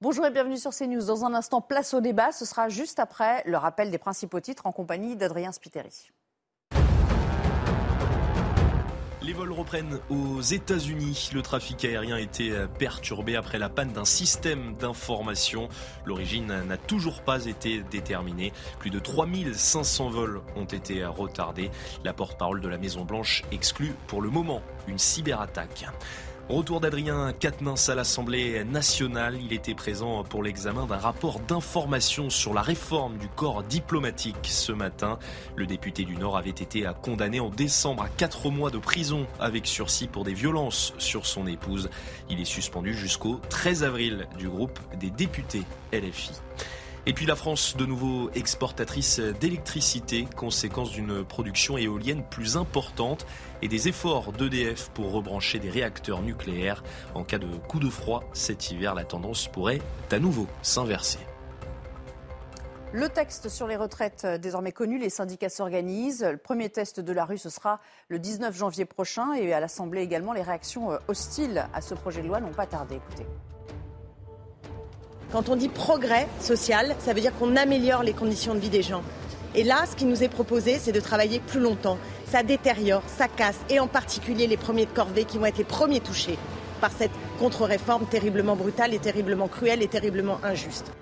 Bonjour 0.00 0.26
et 0.26 0.32
bienvenue 0.32 0.56
sur 0.56 0.72
CNews. 0.72 1.04
Dans 1.04 1.24
un 1.24 1.32
instant, 1.32 1.60
place 1.60 1.94
au 1.94 2.00
débat. 2.00 2.32
Ce 2.32 2.44
sera 2.44 2.68
juste 2.68 2.98
après 2.98 3.44
le 3.46 3.56
rappel 3.56 3.92
des 3.92 3.98
principaux 3.98 4.40
titres 4.40 4.66
en 4.66 4.72
compagnie 4.72 5.14
d'Adrien 5.14 5.52
Spiteri. 5.52 6.10
Les 9.24 9.32
vols 9.32 9.52
reprennent 9.52 10.00
aux 10.10 10.40
États-Unis. 10.40 11.30
Le 11.32 11.42
trafic 11.42 11.84
aérien 11.84 12.16
a 12.16 12.20
été 12.20 12.52
perturbé 12.78 13.36
après 13.36 13.58
la 13.58 13.68
panne 13.68 13.92
d'un 13.92 14.04
système 14.04 14.74
d'information. 14.74 15.68
L'origine 16.04 16.64
n'a 16.66 16.76
toujours 16.76 17.22
pas 17.22 17.46
été 17.46 17.84
déterminée. 17.88 18.52
Plus 18.80 18.90
de 18.90 18.98
3500 18.98 20.10
vols 20.10 20.40
ont 20.56 20.64
été 20.64 21.04
retardés. 21.04 21.70
La 22.04 22.12
porte-parole 22.12 22.60
de 22.60 22.68
la 22.68 22.78
Maison-Blanche 22.78 23.44
exclut 23.52 23.94
pour 24.08 24.22
le 24.22 24.30
moment 24.30 24.60
une 24.88 24.98
cyberattaque. 24.98 25.86
Retour 26.48 26.80
d'Adrien 26.80 27.32
Quatennens 27.32 27.88
à 27.88 27.94
l'Assemblée 27.94 28.64
nationale. 28.64 29.38
Il 29.42 29.52
était 29.52 29.74
présent 29.74 30.24
pour 30.24 30.42
l'examen 30.42 30.86
d'un 30.86 30.98
rapport 30.98 31.38
d'information 31.40 32.30
sur 32.30 32.52
la 32.52 32.62
réforme 32.62 33.16
du 33.16 33.28
corps 33.28 33.62
diplomatique 33.62 34.36
ce 34.42 34.72
matin. 34.72 35.18
Le 35.56 35.66
député 35.66 36.04
du 36.04 36.16
Nord 36.16 36.36
avait 36.36 36.50
été 36.50 36.90
condamné 37.00 37.38
en 37.40 37.48
décembre 37.48 38.02
à 38.02 38.08
4 38.08 38.50
mois 38.50 38.70
de 38.70 38.78
prison 38.78 39.26
avec 39.38 39.66
sursis 39.66 40.08
pour 40.08 40.24
des 40.24 40.34
violences 40.34 40.92
sur 40.98 41.26
son 41.26 41.46
épouse. 41.46 41.88
Il 42.28 42.40
est 42.40 42.44
suspendu 42.44 42.92
jusqu'au 42.92 43.40
13 43.48 43.84
avril 43.84 44.26
du 44.36 44.48
groupe 44.48 44.78
des 44.98 45.10
députés 45.10 45.62
LFI. 45.92 46.32
Et 47.04 47.14
puis 47.14 47.26
la 47.26 47.34
France, 47.34 47.76
de 47.76 47.84
nouveau 47.84 48.30
exportatrice 48.32 49.18
d'électricité, 49.18 50.28
conséquence 50.36 50.92
d'une 50.92 51.24
production 51.24 51.76
éolienne 51.76 52.22
plus 52.22 52.56
importante 52.56 53.26
et 53.60 53.66
des 53.66 53.88
efforts 53.88 54.30
d'EDF 54.30 54.88
pour 54.90 55.10
rebrancher 55.10 55.58
des 55.58 55.68
réacteurs 55.68 56.22
nucléaires. 56.22 56.84
En 57.16 57.24
cas 57.24 57.38
de 57.38 57.48
coup 57.56 57.80
de 57.80 57.90
froid 57.90 58.22
cet 58.32 58.70
hiver, 58.70 58.94
la 58.94 59.04
tendance 59.04 59.48
pourrait 59.48 59.80
à 60.12 60.20
nouveau 60.20 60.46
s'inverser. 60.62 61.18
Le 62.92 63.08
texte 63.08 63.48
sur 63.48 63.66
les 63.66 63.76
retraites 63.76 64.24
désormais 64.40 64.70
connu, 64.70 64.98
les 64.98 65.10
syndicats 65.10 65.48
s'organisent. 65.48 66.22
Le 66.22 66.36
premier 66.36 66.68
test 66.68 67.00
de 67.00 67.12
la 67.12 67.24
rue, 67.24 67.38
ce 67.38 67.50
sera 67.50 67.80
le 68.08 68.20
19 68.20 68.56
janvier 68.56 68.84
prochain. 68.84 69.32
Et 69.32 69.52
à 69.52 69.58
l'Assemblée 69.58 70.02
également, 70.02 70.34
les 70.34 70.42
réactions 70.42 70.90
hostiles 71.08 71.66
à 71.74 71.80
ce 71.80 71.94
projet 71.94 72.22
de 72.22 72.28
loi 72.28 72.40
n'ont 72.40 72.52
pas 72.52 72.66
tardé. 72.66 72.96
Écoutez. 72.96 73.26
Quand 75.32 75.48
on 75.48 75.56
dit 75.56 75.70
progrès 75.70 76.28
social, 76.40 76.94
ça 76.98 77.14
veut 77.14 77.22
dire 77.22 77.32
qu'on 77.38 77.56
améliore 77.56 78.02
les 78.02 78.12
conditions 78.12 78.54
de 78.54 78.58
vie 78.58 78.68
des 78.68 78.82
gens. 78.82 79.02
Et 79.54 79.64
là, 79.64 79.86
ce 79.90 79.96
qui 79.96 80.04
nous 80.04 80.22
est 80.22 80.28
proposé, 80.28 80.78
c'est 80.78 80.92
de 80.92 81.00
travailler 81.00 81.40
plus 81.40 81.60
longtemps. 81.60 81.96
Ça 82.30 82.42
détériore, 82.42 83.02
ça 83.06 83.28
casse, 83.28 83.58
et 83.70 83.80
en 83.80 83.86
particulier 83.86 84.46
les 84.46 84.58
premiers 84.58 84.84
de 84.84 84.90
corvée 84.90 85.24
qui 85.24 85.38
vont 85.38 85.46
être 85.46 85.56
les 85.56 85.64
premiers 85.64 86.00
touchés 86.00 86.38
par 86.82 86.90
cette 86.90 87.12
contre-réforme 87.38 88.04
terriblement 88.06 88.56
brutale 88.56 88.92
et 88.92 88.98
terriblement 88.98 89.48
cruelle 89.48 89.82
et 89.82 89.88
terriblement 89.88 90.38
injuste. 90.42 90.92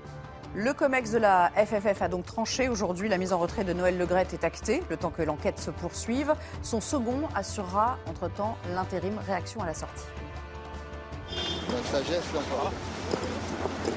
Le 0.54 0.74
COMEX 0.74 1.10
de 1.10 1.18
la 1.18 1.50
FFF 1.56 2.02
a 2.02 2.08
donc 2.08 2.26
tranché. 2.26 2.68
Aujourd'hui, 2.68 3.08
la 3.08 3.18
mise 3.18 3.32
en 3.32 3.38
retrait 3.38 3.64
de 3.64 3.72
Noël 3.72 3.98
Legrette 3.98 4.32
est 4.34 4.44
actée, 4.44 4.82
le 4.90 4.96
temps 4.96 5.10
que 5.10 5.22
l'enquête 5.22 5.58
se 5.58 5.70
poursuive. 5.70 6.34
Son 6.62 6.80
second 6.80 7.22
assurera, 7.34 7.98
entre-temps, 8.08 8.56
l'intérim 8.74 9.14
réaction 9.26 9.60
à 9.62 9.66
la 9.66 9.74
sortie. 9.74 10.04
La 11.30 11.98
sagesse, 11.98 12.24
encore. 12.34 12.72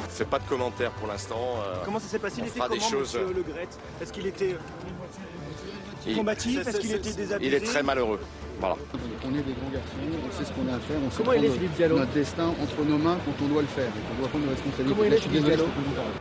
Je 0.10 0.18
fais 0.18 0.26
pas 0.26 0.40
de 0.40 0.44
commentaires 0.48 0.92
pour 0.92 1.08
l'instant. 1.08 1.40
Euh, 1.66 1.76
comment 1.86 2.00
ça 2.00 2.08
s'est 2.08 2.20
passé 2.20 2.36
Il 2.40 2.48
était 2.48 2.54
des 2.54 2.60
comment, 2.68 2.80
choses- 2.82 3.16
monsieur 3.16 3.34
Le 3.34 3.42
Gret 3.42 3.68
Est-ce 4.02 4.14
qu'il 4.14 4.28
était 4.28 4.56
il- 6.06 6.16
combatif 6.16 6.68
Est-ce 6.68 6.78
qu'il 6.78 6.92
était 6.94 7.14
désabusé 7.14 7.48
Il 7.50 7.54
est 7.56 7.66
très 7.66 7.82
malheureux. 7.84 8.20
Voilà. 8.60 8.76
On 9.26 9.30
est 9.30 9.42
des 9.42 9.54
grands 9.54 9.70
garçons, 9.72 9.98
on 10.28 10.32
sait 10.38 10.46
ce 10.46 10.52
qu'on 10.54 10.72
a 10.72 10.76
à 10.76 10.80
faire, 10.80 10.98
on 11.06 11.10
sait 11.10 11.18
Comment 11.18 11.34
il 11.34 11.46
est, 11.46 11.50
Philippe 11.50 11.74
Diallo 11.76 11.98
notre 11.98 12.12
destin 12.12 12.48
entre 12.62 12.84
nos 12.86 12.98
mains 13.00 13.18
quand 13.26 13.44
on 13.44 13.48
doit 13.48 13.62
le 13.64 13.68
faire. 13.68 13.92
On 14.16 14.20
doit 14.20 14.30
prendre 14.30 14.46
nos 14.46 14.52
responsabilités. 14.52 14.94
Comment 14.96 15.04
il 15.04 15.08
est, 15.08 15.10
Là, 15.10 15.16
je 15.18 15.22
suis 15.22 15.30
Philippe 15.32 15.46
désolé, 15.46 15.56
Diallo 15.58 15.72
je 15.72 15.76
peux 15.76 15.82
plus 15.82 15.90
vous 15.90 15.96
parler. 15.96 16.20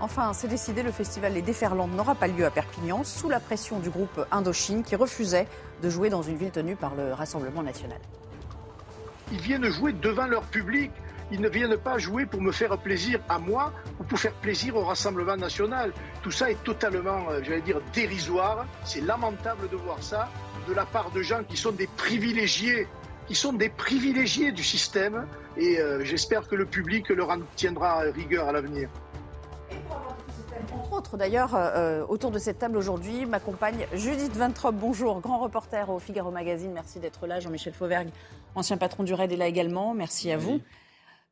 Enfin, 0.00 0.32
c'est 0.32 0.48
décidé, 0.48 0.82
le 0.82 0.90
festival 0.90 1.32
Les 1.32 1.42
Déferlantes 1.42 1.92
n'aura 1.92 2.16
pas 2.16 2.26
lieu 2.26 2.44
à 2.44 2.50
Perpignan, 2.50 3.04
sous 3.04 3.28
la 3.28 3.38
pression 3.38 3.78
du 3.78 3.88
groupe 3.88 4.26
Indochine 4.32 4.82
qui 4.82 4.96
refusait 4.96 5.46
de 5.80 5.88
jouer 5.88 6.10
dans 6.10 6.22
une 6.22 6.36
ville 6.36 6.50
tenue 6.50 6.74
par 6.74 6.96
le 6.96 7.12
Rassemblement 7.12 7.62
national. 7.62 7.98
Ils 9.30 9.40
viennent 9.40 9.70
jouer 9.70 9.92
devant 9.92 10.26
leur 10.26 10.42
public. 10.42 10.90
Ils 11.32 11.40
ne 11.40 11.48
viennent 11.48 11.78
pas 11.78 11.96
jouer 11.96 12.26
pour 12.26 12.42
me 12.42 12.52
faire 12.52 12.76
plaisir 12.76 13.18
à 13.30 13.38
moi 13.38 13.72
ou 13.98 14.04
pour 14.04 14.18
faire 14.18 14.34
plaisir 14.34 14.76
au 14.76 14.84
Rassemblement 14.84 15.36
national. 15.36 15.94
Tout 16.22 16.30
ça 16.30 16.50
est 16.50 16.62
totalement, 16.62 17.30
euh, 17.30 17.40
j'allais 17.42 17.62
dire, 17.62 17.80
dérisoire. 17.94 18.66
C'est 18.84 19.00
lamentable 19.00 19.70
de 19.70 19.76
voir 19.76 20.02
ça 20.02 20.28
de 20.68 20.74
la 20.74 20.84
part 20.84 21.10
de 21.10 21.22
gens 21.22 21.42
qui 21.42 21.56
sont 21.56 21.72
des 21.72 21.86
privilégiés, 21.86 22.86
qui 23.26 23.34
sont 23.34 23.54
des 23.54 23.70
privilégiés 23.70 24.52
du 24.52 24.62
système. 24.62 25.26
Et 25.56 25.80
euh, 25.80 26.04
j'espère 26.04 26.46
que 26.46 26.54
le 26.54 26.66
public 26.66 27.08
leur 27.08 27.30
en 27.30 27.38
tiendra 27.56 28.00
rigueur 28.00 28.48
à 28.48 28.52
l'avenir. 28.52 28.90
Entre 30.74 30.92
autres, 30.92 31.16
d'ailleurs, 31.16 31.54
euh, 31.54 32.04
autour 32.06 32.30
de 32.30 32.38
cette 32.38 32.58
table 32.58 32.76
aujourd'hui, 32.76 33.24
m'accompagne 33.24 33.86
Judith 33.94 34.36
Vintrop. 34.36 34.74
Bonjour, 34.74 35.20
grand 35.20 35.38
reporter 35.38 35.88
au 35.88 35.98
Figaro 35.98 36.30
Magazine. 36.30 36.72
Merci 36.72 37.00
d'être 37.00 37.26
là. 37.26 37.40
Jean-Michel 37.40 37.72
Fauvergue, 37.72 38.10
ancien 38.54 38.76
patron 38.76 39.02
du 39.02 39.14
RAID, 39.14 39.32
est 39.32 39.36
là 39.36 39.46
également. 39.46 39.94
Merci 39.94 40.30
à 40.30 40.36
vous. 40.36 40.60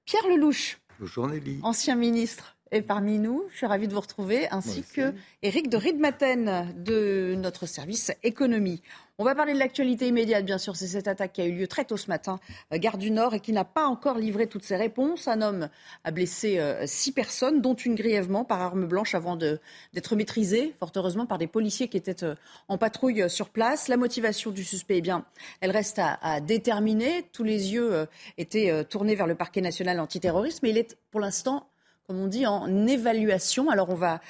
Pierre 0.04 0.26
Lelouch, 0.28 0.78
Bonjour 0.98 1.30
ancien 1.62 1.94
ministre, 1.94 2.56
est 2.70 2.82
parmi 2.82 3.18
nous. 3.18 3.44
Je 3.50 3.58
suis 3.58 3.66
ravie 3.66 3.88
de 3.88 3.94
vous 3.94 4.00
retrouver, 4.00 4.48
ainsi 4.50 4.82
que 4.82 5.14
Éric 5.42 5.68
de 5.68 5.76
Riedmaten 5.76 6.74
de 6.76 7.34
notre 7.36 7.66
service 7.66 8.12
économie. 8.22 8.82
On 9.20 9.25
va 9.25 9.34
parler 9.34 9.53
de 9.53 9.58
l'actualité 9.58 10.08
immédiate, 10.08 10.47
bien 10.47 10.56
sûr. 10.56 10.76
C'est 10.76 10.86
cette 10.86 11.06
attaque 11.06 11.34
qui 11.34 11.42
a 11.42 11.44
eu 11.44 11.53
lieu 11.53 11.69
très 11.69 11.84
tôt 11.84 11.98
ce 11.98 12.08
matin, 12.08 12.41
euh, 12.72 12.78
gare 12.78 12.97
du 12.97 13.10
Nord, 13.10 13.34
et 13.34 13.41
qui 13.41 13.53
n'a 13.53 13.66
pas 13.66 13.84
encore 13.84 14.16
livré 14.16 14.47
toutes 14.47 14.64
ses 14.64 14.76
réponses. 14.76 15.28
Un 15.28 15.42
homme 15.42 15.69
a 16.04 16.10
blessé 16.10 16.58
euh, 16.58 16.86
six 16.86 17.12
personnes, 17.12 17.60
dont 17.60 17.75
une 17.75 17.97
grièvement 17.97 18.47
par 18.47 18.62
arme 18.62 18.86
blanche, 18.86 19.14
avant 19.14 19.36
d'être 19.36 20.16
maîtrisé, 20.16 20.75
fort 20.78 20.91
heureusement, 20.97 21.26
par 21.26 21.36
des 21.36 21.48
policiers 21.48 21.88
qui 21.88 21.98
étaient 21.98 22.25
euh, 22.25 22.34
en 22.69 22.78
patrouille 22.78 23.28
sur 23.28 23.50
place. 23.50 23.88
La 23.88 23.98
motivation 23.98 24.53
du 24.53 24.64
suspect, 24.64 24.97
eh 24.97 25.03
bien, 25.03 25.26
elle 25.60 25.70
reste 25.70 25.98
à, 25.98 26.41
déterminer. 26.41 27.28
Tous 27.30 27.44
les 27.44 27.75
yeux 27.75 28.06
étaient 28.38 28.86
tournés 28.86 29.16
vers 29.16 29.26
le 29.26 29.34
parquet 29.34 29.60
national 29.60 30.00
antiterroriste, 30.00 30.62
mais 30.62 30.70
il 30.70 30.78
est 30.78 30.97
pour 31.10 31.20
l'instant 31.20 31.66
comme 32.06 32.19
on 32.19 32.26
dit, 32.26 32.44
en 32.44 32.86
évaluation. 32.88 33.70
Alors 33.70 33.91
on 33.91 33.94
va 33.94 34.20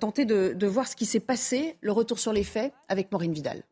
tenter 0.00 0.26
de, 0.26 0.52
de 0.54 0.66
voir 0.66 0.86
ce 0.86 0.94
qui 0.94 1.06
s'est 1.06 1.20
passé, 1.20 1.76
le 1.80 1.92
retour 1.92 2.18
sur 2.18 2.34
les 2.34 2.44
faits 2.44 2.74
avec 2.88 3.10
Maureen 3.12 3.32
Vidal. 3.32 3.62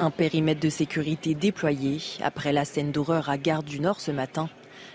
Un 0.00 0.10
périmètre 0.10 0.60
de 0.60 0.70
sécurité 0.70 1.34
déployé 1.34 1.98
après 2.22 2.54
la 2.54 2.64
scène 2.64 2.90
d'horreur 2.90 3.28
à 3.28 3.36
Gare 3.36 3.62
du 3.62 3.80
Nord 3.80 4.00
ce 4.00 4.10
matin. 4.10 4.48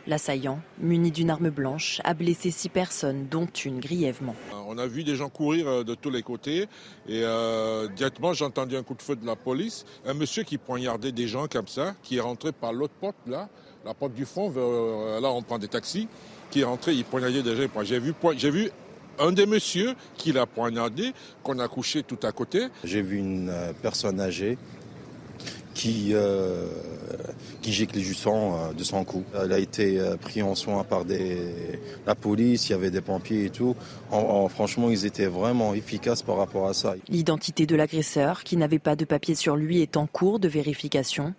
L'assaillant, 0.07 0.59
muni 0.79 1.11
d'une 1.11 1.29
arme 1.29 1.51
blanche, 1.51 2.01
a 2.03 2.15
blessé 2.15 2.49
six 2.49 2.69
personnes, 2.69 3.27
dont 3.29 3.45
une 3.45 3.79
grièvement. 3.79 4.33
On 4.67 4.79
a 4.79 4.87
vu 4.87 5.03
des 5.03 5.15
gens 5.15 5.29
courir 5.29 5.67
euh, 5.67 5.83
de 5.83 5.93
tous 5.93 6.09
les 6.09 6.23
côtés 6.23 6.61
et 7.07 7.21
euh, 7.23 7.87
directement 7.89 8.33
j'ai 8.33 8.45
entendu 8.45 8.75
un 8.75 8.81
coup 8.81 8.95
de 8.95 9.01
feu 9.03 9.15
de 9.15 9.27
la 9.27 9.35
police. 9.35 9.85
Un 10.07 10.15
monsieur 10.15 10.41
qui 10.41 10.57
poignardait 10.57 11.11
des 11.11 11.27
gens 11.27 11.45
comme 11.45 11.67
ça, 11.67 11.93
qui 12.01 12.17
est 12.17 12.21
rentré 12.21 12.51
par 12.51 12.73
l'autre 12.73 12.95
porte 12.99 13.15
là, 13.27 13.47
la 13.85 13.93
porte 13.93 14.13
du 14.13 14.25
fond, 14.25 14.49
vers, 14.49 14.63
euh, 14.65 15.21
là 15.21 15.29
on 15.29 15.43
prend 15.43 15.59
des 15.59 15.67
taxis, 15.67 16.07
qui 16.49 16.61
est 16.61 16.65
rentré, 16.65 16.93
il 16.93 17.05
poignardait 17.05 17.43
des 17.43 17.55
gens. 17.55 17.83
J'ai 17.83 17.99
vu, 17.99 18.15
j'ai 18.37 18.49
vu 18.49 18.71
un 19.19 19.31
des 19.31 19.45
messieurs 19.45 19.93
qui 20.17 20.31
l'a 20.31 20.47
poignardé, 20.47 21.13
qu'on 21.43 21.59
a 21.59 21.67
couché 21.67 22.01
tout 22.01 22.19
à 22.23 22.31
côté. 22.31 22.67
J'ai 22.83 23.03
vu 23.03 23.17
une 23.17 23.49
euh, 23.49 23.71
personne 23.83 24.19
âgée 24.19 24.57
qui, 25.75 26.11
euh, 26.13 26.65
qui 27.61 27.71
gicle 27.71 27.99
du 27.99 28.13
sang 28.15 28.57
euh, 28.69 28.73
de 28.73 28.83
son 28.83 29.03
cou. 29.03 29.23
Elle 29.39 29.51
a 29.51 29.59
été 29.59 29.99
euh, 29.99 30.15
prise 30.17 30.41
en 30.41 30.55
soin 30.55 30.83
par 30.83 31.05
des, 31.05 31.37
la 32.07 32.15
police, 32.15 32.69
il 32.69 32.71
y 32.71 32.75
avait 32.75 32.89
des 32.89 33.01
pompiers 33.01 33.45
et 33.45 33.49
tout. 33.51 33.75
En- 34.09 34.17
en- 34.17 34.47
franchement, 34.49 34.89
ils 34.89 35.05
étaient 35.05 35.27
vraiment 35.27 35.73
efficaces 35.75 36.23
par 36.23 36.37
rapport 36.37 36.67
à 36.67 36.73
ça. 36.73 36.95
L'identité 37.09 37.65
de 37.67 37.75
l'agresseur, 37.75 38.43
qui 38.43 38.57
n'avait 38.57 38.79
pas 38.79 38.95
de 38.95 39.05
papier 39.05 39.35
sur 39.35 39.55
lui, 39.57 39.81
est 39.81 39.97
en 39.97 40.07
cours 40.07 40.39
de 40.39 40.47
vérification. 40.47 41.33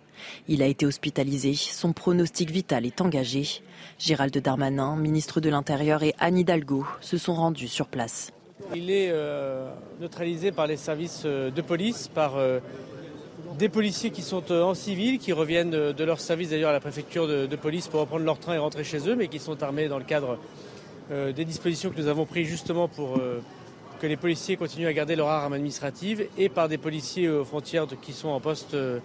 Il 0.47 0.61
a 0.61 0.67
été 0.67 0.85
hospitalisé. 0.85 1.53
Son 1.55 1.91
pronostic 1.91 2.49
vital 2.51 2.85
est 2.85 3.01
engagé. 3.01 3.47
Gérald 3.99 4.35
Darmanin, 4.37 4.95
ministre 4.95 5.41
de 5.41 5.49
l'Intérieur, 5.49 6.03
et 6.03 6.13
Anne 6.19 6.37
Hidalgo 6.37 6.85
se 7.01 7.17
sont 7.17 7.33
rendus 7.33 7.67
sur 7.67 7.87
place. 7.87 8.31
Il 8.75 8.89
est 8.89 9.09
euh, 9.11 9.69
neutralisé 10.01 10.51
par 10.51 10.67
les 10.67 10.77
services 10.77 11.25
de 11.25 11.61
police, 11.61 12.07
par 12.07 12.35
euh, 12.37 12.59
des 13.57 13.69
policiers 13.69 14.11
qui 14.11 14.21
sont 14.21 14.51
en 14.51 14.73
civil, 14.73 15.19
qui 15.19 15.33
reviennent 15.33 15.71
de 15.71 16.03
leur 16.03 16.19
service 16.19 16.49
d'ailleurs 16.49 16.69
à 16.69 16.73
la 16.73 16.79
préfecture 16.79 17.27
de, 17.27 17.55
police 17.55 17.87
pour 17.87 18.01
reprendre 18.01 18.25
leur 18.25 18.39
train 18.39 18.53
et 18.53 18.57
rentrer 18.57 18.83
chez 18.83 19.09
eux, 19.09 19.15
mais 19.15 19.27
qui 19.27 19.39
sont 19.39 19.63
armés 19.63 19.87
dans 19.87 19.97
le 19.97 20.03
cadre 20.03 20.37
des 21.09 21.45
dispositions 21.45 21.89
que 21.89 21.99
nous 21.99 22.07
avons 22.07 22.25
prises 22.25 22.47
justement 22.47 22.87
pour 22.87 23.19
que 23.97 24.07
les 24.07 24.17
policiers 24.17 24.57
continuent 24.57 24.87
à 24.87 24.93
garder 24.93 25.15
leur 25.15 25.27
arme 25.27 25.53
administrative 25.53 26.27
et 26.37 26.49
par 26.49 26.69
des 26.69 26.77
policiers 26.77 27.29
aux 27.29 27.43
frontières 27.43 27.87
qui 28.01 28.13
sont 28.13 28.29
en 28.29 28.39
poste 28.39 28.73
euh, 28.73 28.99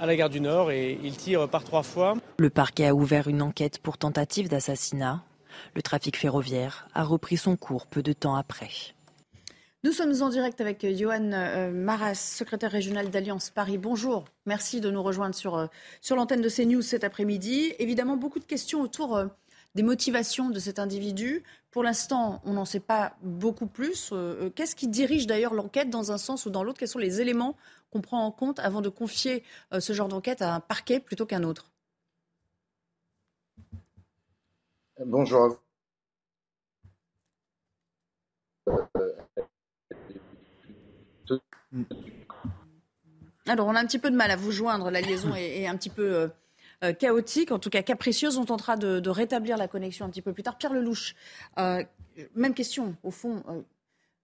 à 0.00 0.06
la 0.06 0.16
gare 0.16 0.30
du 0.30 0.40
Nord 0.40 0.70
et 0.70 0.98
ils 1.02 1.16
tirent 1.16 1.48
par 1.48 1.64
trois 1.64 1.82
fois. 1.82 2.14
Le 2.38 2.50
parquet 2.50 2.86
a 2.86 2.94
ouvert 2.94 3.28
une 3.28 3.42
enquête 3.42 3.78
pour 3.78 3.98
tentative 3.98 4.48
d'assassinat. 4.48 5.22
Le 5.74 5.82
trafic 5.82 6.16
ferroviaire 6.16 6.88
a 6.94 7.04
repris 7.04 7.36
son 7.36 7.56
cours 7.56 7.86
peu 7.86 8.02
de 8.02 8.12
temps 8.12 8.34
après. 8.34 8.70
Nous 9.84 9.92
sommes 9.92 10.14
en 10.22 10.28
direct 10.28 10.60
avec 10.60 10.86
Johan 10.96 11.32
euh, 11.32 11.70
Maras, 11.72 12.14
secrétaire 12.14 12.70
régional 12.70 13.10
d'Alliance 13.10 13.50
Paris. 13.50 13.78
Bonjour, 13.78 14.24
merci 14.46 14.80
de 14.80 14.90
nous 14.90 15.02
rejoindre 15.02 15.34
sur, 15.34 15.56
euh, 15.56 15.66
l'antenne 16.10 16.40
de 16.40 16.48
CNews 16.48 16.82
cet 16.82 17.02
après-midi. 17.02 17.74
Évidemment, 17.78 18.16
beaucoup 18.16 18.38
de 18.38 18.44
questions 18.44 18.80
autour 18.80 19.26
des 19.74 19.82
motivations 19.82 20.50
de 20.50 20.58
cet 20.58 20.78
individu. 20.78 21.42
Pour 21.70 21.82
l'instant, 21.82 22.40
on 22.44 22.52
n'en 22.52 22.64
sait 22.64 22.80
pas 22.80 23.16
beaucoup 23.22 23.66
plus. 23.66 24.10
Euh, 24.12 24.46
euh, 24.46 24.50
qu'est-ce 24.50 24.76
qui 24.76 24.88
dirige 24.88 25.26
d'ailleurs 25.26 25.54
l'enquête 25.54 25.90
dans 25.90 26.12
un 26.12 26.18
sens 26.18 26.44
ou 26.46 26.50
dans 26.50 26.62
l'autre? 26.62 26.78
Quels 26.78 26.88
sont 26.88 26.98
les 26.98 27.20
éléments 27.20 27.56
qu'on 27.90 28.00
prend 28.00 28.24
en 28.24 28.30
compte 28.30 28.58
avant 28.58 28.82
de 28.82 28.88
confier 28.88 29.42
euh, 29.72 29.80
ce 29.80 29.92
genre 29.92 30.08
d'enquête 30.08 30.42
à 30.42 30.54
un 30.54 30.60
parquet 30.60 31.00
plutôt 31.00 31.26
qu'un 31.26 31.42
autre? 31.42 31.70
Bonjour. 35.04 35.58
Alors, 43.46 43.66
on 43.66 43.74
a 43.74 43.80
un 43.80 43.86
petit 43.86 43.98
peu 43.98 44.10
de 44.10 44.16
mal 44.16 44.30
à 44.30 44.36
vous 44.36 44.52
joindre. 44.52 44.90
La 44.90 45.00
liaison 45.00 45.34
est, 45.34 45.66
un 45.66 45.76
petit 45.76 45.90
peu 45.90 46.30
euh, 46.84 46.92
chaotique, 46.92 47.52
en 47.52 47.58
tout 47.58 47.70
cas 47.70 47.82
capricieuse. 47.82 48.38
On 48.38 48.44
tentera 48.44 48.76
de, 48.76 49.08
rétablir 49.08 49.56
la 49.56 49.68
connexion 49.68 50.06
un 50.06 50.10
petit 50.10 50.22
peu 50.22 50.32
plus 50.32 50.42
tard. 50.42 50.58
Pierre 50.58 50.72
Lelouch, 50.72 51.14
euh, 51.58 51.82
même 52.34 52.54
question, 52.54 52.96
au 53.02 53.10
fond. 53.10 53.42
Euh, 53.48 53.62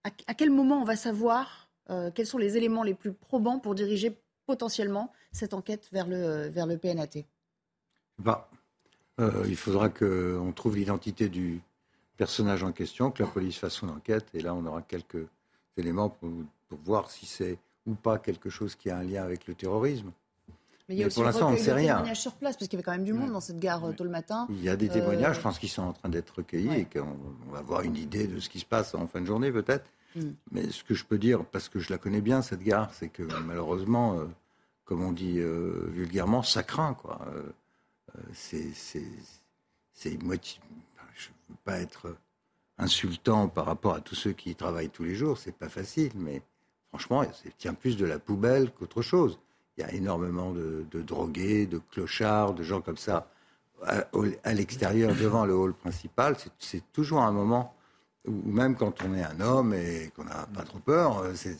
à, 0.03 0.33
quel 0.33 0.49
moment 0.49 0.81
on 0.81 0.85
va 0.85 0.95
savoir 0.95 1.67
quels 2.13 2.27
sont 2.27 2.37
les 2.37 2.55
éléments 2.55 2.83
les 2.83 2.93
plus 2.93 3.13
probants 3.13 3.57
pour 3.57 3.73
diriger 3.73 4.15
potentiellement 4.45 5.11
cette 5.31 5.55
enquête 5.55 5.89
vers 5.91 6.05
le, 6.05 6.47
vers 6.47 6.67
le 6.67 6.77
PNAT 6.77 7.25
bah, 8.19 8.47
Il 9.17 9.55
faudra 9.55 9.89
qu'on 9.89 10.53
trouve 10.55 10.75
l'identité 10.77 11.29
du 11.29 11.61
personnage 12.15 12.63
en 12.63 12.71
question, 12.73 13.09
que 13.09 13.23
la 13.23 13.29
police 13.29 13.57
fasse 13.57 13.73
son 13.73 13.89
enquête, 13.89 14.27
et 14.35 14.41
là 14.41 14.53
on 14.53 14.63
aura 14.67 14.83
quelques 14.83 15.25
éléments 15.77 16.09
pour, 16.09 16.29
pour 16.69 16.79
voir 16.79 17.11
si 17.11 17.25
c'est 17.25 17.57
ou 17.85 17.95
pas 17.95 18.19
quelque 18.19 18.49
chose 18.49 18.75
qui 18.75 18.89
a 18.89 18.97
un 18.97 19.03
lien 19.03 19.23
avec 19.23 19.47
le 19.47 19.55
terrorisme. 19.55 20.11
Mais 20.87 20.95
il 20.95 20.99
y 20.99 21.03
a 21.03 21.07
aussi 21.07 21.15
pour 21.15 21.25
l'instant, 21.25 21.49
on 21.49 21.51
ne 21.51 21.57
sait 21.57 21.73
rien. 21.73 21.95
témoignages 21.95 22.19
sur 22.19 22.33
place, 22.33 22.55
parce 22.55 22.67
qu'il 22.67 22.77
y 22.77 22.81
avait 22.81 22.83
quand 22.83 22.93
même 22.93 23.03
du 23.03 23.13
monde 23.13 23.31
dans 23.31 23.41
cette 23.41 23.59
gare 23.59 23.85
euh, 23.85 23.93
tôt 23.93 24.03
le 24.03 24.09
matin. 24.09 24.47
Il 24.49 24.63
y 24.63 24.69
a 24.69 24.75
des 24.75 24.89
témoignages, 24.89 25.35
euh, 25.35 25.39
je 25.39 25.41
pense 25.41 25.59
qu'ils 25.59 25.69
sont 25.69 25.83
en 25.83 25.93
train 25.93 26.09
d'être 26.09 26.37
recueillis 26.37 26.73
et 26.73 26.85
qu'on 26.85 27.51
va 27.51 27.59
avoir 27.59 27.81
une 27.81 27.95
idée 27.95 28.25
de 28.25 28.39
ce 28.39 28.49
qui 28.49 28.59
se 28.59 28.65
passe 28.65 28.95
en 28.95 29.07
fin 29.07 29.21
de 29.21 29.27
journée 29.27 29.51
peut-être. 29.51 29.85
Mm. 30.15 30.21
Mais 30.51 30.71
ce 30.71 30.83
que 30.83 30.95
je 30.95 31.05
peux 31.05 31.19
dire, 31.19 31.45
parce 31.45 31.69
que 31.69 31.79
je 31.79 31.91
la 31.91 31.99
connais 31.99 32.21
bien 32.21 32.41
cette 32.41 32.63
gare, 32.63 32.91
c'est 32.93 33.09
que 33.09 33.21
malheureusement, 33.45 34.17
euh, 34.17 34.25
comme 34.85 35.03
on 35.03 35.11
dit 35.11 35.39
vulgairement, 35.39 36.41
ça 36.41 36.63
craint 36.63 36.95
quoi. 36.95 37.21
c'est 38.33 38.63
moitié. 40.23 40.59
je 41.13 41.29
ne 41.29 41.53
veux 41.53 41.59
pas 41.63 41.77
être 41.79 42.15
insultant 42.79 43.47
par 43.47 43.65
rapport 43.67 43.93
à 43.93 44.01
tous 44.01 44.15
ceux 44.15 44.31
qui 44.31 44.49
y 44.49 44.55
travaillent 44.55 44.89
tous 44.89 45.03
les 45.03 45.13
jours, 45.13 45.37
c'est 45.37 45.55
pas 45.55 45.69
facile, 45.69 46.13
mais 46.15 46.41
franchement, 46.89 47.23
ça 47.23 47.49
tient 47.57 47.73
plus 47.73 47.97
de 47.97 48.05
la 48.05 48.19
poubelle 48.19 48.71
qu'autre 48.71 49.01
chose 49.01 49.39
il 49.79 49.83
y 49.83 49.85
a 49.85 49.93
énormément 49.93 50.51
de, 50.51 51.01
drogués, 51.01 51.65
de 51.65 51.79
clochards, 51.91 52.53
de 52.53 52.63
gens 52.63 52.81
comme 52.81 52.97
ça 52.97 53.29
à, 53.85 54.53
l'extérieur, 54.53 55.15
devant 55.15 55.45
le 55.45 55.55
hall 55.55 55.73
principal. 55.73 56.35
C'est 56.57 56.83
toujours 56.91 57.21
un 57.21 57.31
moment 57.31 57.73
où, 58.27 58.33
même 58.51 58.75
quand 58.75 59.01
on 59.03 59.15
est 59.15 59.23
un 59.23 59.39
homme 59.39 59.73
et 59.73 60.11
qu'on 60.15 60.25
n'a 60.25 60.47
pas 60.53 60.63
trop 60.63 60.79
peur, 60.79 61.19
euh, 61.19 61.31
c'est 61.33 61.57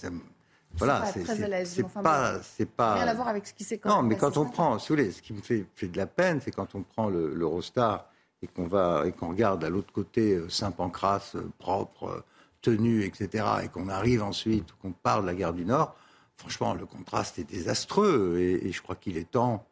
voilà, 0.73 1.03
c'est 1.05 1.83
pas, 2.03 2.43
c'est 2.43 2.69
pas, 2.69 2.93
rien 2.93 3.07
à 3.07 3.13
voir 3.15 3.29
avec 3.29 3.47
ce 3.47 3.53
qui 3.53 3.63
s'est 3.63 3.81
Non, 3.85 4.03
mais 4.03 4.15
quand 4.17 4.37
on 4.37 4.45
prend, 4.45 4.77
si 4.77 4.93
vous 4.93 5.11
ce 5.11 5.19
qui 5.19 5.33
me 5.33 5.41
fait, 5.41 5.65
fait 5.73 5.87
de 5.87 5.97
la 5.97 6.05
peine, 6.05 6.41
c'est 6.43 6.51
quand 6.51 6.75
on 6.75 6.83
prend 6.83 7.09
l'Eurostar 7.09 8.07
et 8.43 8.47
qu'on 8.47 8.67
va 8.67 9.03
et 9.07 9.11
qu'on 9.11 9.29
regarde 9.29 9.63
à 9.63 9.69
l'autre 9.69 9.91
côté 9.91 10.35
euh, 10.35 10.47
Saint-Pancras 10.47 11.31
euh, 11.35 11.41
propre, 11.57 12.23
tenu, 12.61 13.03
etc., 13.03 13.45
et 13.63 13.67
qu'on 13.67 13.89
arrive 13.89 14.23
ensuite, 14.23 14.71
qu'on 14.81 14.91
part 14.91 15.21
de 15.21 15.27
la 15.27 15.35
gare 15.35 15.53
du 15.53 15.65
Nord 15.65 15.95
franchement, 16.39 16.73
le 16.73 16.85
contraste 16.85 17.37
est 17.37 17.43
désastreux 17.43 18.37
et, 18.39 18.71
je 18.71 18.81
crois 18.81 18.95
qu'il 18.95 19.17
est 19.17 19.29
temps 19.29 19.65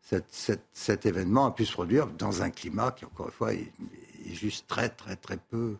cet, 0.00 0.60
cet, 0.72 1.06
événement 1.06 1.46
a 1.46 1.50
pu 1.50 1.66
se 1.66 1.72
produire 1.72 2.06
dans 2.06 2.42
un 2.42 2.50
climat 2.50 2.92
qui, 2.92 3.04
encore 3.04 3.26
une 3.26 3.32
fois, 3.32 3.52
est, 3.52 3.70
juste 4.32 4.66
très, 4.66 4.88
très, 4.88 5.16
très 5.16 5.36
peu, 5.36 5.76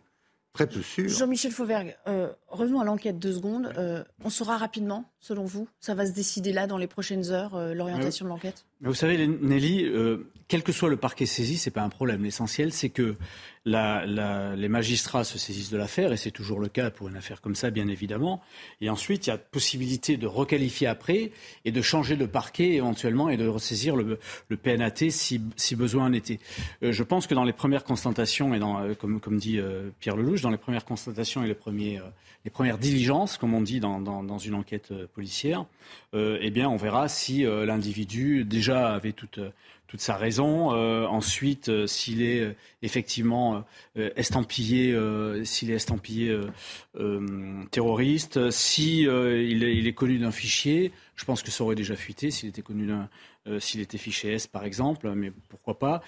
très 0.53 0.67
peu 0.67 0.81
sûr. 0.81 1.09
Jean-Michel 1.09 1.51
Fauvergue, 1.51 1.95
euh, 2.07 2.31
revenons 2.47 2.79
à 2.79 2.83
l'enquête 2.83 3.19
deux 3.19 3.33
secondes. 3.33 3.73
Euh, 3.77 4.03
on 4.23 4.29
saura 4.29 4.57
rapidement, 4.57 5.05
selon 5.19 5.45
vous 5.45 5.67
Ça 5.79 5.95
va 5.95 6.05
se 6.05 6.11
décider 6.11 6.51
là, 6.51 6.67
dans 6.67 6.77
les 6.77 6.87
prochaines 6.87 7.31
heures, 7.31 7.55
euh, 7.55 7.73
l'orientation 7.73 8.25
de 8.25 8.29
l'enquête? 8.29 8.65
Vous 8.81 8.93
savez, 8.93 9.27
Nelly, 9.27 9.85
quel 10.49 10.63
que 10.63 10.71
soit 10.71 10.89
le 10.89 10.97
parquet 10.97 11.27
saisi, 11.27 11.57
ce 11.57 11.69
n'est 11.69 11.73
pas 11.73 11.83
un 11.83 11.89
problème. 11.89 12.23
L'essentiel, 12.23 12.73
c'est 12.73 12.89
que 12.89 13.15
les 13.65 14.67
magistrats 14.67 15.23
se 15.23 15.37
saisissent 15.37 15.69
de 15.69 15.77
l'affaire, 15.77 16.11
et 16.11 16.17
c'est 16.17 16.31
toujours 16.31 16.59
le 16.59 16.69
cas 16.69 16.89
pour 16.89 17.07
une 17.07 17.15
affaire 17.15 17.39
comme 17.39 17.53
ça, 17.53 17.69
bien 17.69 17.87
évidemment. 17.87 18.41
Et 18.81 18.89
ensuite, 18.89 19.27
il 19.27 19.29
y 19.29 19.33
a 19.33 19.37
possibilité 19.37 20.17
de 20.17 20.25
requalifier 20.25 20.87
après 20.87 21.31
et 21.65 21.71
de 21.71 21.81
changer 21.83 22.17
de 22.17 22.25
parquet 22.25 22.73
éventuellement 22.73 23.29
et 23.29 23.37
de 23.37 23.47
ressaisir 23.47 23.95
le, 23.95 24.17
PNAT 24.49 25.11
si, 25.11 25.39
besoin 25.75 26.05
en 26.05 26.13
était. 26.13 26.39
Euh, 26.81 26.91
je 26.91 27.03
pense 27.03 27.27
que 27.27 27.35
dans 27.35 27.43
les 27.43 27.53
premières 27.53 27.83
constatations, 27.83 28.55
et 28.55 28.59
dans, 28.59 28.81
euh, 28.81 28.95
comme, 28.95 29.19
comme 29.19 29.37
dit 29.37 29.59
euh, 29.59 29.91
Pierre 29.99 30.15
Lelouch, 30.15 30.41
dans 30.41 30.49
les 30.49 30.57
premières 30.57 30.85
constatations 30.85 31.43
et 31.43 31.47
les, 31.47 31.53
premiers, 31.53 32.01
les 32.43 32.51
premières 32.51 32.79
diligences, 32.79 33.37
comme 33.37 33.53
on 33.53 33.61
dit 33.61 33.79
dans, 33.79 34.01
dans, 34.01 34.23
dans 34.23 34.39
une 34.39 34.55
enquête 34.55 34.91
policière, 35.09 35.65
eh 36.13 36.49
bien, 36.49 36.69
on 36.69 36.77
verra 36.77 37.09
si 37.09 37.43
l'individu 37.43 38.45
déjà 38.45 38.93
avait 38.93 39.13
toute 39.13 39.39
toute 39.89 40.01
sa 40.01 40.15
raison. 40.15 40.71
Euh, 40.71 41.05
ensuite, 41.07 41.67
euh, 41.67 41.87
s'il 41.87 42.21
est 42.21 42.41
euh, 42.41 42.55
effectivement 42.83 43.65
estampillé, 44.15 44.97
s'il 45.43 45.71
est 45.71 45.73
estampillé 45.73 46.39
terroriste, 47.71 48.51
si 48.51 49.01
il 49.01 49.63
est, 49.63 49.75
il, 49.75 49.87
est, 49.87 49.93
connu 49.93 50.19
d'un 50.19 50.31
fichier, 50.31 50.93
je 51.15 51.25
pense 51.25 51.41
que 51.41 51.51
ça 51.51 51.63
aurait 51.65 51.75
déjà 51.75 51.97
fuité 51.97 52.31
s'il 52.31 52.47
était 52.47 52.61
connu 52.61 52.85
d'un, 52.85 53.09
s'il 53.59 53.81
était 53.81 53.97
fiché 53.97 54.31
S 54.31 54.47
par 54.47 54.63
exemple, 54.63 55.11
mais 55.15 55.33
pourquoi 55.49 55.79
pas. 55.79 56.01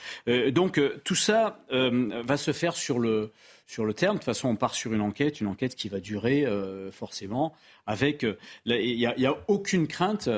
donc 0.51 0.79
tout 1.03 1.15
ça 1.15 1.59
va 1.69 2.37
se 2.37 2.53
faire 2.53 2.75
sur 2.75 2.99
le 2.99 3.33
sur 3.71 3.85
le 3.85 3.93
terme. 3.93 4.15
De 4.15 4.19
toute 4.19 4.25
façon, 4.25 4.49
on 4.49 4.55
part 4.55 4.75
sur 4.75 4.93
une 4.93 5.01
enquête, 5.01 5.41
une 5.41 5.47
enquête 5.47 5.75
qui 5.75 5.89
va 5.89 5.99
durer 5.99 6.45
forcément. 6.91 7.53
Avec, 7.85 8.25
il 8.65 8.97
n'y 8.97 9.05
a, 9.05 9.31
a, 9.31 9.37
aucune 9.47 9.87
crainte 9.87 10.29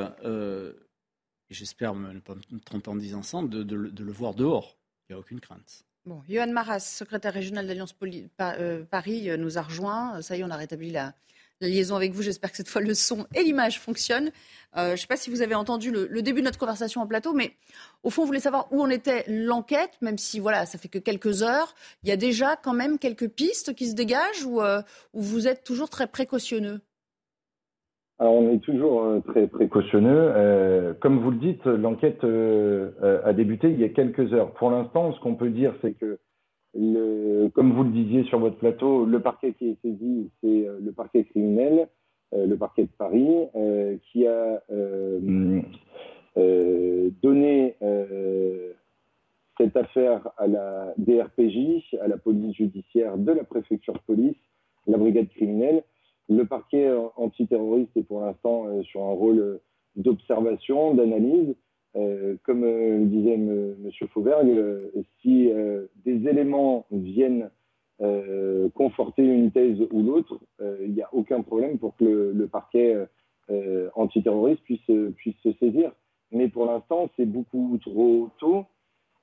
j'espère 1.53 1.95
ne 1.95 2.19
pas 2.19 2.35
me 2.51 2.59
tromper 2.59 2.89
en 2.89 2.95
disant 2.95 3.21
ça, 3.21 3.41
de, 3.43 3.75
le 3.75 4.11
voir 4.11 4.33
dehors. 4.33 4.77
Il 5.07 5.13
n'y 5.13 5.15
a 5.15 5.19
aucune 5.19 5.39
crainte. 5.39 5.85
Bon, 6.05 6.21
Johan 6.27 6.51
Maras, 6.51 6.79
secrétaire 6.79 7.33
régional 7.33 7.65
d'Alliance 7.65 7.95
euh, 8.41 8.83
Paris, 8.83 9.29
euh, 9.29 9.37
nous 9.37 9.57
a 9.57 9.61
rejoint. 9.61 10.21
Ça 10.21 10.35
y 10.35 10.41
est, 10.41 10.43
on 10.43 10.49
a 10.49 10.57
rétabli 10.57 10.91
la, 10.91 11.13
liaison 11.67 11.96
avec 11.96 12.12
vous. 12.13 12.22
J'espère 12.22 12.51
que 12.51 12.58
cette 12.58 12.70
fois 12.70 12.82
le 12.82 12.93
son 12.93 13.25
et 13.36 13.43
l'image 13.43 13.79
fonctionnent. 13.79 14.32
Euh, 14.75 14.88
je 14.88 14.91
ne 14.91 14.98
sais 14.98 15.08
pas 15.08 15.17
si 15.17 15.29
vous 15.29 15.41
avez 15.41 15.55
entendu 15.55 15.91
le, 15.91 16.22
début 16.22 16.41
de 16.41 16.46
notre 16.46 16.58
conversation 16.58 17.01
en 17.01 17.08
plateau, 17.08 17.34
mais 17.34 17.51
au 18.03 18.10
fond, 18.10 18.22
vous 18.22 18.27
voulez 18.27 18.39
savoir 18.39 18.67
où 18.72 18.82
en 18.82 18.89
était 18.89 19.24
l'enquête, 19.27 19.98
même 20.01 20.17
si 20.17 20.39
voilà, 20.39 20.65
ça 20.65 20.77
fait 20.77 20.88
que 20.88 21.00
quelques 21.00 21.43
heures. 21.43 21.75
Il 22.03 22.10
y 22.10 22.12
a 22.12 22.17
déjà 22.17 22.55
quand 22.55 22.74
même 22.74 22.98
quelques 22.98 23.27
pistes 23.27 23.75
qui 23.75 23.88
se 23.88 23.96
dégagent 23.96 24.46
ou, 24.46 24.62
ou 24.62 25.22
vous 25.22 25.48
êtes 25.48 25.63
toujours 25.63 25.89
très 25.89 26.08
précautionneux? 26.08 26.82
Alors 28.20 28.36
on 28.36 28.53
est 28.53 28.60
toujours 28.60 29.03
euh, 29.03 29.20
très 29.20 29.48
précautionneux. 29.48 30.32
Euh, 30.36 30.93
comme 30.93 31.20
vous 31.20 31.32
le 31.32 31.38
dites, 31.38 31.65
l'enquête 31.65 32.24
euh, 32.24 33.22
a 33.25 33.34
débuté 33.34 33.70
il 33.70 33.79
y 33.79 33.84
a 33.84 33.89
quelques 33.89 34.34
heures. 34.34 34.51
Pour 34.53 34.70
l'instant, 34.70 35.12
ce 35.13 35.20
qu'on 35.20 35.36
peut 35.36 35.50
dire, 35.50 35.74
c'est 35.82 35.93
que, 35.93 36.20
comme 36.74 37.74
vous 37.74 37.84
le 37.84 37.92
disiez 37.92 38.24
sur 38.24 38.39
votre 38.39 38.58
plateau, 38.58 39.06
le 39.06 39.20
parquet 39.20 39.53
qui 39.53 39.70
est 39.70 39.77
saisi, 39.82 40.30
c'est 40.42 40.68
le 40.82 40.92
parquet 40.92 41.24
criminel, 41.24 41.88
le 42.32 42.56
parquet 42.56 42.84
de 42.84 42.89
Paris, 42.98 43.27
qui 44.12 44.25
a 44.25 44.62
donné 47.22 47.75
cette 49.58 49.77
affaire 49.77 50.30
à 50.38 50.48
la 50.48 50.94
DRPJ, 50.98 51.96
à 52.01 52.08
la 52.08 52.18
police 52.18 52.56
judiciaire 52.56 53.18
de 53.18 53.32
la 53.32 53.44
préfecture 53.44 53.94
de 53.94 54.00
police, 54.00 54.36
la 54.88 54.98
brigade 54.98 55.30
criminelle, 55.30 55.84
le 56.30 56.46
parquet 56.46 56.89
antiterroriste 57.18 57.96
est 57.96 58.03
pour 58.03 58.22
l'instant 58.22 58.65
euh, 58.68 58.82
sur 58.84 59.01
un 59.01 59.13
rôle 59.13 59.39
euh, 59.39 59.62
d'observation, 59.96 60.94
d'analyse. 60.94 61.56
Euh, 61.95 62.35
comme 62.43 62.65
le 62.65 63.05
disait 63.05 63.33
M. 63.33 63.91
Fauberg, 64.12 64.47
si 65.21 65.50
des 66.05 66.27
éléments 66.27 66.85
viennent 66.91 67.50
conforter 68.73 69.23
une 69.23 69.51
thèse 69.51 69.79
ou 69.91 70.01
l'autre, 70.01 70.39
il 70.81 70.93
n'y 70.93 71.01
a 71.01 71.09
aucun 71.13 71.41
problème 71.41 71.77
pour 71.77 71.95
que 71.95 72.33
le, 72.35 72.47
parquet 72.47 72.97
antiterroristes 73.95 74.63
puissent, 74.63 75.13
puissent 75.15 75.41
se 75.43 75.53
saisir. 75.53 75.91
Mais 76.31 76.47
pour 76.47 76.65
l'instant, 76.65 77.09
c'est 77.15 77.27
beaucoup 77.27 77.77
trop 77.81 78.29
tôt. 78.39 78.65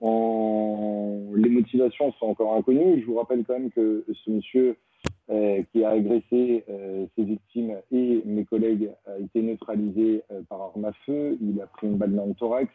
Les 0.03 1.49
motivations 1.49 2.13
sont 2.15 2.27
encore 2.27 2.55
inconnues. 2.55 3.01
Je 3.01 3.07
vous 3.07 3.17
rappelle 3.17 3.45
quand 3.45 3.59
même 3.59 3.71
que 3.71 4.05
ce 4.13 4.31
monsieur 4.31 4.77
euh, 5.31 5.63
qui 5.71 5.85
a 5.85 5.91
agressé 5.91 6.65
euh, 6.69 7.07
ses 7.15 7.23
victimes 7.23 7.77
et 7.93 8.21
mes 8.25 8.45
collègues 8.45 8.91
a 9.07 9.17
été 9.19 9.43
neutralisé 9.43 10.25
euh, 10.33 10.43
par 10.49 10.61
arme 10.61 10.85
à 10.87 10.93
feu. 11.07 11.39
Il 11.41 11.61
a 11.61 11.69
pris 11.69 11.87
une 11.87 11.99
balle 11.99 12.17
dans 12.17 12.27
le 12.27 12.35
thorax. 12.35 12.73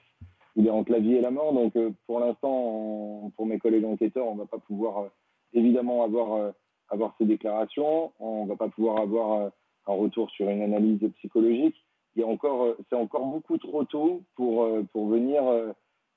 Il 0.56 0.66
est 0.66 0.70
entre 0.70 0.94
la 0.94 1.00
vie 1.00 1.16
et 1.16 1.22
la 1.22 1.32
mort. 1.32 1.54
Donc 1.54 1.74
pour 2.08 2.22
l'instant, 2.22 3.30
pour 3.36 3.46
mes 3.46 3.60
collègues 3.60 3.84
enquêteurs, 3.84 4.28
on 4.28 4.36
ne 4.36 4.40
va 4.40 4.46
pas 4.46 4.60
pouvoir 4.60 5.10
évidemment 5.52 6.04
avoir, 6.04 6.54
avoir 6.90 7.14
ces 7.18 7.26
déclarations. 7.26 8.14
On 8.22 8.46
ne 8.46 8.50
va 8.50 8.56
pas 8.56 8.70
pouvoir 8.70 9.02
avoir 9.02 9.52
un 9.88 9.94
retour 9.94 10.30
sur 10.32 10.50
une 10.50 10.62
analyse 10.62 11.02
psychologique. 11.18 11.76
Il 12.16 12.24
encore, 12.24 12.74
c'est 12.90 12.96
encore 12.96 13.26
beaucoup 13.26 13.58
trop 13.58 13.84
tôt 13.84 14.22
pour, 14.38 14.66
pour 14.94 15.08
venir 15.10 15.44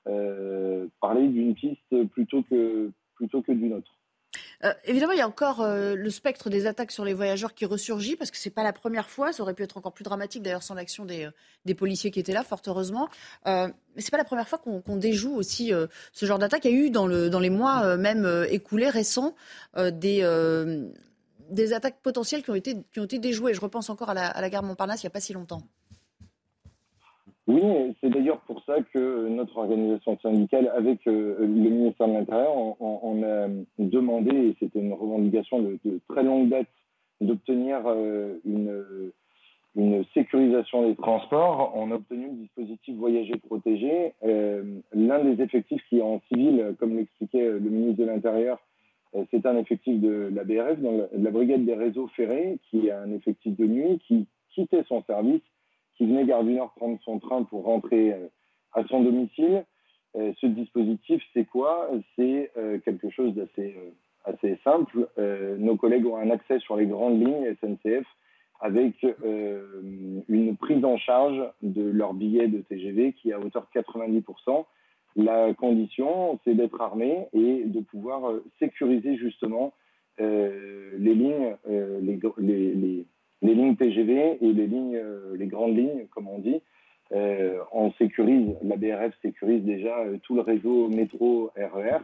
parler 0.05 1.27
d'une 1.27 1.53
piste 1.53 2.03
plutôt 2.11 2.43
que, 2.43 2.91
plutôt 3.15 3.41
que 3.41 3.51
d'une 3.51 3.73
autre. 3.73 3.99
Euh, 4.63 4.73
évidemment, 4.83 5.13
il 5.13 5.19
y 5.19 5.21
a 5.21 5.27
encore 5.27 5.61
euh, 5.61 5.95
le 5.95 6.09
spectre 6.09 6.49
des 6.49 6.67
attaques 6.67 6.91
sur 6.91 7.05
les 7.05 7.13
voyageurs 7.13 7.53
qui 7.53 7.65
ressurgit 7.65 8.15
parce 8.15 8.29
que 8.29 8.37
ce 8.37 8.49
n'est 8.49 8.53
pas 8.53 8.63
la 8.63 8.73
première 8.73 9.09
fois. 9.09 9.31
Ça 9.31 9.41
aurait 9.43 9.53
pu 9.53 9.63
être 9.63 9.77
encore 9.77 9.93
plus 9.93 10.03
dramatique 10.03 10.43
d'ailleurs 10.43 10.63
sans 10.63 10.73
l'action 10.73 11.05
des, 11.05 11.25
euh, 11.25 11.73
policiers 11.75 12.11
qui 12.11 12.19
étaient 12.19 12.33
là, 12.33 12.43
fort 12.43 12.61
heureusement. 12.67 13.09
mais 13.45 13.71
ce 13.97 14.05
n'est 14.05 14.11
pas 14.11 14.17
la 14.17 14.25
première 14.25 14.49
fois 14.49 14.59
qu'on 14.59 14.97
déjoue 14.97 15.33
aussi 15.35 15.71
ce 16.11 16.25
genre 16.25 16.39
d'attaque. 16.39 16.65
Il 16.65 16.71
y 16.71 16.73
a 16.73 16.77
eu 16.77 16.89
dans, 16.89 17.07
les 17.07 17.49
mois 17.49 17.95
même 17.97 18.27
écoulés 18.49 18.89
récents 18.89 19.35
des, 19.77 20.23
attaques 21.73 22.01
potentielles 22.01 22.43
qui 22.43 22.51
ont, 22.51 22.55
été, 22.55 23.19
déjouées. 23.19 23.53
Je 23.53 23.61
repense 23.61 23.89
encore 23.89 24.09
à 24.09 24.13
la, 24.13 24.27
à 24.27 24.41
la 24.41 24.49
gare 24.49 24.63
Montparnasse 24.63 25.03
il 25.03 25.05
n'y 25.05 25.09
a 25.09 25.11
pas 25.11 25.21
si 25.21 25.33
longtemps. 25.33 25.61
Oui, 27.49 27.63
c'est 27.99 28.11
d'ailleurs 28.11 28.41
pour 28.41 28.63
ça 28.63 28.75
que 28.93 29.27
notre 29.27 29.57
organisation 29.57 30.19
syndicale, 30.19 30.71
avec 30.75 31.07
euh, 31.07 31.35
le 31.39 31.47
ministère 31.47 32.07
de 32.07 32.13
l'Intérieur, 32.13 32.55
on, 32.79 33.23
a 33.23 33.47
demandé, 33.79 34.29
et 34.29 34.55
c'était 34.59 34.77
une 34.77 34.93
revendication 34.93 35.59
de, 35.59 35.79
très 36.09 36.21
longue 36.21 36.49
date, 36.49 36.67
d'obtenir 37.21 37.81
euh, 37.87 38.37
une, 38.45 39.11
une, 39.75 40.05
sécurisation 40.13 40.87
des 40.87 40.95
transports. 40.95 41.73
On 41.75 41.89
a 41.89 41.95
obtenu 41.95 42.27
le 42.27 42.33
dispositif 42.33 42.95
voyager 42.97 43.37
protégé. 43.37 44.13
Euh, 44.23 44.63
l'un 44.93 45.23
des 45.23 45.41
effectifs 45.41 45.81
qui 45.89 45.97
est 45.97 46.03
en 46.03 46.21
civil, 46.31 46.75
comme 46.79 46.97
l'expliquait 46.97 47.49
le 47.49 47.59
ministre 47.61 48.03
de 48.03 48.05
l'Intérieur, 48.05 48.59
c'est 49.31 49.47
un 49.47 49.57
effectif 49.57 49.99
de 49.99 50.31
la 50.35 50.43
BRF, 50.43 50.79
dans 50.81 51.07
la 51.11 51.31
brigade 51.31 51.65
des 51.65 51.73
réseaux 51.73 52.09
ferrés, 52.15 52.59
qui 52.69 52.89
est 52.89 52.91
un 52.91 53.11
effectif 53.11 53.57
de 53.57 53.65
nuit, 53.65 53.99
qui 54.07 54.27
quittait 54.51 54.83
son 54.87 55.01
service 55.05 55.41
qui 55.99 56.05
venait 56.05 56.25
Gare 56.25 56.45
du 56.45 56.53
Nord 56.53 56.71
prendre 56.77 56.97
son 57.03 57.19
train 57.19 57.43
pour 57.43 57.65
rentrer 57.65 58.13
euh, 58.13 58.27
à 58.71 58.85
son 58.85 59.03
domicile. 59.03 59.65
Euh, 60.15 60.31
ce 60.39 60.47
dispositif, 60.47 61.21
c'est 61.33 61.43
quoi? 61.43 61.89
C'est 62.15 62.51
euh, 62.57 62.79
quelque 62.79 63.09
chose 63.09 63.35
d'assez 63.35 63.75
assez 64.23 64.57
simple. 64.63 65.07
nos 65.17 65.75
collègues 65.75 66.05
ont 66.05 66.17
un 66.17 66.29
accès 66.29 66.59
sur 66.59 66.75
les 66.75 66.85
grandes 66.85 67.19
lignes 67.19 67.55
SNCF 67.61 68.05
avec 68.59 68.93
une 69.03 70.57
prise 70.57 70.83
en 70.83 70.97
charge 70.97 71.41
de 71.61 71.83
leur 71.83 72.13
billet 72.13 72.47
de 72.49 72.59
TGV 72.59 73.13
qui 73.13 73.29
est 73.29 73.33
à 73.33 73.39
hauteur 73.39 73.65
de 73.73 73.79
90%. 73.79 74.65
La 75.15 75.53
condition, 75.53 76.37
c'est 76.43 76.53
d'être 76.53 76.79
armé 76.81 77.27
et 77.31 77.63
de 77.63 77.79
pouvoir 77.79 78.33
sécuriser 78.59 79.15
justement 79.15 79.73
les 80.19 81.15
lignes, 81.15 81.55
les 81.65 83.05
lignes 83.41 83.75
TGV 83.75 84.37
et 84.41 84.53
les 84.53 84.67
lignes, 84.67 84.95
euh, 84.95 85.35
les 85.37 85.47
grandes 85.47 85.75
lignes, 85.75 86.07
comme 86.11 86.27
on 86.27 86.39
dit. 86.39 86.61
Euh, 87.11 87.59
on 87.71 87.91
sécurise, 87.93 88.55
la 88.61 88.75
BRF 88.75 89.13
sécurise 89.21 89.63
déjà 89.63 89.97
euh, 89.99 90.17
tout 90.21 90.35
le 90.35 90.41
réseau 90.41 90.89
métro 90.89 91.51
RER. 91.55 91.99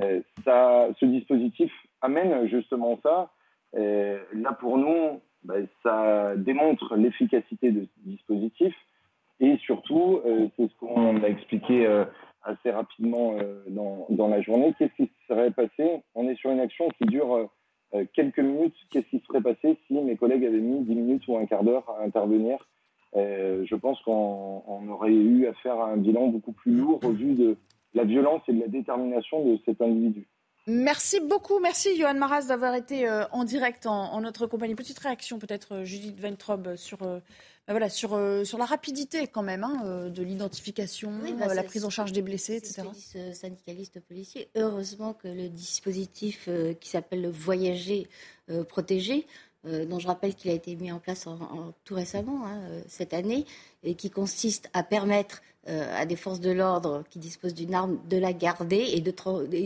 E 0.00 0.22
ça, 0.44 0.88
ce 0.98 1.06
dispositif 1.06 1.72
amène 2.02 2.46
justement 2.48 2.98
ça. 3.02 3.30
là, 3.72 4.52
pour 4.58 4.76
nous, 4.76 5.20
ben, 5.44 5.66
ça 5.82 6.34
démontre 6.36 6.96
l'efficacité 6.96 7.70
de 7.70 7.84
ce 7.84 8.08
dispositif. 8.08 8.74
Et 9.40 9.56
surtout, 9.58 10.20
c'est 10.56 10.68
ce 10.68 10.74
qu'on 10.78 11.22
a 11.22 11.28
expliqué 11.28 11.86
assez 12.44 12.70
rapidement 12.70 13.36
dans, 13.68 14.06
dans, 14.10 14.28
la 14.28 14.40
journée. 14.42 14.74
Qu'est-ce 14.78 14.94
qui 14.94 15.10
serait 15.28 15.50
passé? 15.50 16.02
On 16.14 16.28
est 16.28 16.36
sur 16.36 16.50
une 16.50 16.60
action 16.60 16.88
qui 16.98 17.04
dure 17.06 17.34
euh, 17.34 17.46
quelques 18.12 18.40
minutes, 18.40 18.74
qu'est-ce 18.90 19.06
qui 19.06 19.22
serait 19.26 19.40
passé 19.40 19.78
si 19.86 19.94
mes 19.94 20.16
collègues 20.16 20.44
avaient 20.44 20.58
mis 20.58 20.80
10 20.80 20.94
minutes 20.94 21.28
ou 21.28 21.36
un 21.36 21.46
quart 21.46 21.62
d'heure 21.62 21.88
à 21.90 22.04
intervenir 22.04 22.58
euh, 23.16 23.64
Je 23.64 23.74
pense 23.76 24.00
qu'on 24.02 24.88
aurait 24.88 25.12
eu 25.12 25.46
à 25.46 25.52
faire 25.54 25.80
un 25.80 25.96
bilan 25.96 26.28
beaucoup 26.28 26.52
plus 26.52 26.72
lourd 26.72 27.00
au 27.04 27.10
vu 27.10 27.34
de 27.34 27.56
la 27.94 28.04
violence 28.04 28.42
et 28.48 28.52
de 28.52 28.60
la 28.60 28.68
détermination 28.68 29.44
de 29.44 29.58
cet 29.64 29.80
individu. 29.80 30.26
Merci 30.66 31.20
beaucoup, 31.20 31.60
merci 31.60 31.96
Johan 31.96 32.14
Maras 32.14 32.46
d'avoir 32.46 32.74
été 32.74 33.06
euh, 33.06 33.26
en 33.32 33.44
direct 33.44 33.86
en, 33.86 34.20
notre 34.20 34.46
compagnie. 34.46 34.74
Petite 34.74 34.98
réaction 34.98 35.38
peut-être 35.38 35.84
Judith 35.84 36.18
Ventrob 36.18 36.76
sur 36.76 36.98
bah 37.66 37.72
voilà, 37.72 37.88
sur, 37.88 38.12
euh, 38.12 38.44
sur 38.44 38.58
la 38.58 38.66
rapidité 38.66 39.26
quand 39.26 39.42
même 39.42 39.64
hein, 39.64 39.80
euh, 39.86 40.10
de 40.10 40.22
l'identification, 40.22 41.12
bah, 41.38 41.46
euh, 41.48 41.54
la 41.54 41.62
prise 41.62 41.86
en 41.86 41.90
charge 41.90 42.12
des 42.12 42.20
blessés, 42.20 42.56
etc. 42.56 42.82
Ce 42.94 43.32
syndicaliste 43.32 44.00
policier, 44.00 44.50
heureusement 44.54 45.14
que 45.14 45.28
le 45.28 45.48
dispositif 45.48 46.48
qui 46.80 46.88
s'appelle 46.90 47.22
le 47.22 47.30
voyager 47.30 48.06
protégé, 48.68 49.26
dont 49.64 49.98
je 49.98 50.06
rappelle 50.06 50.34
qu'il 50.34 50.50
a 50.50 50.54
été 50.54 50.76
mis 50.76 50.92
en 50.92 50.98
place 50.98 51.26
tout 51.84 51.94
récemment, 51.94 52.46
hein, 52.46 52.60
cette 52.86 53.14
année, 53.14 53.46
et 53.84 53.94
qui 53.94 54.10
consiste 54.10 54.68
à 54.72 54.82
permettre 54.82 55.42
euh, 55.66 55.98
à 55.98 56.04
des 56.04 56.16
forces 56.16 56.40
de 56.40 56.50
l'ordre 56.50 57.04
qui 57.08 57.18
disposent 57.18 57.54
d'une 57.54 57.74
arme 57.74 57.98
de 58.10 58.18
la 58.18 58.34
garder 58.34 58.84
et 58.92 59.00
de, 59.00 59.14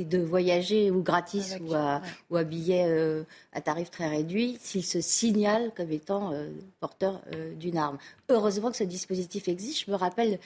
de 0.04 0.18
voyager 0.18 0.92
ou 0.92 1.02
gratis 1.02 1.56
ou, 1.60 1.74
à, 1.74 2.00
ou 2.30 2.36
à 2.36 2.44
billet 2.44 2.84
euh, 2.86 3.24
à 3.52 3.60
tarif 3.60 3.90
très 3.90 4.06
réduit 4.06 4.58
s'ils 4.60 4.84
se 4.84 5.00
signalent 5.00 5.72
comme 5.76 5.90
étant 5.90 6.32
euh, 6.32 6.50
porteurs 6.78 7.20
d'une 7.58 7.76
arme. 7.76 7.98
Heureusement 8.28 8.70
que 8.70 8.76
ce 8.76 8.84
dispositif 8.84 9.48
existe. 9.48 9.86
Je 9.86 9.90
me 9.90 9.96
rappelle 9.96 10.38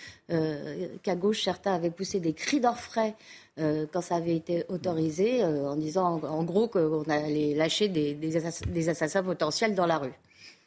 qu'à 1.02 1.16
gauche, 1.16 1.42
certains 1.42 1.74
avaient 1.74 1.90
poussé 1.90 2.18
des 2.20 2.32
cris 2.32 2.60
d'orfraie 2.60 3.14
quand 3.58 4.00
ça 4.00 4.16
avait 4.16 4.36
été 4.36 4.64
autorisé, 4.68 5.44
en 5.44 5.76
disant 5.76 6.20
en, 6.22 6.44
gros 6.44 6.68
qu'on 6.68 7.02
allait 7.02 7.54
lâcher 7.54 7.88
des, 7.88 8.14
des, 8.14 8.88
assassins 8.88 9.22
potentiels 9.22 9.74
dans 9.74 9.86
la 9.86 9.98
rue. 9.98 10.14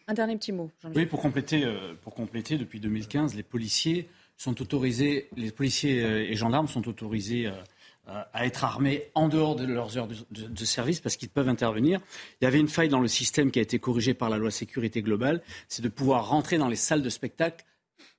Un 0.08 0.14
dernier 0.14 0.38
petit 0.38 0.52
mot. 0.52 0.70
Oui, 0.96 1.06
pour 1.06 1.22
compléter, 1.22 1.66
pour 2.04 2.14
compléter, 2.14 2.58
depuis 2.58 2.80
2015, 2.80 3.36
les 3.36 3.44
policiers 3.44 4.08
sont 4.38 4.62
autorisés, 4.62 5.30
les 5.36 5.52
policiers 5.52 6.04
euh, 6.04 6.30
et 6.30 6.36
gendarmes 6.36 6.68
sont 6.68 6.88
autorisés 6.88 7.48
euh, 7.48 8.22
à 8.34 8.46
être 8.46 8.64
armés 8.64 9.10
en 9.16 9.30
dehors 9.30 9.56
de 9.56 9.66
leurs 9.66 9.98
heures 9.98 10.08
de, 10.08 10.66
service 10.66 11.00
parce 11.00 11.16
qu'ils 11.16 11.30
peuvent 11.30 11.50
intervenir. 11.50 12.00
Il 12.40 12.46
y 12.46 12.48
avait 12.48 12.60
une 12.60 12.68
faille 12.68 12.90
dans 12.90 13.00
le 13.00 13.08
système 13.08 13.50
qui 13.50 13.58
a 13.58 13.64
été 13.64 13.80
corrigée 13.80 14.14
par 14.14 14.30
la 14.30 14.38
loi 14.38 14.52
sécurité 14.52 15.02
globale, 15.02 15.42
c'est 15.70 15.82
de 15.82 15.90
pouvoir 15.90 16.30
rentrer 16.30 16.60
dans 16.60 16.68
les 16.68 16.76
salles 16.76 17.02
de 17.02 17.10
spectacle 17.10 17.66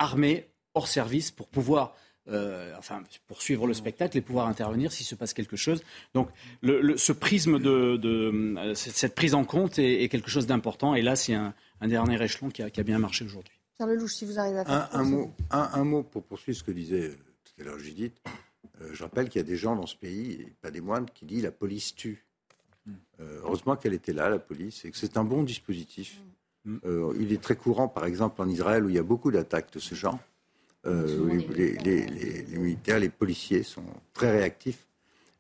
armés 0.01 0.49
hors 0.75 0.89
service 0.89 1.31
pour 1.31 1.47
pouvoir 1.47 1.95
euh, 2.29 2.75
enfin, 2.77 3.05
poursuivre 3.29 3.69
le 3.69 3.75
spectacle 3.75 4.19
et 4.19 4.21
pouvoir 4.21 4.49
intervenir 4.49 4.91
s'il 4.91 5.07
se 5.07 5.15
passe 5.15 5.33
quelque 5.33 5.55
chose. 5.55 5.85
Donc, 6.15 6.31
ce 6.65 7.13
prisme 7.13 7.61
de, 7.61 8.75
cette 8.75 9.15
prise 9.15 9.35
en 9.35 9.45
compte 9.45 9.79
est, 9.79 10.09
quelque 10.09 10.31
chose 10.31 10.49
d'important. 10.49 10.97
Et 10.97 11.03
là, 11.03 11.15
c'est 11.15 11.35
un, 11.35 11.55
dernier 11.83 12.23
échelon 12.23 12.49
qui 12.51 12.63
a 12.63 12.83
bien 12.83 12.99
marché 12.99 13.25
aujourd'hui. 13.25 13.57
Pierre 13.77 13.89
Lelouch, 13.89 14.15
si 14.15 14.25
vous 14.25 14.39
arrivez 14.39 14.61
à 14.61 14.65
faire 14.65 14.89
un, 14.95 15.01
un 15.01 15.05
mot, 15.05 15.35
un, 15.51 15.85
mot 15.85 16.03
pour 16.03 16.25
poursuivre 16.25 16.59
ce 16.59 16.65
que 16.65 16.71
disait 16.71 17.09
euh, 17.09 17.17
tout 17.45 17.61
à 17.61 17.65
l'heure 17.65 17.79
Judith. 17.79 18.19
Euh, 18.81 18.89
je 18.93 19.03
rappelle 19.03 19.29
qu'il 19.29 19.39
y 19.39 19.45
a 19.45 19.47
des 19.47 19.57
gens 19.57 19.77
dans 19.77 19.87
ce 19.87 19.97
pays, 19.97 20.33
et 20.33 20.53
pas 20.63 20.71
des 20.71 20.81
moindres, 20.81 21.13
qui 21.13 21.27
disent 21.27 21.43
la 21.43 21.51
police 21.51 21.95
tue. 21.95 22.25
Hmm. 22.87 22.93
Euh, 23.21 23.41
heureusement 23.43 23.77
qu'elle 23.77 23.93
était 23.93 24.15
là, 24.15 24.31
la 24.31 24.39
police, 24.39 24.85
et 24.87 24.91
que 24.91 24.97
c'est 24.97 25.19
un 25.19 25.25
bon 25.25 25.43
dispositif. 25.43 26.21
Hmm. 26.65 26.79
il 27.21 27.33
est 27.33 27.41
très 27.41 27.55
courant, 27.55 27.87
par 27.87 28.07
exemple, 28.07 28.41
en 28.41 28.49
Israël, 28.49 28.85
où 28.85 28.89
il 28.89 28.97
y 28.97 28.99
a 28.99 29.05
beaucoup 29.05 29.31
d'attaques 29.31 29.73
de 29.73 29.79
ce 29.79 29.95
genre. 29.95 30.19
les, 30.85 31.77
les, 31.77 32.59
militaires, 32.59 32.99
les 32.99 33.11
policiers 33.11 33.63
sont 33.63 33.85
très 34.15 34.31
réactifs, 34.33 34.87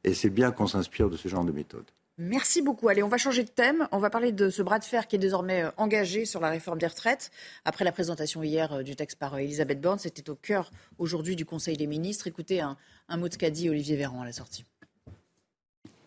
et 0.04 0.14
c'est 0.14 0.30
bien 0.30 0.52
qu'on 0.52 0.66
s'inspire 0.66 1.08
de 1.08 1.16
ce 1.16 1.28
genre 1.28 1.44
de 1.44 1.52
méthode. 1.52 1.86
Merci 2.18 2.62
beaucoup. 2.62 2.88
Allez, 2.88 3.02
on 3.02 3.08
va 3.08 3.18
changer 3.18 3.44
de 3.44 3.50
thème. 3.50 3.88
On 3.92 3.98
va 3.98 4.08
parler 4.08 4.32
de 4.32 4.48
ce 4.48 4.62
bras 4.62 4.78
de 4.78 4.84
fer 4.84 5.06
qui 5.06 5.16
est 5.16 5.18
désormais 5.18 5.64
euh, 5.64 5.70
engagé 5.76 6.24
sur 6.24 6.40
la 6.40 6.48
réforme 6.48 6.78
des 6.78 6.86
retraites. 6.86 7.30
Après 7.66 7.84
la 7.84 7.92
présentation 7.92 8.42
hier 8.42 8.72
euh, 8.72 8.82
du 8.82 8.96
texte 8.96 9.18
par 9.18 9.34
euh, 9.34 9.38
Elisabeth 9.38 9.82
Borne, 9.82 9.98
c'était 9.98 10.30
au 10.30 10.34
cœur 10.34 10.70
aujourd'hui 10.96 11.36
du 11.36 11.44
Conseil 11.44 11.76
des 11.76 11.86
ministres. 11.86 12.26
Écoutez 12.26 12.62
un, 12.62 12.78
mot 13.18 13.28
de 13.28 13.36
qu'a 13.36 13.50
dit 13.50 13.68
Olivier 13.68 13.96
Véran 13.96 14.22
à 14.22 14.24
la 14.24 14.32
sortie. 14.32 14.64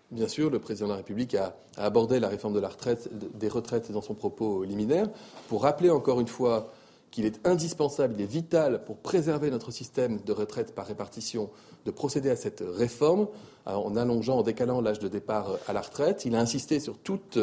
Bien 0.10 0.28
sûr, 0.28 0.50
le 0.50 0.58
président 0.58 0.88
de 0.88 0.94
la 0.94 0.98
République 0.98 1.36
a, 1.36 1.56
abordé 1.78 2.20
la 2.20 2.28
réforme 2.28 2.60
des 2.60 3.48
retraites 3.48 3.92
dans 3.92 4.02
son 4.02 4.16
propos 4.16 4.64
liminaire 4.64 5.08
pour 5.48 5.62
rappeler 5.62 5.92
encore 5.92 6.20
une 6.20 6.28
fois 6.28 6.74
qu'il 7.12 7.26
est 7.26 7.46
indispensable, 7.46 8.16
il 8.18 8.24
est 8.24 8.32
vital 8.32 8.84
pour 8.84 8.98
préserver 8.98 9.52
notre 9.52 9.70
système 9.70 10.20
de 10.22 10.32
retraite 10.32 10.74
par 10.74 10.88
répartition 10.88 11.52
de 11.86 11.92
procéder 11.92 12.30
à 12.30 12.36
cette 12.36 12.64
réforme 12.66 13.28
euh, 13.68 13.72
en 13.72 13.96
allongeant, 13.96 14.40
en 14.40 14.44
décalant 14.44 14.82
l'âge 14.82 15.00
de 15.00 15.08
départ 15.08 15.58
à 15.68 15.74
la 15.74 15.82
retraite. 15.82 16.26
Il 16.26 16.36
a 16.36 16.40
insisté 16.40 16.80
sur 16.80 16.98
toutes 16.98 17.40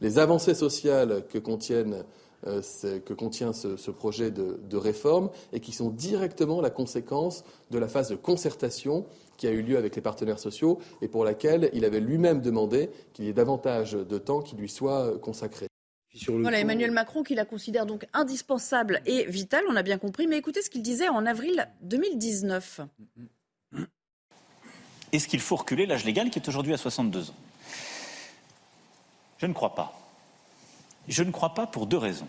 les 0.00 0.18
avancées 0.18 0.54
sociales 0.54 1.24
que 1.28 1.38
contiennent 1.38 2.04
euh, 2.46 2.62
que 3.04 3.14
contient 3.14 3.52
ce, 3.52 3.90
projet 3.90 4.30
de, 4.30 4.60
de, 4.62 4.76
réforme 4.76 5.28
et 5.52 5.58
qui 5.58 5.72
sont 5.72 5.90
directement 5.90 6.60
la 6.60 6.70
conséquence 6.70 7.42
de 7.72 7.80
la 7.80 7.88
phase 7.88 8.10
de 8.10 8.14
concertation 8.14 9.06
qui 9.36 9.48
a 9.48 9.50
eu 9.50 9.60
lieu 9.60 9.76
avec 9.76 9.96
les 9.96 10.02
partenaires 10.02 10.38
sociaux 10.38 10.78
et 11.02 11.08
pour 11.08 11.24
laquelle 11.24 11.68
il 11.72 11.84
avait 11.84 11.98
lui-même 11.98 12.40
demandé 12.40 12.90
qu'il 13.12 13.24
y 13.24 13.28
ait 13.28 13.32
davantage 13.32 13.94
de 13.94 14.18
temps 14.18 14.40
qui 14.40 14.54
lui 14.54 14.68
soit 14.68 15.18
consacré. 15.18 15.66
Voilà, 16.28 16.60
Emmanuel 16.60 16.90
Macron 16.90 17.22
qui 17.22 17.34
la 17.34 17.44
considère 17.44 17.86
donc 17.86 18.06
indispensable 18.12 19.00
et 19.06 19.24
vitale, 19.24 19.64
on 19.68 19.76
a 19.76 19.82
bien 19.82 19.98
compris. 19.98 20.26
Mais 20.26 20.38
écoutez 20.38 20.62
ce 20.62 20.70
qu'il 20.70 20.82
disait 20.82 21.08
en 21.08 21.26
avril 21.26 21.68
2019. 21.82 22.80
Est-ce 25.12 25.28
qu'il 25.28 25.40
faut 25.40 25.56
reculer 25.56 25.86
l'âge 25.86 26.04
légal 26.04 26.30
qui 26.30 26.38
est 26.38 26.48
aujourd'hui 26.48 26.74
à 26.74 26.76
62 26.76 27.30
ans 27.30 27.34
Je 29.38 29.46
ne 29.46 29.52
crois 29.52 29.74
pas. 29.74 29.98
Je 31.08 31.22
ne 31.22 31.30
crois 31.30 31.54
pas 31.54 31.66
pour 31.66 31.86
deux 31.86 31.96
raisons. 31.96 32.28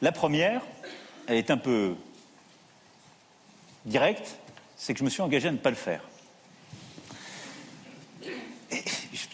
La 0.00 0.12
première, 0.12 0.62
elle 1.26 1.36
est 1.36 1.50
un 1.50 1.56
peu 1.56 1.96
directe, 3.84 4.36
c'est 4.76 4.92
que 4.92 5.00
je 5.00 5.04
me 5.04 5.10
suis 5.10 5.22
engagé 5.22 5.48
à 5.48 5.52
ne 5.52 5.56
pas 5.56 5.70
le 5.70 5.76
faire. 5.76 6.02
je 8.70 8.76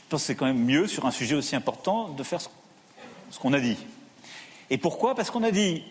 pense 0.09 0.23
que 0.23 0.26
c'est 0.26 0.35
quand 0.35 0.47
même 0.47 0.64
mieux, 0.64 0.87
sur 0.87 1.04
un 1.06 1.11
sujet 1.11 1.35
aussi 1.35 1.54
important, 1.54 2.09
de 2.09 2.23
faire 2.23 2.40
ce 2.40 3.38
qu'on 3.38 3.52
a 3.52 3.61
dit. 3.61 3.76
Et 4.71 4.78
pourquoi? 4.78 5.14
Parce 5.14 5.30
qu'on 5.30 5.42
a 5.42 5.50
dit, 5.50 5.85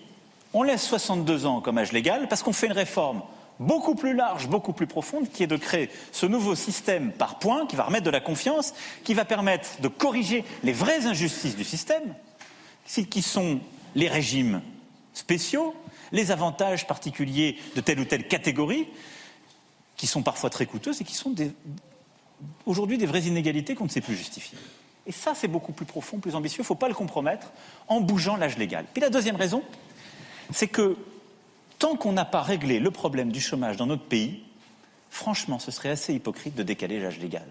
on 0.54 0.64
laisse 0.64 0.84
62 0.88 1.46
ans 1.46 1.62
comme 1.62 1.78
âge 1.78 1.92
légal, 1.92 2.28
parce 2.28 2.42
qu'on 2.42 2.54
fait 2.54 2.68
une 2.68 2.74
réforme 2.74 3.22
beaucoup 3.60 3.96
plus 3.96 4.14
large, 4.14 4.48
beaucoup 4.48 4.74
plus 4.74 4.88
profonde, 4.88 5.30
qui 5.30 5.44
est 5.44 5.48
de 5.48 5.58
créer 5.58 5.90
ce 6.12 6.26
nouveau 6.26 6.56
système 6.56 7.12
par 7.12 7.40
points, 7.40 7.66
qui 7.66 7.76
va 7.76 7.84
remettre 7.84 8.06
de 8.06 8.10
la 8.10 8.20
confiance, 8.20 8.74
qui 9.04 9.14
va 9.14 9.26
permettre 9.26 9.82
de 9.82 9.88
corriger 9.88 10.44
les 10.64 10.74
vraies 10.74 11.06
injustices 11.06 11.56
du 11.56 11.64
système, 11.64 12.16
qui 12.86 13.22
sont 13.22 13.60
les 13.96 14.08
régimes 14.08 14.62
spéciaux, 15.14 15.76
les 16.12 16.32
avantages 16.32 16.88
particuliers 16.88 17.58
de 17.76 17.82
telle 17.82 18.00
ou 18.00 18.06
telle 18.06 18.28
catégorie, 18.28 18.88
qui 19.96 20.08
sont 20.08 20.24
parfois 20.24 20.50
très 20.50 20.66
coûteuses 20.66 21.02
et 21.02 21.04
qui 21.04 21.16
sont 21.16 21.34
aujourd'hui 22.66 22.98
des 22.98 23.06
vraies 23.06 23.24
inégalités 23.24 23.76
qu'on 23.76 23.86
ne 23.86 23.90
sait 23.90 24.02
plus 24.02 24.16
justifier. 24.16 24.58
Et 25.06 25.12
ça, 25.12 25.34
c'est 25.36 25.48
beaucoup 25.48 25.74
plus 25.74 25.86
profond, 25.86 26.18
plus 26.18 26.36
ambitieux. 26.36 26.60
Il 26.60 26.64
ne 26.64 26.68
faut 26.68 26.76
pas 26.76 26.88
le 26.88 26.94
compromettre 26.94 27.52
en 27.88 28.00
bougeant 28.00 28.38
l'âge 28.38 28.58
légal. 28.58 28.86
Puis 28.94 29.02
la 29.02 29.10
deuxième 29.10 29.36
raison, 29.36 29.64
c'est 30.52 30.68
que 30.68 30.98
tant 31.84 31.98
qu'on 31.98 32.14
n'a 32.14 32.24
pas 32.24 32.42
réglé 32.42 32.80
le 32.80 32.92
problème 32.92 33.30
du 33.30 33.42
chômage 33.42 33.76
dans 33.76 33.88
notre 33.88 34.06
pays, 34.06 34.42
franchement, 35.10 35.60
ce 35.60 35.70
serait 35.70 35.90
assez 35.90 36.14
hypocrite 36.14 36.56
de 36.56 36.64
décaler 36.64 36.98
l'âge 36.98 37.20
légal. 37.20 37.46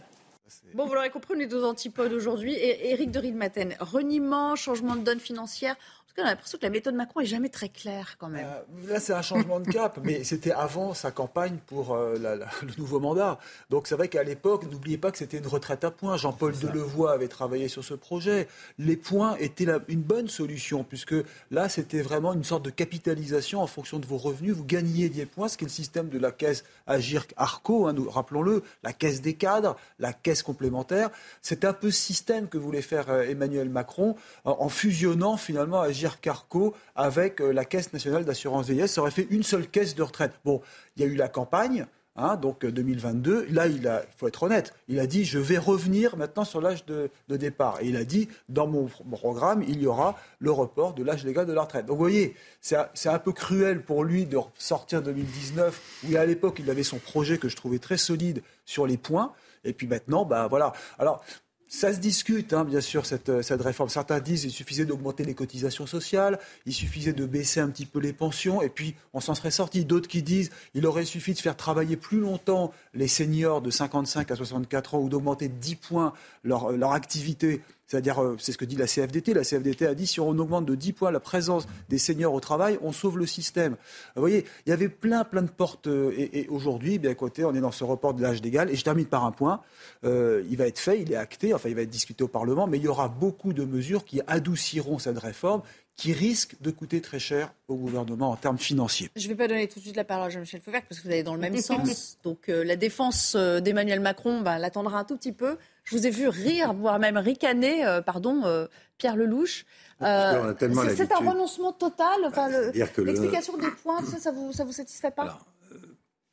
Bon, 0.72 0.86
vous 0.86 0.94
l'aurez 0.94 1.10
compris, 1.10 1.34
on 1.36 1.40
est 1.40 1.52
aux 1.52 1.66
antipodes 1.66 2.14
aujourd'hui. 2.14 2.54
Éric 2.54 3.10
de 3.10 3.18
Riedmaten, 3.18 3.76
reniement, 3.78 4.56
changement 4.56 4.96
de 4.96 5.02
donne 5.02 5.20
financière, 5.20 5.76
tout 6.12 6.21
cas, 6.21 6.25
on 6.25 6.26
a 6.26 6.31
l'impression 6.33 6.59
que 6.59 6.64
la 6.64 6.71
méthode 6.71 6.95
Macron 6.95 7.21
est 7.21 7.26
jamais 7.26 7.49
très 7.49 7.71
claire 7.71 8.16
quand 8.19 8.28
même. 8.28 8.45
Euh, 8.45 8.92
là, 8.92 9.00
c'est 9.00 9.14
un 9.14 9.23
changement 9.23 9.61
de 9.61 9.71
cap, 9.71 9.99
mais 10.02 10.25
c'était 10.25 10.52
avant 10.52 10.92
sa 10.92 11.11
campagne 11.11 11.57
pour 11.66 11.95
euh, 11.95 12.16
le 12.62 12.73
nouveau 12.76 13.00
mandat. 13.00 13.38
Donc 13.71 13.87
c'est 13.87 13.95
vrai 13.95 14.09
qu'à 14.09 14.23
l'époque, 14.23 14.64
n'oubliez 14.71 14.99
pas 14.99 15.11
que 15.11 15.19
c'était 15.19 15.38
une 15.38 15.47
retraite 15.47 15.85
à 15.85 15.90
points. 15.90 16.19
Jean-Paul 16.19 16.52
Delevoye 16.59 17.12
avait 17.12 17.28
travaillé 17.28 17.69
sur 17.69 17.83
ce 17.83 17.95
projet. 17.95 18.47
Les 18.78 18.97
points 18.97 19.37
étaient 19.37 19.66
une 19.88 20.02
bonne 20.02 20.28
solution, 20.28 20.85
puisque 20.85 21.14
là, 21.50 21.69
c'était 21.69 22.02
vraiment 22.02 22.35
une 22.35 22.45
sorte 22.45 22.64
de 22.64 22.71
capitalisation 22.71 23.62
en 23.62 23.66
fonction 23.66 23.99
de 23.99 24.07
vos 24.07 24.19
revenus. 24.19 24.54
Vous 24.54 24.64
gagniez 24.64 25.09
des 25.09 25.25
points, 25.25 25.49
ce 25.49 25.57
qui 25.57 25.64
est 25.64 25.69
le 25.69 25.73
système 25.73 26.09
de 26.11 26.19
la 26.19 26.31
caisse 26.31 26.64
Agir-Arco, 26.87 27.87
hein, 27.87 27.95
rappelons-le, 28.09 28.62
la 28.83 28.92
caisse 28.92 29.23
des 29.23 29.35
cadres, 29.35 29.76
la 29.99 30.12
caisse 30.12 30.42
complémentaire. 30.42 31.11
C'est 31.40 31.64
un 31.64 31.73
peu 31.73 31.90
ce 31.90 32.00
système 32.00 32.49
que 32.49 32.59
voulait 32.59 32.83
faire 32.83 33.09
euh, 33.09 33.23
Emmanuel 33.23 33.71
Macron 33.71 34.16
en 34.45 34.69
fusionnant 34.69 35.37
finalement 35.37 35.81
Carco 36.21 36.75
avec 36.94 37.40
euh, 37.40 37.52
la 37.52 37.64
Caisse 37.64 37.92
nationale 37.92 38.25
d'assurance 38.25 38.66
vieillesse. 38.66 38.94
Ça 38.94 39.00
aurait 39.00 39.11
fait 39.11 39.26
une 39.30 39.42
seule 39.42 39.66
caisse 39.68 39.94
de 39.94 40.02
retraite. 40.02 40.32
Bon, 40.44 40.61
il 40.97 41.02
y 41.02 41.04
a 41.04 41.09
eu 41.09 41.14
la 41.14 41.28
campagne. 41.28 41.87
Hein, 42.14 42.37
donc 42.37 42.66
2022, 42.66 43.32
euh, 43.32 43.47
là, 43.50 43.66
il 43.66 43.90
faut 44.18 44.28
être 44.28 44.42
honnête, 44.42 44.75
il 44.87 45.00
a 45.00 45.06
dit 45.06 45.25
je 45.25 45.38
vais 45.38 45.56
revenir 45.56 46.18
maintenant 46.18 46.44
sur 46.44 46.61
l'âge 46.61 46.85
de, 46.85 47.11
départ. 47.30 47.78
Et 47.80 47.86
il 47.86 47.97
a 47.97 48.04
dit 48.04 48.28
dans 48.50 48.67
mon 48.67 48.91
programme, 49.10 49.65
il 49.67 49.80
y 49.80 49.86
aura 49.86 50.19
le 50.38 50.50
report 50.50 50.93
de 50.93 51.02
l'âge 51.02 51.25
légal 51.25 51.47
de 51.47 51.54
la 51.54 51.62
retraite. 51.62 51.86
Donc 51.86 51.97
vous 51.97 52.02
voyez, 52.02 52.36
c'est 52.60 53.08
un 53.08 53.19
peu 53.19 53.32
cruel 53.32 53.82
pour 53.82 54.04
lui 54.04 54.26
de 54.26 54.38
sortir 54.58 55.00
2019, 55.00 56.02
où 56.10 56.17
à 56.17 56.26
l'époque 56.26 56.58
il 56.58 56.69
avait 56.69 56.82
son 56.82 56.99
projet 56.99 57.38
que 57.38 57.49
je 57.49 57.56
trouvais 57.56 57.78
très 57.78 57.97
solide 57.97 58.43
sur 58.67 58.86
les 58.86 58.99
points. 58.99 59.32
Et 59.65 59.73
puis 59.73 59.86
maintenant, 59.86 60.26
bah 60.26 60.49
voilà. 60.49 60.75
Alors, 60.99 61.25
ça 61.73 61.91
se 61.91 62.00
discute, 62.00 62.52
hein, 62.52 62.65
bien 62.65 62.82
sûr, 62.82 63.06
cette, 63.06 63.41
cette, 63.41 63.63
réforme. 63.63 63.89
Certains 63.89 64.21
disent 64.21 64.43
qu'il 64.43 64.50
suffisait 64.50 64.85
d'augmenter 64.85 65.25
les 65.25 65.32
cotisations 65.32 65.87
sociales, 65.87 66.39
il 66.67 66.75
suffisait 66.75 67.15
de 67.15 67.25
baisser 67.25 67.61
un 67.61 67.71
petit 67.71 67.87
peu 67.87 67.99
les 67.99 68.13
pensions, 68.13 68.61
et 68.61 68.69
puis 68.69 68.95
on 69.15 69.21
s'en 69.21 69.35
serait 69.35 69.50
sorti. 69.50 69.87
D'autres 69.87 70.06
qui 70.06 70.23
disent 70.23 70.50
qu'il 70.73 70.87
aurait 70.87 71.06
suffi 71.06 71.32
de 71.32 71.39
faire 71.39 71.56
travailler 71.56 71.97
plus 71.97 72.21
longtemps 72.21 72.75
les 72.93 73.08
seniors 73.08 73.63
de 73.63 73.71
55 73.71 74.30
à 74.30 74.37
64 74.37 74.97
ans 74.97 74.99
ou 75.00 75.08
d'augmenter 75.08 75.49
10 75.49 75.76
points 75.76 76.13
leur, 76.45 76.73
leur 76.73 76.93
activité 76.93 77.63
c'est-à-dire, 77.93 78.23
euh, 78.23 78.37
c'est 78.39 78.52
ce 78.52 78.57
que 78.57 78.65
dit 78.65 78.76
la 78.76 78.87
CFDT. 78.87 79.35
La 79.35 79.43
CFDT 79.43 79.87
a 79.87 79.95
dit 79.95 80.07
si 80.07 80.19
on 80.19 80.31
augmente 80.31 80.65
de 80.65 80.75
10 80.75 80.95
points 80.95 81.11
la 81.11 81.21
présence 81.21 81.69
des 81.91 81.99
seniors 81.99 82.33
au 82.33 82.41
travail, 82.41 82.78
on 82.81 82.91
sauve 82.91 83.19
le 83.19 83.26
système. 83.26 83.76
Vous 84.17 84.23
voyez, 84.23 84.47
il 84.65 84.71
y 84.71 84.73
avait 84.73 84.89
plein, 84.89 85.25
plein 85.25 85.43
de 85.43 85.50
portes. 85.50 85.89
Euh, 85.89 86.11
et, 86.17 86.47
aujourd'hui, 86.49 86.99
bien 86.99 87.13
côté, 87.13 87.45
on 87.45 87.55
est 87.55 87.61
dans 87.61 87.71
ce 87.71 87.85
report 87.85 88.15
de 88.15 88.23
l'âge 88.23 88.41
légal. 88.41 88.71
Et 88.71 88.76
je 88.76 88.83
termine 88.83 89.05
par 89.05 89.26
un 89.26 89.31
point. 89.31 89.61
Euh, 90.05 90.43
il 90.49 90.57
va 90.57 90.69
être 90.69 90.78
fait, 90.78 91.02
il 91.02 91.13
est 91.13 91.17
acté, 91.17 91.52
enfin, 91.52 91.69
il 91.69 91.75
va 91.75 91.83
être 91.83 91.91
discuté 91.91 92.25
au 92.25 92.28
Parlement, 92.28 92.67
mais 92.67 92.78
il 92.78 92.85
y 92.85 92.89
aura 92.89 93.09
beaucoup 93.09 93.52
de 93.52 93.65
mesures 93.65 94.07
qui 94.07 94.23
adouciront 94.26 94.99
cette 94.99 95.19
réforme 95.19 95.61
qui 95.95 96.15
risque 96.15 96.57
de 96.63 96.71
coûter 96.71 97.02
très 97.02 97.19
cher 97.19 97.52
au 97.69 97.76
gouvernement 97.76 98.31
en 98.31 98.37
termes 98.37 98.57
financiers. 98.57 99.11
Je 99.15 99.25
ne 99.25 99.28
vais 99.28 99.37
pas 99.37 99.49
donner 99.49 99.69
tout 99.69 99.81
de 99.81 99.85
suite 99.85 99.97
la 99.97 100.05
parole 100.05 100.28
à 100.28 100.31
Jean-Michel 100.31 100.63
Fauvergue 100.63 100.85
parce 100.89 101.02
que 101.02 101.07
vous 101.07 101.13
allez 101.13 101.23
dans 101.23 101.35
le 101.35 101.41
même 101.41 101.57
sens. 101.61 102.17
Donc 102.25 102.49
la 102.49 102.76
défense 102.76 103.37
d'Emmanuel 103.37 104.00
Macron 104.00 104.41
bah, 104.41 104.59
l'attendra 104.59 105.00
un 105.00 105.05
tout 105.05 105.19
petit 105.19 105.33
peu. 105.33 105.59
Je 105.84 105.97
vous 105.97 106.06
ai 106.06 106.10
vu 106.10 106.28
rire, 106.28 106.73
voire 106.73 106.99
même 106.99 107.16
ricaner, 107.16 107.84
euh, 107.84 108.00
pardon, 108.00 108.42
euh, 108.45 108.66
Pierre 108.99 109.16
Lelouch. 109.16 109.64
Euh, 110.00 110.54
c'est 110.97 111.12
un 111.12 111.18
renoncement 111.18 111.73
total. 111.73 112.21
Enfin, 112.26 112.49
l'explication 112.49 113.56
des 113.56 113.71
points, 113.71 114.02
ça, 114.04 114.18
ça 114.18 114.32
vous, 114.32 114.52
ça 114.52 114.64
vous 114.64 114.73
satisfait 114.73 115.10
pas 115.10 115.38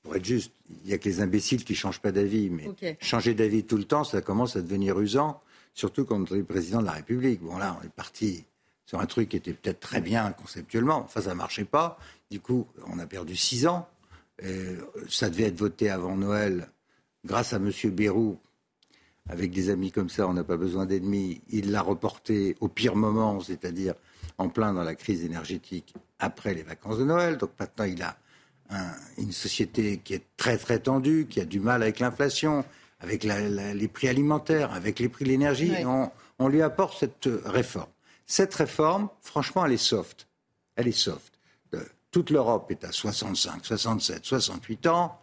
Pour 0.03 0.15
être 0.15 0.25
juste, 0.25 0.51
il 0.69 0.88
n'y 0.88 0.93
a 0.93 0.97
que 0.97 1.05
les 1.05 1.21
imbéciles 1.21 1.63
qui 1.63 1.73
ne 1.73 1.77
changent 1.77 2.01
pas 2.01 2.12
d'avis, 2.12 2.49
mais 2.49 2.97
changer 2.99 3.33
d'avis 3.33 3.63
tout 3.63 3.77
le 3.77 3.85
temps, 3.85 4.03
ça 4.03 4.21
commence 4.21 4.55
à 4.55 4.62
devenir 4.62 4.99
usant, 4.99 5.41
surtout 5.73 6.05
quand 6.05 6.31
on 6.31 6.35
est 6.35 6.43
président 6.43 6.81
de 6.81 6.85
la 6.85 6.93
République. 6.93 7.41
Bon, 7.41 7.57
là, 7.57 7.77
on 7.79 7.85
est 7.85 7.91
parti 7.91 8.45
sur 8.85 8.99
un 8.99 9.05
truc 9.05 9.29
qui 9.29 9.38
était 9.38 9.53
peut-être 9.53 9.79
très 9.79 10.01
bien 10.01 10.31
conceptuellement, 10.31 11.03
enfin, 11.05 11.21
ça 11.21 11.29
ne 11.29 11.35
marchait 11.35 11.65
pas. 11.65 11.99
Du 12.31 12.39
coup, 12.39 12.67
on 12.88 12.97
a 12.97 13.05
perdu 13.05 13.35
six 13.35 13.67
ans. 13.67 13.88
ça 15.09 15.29
devait 15.29 15.45
être 15.45 15.59
voté 15.59 15.89
avant 15.89 16.15
Noël 16.15 16.69
grâce 17.25 17.53
à 17.53 17.57
M. 17.57 17.71
Bérou, 17.91 18.39
avec 19.29 19.51
des 19.51 19.69
amis 19.69 19.91
comme 19.91 20.09
ça, 20.09 20.27
on 20.27 20.33
n'a 20.33 20.43
pas 20.43 20.57
besoin 20.57 20.85
d'ennemis. 20.85 21.41
Il 21.49 21.71
l'a 21.71 21.81
reporté 21.81 22.57
au 22.59 22.67
pire 22.67 22.95
moment, 22.95 23.39
c'est-à-dire 23.39 23.93
en 24.37 24.49
plein 24.49 24.73
dans 24.73 24.83
la 24.83 24.95
crise 24.95 25.23
énergétique 25.23 25.93
après 26.17 26.53
les 26.53 26.63
vacances 26.63 26.97
de 26.97 27.05
Noël. 27.05 27.37
Donc 27.37 27.51
maintenant, 27.59 27.85
il 27.85 28.01
a 28.01 28.17
une 29.17 29.31
société 29.31 29.97
qui 29.97 30.13
est 30.13 30.23
très 30.37 30.57
très 30.57 30.79
tendue, 30.79 31.27
qui 31.29 31.39
a 31.41 31.45
du 31.45 31.59
mal 31.59 31.81
avec 31.81 31.99
l'inflation, 31.99 32.63
avec 32.99 33.23
les 33.23 33.87
prix 33.87 34.07
alimentaires, 34.07 34.73
avec 34.73 34.99
les 34.99 35.09
prix 35.09 35.25
de 35.25 35.29
l'énergie. 35.29 35.73
On, 35.85 36.11
on, 36.37 36.47
lui 36.47 36.61
apporte 36.61 36.99
cette 36.99 37.29
réforme. 37.45 37.89
Cette 38.25 38.53
réforme, 38.53 39.09
franchement, 39.21 39.65
elle 39.65 39.73
est 39.73 39.77
soft. 39.77 40.27
Elle 40.75 40.87
est 40.87 40.91
soft. 40.91 41.33
Euh, 41.73 41.83
toute 42.11 42.29
l'Europe 42.29 42.69
est 42.69 42.83
à 42.83 42.91
65, 42.91 43.65
67, 43.65 44.25
68 44.25 44.87
ans. 44.87 45.19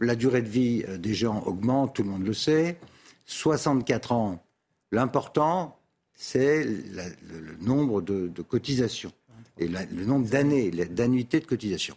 La 0.00 0.16
durée 0.16 0.42
de 0.42 0.48
vie 0.48 0.84
euh, 0.88 0.98
des 0.98 1.14
gens 1.14 1.42
augmente, 1.44 1.94
tout 1.94 2.02
le 2.02 2.10
monde 2.10 2.26
le 2.26 2.32
sait. 2.32 2.78
64 3.28 4.12
ans. 4.12 4.42
L'important, 4.90 5.78
c'est 6.14 6.64
le, 6.64 7.56
nombre 7.60 8.00
de, 8.00 8.42
cotisations 8.42 9.12
et 9.58 9.68
le 9.68 10.04
nombre 10.04 10.26
d'années, 10.26 10.70
d'annuités 10.70 11.38
de 11.38 11.46
cotisation. 11.46 11.94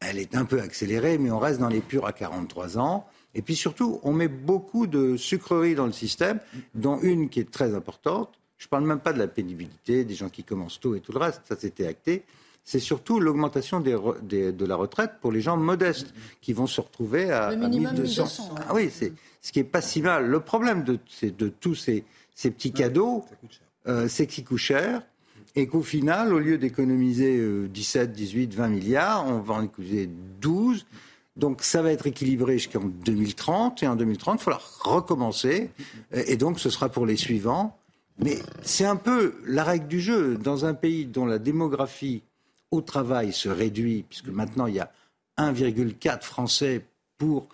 Elle 0.00 0.18
est 0.18 0.34
un 0.34 0.46
peu 0.46 0.60
accélérée, 0.60 1.18
mais 1.18 1.30
on 1.30 1.38
reste 1.38 1.60
dans 1.60 1.68
les 1.68 1.80
purs 1.80 2.06
à 2.06 2.12
43 2.12 2.78
ans. 2.78 3.06
Et 3.34 3.42
puis 3.42 3.56
surtout, 3.56 4.00
on 4.02 4.12
met 4.12 4.28
beaucoup 4.28 4.86
de 4.86 5.16
sucreries 5.16 5.74
dans 5.74 5.86
le 5.86 5.92
système, 5.92 6.40
dont 6.74 7.00
une 7.00 7.28
qui 7.28 7.40
est 7.40 7.50
très 7.50 7.74
importante. 7.74 8.32
Je 8.56 8.66
ne 8.66 8.70
parle 8.70 8.84
même 8.84 9.00
pas 9.00 9.12
de 9.12 9.18
la 9.18 9.28
pénibilité, 9.28 10.04
des 10.04 10.14
gens 10.14 10.28
qui 10.28 10.44
commencent 10.44 10.80
tôt 10.80 10.94
et 10.94 11.00
tout 11.00 11.12
le 11.12 11.18
reste, 11.18 11.42
ça 11.48 11.56
c'était 11.58 11.86
acté. 11.86 12.22
C'est 12.64 12.78
surtout 12.78 13.20
l'augmentation 13.20 13.80
de 13.80 14.64
la 14.64 14.76
retraite 14.76 15.12
pour 15.20 15.32
les 15.32 15.40
gens 15.40 15.56
modestes 15.56 16.14
qui 16.40 16.52
vont 16.52 16.66
se 16.66 16.80
retrouver 16.80 17.30
à, 17.30 17.50
le 17.50 17.56
minimum 17.56 17.94
1200. 17.94 18.54
Ah 18.68 18.74
oui, 18.74 18.90
c'est 18.92 19.12
ce 19.40 19.52
qui 19.52 19.58
n'est 19.58 19.64
pas 19.64 19.80
si 19.80 20.02
mal. 20.02 20.26
Le 20.26 20.40
problème 20.40 20.84
de, 20.84 20.98
de 21.22 21.48
tous 21.48 21.74
ces, 21.74 22.04
petits 22.36 22.72
cadeaux, 22.72 23.24
euh, 23.88 24.06
c'est 24.08 24.26
qu'ils 24.26 24.44
coûtent 24.44 24.58
cher 24.58 25.02
et 25.56 25.66
qu'au 25.66 25.82
final, 25.82 26.32
au 26.32 26.38
lieu 26.38 26.58
d'économiser 26.58 27.40
17, 27.68 28.12
18, 28.12 28.54
20 28.54 28.68
milliards, 28.68 29.26
on 29.26 29.40
va 29.40 29.54
en 29.54 29.62
économiser 29.64 30.08
12. 30.40 30.86
Donc 31.36 31.62
ça 31.62 31.80
va 31.82 31.90
être 31.90 32.06
équilibré 32.06 32.58
jusqu'en 32.58 32.84
2030 32.84 33.82
et 33.82 33.88
en 33.88 33.96
2030, 33.96 34.40
il 34.40 34.44
faudra 34.44 34.60
recommencer 34.80 35.70
et 36.12 36.36
donc 36.36 36.60
ce 36.60 36.70
sera 36.70 36.88
pour 36.88 37.06
les 37.06 37.16
suivants 37.16 37.76
Mais 38.18 38.38
c'est 38.62 38.84
un 38.84 38.96
peu 38.96 39.34
la 39.46 39.64
règle 39.64 39.88
du 39.88 40.00
jeu. 40.00 40.36
Dans 40.36 40.66
un 40.66 40.74
pays 40.74 41.06
dont 41.06 41.26
la 41.26 41.38
démographie 41.38 42.22
au 42.70 42.80
travail 42.80 43.32
se 43.32 43.48
réduit, 43.48 44.04
puisque 44.08 44.28
maintenant 44.28 44.66
il 44.66 44.76
y 44.76 44.80
a 44.80 44.90
1,4 45.38 46.22
Français 46.22 46.84
pour, 47.18 47.48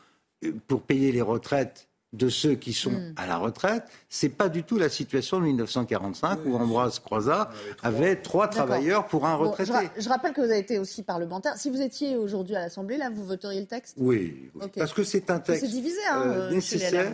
pour 0.67 0.83
payer 0.83 1.13
les 1.13 1.23
retraites 1.23 1.89
de 2.13 2.29
ceux 2.29 2.55
qui 2.55 2.73
sont 2.73 2.93
Hmm. 2.93 3.13
à 3.17 3.27
la 3.27 3.37
retraite, 3.37 3.83
c'est 4.09 4.29
pas 4.31 4.49
du 4.49 4.63
tout 4.63 4.79
la 4.79 4.89
situation 4.89 5.39
de 5.41 5.45
1945 5.47 6.41
où 6.47 6.55
Ambroise 6.57 6.99
Croizat 6.99 7.51
avait 7.83 8.17
trois 8.17 8.49
travailleurs 8.49 9.07
pour 9.07 9.27
un 9.27 9.37
Bon, 9.37 9.45
retraité. 9.51 9.69
je, 9.69 9.73
ra- 9.77 9.93
je 9.99 10.09
rappelle 10.09 10.33
que 10.33 10.41
vous 10.41 10.47
avez 10.51 10.61
été 10.61 10.79
aussi 10.79 11.03
parlementaire. 11.03 11.57
Si 11.59 11.69
vous 11.69 11.81
étiez 11.83 12.17
aujourd'hui 12.17 12.55
à 12.57 12.61
l'Assemblée, 12.61 12.97
là, 12.97 13.11
vous 13.11 13.25
voteriez 13.25 13.61
le 13.61 13.67
texte? 13.67 13.97
Oui, 13.99 14.51
parce 14.77 14.95
que 14.95 15.03
c'est 15.05 15.31
un 15.31 15.41
texte 15.41 15.63
C'est 15.67 15.71
divisé, 15.73 15.99
hein, 16.11 16.23
euh, 16.25 16.49
euh, 16.49 16.51
nécessaire. 16.51 17.13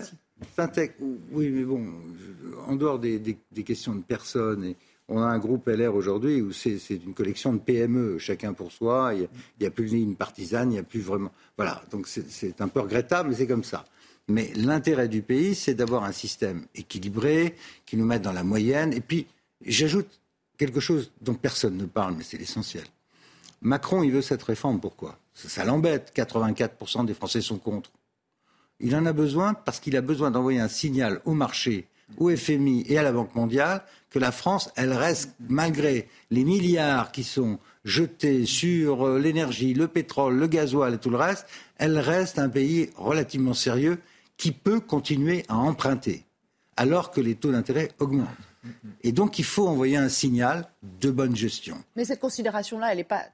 C'est 0.54 0.62
un 0.62 0.68
texte. 0.68 0.98
Oui, 1.32 1.48
mais 1.50 1.64
bon, 1.64 1.84
je- 1.84 2.70
en 2.70 2.76
dehors 2.76 2.98
des, 2.98 3.18
des- 3.18 3.38
des 3.50 3.64
questions 3.64 3.94
de 3.94 4.02
personnes, 4.02 4.64
et 4.64 4.76
on 5.12 5.22
a 5.22 5.26
un 5.26 5.38
groupe 5.38 5.66
LR 5.68 5.94
aujourd'hui 5.94 6.40
où 6.40 6.52
c'est 6.52 6.78
une 6.90 7.14
collection 7.14 7.52
de 7.52 7.58
PME, 7.58 8.18
chacun 8.18 8.52
pour 8.52 8.72
soi. 8.72 9.12
Il 9.14 9.28
n'y 9.60 9.66
a, 9.66 9.68
a 9.68 9.70
plus 9.70 9.86
de 9.90 9.94
ligne 9.96 10.14
partisane, 10.14 10.70
il 10.70 10.74
n'y 10.74 10.78
a 10.78 10.82
plus 10.82 11.00
vraiment. 11.00 11.30
Voilà, 11.56 11.82
donc 11.90 12.08
c'est- 12.08 12.60
un 12.60 12.68
peu 12.68 12.80
regrettable, 12.80 13.28
mais 13.30 13.34
c'est 13.36 13.46
comme 13.46 13.64
ça. 13.64 13.84
Mais 14.28 14.50
l'intérêt 14.54 15.08
du 15.08 15.20
pays, 15.22 15.54
c'est 15.54 15.74
d'avoir 15.74 16.04
un 16.04 16.12
système 16.12 16.64
équilibré, 16.74 17.54
qui 17.84 17.96
nous 17.96 18.04
mette 18.06 18.22
dans 18.22 18.32
la 18.32 18.44
moyenne. 18.44 18.92
Et 18.92 19.00
puis, 19.00 19.26
j'ajoute 19.64 20.08
quelque 20.56 20.80
chose 20.80 21.12
dont 21.20 21.34
personne 21.34 21.76
ne 21.76 21.84
parle, 21.86 22.14
mais 22.16 22.24
c'est 22.24 22.38
l'essentiel. 22.38 22.84
Macron, 23.60 24.02
il 24.02 24.12
veut 24.12 24.22
cette 24.22 24.42
réforme. 24.42 24.80
Pourquoi? 24.80 25.18
Ça 25.34 25.64
l'embête. 25.64 26.12
84% 26.14 27.04
des 27.04 27.14
Français 27.14 27.40
sont 27.40 27.58
contre. 27.58 27.90
Il 28.80 28.94
en 28.96 29.06
a 29.06 29.12
besoin 29.12 29.54
parce 29.54 29.78
qu'il 29.78 29.96
a 29.96 30.00
besoin 30.00 30.30
d'envoyer 30.30 30.60
un 30.60 30.68
signal 30.68 31.20
au 31.24 31.34
marché, 31.34 31.86
au 32.18 32.34
FMI 32.34 32.84
et 32.88 32.98
à 32.98 33.02
la 33.02 33.12
Banque 33.12 33.34
mondiale 33.34 33.82
que 34.10 34.18
la 34.18 34.32
France, 34.32 34.70
elle 34.76 34.92
reste, 34.92 35.34
malgré 35.48 36.08
les 36.30 36.44
milliards 36.44 37.12
qui 37.12 37.24
sont 37.24 37.58
jetés 37.84 38.44
sur 38.46 39.06
euh, 39.06 39.18
l'énergie, 39.18 39.74
le 39.74 39.88
pétrole, 39.88 40.36
le 40.36 40.46
gasoil 40.46 40.94
et 40.94 40.98
tout 40.98 41.10
le 41.10 41.16
reste, 41.16 41.46
elle 41.78 41.98
reste 41.98 42.38
un 42.38 42.48
pays 42.48 42.90
relativement 42.96 43.54
sérieux 43.54 43.98
qui 44.36 44.52
peut 44.52 44.80
continuer 44.80 45.44
à 45.48 45.56
emprunter 45.56 46.26
alors 46.76 47.10
que 47.10 47.20
les 47.20 47.34
taux 47.34 47.52
d'intérêt 47.52 47.90
augmentent. 47.98 48.28
Et 49.02 49.12
donc 49.12 49.38
il 49.38 49.44
faut 49.44 49.66
envoyer 49.66 49.96
un 49.96 50.08
signal 50.08 50.68
de 51.00 51.10
bonne 51.10 51.34
gestion. 51.34 51.76
Mais 51.96 52.04
cette 52.04 52.20
considération-là, 52.20 52.92
elle 52.92 52.98
n'est 52.98 53.04
pas 53.04 53.24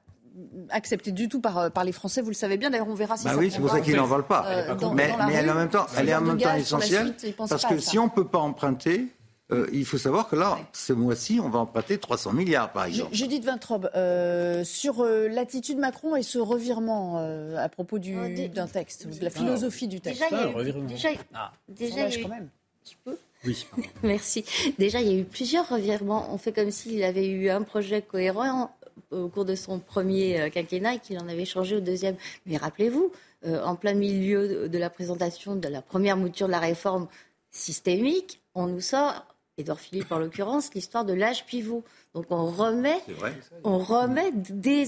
acceptée 0.69 1.11
du 1.11 1.27
tout 1.27 1.41
par, 1.41 1.57
euh, 1.57 1.69
par 1.69 1.83
les 1.83 1.91
Français, 1.91 2.21
vous 2.21 2.29
le 2.29 2.33
savez 2.35 2.57
bien. 2.57 2.69
D'ailleurs, 2.69 2.87
on 2.87 2.93
verra 2.95 3.17
si 3.17 3.25
Bah 3.25 3.31
ça 3.31 3.37
oui, 3.37 3.49
c'est 3.51 3.59
pour 3.59 3.69
ça 3.69 3.81
qu'ils 3.81 3.95
n'en 3.95 4.05
veulent 4.05 4.23
pas. 4.25 4.45
euh, 4.47 4.75
dans- 4.75 4.93
mais 4.93 5.09
dans 5.09 5.25
mais 5.27 5.33
elle 5.33 5.45
est 5.45 5.49
en 5.49 5.53
rue. 5.53 5.59
même 5.59 5.69
temps, 5.69 5.85
elle 5.97 6.09
est 6.09 6.15
en 6.15 6.21
même 6.21 6.37
temps 6.37 6.55
essentielle 6.55 7.13
suite, 7.17 7.35
parce 7.37 7.65
que 7.65 7.77
si 7.79 7.97
on 7.99 8.05
ne 8.05 8.09
peut 8.09 8.27
pas 8.27 8.39
emprunter, 8.39 9.07
euh, 9.51 9.67
il 9.73 9.83
faut 9.85 9.97
savoir 9.97 10.29
que 10.29 10.35
là, 10.35 10.59
ce 10.73 10.93
mois-ci, 10.93 11.39
on 11.43 11.49
va 11.49 11.59
emprunter 11.59 11.97
300 11.97 12.33
milliards, 12.33 12.71
par 12.71 12.85
exemple. 12.85 13.13
Judith 13.13 13.43
Vintrobe, 13.43 13.89
euh, 13.95 14.63
sur 14.63 15.01
euh, 15.01 15.27
l'attitude 15.27 15.79
Macron 15.79 16.15
et 16.15 16.21
ce 16.23 16.37
revirement 16.37 17.15
euh, 17.19 17.57
à 17.57 17.67
propos 17.67 17.97
du- 17.97 18.49
d'un 18.49 18.67
texte, 18.67 19.07
de 19.07 19.23
la 19.23 19.31
philosophie 19.31 19.87
du 19.87 19.99
texte. 20.01 20.21
Déjà, 20.29 20.29
il 20.31 20.51
y 20.67 20.69
a 20.69 20.69
eu- 20.69 20.81
déjà, 20.83 21.09
déjà, 21.09 21.09
il 21.69 21.81
y 21.81 21.87
a 21.87 21.89
Sondage 21.89 22.17
eu- 22.17 22.21
quand 22.23 22.29
même. 22.29 22.49
Je 22.85 22.93
peux 23.03 23.17
Oui. 23.45 23.65
Merci. 24.03 24.43
Déjà, 24.77 24.99
il 25.01 25.07
y 25.07 25.15
a 25.15 25.17
eu 25.17 25.23
plusieurs 25.23 25.67
revirements. 25.69 26.27
On 26.33 26.37
fait 26.37 26.51
comme 26.51 26.71
s'il 26.71 27.01
avait 27.03 27.27
eu 27.27 27.49
un 27.49 27.61
projet 27.63 28.01
cohérent 28.01 28.75
au 29.11 29.27
cours 29.27 29.45
de 29.45 29.55
son 29.55 29.79
premier 29.79 30.39
euh, 30.39 30.49
quinquennat 30.49 30.95
et 30.95 30.99
qu'il 30.99 31.17
en 31.19 31.27
avait 31.27 31.45
changé 31.45 31.75
au 31.75 31.79
deuxième. 31.79 32.15
Mais 32.45 32.57
rappelez-vous, 32.57 33.11
euh, 33.45 33.63
en 33.63 33.75
plein 33.75 33.93
milieu 33.93 34.69
de 34.69 34.77
la 34.77 34.89
présentation 34.89 35.55
de 35.55 35.67
la 35.67 35.81
première 35.81 36.17
mouture 36.17 36.47
de 36.47 36.51
la 36.51 36.59
réforme 36.59 37.07
systémique, 37.51 38.41
on 38.53 38.67
nous 38.67 38.81
sort, 38.81 39.25
Édouard 39.57 39.79
Philippe 39.79 40.11
en 40.11 40.19
l'occurrence, 40.19 40.73
l'histoire 40.73 41.05
de 41.05 41.13
l'âge 41.13 41.45
pivot. 41.45 41.83
Donc 42.15 42.25
on 42.31 42.47
remet 42.47 42.97
on 43.63 43.77
dès, 44.33 44.85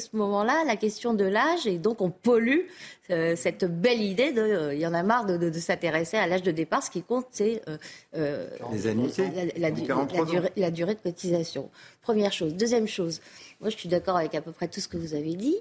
ce 0.00 0.16
moment-là 0.16 0.64
la 0.66 0.76
question 0.76 1.12
de 1.12 1.24
l'âge 1.24 1.66
et 1.66 1.76
donc 1.76 2.00
on 2.00 2.10
pollue 2.10 2.60
euh, 3.10 3.36
cette 3.36 3.66
belle 3.66 4.00
idée 4.00 4.32
de 4.32 4.40
euh, 4.40 4.74
il 4.74 4.80
y 4.80 4.86
en 4.86 4.94
a 4.94 5.02
marre 5.02 5.26
de, 5.26 5.36
de- 5.36 5.50
de 5.50 5.58
s'intéresser 5.58 6.16
à 6.16 6.26
l'âge 6.26 6.42
de 6.42 6.50
départ. 6.50 6.82
Ce 6.82 6.90
qui 6.90 7.02
compte, 7.02 7.26
c'est 7.32 7.60
euh, 7.68 7.76
euh, 8.16 8.48
Les 8.72 8.86
annuités. 8.86 9.28
la, 9.58 9.68
la- 9.68 9.70
du- 9.70 9.82
43 9.86 10.18
la 10.20 10.24
durée, 10.24 10.52
la 10.56 10.70
durée 10.70 10.94
de 10.94 11.00
cotisation. 11.00 11.68
Première 12.00 12.32
chose. 12.32 12.54
Deuxième 12.54 12.88
chose, 12.88 13.20
moi 13.60 13.68
je 13.68 13.76
suis 13.76 13.90
d'accord 13.90 14.16
avec 14.16 14.34
à 14.34 14.40
peu 14.40 14.52
près 14.52 14.68
tout 14.68 14.80
ce 14.80 14.88
que 14.88 14.96
vous 14.96 15.12
avez 15.12 15.34
dit. 15.34 15.56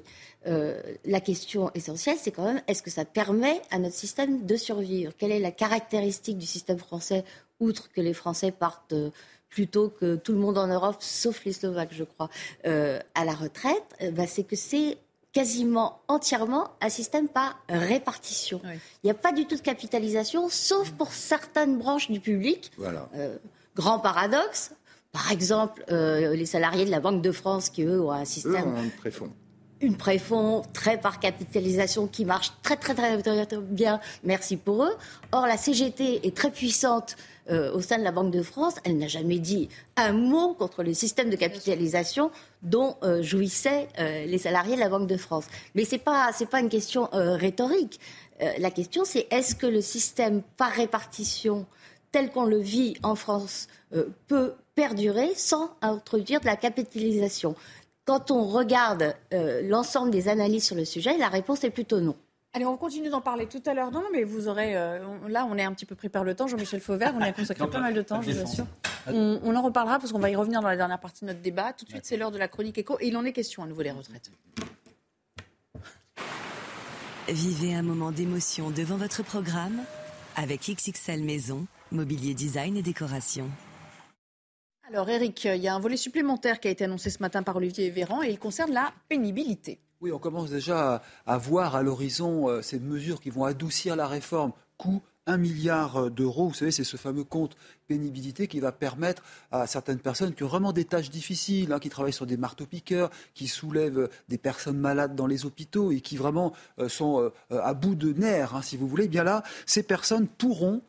Euh, 0.45 0.81
la 1.03 1.19
question 1.19 1.69
essentielle, 1.75 2.15
c'est 2.17 2.31
quand 2.31 2.45
même 2.45 2.61
est-ce 2.69 2.81
que 2.81 2.89
ça 2.91 3.03
permet 3.03 3.61
à 3.71 3.79
notre 3.79 3.95
système 3.95 4.45
de 4.45 4.55
survivre? 4.55 5.11
Quelle 5.17 5.33
est 5.33 5.39
la 5.39 5.51
caractéristique 5.51 6.37
du 6.37 6.45
système 6.45 6.77
français, 6.79 7.25
outre 7.59 7.89
que 7.91 7.99
les 7.99 8.13
Français 8.13 8.51
partent 8.51 8.93
euh, 8.93 9.09
plutôt 9.49 9.89
que 9.89 10.15
tout 10.15 10.33
le 10.33 10.39
monde 10.39 10.57
en 10.57 10.67
Europe, 10.67 10.97
sauf 10.99 11.43
les 11.45 11.53
Slovaques, 11.53 11.93
je 11.93 12.03
crois, 12.03 12.29
euh, 12.65 12.99
à 13.15 13.25
la 13.25 13.33
retraite 13.33 13.83
euh, 14.01 14.11
bah, 14.11 14.27
C'est 14.27 14.43
que 14.43 14.55
c'est 14.55 14.97
quasiment 15.37 16.01
entièrement 16.07 16.71
un 16.81 16.89
système 16.89 17.27
par 17.27 17.59
répartition. 17.69 18.59
Il 19.03 19.05
n'y 19.05 19.11
a 19.11 19.13
pas 19.13 19.31
du 19.31 19.45
tout 19.45 19.55
de 19.55 19.61
capitalisation, 19.61 20.49
sauf 20.49 20.89
pour 20.91 21.11
certaines 21.11 21.77
branches 21.77 22.09
du 22.09 22.19
public. 22.19 22.71
Voilà. 22.77 23.07
Euh, 23.15 23.37
grand 23.75 23.99
paradoxe. 23.99 24.71
Par 25.11 25.31
exemple, 25.31 25.85
euh, 25.91 26.35
les 26.35 26.47
salariés 26.47 26.85
de 26.85 26.89
la 26.91 26.99
Banque 26.99 27.21
de 27.21 27.31
France 27.31 27.69
qui, 27.69 27.83
eux, 27.83 28.01
ont 28.01 28.11
un 28.11 28.23
Eux 28.23 28.25
système 28.25 28.73
ont 28.73 28.77
un 28.77 28.89
préfond. 28.97 29.29
une 29.79 29.95
préfond 29.95 30.63
très 30.73 30.99
par 30.99 31.19
capitalisation 31.19 32.07
qui 32.07 32.25
marche 32.25 32.53
très 32.63 32.75
très 32.75 32.95
très, 32.95 33.21
très, 33.21 33.45
très 33.45 33.57
bien. 33.57 33.99
Merci 34.23 34.57
pour 34.57 34.83
eux. 34.85 34.95
Or, 35.31 35.45
la 35.45 35.57
CGT 35.57 36.25
est 36.25 36.35
très 36.35 36.49
puissante 36.49 37.15
euh, 37.49 37.71
au 37.73 37.79
sein 37.79 37.97
de 37.97 38.03
la 38.03 38.11
Banque 38.11 38.31
de 38.31 38.41
France. 38.41 38.75
Elle 38.83 38.97
n'a 38.97 39.07
jamais 39.07 39.39
dit 39.39 39.69
un 39.95 40.11
mot 40.11 40.53
contre 40.53 40.83
le 40.83 40.93
système 40.93 41.29
de 41.29 41.35
capitalisation 41.37 42.29
dont 42.61 42.97
euh, 43.03 43.21
jouissaient 43.21 43.87
euh, 43.99 44.25
les 44.25 44.37
salariés 44.37 44.75
de 44.75 44.81
la 44.81 44.89
Banque 44.89 45.07
de 45.07 45.15
France. 45.15 45.45
Mais 45.73 45.85
pas 45.97 46.31
c'est 46.33 46.49
pas 46.49 46.59
une 46.59 46.69
question 46.69 47.09
rhétorique. 47.13 47.99
La 48.59 48.69
question 48.69 49.03
c'est 49.05 49.27
est-ce 49.31 49.55
que 49.55 49.65
le 49.65 49.81
système 49.81 50.41
par 50.57 50.71
répartition 50.71 51.65
tel 52.11 52.31
qu'on 52.31 52.45
le 52.45 52.59
vit 52.59 52.95
en 53.01 53.15
France 53.15 53.67
peut 54.27 54.53
perdurer 54.75 55.33
sans 55.35 55.71
introduire 55.81 56.41
de 56.41 56.45
la 56.45 56.55
capitalisation? 56.55 57.55
Quand 58.05 58.29
on 58.29 58.45
regarde 58.45 59.15
l'ensemble 59.31 60.11
des 60.11 60.27
analyses 60.27 60.65
sur 60.65 60.75
le 60.75 60.85
sujet, 60.85 61.17
la 61.17 61.29
réponse 61.29 61.63
est 61.63 61.71
plutôt 61.71 61.99
non. 61.99 62.15
Allez, 62.57 62.65
on 62.65 62.75
continue 62.75 63.09
d'en 63.09 63.21
parler 63.21 63.45
tout 63.45 63.61
à 63.67 63.75
l'heure. 63.75 63.91
Non, 63.91 63.99
non, 64.01 64.07
mais 64.11 64.23
vous 64.23 64.47
aurez. 64.47 64.75
euh, 64.75 64.97
là, 65.27 65.45
on 65.47 65.55
est 65.59 65.63
un 65.63 65.71
petit 65.73 65.85
peu 65.85 65.93
pris 65.93 66.09
par 66.09 66.23
le 66.23 66.33
temps. 66.33 66.47
Jean-Michel 66.47 66.81
Fauvert, 66.81 67.13
on 67.15 67.19
y 67.19 67.25
a 67.25 67.31
consacré 67.31 67.63
Non, 67.63 67.69
pas 67.69 67.77
pas- 67.77 67.83
mal 67.83 67.93
de 67.93 68.01
temps, 68.01 68.19
je 68.23 68.31
vous 68.31 68.39
assure. 68.41 68.65
On, 69.05 69.39
on 69.43 69.55
en 69.55 69.61
reparlera 69.61 69.99
parce 69.99 70.11
qu'on 70.11 70.17
va 70.17 70.31
y 70.31 70.35
revenir 70.35 70.59
dans 70.61 70.67
la 70.67 70.75
dernière 70.75 70.99
partie 70.99 71.21
de 71.23 71.27
notre 71.27 71.41
débat. 71.41 71.71
Tout 71.73 71.85
de 71.85 71.91
suite, 71.91 72.05
c'est 72.05 72.17
l'heure 72.17 72.31
de 72.31 72.39
la 72.39 72.47
chronique 72.47 72.79
éco 72.79 72.97
et 72.99 73.09
il 73.09 73.15
en 73.15 73.23
est 73.25 73.31
question 73.31 73.61
à 73.61 73.67
nouveau 73.67 73.83
des 73.83 73.91
retraites. 73.91 74.31
Vivez 77.29 77.75
un 77.75 77.83
moment 77.83 78.11
d'émotion 78.11 78.71
devant 78.71 78.97
votre 78.97 79.21
programme 79.21 79.79
avec 80.35 80.61
XXL 80.67 81.21
Maison, 81.23 81.67
mobilier 81.91 82.33
design 82.33 82.75
et 82.75 82.81
décoration. 82.81 83.51
Alors, 84.89 85.07
Eric, 85.11 85.43
il 85.45 85.61
y 85.61 85.67
a 85.67 85.75
un 85.75 85.79
volet 85.79 85.97
supplémentaire 85.97 86.59
qui 86.59 86.69
a 86.69 86.71
été 86.71 86.85
annoncé 86.85 87.11
ce 87.11 87.19
matin 87.21 87.43
par 87.43 87.57
Olivier 87.57 87.91
Véran 87.91 88.23
et 88.23 88.29
il 88.31 88.39
concerne 88.39 88.71
la 88.71 88.91
pénibilité. 89.09 89.77
Oui, 89.99 90.11
on 90.11 90.19
commence 90.19 90.51
déjà 90.51 91.01
à, 91.25 91.37
voir 91.39 91.75
à 91.75 91.81
l'horizon 91.81 92.47
euh, 92.47 92.61
ces 92.61 92.79
mesures 92.79 93.19
qui 93.19 93.31
vont 93.31 93.45
adoucir 93.45 93.95
la 93.95 94.05
réforme. 94.05 94.51
Coût 94.77 95.01
1 95.25 95.37
milliard 95.37 95.97
euh, 95.97 96.09
d'euros. 96.11 96.49
Vous 96.49 96.53
savez, 96.53 96.69
c'est 96.69 96.83
ce 96.83 96.97
fameux 96.97 97.23
compte 97.23 97.57
pénibilité 97.87 98.47
qui 98.47 98.59
va 98.59 98.71
permettre 98.71 99.23
à 99.51 99.65
certaines 99.65 99.97
personnes 99.97 100.35
qui 100.35 100.43
ont 100.43 100.47
vraiment 100.47 100.71
des 100.71 100.85
tâches 100.85 101.09
difficiles, 101.09 101.73
hein, 101.73 101.79
qui 101.79 101.89
travaillent 101.89 102.13
sur 102.13 102.27
des 102.27 102.37
marteaux-piqueurs, 102.37 103.09
qui 103.33 103.47
soulèvent 103.47 104.01
euh, 104.01 104.09
des 104.29 104.37
personnes 104.37 104.77
malades 104.77 105.15
dans 105.15 105.25
les 105.25 105.47
hôpitaux 105.47 105.91
et 105.91 105.99
qui 105.99 106.15
vraiment 106.15 106.53
sont 106.87 107.31
à 107.49 107.73
bout 107.73 107.95
de 107.95 108.13
nerfs, 108.13 108.55
hein, 108.55 108.61
si 108.61 108.77
vous 108.77 108.87
voulez. 108.87 109.05
Eh 109.05 109.07
bien 109.07 109.23
là, 109.23 109.41
ces 109.65 109.81
personnes 109.81 110.27
pourront 110.27 110.81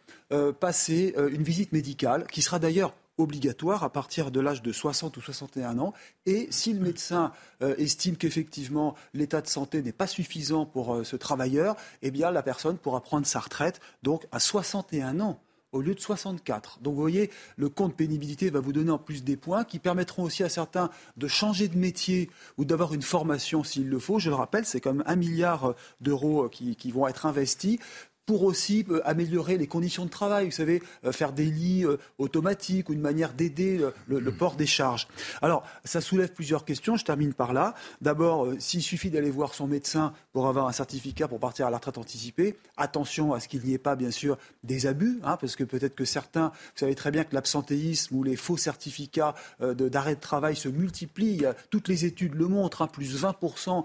passer 0.60 1.14
une 1.30 1.42
visite 1.42 1.72
médicale 1.72 2.26
qui 2.30 2.42
sera 2.42 2.58
d'ailleurs 2.58 2.92
obligatoire 3.18 3.84
à 3.84 3.92
partir 3.92 4.30
de 4.30 4.40
l'âge 4.40 4.62
de 4.62 4.72
60 4.72 5.16
ou 5.16 5.20
61 5.20 5.78
ans. 5.78 5.92
Et 6.26 6.48
si 6.50 6.72
le 6.72 6.80
médecin 6.80 7.32
euh, 7.62 7.74
estime 7.76 8.16
qu'effectivement 8.16 8.94
l'état 9.12 9.40
de 9.40 9.48
santé 9.48 9.82
n'est 9.82 9.92
pas 9.92 10.06
suffisant 10.06 10.64
pour 10.64 10.94
euh, 10.94 11.04
ce 11.04 11.16
travailleur, 11.16 11.76
eh 12.02 12.10
bien 12.10 12.30
la 12.30 12.42
personne 12.42 12.78
pourra 12.78 13.02
prendre 13.02 13.26
sa 13.26 13.40
retraite 13.40 13.80
donc 14.02 14.26
à 14.32 14.38
61 14.38 15.20
ans 15.20 15.40
au 15.72 15.82
lieu 15.82 15.94
de 15.94 16.00
64. 16.00 16.78
Donc 16.80 16.94
vous 16.94 17.00
voyez, 17.00 17.30
le 17.56 17.68
compte 17.68 17.94
pénibilité 17.94 18.50
va 18.50 18.60
vous 18.60 18.72
donner 18.72 18.90
en 18.90 18.98
plus 18.98 19.22
des 19.22 19.36
points 19.36 19.64
qui 19.64 19.78
permettront 19.78 20.22
aussi 20.22 20.42
à 20.42 20.48
certains 20.48 20.90
de 21.16 21.28
changer 21.28 21.68
de 21.68 21.76
métier 21.76 22.30
ou 22.56 22.64
d'avoir 22.64 22.94
une 22.94 23.02
formation 23.02 23.64
s'il 23.64 23.88
le 23.88 23.98
faut. 23.98 24.18
Je 24.18 24.30
le 24.30 24.36
rappelle, 24.36 24.64
c'est 24.64 24.84
même 24.86 25.04
un 25.06 25.16
milliard 25.16 25.74
d'euros 26.00 26.48
qui, 26.48 26.76
qui 26.76 26.90
vont 26.90 27.06
être 27.06 27.26
investis 27.26 27.78
pour 28.28 28.42
aussi 28.42 28.84
améliorer 29.06 29.56
les 29.56 29.66
conditions 29.66 30.04
de 30.04 30.10
travail. 30.10 30.44
Vous 30.44 30.50
savez, 30.50 30.82
faire 31.12 31.32
des 31.32 31.46
lits 31.46 31.86
automatiques 32.18 32.90
ou 32.90 32.92
une 32.92 33.00
manière 33.00 33.32
d'aider 33.32 33.80
le, 34.06 34.32
port 34.32 34.54
des 34.54 34.66
charges. 34.66 35.08
Alors, 35.40 35.64
ça 35.86 36.02
soulève 36.02 36.34
plusieurs 36.34 36.66
questions. 36.66 36.96
Je 36.96 37.06
termine 37.06 37.32
par 37.32 37.54
là. 37.54 37.74
D'abord, 38.02 38.46
s'il 38.58 38.82
suffit 38.82 39.08
d'aller 39.08 39.30
voir 39.30 39.54
son 39.54 39.66
médecin 39.66 40.12
pour 40.34 40.46
avoir 40.46 40.68
un 40.68 40.72
certificat 40.72 41.26
pour 41.26 41.40
partir 41.40 41.66
à 41.66 41.70
la 41.70 41.78
retraite 41.78 41.96
anticipée, 41.96 42.58
attention 42.76 43.32
à 43.32 43.40
ce 43.40 43.48
qu'il 43.48 43.62
n'y 43.62 43.72
ait 43.72 43.78
pas, 43.78 43.96
bien 43.96 44.10
sûr, 44.10 44.36
des 44.62 44.84
abus, 44.84 45.20
hein, 45.24 45.38
parce 45.40 45.56
que 45.56 45.64
peut-être 45.64 45.94
que 45.94 46.04
certains, 46.04 46.48
vous 46.48 46.80
savez 46.80 46.94
très 46.94 47.10
bien 47.10 47.24
que 47.24 47.34
l'absentéisme 47.34 48.14
ou 48.14 48.24
les 48.24 48.36
faux 48.36 48.58
certificats 48.58 49.34
d'arrêt 49.58 50.16
de, 50.16 50.20
travail 50.20 50.54
se 50.54 50.68
multiplient. 50.68 51.46
Toutes 51.70 51.88
les 51.88 52.04
études 52.04 52.34
le 52.34 52.46
montrent, 52.46 52.82
hein, 52.82 52.88
plus 52.88 53.24
20% 53.24 53.84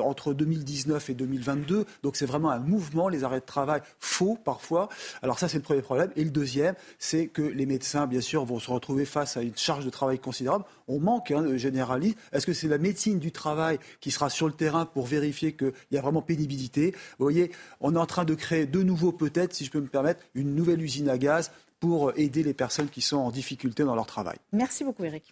entre 0.00 0.34
2019 0.34 1.08
et 1.10 1.14
2022. 1.14 1.86
Donc 2.02 2.16
c'est 2.16 2.26
vraiment 2.26 2.50
un 2.50 2.58
mouvement, 2.58 3.08
les 3.08 3.22
arrêts 3.22 3.38
de 3.38 3.44
travail 3.44 3.75
faux 4.00 4.38
parfois. 4.44 4.88
Alors 5.22 5.38
ça, 5.38 5.48
c'est 5.48 5.58
le 5.58 5.62
premier 5.62 5.82
problème. 5.82 6.10
Et 6.16 6.24
le 6.24 6.30
deuxième, 6.30 6.74
c'est 6.98 7.26
que 7.26 7.42
les 7.42 7.66
médecins, 7.66 8.06
bien 8.06 8.20
sûr, 8.20 8.44
vont 8.44 8.58
se 8.58 8.70
retrouver 8.70 9.04
face 9.04 9.36
à 9.36 9.42
une 9.42 9.56
charge 9.56 9.84
de 9.84 9.90
travail 9.90 10.18
considérable. 10.18 10.64
On 10.88 11.00
manque 11.00 11.30
hein, 11.30 11.42
de 11.42 11.56
généralistes. 11.56 12.18
Est-ce 12.32 12.46
que 12.46 12.52
c'est 12.52 12.68
la 12.68 12.78
médecine 12.78 13.18
du 13.18 13.32
travail 13.32 13.78
qui 14.00 14.10
sera 14.10 14.30
sur 14.30 14.46
le 14.46 14.52
terrain 14.52 14.86
pour 14.86 15.06
vérifier 15.06 15.52
qu'il 15.52 15.72
y 15.90 15.98
a 15.98 16.00
vraiment 16.00 16.22
pénibilité? 16.22 16.92
Vous 17.18 17.24
voyez, 17.24 17.50
on 17.80 17.94
est 17.94 17.98
en 17.98 18.06
train 18.06 18.24
de 18.24 18.34
créer 18.34 18.66
de 18.66 18.82
nouveau, 18.82 19.12
peut-être, 19.12 19.54
si 19.54 19.64
je 19.64 19.70
peux 19.70 19.80
me 19.80 19.88
permettre, 19.88 20.20
une 20.34 20.54
nouvelle 20.54 20.82
usine 20.82 21.08
à 21.08 21.18
gaz 21.18 21.50
pour 21.80 22.12
aider 22.16 22.42
les 22.42 22.54
personnes 22.54 22.88
qui 22.88 23.02
sont 23.02 23.18
en 23.18 23.30
difficulté 23.30 23.84
dans 23.84 23.94
leur 23.94 24.06
travail. 24.06 24.36
Merci 24.52 24.84
beaucoup, 24.84 25.04
Eric. 25.04 25.30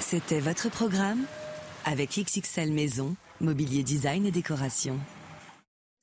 C'était 0.00 0.40
votre 0.40 0.68
programme 0.70 1.24
avec 1.84 2.18
XXL 2.18 2.72
Maison, 2.72 3.14
mobilier 3.40 3.82
design 3.82 4.26
et 4.26 4.30
décoration. 4.30 4.98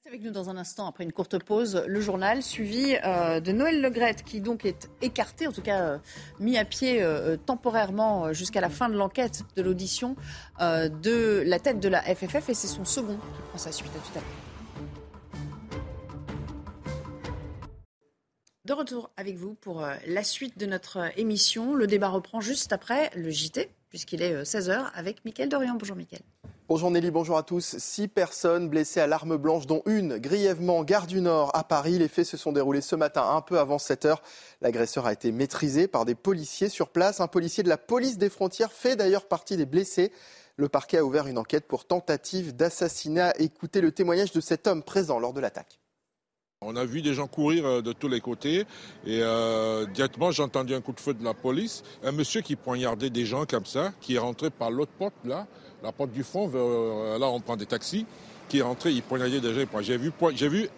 Avec 0.08 0.22
nous 0.22 0.32
dans 0.32 0.50
un 0.50 0.56
instant, 0.56 0.88
après 0.88 1.04
une 1.04 1.12
courte 1.12 1.38
pause, 1.44 1.84
le 1.86 2.00
journal 2.00 2.42
suivi 2.42 2.96
euh, 3.04 3.42
de 3.42 3.52
Noël 3.52 3.82
Legrette, 3.82 4.24
qui 4.24 4.40
donc 4.40 4.64
est 4.64 4.90
écarté, 5.02 5.48
en 5.48 5.52
tout 5.52 5.62
cas 5.62 5.82
euh, 5.82 5.98
mis 6.40 6.58
à 6.58 6.64
pied 6.64 7.02
euh, 7.02 7.36
temporairement 7.36 8.32
jusqu'à 8.32 8.62
la 8.62 8.70
fin 8.70 8.88
de 8.88 8.96
l'enquête 8.96 9.44
de 9.58 9.62
l'audition 9.62 10.16
de 10.60 11.44
la 11.46 11.60
tête 11.60 11.82
de 11.82 11.90
la 11.90 12.02
FFF, 12.04 12.50
et 12.50 12.54
c'est 12.54 12.68
son 12.68 12.86
second 12.86 13.18
qui 13.18 13.42
prend 13.50 13.58
sa 13.58 13.74
suite. 13.74 13.92
À 13.96 14.00
tout 14.00 14.18
à 14.18 14.22
l'heure. 14.22 14.30
De 18.64 18.74
retour 18.74 19.12
avec 19.18 19.36
vous 19.36 19.56
pour 19.56 19.86
la 20.08 20.24
suite 20.24 20.58
de 20.58 20.66
notre 20.66 21.12
émission. 21.20 21.76
Le 21.76 21.86
débat 21.86 22.08
reprend 22.08 22.40
juste 22.40 22.72
après 22.72 23.12
le 23.14 23.30
JT, 23.30 23.70
puisqu'il 23.90 24.22
est 24.22 24.44
16h, 24.44 24.90
avec 24.94 25.26
Mickaël 25.26 25.50
Dorian. 25.50 25.76
Bonjour 25.76 25.98
Mickaël. 25.98 26.24
Bonjour 26.70 26.92
Nelly, 26.92 27.12
bonjour 27.12 27.38
à 27.38 27.44
tous. 27.44 27.78
Six 27.78 28.10
personnes 28.10 28.68
blessées 28.68 29.00
à 29.00 29.08
l'arme 29.08 29.38
blanche, 29.38 29.68
dont 29.68 29.82
une 29.86 30.18
grièvement 30.18 30.84
gare 30.84 31.08
du 31.08 31.22
Nord 31.22 31.50
à 31.54 31.64
Paris. 31.64 31.98
Les 31.98 32.10
faits 32.10 32.26
se 32.26 32.36
sont 32.36 32.52
déroulés 32.52 32.82
ce 32.82 32.98
matin, 32.98 33.26
un 33.26 33.40
peu 33.40 33.58
avant 33.58 33.80
7 33.80 34.04
heures. 34.04 34.22
L'agresseur 34.60 35.06
a 35.06 35.14
été 35.14 35.32
maîtrisé 35.32 35.88
par 35.88 36.04
des 36.04 36.14
policiers 36.14 36.68
sur 36.68 36.90
place. 36.90 37.22
Un 37.22 37.28
policier 37.28 37.64
de 37.64 37.70
la 37.70 37.78
police 37.78 38.18
des 38.18 38.30
frontières 38.30 38.74
fait 38.74 38.98
d'ailleurs 38.98 39.30
partie 39.30 39.56
des 39.56 39.66
blessés. 39.66 40.12
Le 40.58 40.68
parquet 40.68 40.98
a 40.98 41.06
ouvert 41.06 41.28
une 41.28 41.38
enquête 41.38 41.70
pour 41.70 41.88
tentative 41.88 42.54
d'assassinat. 42.54 43.32
Écoutez 43.40 43.80
le 43.80 43.94
témoignage 43.94 44.34
de 44.34 44.42
cet 44.42 44.68
homme 44.68 44.84
présent 44.84 45.20
lors 45.20 45.32
de 45.32 45.40
l'attaque. 45.40 45.80
On 46.60 46.76
a 46.76 46.84
vu 46.84 47.02
des 47.02 47.14
gens 47.14 47.28
courir 47.28 47.84
de 47.84 47.94
tous 47.94 48.08
les 48.08 48.20
côtés 48.20 48.66
et 49.06 49.22
euh, 49.22 49.86
directement 49.86 50.32
j'ai 50.32 50.42
entendu 50.42 50.74
un 50.74 50.82
coup 50.82 50.92
de 50.92 51.00
feu 51.00 51.14
de 51.14 51.24
la 51.24 51.36
police. 51.36 51.84
Un 52.04 52.12
monsieur 52.12 52.42
qui 52.42 52.56
poignardait 52.56 53.12
des 53.12 53.26
gens 53.26 53.46
comme 53.46 53.66
ça, 53.66 53.94
qui 54.02 54.16
est 54.16 54.20
rentré 54.20 54.50
par 54.50 54.72
l'autre 54.72 54.92
porte 54.98 55.14
là, 55.24 55.48
la 55.84 55.92
porte 55.92 56.12
du 56.12 56.24
fond, 56.24 56.50
euh, 56.54 57.18
là 57.18 57.28
on 57.28 57.40
prend 57.40 57.56
des 57.56 57.66
taxis, 57.66 58.06
qui 58.50 58.60
est 58.60 58.62
rentré, 58.62 58.92
il 58.92 59.04
poignardait 59.04 59.42
des 59.42 59.54
gens. 59.54 59.82
J'ai 59.82 59.98
vu, 60.48 60.70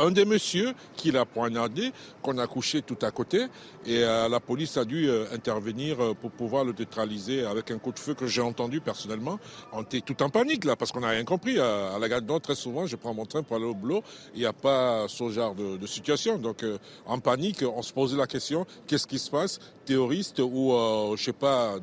un 0.00 0.12
des 0.12 0.24
messieurs 0.24 0.74
qui 0.94 1.10
l'a 1.10 1.24
poignardé, 1.24 1.90
qu'on 2.22 2.38
a 2.38 2.46
couché 2.46 2.82
tout 2.82 2.98
à 3.02 3.10
côté, 3.10 3.46
et 3.84 4.04
euh, 4.04 4.28
la 4.28 4.38
police 4.38 4.76
a 4.76 4.84
dû 4.84 5.08
euh, 5.08 5.24
intervenir 5.34 5.96
pour 6.20 6.30
pouvoir 6.30 6.64
le 6.64 6.72
neutraliser 6.72 7.44
avec 7.44 7.72
un 7.72 7.78
coup 7.78 7.90
de 7.90 7.98
feu 7.98 8.14
que 8.14 8.28
j'ai 8.28 8.40
entendu 8.40 8.80
personnellement. 8.80 9.40
On 9.72 9.82
était 9.82 10.00
tout 10.00 10.22
en 10.22 10.28
panique 10.28 10.64
là, 10.64 10.76
parce 10.76 10.92
qu'on 10.92 11.00
n'a 11.00 11.08
rien 11.08 11.24
compris. 11.24 11.58
À, 11.58 11.98
la 11.98 12.08
gare 12.08 12.22
très 12.40 12.54
souvent, 12.54 12.86
je 12.86 12.94
prends 12.94 13.12
mon 13.12 13.26
train 13.26 13.42
pour 13.42 13.56
aller 13.56 13.64
au 13.64 13.74
boulot, 13.74 14.02
il 14.34 14.40
n'y 14.40 14.46
a 14.46 14.52
pas 14.52 15.06
ce 15.08 15.28
genre 15.30 15.54
de, 15.54 15.86
situation. 15.86 16.38
Donc 16.38 16.64
en 17.06 17.18
panique, 17.18 17.64
on 17.64 17.82
se 17.82 17.92
posait 17.92 18.16
la 18.16 18.26
question, 18.26 18.66
qu'est-ce 18.86 19.06
qui 19.06 19.18
se 19.18 19.30
passe? 19.30 19.58
Terroriste 19.84 20.38
ou 20.40 20.74
je 21.16 21.22
sais 21.22 21.32
pas. 21.32 21.78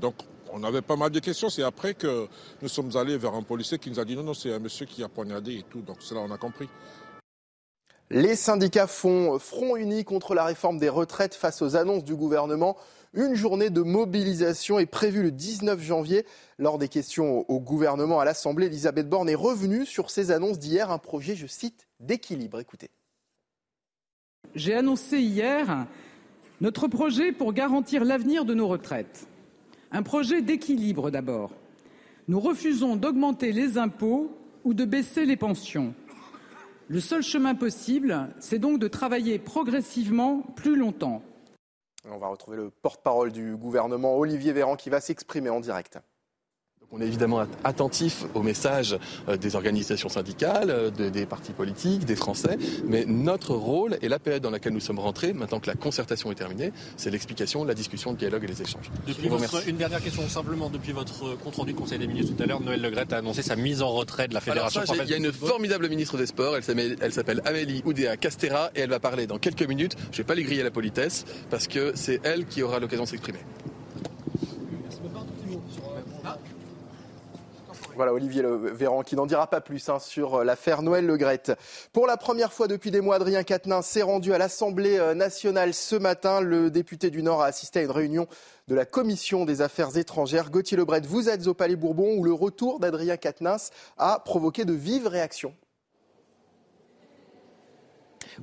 On 0.55 0.63
avait 0.63 0.81
pas 0.81 0.95
mal 0.95 1.11
de 1.11 1.19
questions. 1.19 1.49
C'est 1.49 1.63
après 1.63 1.93
que 1.93 2.27
nous 2.61 2.69
sommes 2.69 2.95
allés 2.95 3.17
vers 3.17 3.33
un 3.33 3.43
policier 3.43 3.77
qui 3.77 3.89
nous 3.89 3.99
a 3.99 4.05
dit 4.05 4.15
non, 4.15 4.23
non, 4.23 4.33
c'est 4.33 4.53
un 4.53 4.59
monsieur 4.59 4.85
qui 4.85 5.03
a 5.03 5.09
poignardé 5.09 5.55
et 5.55 5.63
tout. 5.63 5.81
Donc 5.81 5.97
c'est 5.99 6.15
là 6.15 6.21
on 6.21 6.31
a 6.31 6.37
compris. 6.37 6.69
Les 8.09 8.35
syndicats 8.35 8.87
font 8.87 9.37
front 9.39 9.75
uni 9.75 10.05
contre 10.05 10.33
la 10.33 10.45
réforme 10.45 10.77
des 10.77 10.89
retraites 10.89 11.35
face 11.35 11.61
aux 11.61 11.75
annonces 11.75 12.03
du 12.03 12.15
gouvernement. 12.15 12.77
Une 13.13 13.35
journée 13.35 13.69
de 13.69 13.81
mobilisation 13.81 14.79
est 14.79 14.85
prévue 14.85 15.23
le 15.23 15.31
19 15.31 15.81
janvier. 15.81 16.25
Lors 16.57 16.77
des 16.77 16.87
questions 16.87 17.49
au 17.49 17.59
gouvernement 17.59 18.19
à 18.19 18.25
l'Assemblée, 18.25 18.67
Elisabeth 18.67 19.09
Borne 19.09 19.29
est 19.29 19.35
revenue 19.35 19.85
sur 19.85 20.09
ces 20.09 20.31
annonces 20.31 20.59
d'hier, 20.59 20.91
un 20.91 20.99
projet, 20.99 21.35
je 21.35 21.47
cite, 21.47 21.87
d'équilibre. 21.99 22.59
Écoutez. 22.59 22.91
J'ai 24.53 24.75
annoncé 24.75 25.17
hier 25.17 25.87
notre 26.61 26.87
projet 26.87 27.31
pour 27.31 27.53
garantir 27.53 28.05
l'avenir 28.05 28.45
de 28.45 28.53
nos 28.53 28.67
retraites. 28.67 29.27
Un 29.95 30.03
projet 30.03 30.41
d'équilibre 30.41 31.10
d'abord. 31.10 31.51
Nous 32.27 32.41
refusons 32.41 32.97
d'augmenter 32.97 33.53
les 33.53 33.77
impôts 33.77 34.29
ou 34.65 34.73
de 34.73 34.84
baisser 34.84 35.25
les 35.25 35.38
pensions. 35.38 35.93
Le 36.89 36.99
seul 36.99 37.23
chemin 37.23 37.55
possible, 37.55 38.27
c'est 38.39 38.60
donc 38.60 38.77
de 38.77 38.89
travailler 38.89 39.39
progressivement 39.39 40.41
plus 40.58 40.75
longtemps. 40.75 41.21
On 42.12 42.17
va 42.17 42.27
retrouver 42.27 42.58
le 42.58 42.71
porte-parole 42.71 43.31
du 43.31 43.55
gouvernement, 43.55 44.17
Olivier 44.17 44.51
Véran, 44.51 44.75
qui 44.75 44.89
va 44.89 44.99
s'exprimer 44.99 45.49
en 45.49 45.62
direct. 45.62 45.97
On 46.97 47.01
est 47.01 47.08
évidemment 47.08 47.45
attentif 47.65 48.23
au 48.36 48.41
message 48.41 48.97
euh, 49.27 49.36
des 49.36 49.58
organisations 49.58 50.08
syndicales, 50.08 50.69
euh, 50.69 50.89
des 50.89 51.25
partis 51.25 51.51
politiques, 51.51 52.05
des 52.05 52.15
Français, 52.15 52.58
mais 52.88 53.03
notre 53.05 53.53
rôle 53.53 53.97
et 54.01 54.08
la 54.08 54.17
période 54.17 54.41
dans 54.41 54.49
laquelle 54.49 54.71
nous 54.71 54.79
sommes 54.79 54.99
rentrés, 54.99 55.34
maintenant 55.34 55.60
que 55.60 55.67
la 55.67 55.75
concertation 55.75 56.31
est 56.31 56.36
terminée, 56.36 56.71
c'est 56.95 57.10
l'explication, 57.10 57.65
la 57.65 57.73
discussion, 57.73 58.12
le 58.12 58.17
dialogue 58.17 58.45
et 58.45 58.47
les 58.47 58.62
échanges. 58.62 58.89
Depuis 59.05 59.27
votre, 59.27 59.67
une 59.67 59.75
dernière 59.75 60.01
question 60.01 60.25
simplement, 60.29 60.69
depuis 60.69 60.93
votre 60.93 61.38
compte 61.43 61.58
rendu 61.58 61.73
Conseil 61.73 61.99
des 61.99 62.08
ministres 62.08 62.34
tout 62.34 62.43
à 62.43 62.45
l'heure, 62.45 62.62
Noël 62.62 62.81
Legrette 62.81 63.12
a 63.12 63.17
annoncé 63.17 63.41
sa 63.41 63.58
mise 63.58 63.81
en 63.81 63.89
retrait 63.89 64.29
de 64.29 64.34
la 64.34 64.39
Fédération 64.39 64.81
Il 65.03 65.10
y 65.10 65.13
a 65.13 65.17
une 65.17 65.34
formidable 65.34 65.89
ministre 65.89 66.17
des 66.17 66.27
Sports, 66.27 66.55
elle 66.55 67.12
s'appelle 67.12 67.41
Amélie 67.43 67.81
Oudéa 67.84 68.15
Castera 68.15 68.71
et 68.73 68.79
elle 68.79 68.89
va 68.89 69.01
parler 69.01 69.27
dans 69.27 69.38
quelques 69.38 69.67
minutes. 69.67 69.97
Je 69.99 70.08
ne 70.13 70.17
vais 70.17 70.23
pas 70.23 70.36
lui 70.36 70.43
griller 70.43 70.63
la 70.63 70.71
politesse 70.71 71.25
parce 71.49 71.67
que 71.67 71.91
c'est 71.95 72.21
elle 72.23 72.45
qui 72.45 72.63
aura 72.63 72.79
l'occasion 72.79 73.03
de 73.03 73.10
s'exprimer. 73.10 73.39
Voilà, 77.95 78.13
Olivier 78.13 78.43
Véran 78.45 79.03
qui 79.03 79.15
n'en 79.15 79.25
dira 79.25 79.47
pas 79.47 79.62
plus 79.62 79.88
hein, 79.88 79.99
sur 79.99 80.36
euh, 80.36 80.43
l'affaire 80.43 80.81
Noël 80.81 81.05
Legrette. 81.05 81.53
Pour 81.93 82.08
la 82.08 82.17
première 82.17 82.51
fois 82.51 82.67
depuis 82.67 82.91
des 82.91 82.99
mois, 82.99 83.15
Adrien 83.15 83.43
Quatennens 83.43 83.86
s'est 83.86 84.01
rendu 84.01 84.34
à 84.34 84.38
l'Assemblée 84.38 84.97
euh, 84.97 85.13
nationale 85.13 85.73
ce 85.73 85.95
matin. 85.95 86.41
Le 86.41 86.69
député 86.69 87.10
du 87.10 87.23
Nord 87.23 87.41
a 87.41 87.45
assisté 87.45 87.79
à 87.79 87.84
une 87.84 87.91
réunion 87.91 88.27
de 88.67 88.75
la 88.75 88.86
Commission 88.86 89.45
des 89.45 89.62
affaires 89.62 89.95
étrangères. 89.95 90.51
Gauthier 90.51 90.75
Lebret, 90.75 91.01
vous 91.08 91.29
êtes 91.29 91.47
au 91.47 91.53
Palais 91.53 91.77
Bourbon 91.77 92.17
où 92.17 92.25
le 92.25 92.34
retour 92.34 92.81
d'Adrien 92.81 93.15
Quatennens 93.15 93.71
a 93.97 94.19
provoqué 94.19 94.65
de 94.65 94.73
vives 94.73 95.08
réactions. 95.08 95.53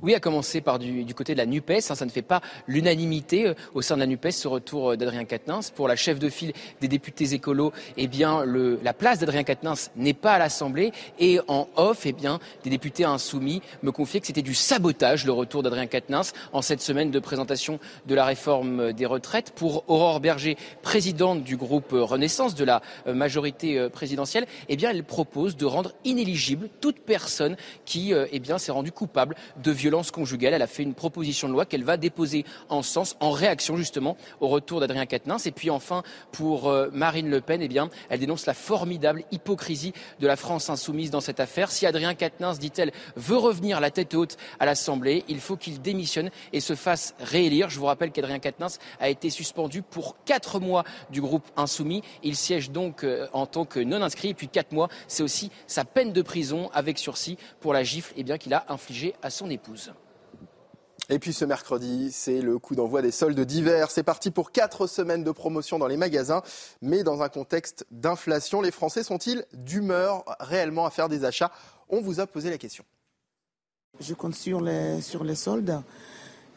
Oui, 0.01 0.15
à 0.15 0.19
commencer 0.19 0.61
par 0.61 0.79
du, 0.79 1.13
côté 1.13 1.33
de 1.33 1.37
la 1.37 1.45
NUPES. 1.45 1.71
Hein, 1.89 1.95
ça 1.95 2.05
ne 2.05 2.09
fait 2.09 2.23
pas 2.23 2.41
l'unanimité 2.67 3.47
euh, 3.47 3.53
au 3.75 3.81
sein 3.83 3.95
de 3.95 3.99
la 3.99 4.07
NUPES, 4.07 4.31
ce 4.31 4.47
retour 4.47 4.91
euh, 4.91 4.97
d'Adrien 4.97 5.23
Quatennens. 5.23 5.69
Pour 5.69 5.87
la 5.87 5.95
chef 5.95 6.17
de 6.17 6.29
file 6.29 6.53
des 6.81 6.87
députés 6.87 7.33
écolos, 7.33 7.71
eh 7.97 8.07
bien, 8.07 8.43
le, 8.43 8.79
la 8.83 8.93
place 8.93 9.19
d'Adrien 9.19 9.43
Quatennens 9.43 9.91
n'est 9.95 10.15
pas 10.15 10.33
à 10.33 10.39
l'Assemblée. 10.39 10.91
Et 11.19 11.39
en 11.47 11.67
off, 11.75 12.05
eh 12.05 12.11
bien, 12.11 12.39
des 12.63 12.71
députés 12.71 13.03
insoumis 13.03 13.61
me 13.83 13.91
confiaient 13.91 14.19
que 14.19 14.27
c'était 14.27 14.41
du 14.41 14.55
sabotage, 14.55 15.25
le 15.25 15.31
retour 15.31 15.61
d'Adrien 15.61 15.85
Quatennens, 15.85 16.33
en 16.53 16.63
cette 16.63 16.81
semaine 16.81 17.11
de 17.11 17.19
présentation 17.19 17.79
de 18.07 18.15
la 18.15 18.25
réforme 18.25 18.93
des 18.93 19.05
retraites. 19.05 19.51
Pour 19.51 19.83
Aurore 19.87 20.19
Berger, 20.19 20.57
présidente 20.81 21.43
du 21.43 21.55
groupe 21.55 21.91
Renaissance 21.91 22.55
de 22.55 22.65
la 22.65 22.81
euh, 23.05 23.13
majorité 23.13 23.89
présidentielle, 23.89 24.47
eh 24.69 24.75
bien, 24.75 24.89
elle 24.89 25.03
propose 25.03 25.55
de 25.55 25.65
rendre 25.65 25.93
inéligible 26.03 26.69
toute 26.81 26.99
personne 26.99 27.55
qui 27.85 28.13
eh 28.31 28.39
bien, 28.39 28.57
s'est 28.57 28.71
rendue 28.71 28.91
coupable 28.91 29.35
de 29.61 29.71
violence 29.71 29.82
violences 29.83 30.11
conjugales. 30.11 30.53
Elle 30.53 30.61
a 30.61 30.67
fait 30.67 30.83
une 30.83 30.93
proposition 30.93 31.49
de 31.49 31.53
loi 31.53 31.65
qu'elle 31.65 31.83
va 31.83 31.97
déposer 31.97 32.45
en 32.69 32.83
sens, 32.83 33.17
en 33.19 33.31
réaction 33.31 33.75
justement 33.75 34.15
au 34.39 34.47
retour 34.47 34.79
d'Adrien 34.79 35.05
Quatennens. 35.05 35.45
Et 35.45 35.51
puis 35.51 35.69
enfin, 35.69 36.03
pour 36.31 36.69
euh, 36.69 36.89
Marine 36.93 37.29
Le 37.29 37.41
Pen, 37.41 37.61
eh 37.61 37.67
bien, 37.67 37.89
elle 38.09 38.21
dénonce 38.21 38.45
la 38.45 38.53
formidable 38.53 39.23
hypocrisie 39.31 39.91
de 40.21 40.27
la 40.27 40.37
France 40.37 40.69
insoumise 40.69 41.11
dans 41.11 41.19
cette 41.19 41.41
affaire. 41.41 41.69
Si 41.69 41.85
Adrien 41.85 42.15
Quatennens, 42.15 42.59
dit-elle, 42.59 42.93
veut 43.17 43.37
revenir 43.37 43.81
la 43.81 43.91
tête 43.91 44.13
haute 44.13 44.37
à 44.57 44.65
l'Assemblée, 44.65 45.25
il 45.27 45.41
faut 45.41 45.57
qu'il 45.57 45.81
démissionne 45.81 46.29
et 46.53 46.61
se 46.61 46.75
fasse 46.75 47.13
réélire. 47.19 47.69
Je 47.69 47.77
vous 47.77 47.85
rappelle 47.85 48.11
qu'Adrien 48.11 48.39
Quatennens 48.39 48.79
a 49.01 49.09
été 49.09 49.29
suspendu 49.29 49.81
pour 49.81 50.15
quatre 50.23 50.61
mois 50.61 50.85
du 51.09 51.19
groupe 51.19 51.45
insoumis. 51.57 52.03
Il 52.23 52.37
siège 52.37 52.71
donc 52.71 53.03
euh, 53.03 53.27
en 53.33 53.45
tant 53.47 53.65
que 53.65 53.81
non 53.81 54.01
inscrit. 54.01 54.29
Et 54.29 54.33
puis 54.33 54.47
quatre 54.47 54.71
mois, 54.71 54.87
c'est 55.09 55.23
aussi 55.23 55.51
sa 55.67 55.83
peine 55.83 56.13
de 56.13 56.21
prison 56.21 56.69
avec 56.73 56.97
sursis 56.97 57.37
pour 57.59 57.73
la 57.73 57.83
gifle 57.83 58.13
eh 58.15 58.23
bien, 58.23 58.37
qu'il 58.37 58.53
a 58.53 58.65
infligée 58.69 59.13
à 59.21 59.29
son 59.29 59.49
épouse. 59.49 59.72
Et 61.09 61.19
puis 61.19 61.33
ce 61.33 61.43
mercredi, 61.43 62.11
c'est 62.11 62.41
le 62.41 62.59
coup 62.59 62.75
d'envoi 62.75 63.01
des 63.01 63.11
soldes 63.11 63.39
d'hiver. 63.39 63.91
C'est 63.91 64.03
parti 64.03 64.31
pour 64.31 64.51
quatre 64.51 64.87
semaines 64.87 65.23
de 65.23 65.31
promotion 65.31 65.77
dans 65.77 65.87
les 65.87 65.97
magasins, 65.97 66.41
mais 66.81 67.03
dans 67.03 67.21
un 67.21 67.29
contexte 67.29 67.85
d'inflation. 67.91 68.61
Les 68.61 68.71
Français 68.71 69.03
sont-ils 69.03 69.45
d'humeur 69.53 70.23
réellement 70.39 70.85
à 70.85 70.89
faire 70.89 71.09
des 71.09 71.25
achats? 71.25 71.51
On 71.89 71.99
vous 72.01 72.19
a 72.19 72.27
posé 72.27 72.49
la 72.49 72.57
question. 72.57 72.85
Je 73.99 74.13
compte 74.13 74.33
sur 74.33 74.61
les, 74.61 75.01
sur 75.01 75.23
les 75.23 75.35
soldes, 75.35 75.81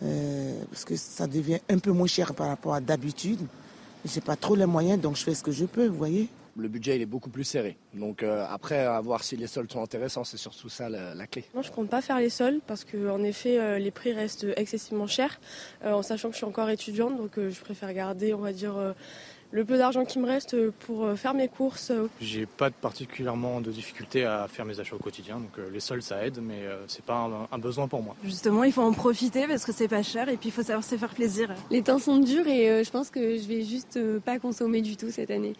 euh, 0.02 0.62
parce 0.70 0.84
que 0.84 0.96
ça 0.96 1.26
devient 1.26 1.58
un 1.68 1.78
peu 1.78 1.90
moins 1.90 2.06
cher 2.06 2.32
par 2.34 2.48
rapport 2.48 2.74
à 2.74 2.80
d'habitude. 2.80 3.40
Je 4.04 4.14
n'ai 4.14 4.20
pas 4.20 4.36
trop 4.36 4.54
les 4.54 4.64
moyens, 4.66 5.00
donc 5.00 5.16
je 5.16 5.24
fais 5.24 5.34
ce 5.34 5.42
que 5.42 5.52
je 5.52 5.64
peux, 5.64 5.86
vous 5.88 5.98
voyez 5.98 6.30
le 6.56 6.68
budget 6.68 6.96
il 6.96 7.02
est 7.02 7.06
beaucoup 7.06 7.30
plus 7.30 7.44
serré. 7.44 7.76
Donc 7.94 8.22
euh, 8.22 8.46
après, 8.48 8.80
à 8.80 9.00
voir 9.00 9.24
si 9.24 9.36
les 9.36 9.46
soldes 9.46 9.70
sont 9.70 9.82
intéressants, 9.82 10.24
c'est 10.24 10.36
surtout 10.36 10.68
ça 10.68 10.88
la, 10.88 11.26
clé. 11.26 11.44
Moi, 11.54 11.62
je 11.62 11.70
compte 11.70 11.88
pas 11.88 12.00
faire 12.00 12.18
les 12.18 12.30
soldes 12.30 12.60
parce 12.66 12.84
qu'en 12.84 13.22
effet, 13.22 13.58
euh, 13.58 13.78
les 13.78 13.90
prix 13.90 14.12
restent 14.12 14.46
excessivement 14.56 15.06
chers, 15.06 15.40
euh, 15.84 15.92
en 15.92 16.02
sachant 16.02 16.28
que 16.28 16.34
je 16.34 16.38
suis 16.38 16.46
encore 16.46 16.70
étudiante, 16.70 17.16
donc 17.16 17.32
je 17.36 17.60
préfère 17.60 17.92
garder, 17.92 18.34
on 18.34 18.38
va 18.38 18.52
dire, 18.52 18.74
le 19.50 19.64
peu 19.64 19.78
d'argent 19.78 20.04
qui 20.04 20.18
me 20.18 20.26
reste 20.26 20.70
pour 20.70 21.16
faire 21.16 21.34
mes 21.34 21.48
courses. 21.48 21.92
J'ai 22.20 22.46
pas 22.46 22.70
particulièrement 22.70 23.60
de 23.60 23.70
difficulté 23.70 24.24
à 24.24 24.46
faire 24.48 24.64
mes 24.64 24.78
achats 24.80 24.96
au 24.96 25.00
quotidien, 25.00 25.38
donc 25.38 25.58
les 25.72 25.80
soldes 25.80 26.02
ça 26.02 26.24
aide, 26.24 26.38
mais 26.42 26.62
c'est 26.88 27.04
pas 27.04 27.28
un, 27.50 27.58
besoin 27.58 27.88
pour 27.88 28.02
moi. 28.02 28.16
Justement, 28.24 28.64
il 28.64 28.72
faut 28.72 28.82
en 28.82 28.92
profiter 28.92 29.46
parce 29.46 29.64
que 29.64 29.72
c'est 29.72 29.88
pas 29.88 30.02
cher 30.02 30.28
et 30.28 30.36
puis 30.36 30.48
il 30.48 30.52
faut 30.52 30.62
savoir 30.62 30.84
se 30.84 30.96
faire 30.96 31.14
plaisir. 31.14 31.54
Les 31.70 31.82
temps 31.82 31.98
sont 31.98 32.18
durs 32.18 32.46
et 32.46 32.84
je 32.84 32.90
pense 32.90 33.10
que 33.10 33.36
je 33.36 33.46
vais 33.46 33.62
juste 33.62 33.98
pas 34.20 34.38
consommer 34.38 34.82
du 34.82 34.96
tout 34.96 35.10
cette 35.10 35.30
année. 35.30 35.54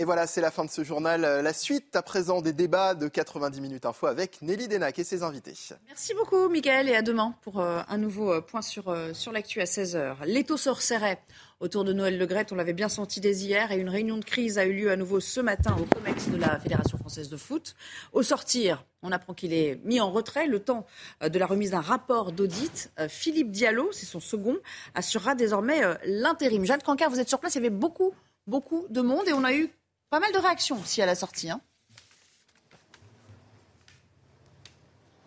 Et 0.00 0.04
voilà, 0.06 0.26
c'est 0.26 0.40
la 0.40 0.50
fin 0.50 0.64
de 0.64 0.70
ce 0.70 0.82
journal. 0.82 1.20
La 1.20 1.52
suite 1.52 1.94
à 1.94 2.00
présent 2.00 2.40
des 2.40 2.54
débats 2.54 2.94
de 2.94 3.06
90 3.06 3.60
minutes 3.60 3.84
info 3.84 4.06
avec 4.06 4.40
Nelly 4.40 4.66
Denac 4.66 4.98
et 4.98 5.04
ses 5.04 5.22
invités. 5.22 5.52
Merci 5.88 6.14
beaucoup, 6.14 6.48
Mickaël, 6.48 6.88
et 6.88 6.94
à 6.94 7.02
demain 7.02 7.34
pour 7.42 7.60
euh, 7.60 7.82
un 7.86 7.98
nouveau 7.98 8.32
euh, 8.32 8.40
point 8.40 8.62
sur, 8.62 8.88
euh, 8.88 9.12
sur 9.12 9.30
l'actu 9.30 9.60
à 9.60 9.64
16h. 9.64 10.24
L'étau 10.24 10.56
se 10.56 10.70
resserrait 10.70 11.20
autour 11.60 11.84
de 11.84 11.92
Noël 11.92 12.16
Le 12.16 12.24
Gret. 12.24 12.46
On 12.50 12.54
l'avait 12.54 12.72
bien 12.72 12.88
senti 12.88 13.20
dès 13.20 13.36
hier 13.36 13.72
et 13.72 13.76
une 13.76 13.90
réunion 13.90 14.16
de 14.16 14.24
crise 14.24 14.56
a 14.56 14.64
eu 14.64 14.72
lieu 14.72 14.90
à 14.90 14.96
nouveau 14.96 15.20
ce 15.20 15.38
matin 15.38 15.76
au 15.78 15.84
COMEX 15.84 16.30
de 16.30 16.38
la 16.38 16.58
Fédération 16.58 16.96
française 16.96 17.28
de 17.28 17.36
foot. 17.36 17.74
Au 18.14 18.22
sortir, 18.22 18.86
on 19.02 19.12
apprend 19.12 19.34
qu'il 19.34 19.52
est 19.52 19.82
mis 19.84 20.00
en 20.00 20.10
retrait 20.10 20.46
le 20.46 20.60
temps 20.60 20.86
de 21.20 21.38
la 21.38 21.44
remise 21.44 21.72
d'un 21.72 21.82
rapport 21.82 22.32
d'audit. 22.32 22.90
Philippe 23.08 23.50
Diallo, 23.50 23.90
c'est 23.92 24.06
son 24.06 24.20
second, 24.20 24.56
assurera 24.94 25.34
désormais 25.34 25.82
l'intérim. 26.06 26.64
Jeanne 26.64 26.80
Cancard, 26.80 27.10
vous 27.10 27.20
êtes 27.20 27.28
sur 27.28 27.38
place, 27.38 27.54
il 27.56 27.58
y 27.58 27.60
avait 27.66 27.68
beaucoup, 27.68 28.14
beaucoup 28.46 28.86
de 28.88 29.02
monde 29.02 29.28
et 29.28 29.34
on 29.34 29.44
a 29.44 29.52
eu 29.52 29.70
pas 30.10 30.20
mal 30.20 30.32
de 30.32 30.38
réactions 30.38 30.78
aussi 30.80 31.00
à 31.00 31.06
la 31.06 31.14
sortie. 31.14 31.50
Hein. 31.50 31.60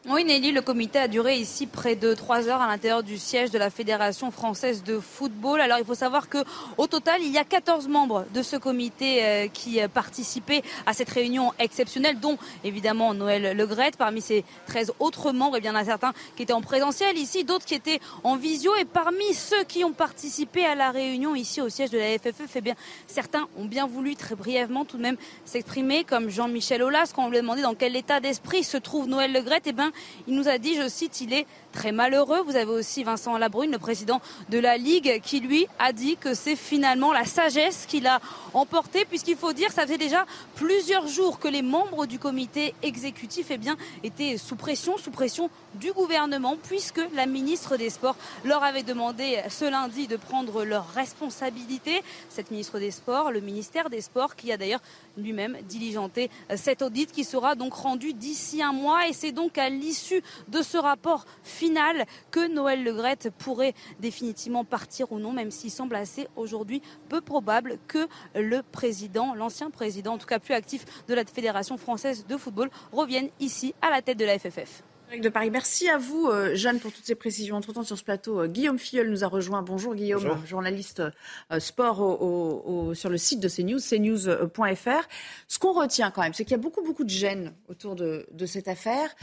Oui, 0.10 0.26
Nelly, 0.26 0.52
le 0.52 0.62
comité 0.62 1.00
a 1.00 1.08
duré 1.08 1.38
ici 1.38 1.66
près 1.66 1.96
de 1.96 2.14
trois 2.14 2.50
heures 2.50 2.62
à 2.62 2.68
l'intérieur 2.68 3.04
du 3.04 3.18
siège 3.18 3.52
de 3.52 3.58
la 3.58 3.70
Fédération 3.70 4.32
française 4.32 4.84
de 4.84 5.00
football. 5.00 5.62
Alors, 5.62 5.78
il 5.80 5.86
faut 5.86 5.96
savoir 5.96 6.28
que 6.28 6.40
au 6.78 6.88
total, 6.88 7.22
il 7.22 7.32
y 7.32 7.38
a 7.38 7.46
14 7.46 7.88
membres 7.88 8.26
de 8.34 8.42
ce 8.42 8.58
comité 8.58 9.24
euh, 9.24 9.48
qui 9.48 9.80
participaient 9.94 10.62
à 10.86 10.92
cette 10.92 11.10
réunion 11.10 11.54
exceptionnelle, 11.58 12.20
dont 12.20 12.38
évidemment 12.66 13.14
Noël 13.14 13.56
Legrette. 13.56 13.96
Parmi 13.96 14.20
ces 14.20 14.44
13 14.68 14.92
autres 15.00 15.32
membres, 15.32 15.56
eh 15.56 15.62
bien, 15.62 15.72
il 15.72 15.76
y 15.76 15.78
en 15.78 15.82
a 15.82 15.86
certains 15.86 16.12
qui 16.36 16.44
étaient 16.44 16.52
en 16.52 16.60
présentiel 16.60 17.18
ici, 17.18 17.46
d'autres 17.46 17.66
qui 17.66 17.76
étaient 17.76 18.02
en 18.26 18.36
visio. 18.36 18.76
Et 18.76 18.84
parmi 18.84 19.34
ceux 19.34 19.64
qui 19.64 19.86
ont 19.86 19.94
participé 19.94 20.66
à 20.66 20.76
la 20.76 20.92
réunion 20.92 21.34
ici 21.34 21.62
au 21.62 21.70
siège 21.70 21.92
de 21.92 21.98
la 21.98 22.20
FFE, 22.20 22.56
eh 22.56 22.62
bien, 22.62 22.76
certains 23.08 23.48
ont 23.58 23.66
bien 23.66 23.88
voulu 23.88 24.18
très 24.18 24.36
brièvement 24.36 24.84
tout 24.84 24.98
de 24.98 25.02
même 25.02 25.16
s'exprimer, 25.46 26.04
comme 26.04 26.30
Jean-Michel 26.30 26.84
Aulas, 26.84 27.14
quand 27.16 27.24
on 27.24 27.30
lui 27.30 27.38
a 27.38 27.42
demandé 27.42 27.62
dans 27.62 27.74
quel 27.74 27.96
état 27.96 28.20
d'esprit 28.20 28.66
se 28.66 28.76
trouve 28.76 29.08
Noël 29.08 29.32
Legrette. 29.32 29.64
Eh 29.66 29.72
bien, 29.72 29.93
il 30.28 30.36
nous 30.36 30.48
a 30.48 30.58
dit, 30.58 30.76
je 30.76 30.88
cite, 30.88 31.22
il 31.22 31.34
est 31.34 31.46
très 31.74 31.92
malheureux. 31.92 32.42
Vous 32.46 32.56
avez 32.56 32.72
aussi 32.72 33.04
Vincent 33.04 33.38
Labrune, 33.38 33.72
le 33.72 33.80
président 33.80 34.22
de 34.50 34.60
la 34.60 34.78
Ligue, 34.78 35.20
qui 35.22 35.42
lui 35.42 35.68
a 35.80 35.92
dit 35.92 36.16
que 36.16 36.34
c'est 36.34 36.56
finalement 36.56 37.12
la 37.12 37.26
sagesse 37.26 37.86
qu'il 37.88 38.08
a 38.08 38.22
emporté, 38.54 39.04
puisqu'il 39.04 39.36
faut 39.36 39.52
dire, 39.52 39.72
ça 39.72 39.86
fait 39.86 39.98
déjà 39.98 40.26
plusieurs 40.56 41.08
jours 41.08 41.40
que 41.40 41.48
les 41.48 41.62
membres 41.62 42.06
du 42.06 42.20
comité 42.20 42.74
exécutif 42.84 43.48
eh 43.50 43.58
bien, 43.58 43.76
étaient 44.04 44.38
sous 44.38 44.56
pression, 44.56 44.98
sous 44.98 45.12
pression 45.12 45.50
du 45.74 45.92
gouvernement, 45.92 46.56
puisque 46.56 47.02
la 47.14 47.26
ministre 47.26 47.76
des 47.76 47.90
Sports 47.90 48.16
leur 48.46 48.64
avait 48.64 48.84
demandé 48.84 49.42
ce 49.50 49.66
lundi 49.66 50.08
de 50.08 50.16
prendre 50.16 50.64
leurs 50.64 50.88
responsabilités. 50.94 52.04
Cette 52.30 52.52
ministre 52.52 52.80
des 52.80 52.92
Sports, 52.92 53.32
le 53.32 53.42
ministère 53.42 53.90
des 53.90 54.02
Sports, 54.02 54.36
qui 54.36 54.52
a 54.52 54.58
d'ailleurs 54.58 54.82
lui-même 55.18 55.58
diligenté 55.64 56.30
cet 56.56 56.82
audit 56.82 57.12
qui 57.12 57.24
sera 57.24 57.56
donc 57.56 57.74
rendu 57.74 58.14
d'ici 58.14 58.62
un 58.62 58.74
mois. 58.74 59.08
Et 59.08 59.14
c'est 59.14 59.32
donc 59.32 59.58
à 59.58 59.70
l'issue 59.70 60.22
de 60.48 60.62
ce 60.62 60.78
rapport 60.78 61.26
que 62.32 62.48
Noël 62.48 62.84
Legrette 62.84 63.30
pourrait 63.38 63.74
définitivement 64.00 64.66
partir 64.66 65.12
ou 65.12 65.20
non, 65.20 65.32
même 65.32 65.52
s'il 65.52 65.72
semble 65.72 65.96
assez 65.96 66.28
aujourd'hui 66.36 66.82
peu 67.10 67.22
probable 67.22 67.78
que 67.88 68.08
le 68.36 68.62
président, 68.64 69.34
l'ancien 69.34 69.70
président, 69.70 70.14
en 70.14 70.18
tout 70.18 70.28
cas 70.28 70.40
plus 70.40 70.54
actif 70.54 70.86
de 71.08 71.14
la 71.14 71.26
Fédération 71.26 71.78
française 71.78 72.26
de 72.28 72.38
football, 72.38 72.70
revienne 72.92 73.30
ici 73.40 73.74
à 73.82 73.90
la 73.90 74.02
tête 74.02 74.18
de 74.18 74.26
la 74.26 74.38
FFF 74.38 74.84
de 75.22 75.30
Paris. 75.30 75.52
Merci 75.52 75.90
à 75.90 75.98
vous, 75.98 76.28
euh, 76.28 76.56
Jeanne, 76.56 76.80
pour 76.80 76.92
toutes 76.92 77.06
ces 77.06 77.16
précisions. 77.16 77.56
Entre-temps, 77.56 77.84
sur 77.84 77.98
ce 77.98 78.04
plateau, 78.04 78.42
euh, 78.42 78.48
Guillaume 78.48 78.80
Filleul 78.80 79.10
nous 79.10 79.24
a 79.24 79.28
rejoint. 79.28 79.62
Bonjour, 79.62 79.94
Guillaume, 79.94 80.46
journaliste 80.46 81.04
euh, 81.52 81.60
sport 81.60 81.98
sur 82.96 83.10
le 83.10 83.18
site 83.18 83.40
de 83.40 83.48
CNews, 83.48 83.80
cnews.fr. 83.80 85.08
Ce 85.48 85.60
qu'on 85.60 85.74
retient 85.74 86.10
quand 86.10 86.22
même, 86.22 86.34
c'est 86.34 86.44
qu'il 86.44 86.52
y 86.52 86.56
a 86.56 86.62
beaucoup, 86.62 86.84
beaucoup 86.84 87.04
de 87.04 87.10
gêne 87.10 87.54
autour 87.70 87.96
de, 87.96 88.26
cette 88.46 88.68
affaire. 88.68 89.16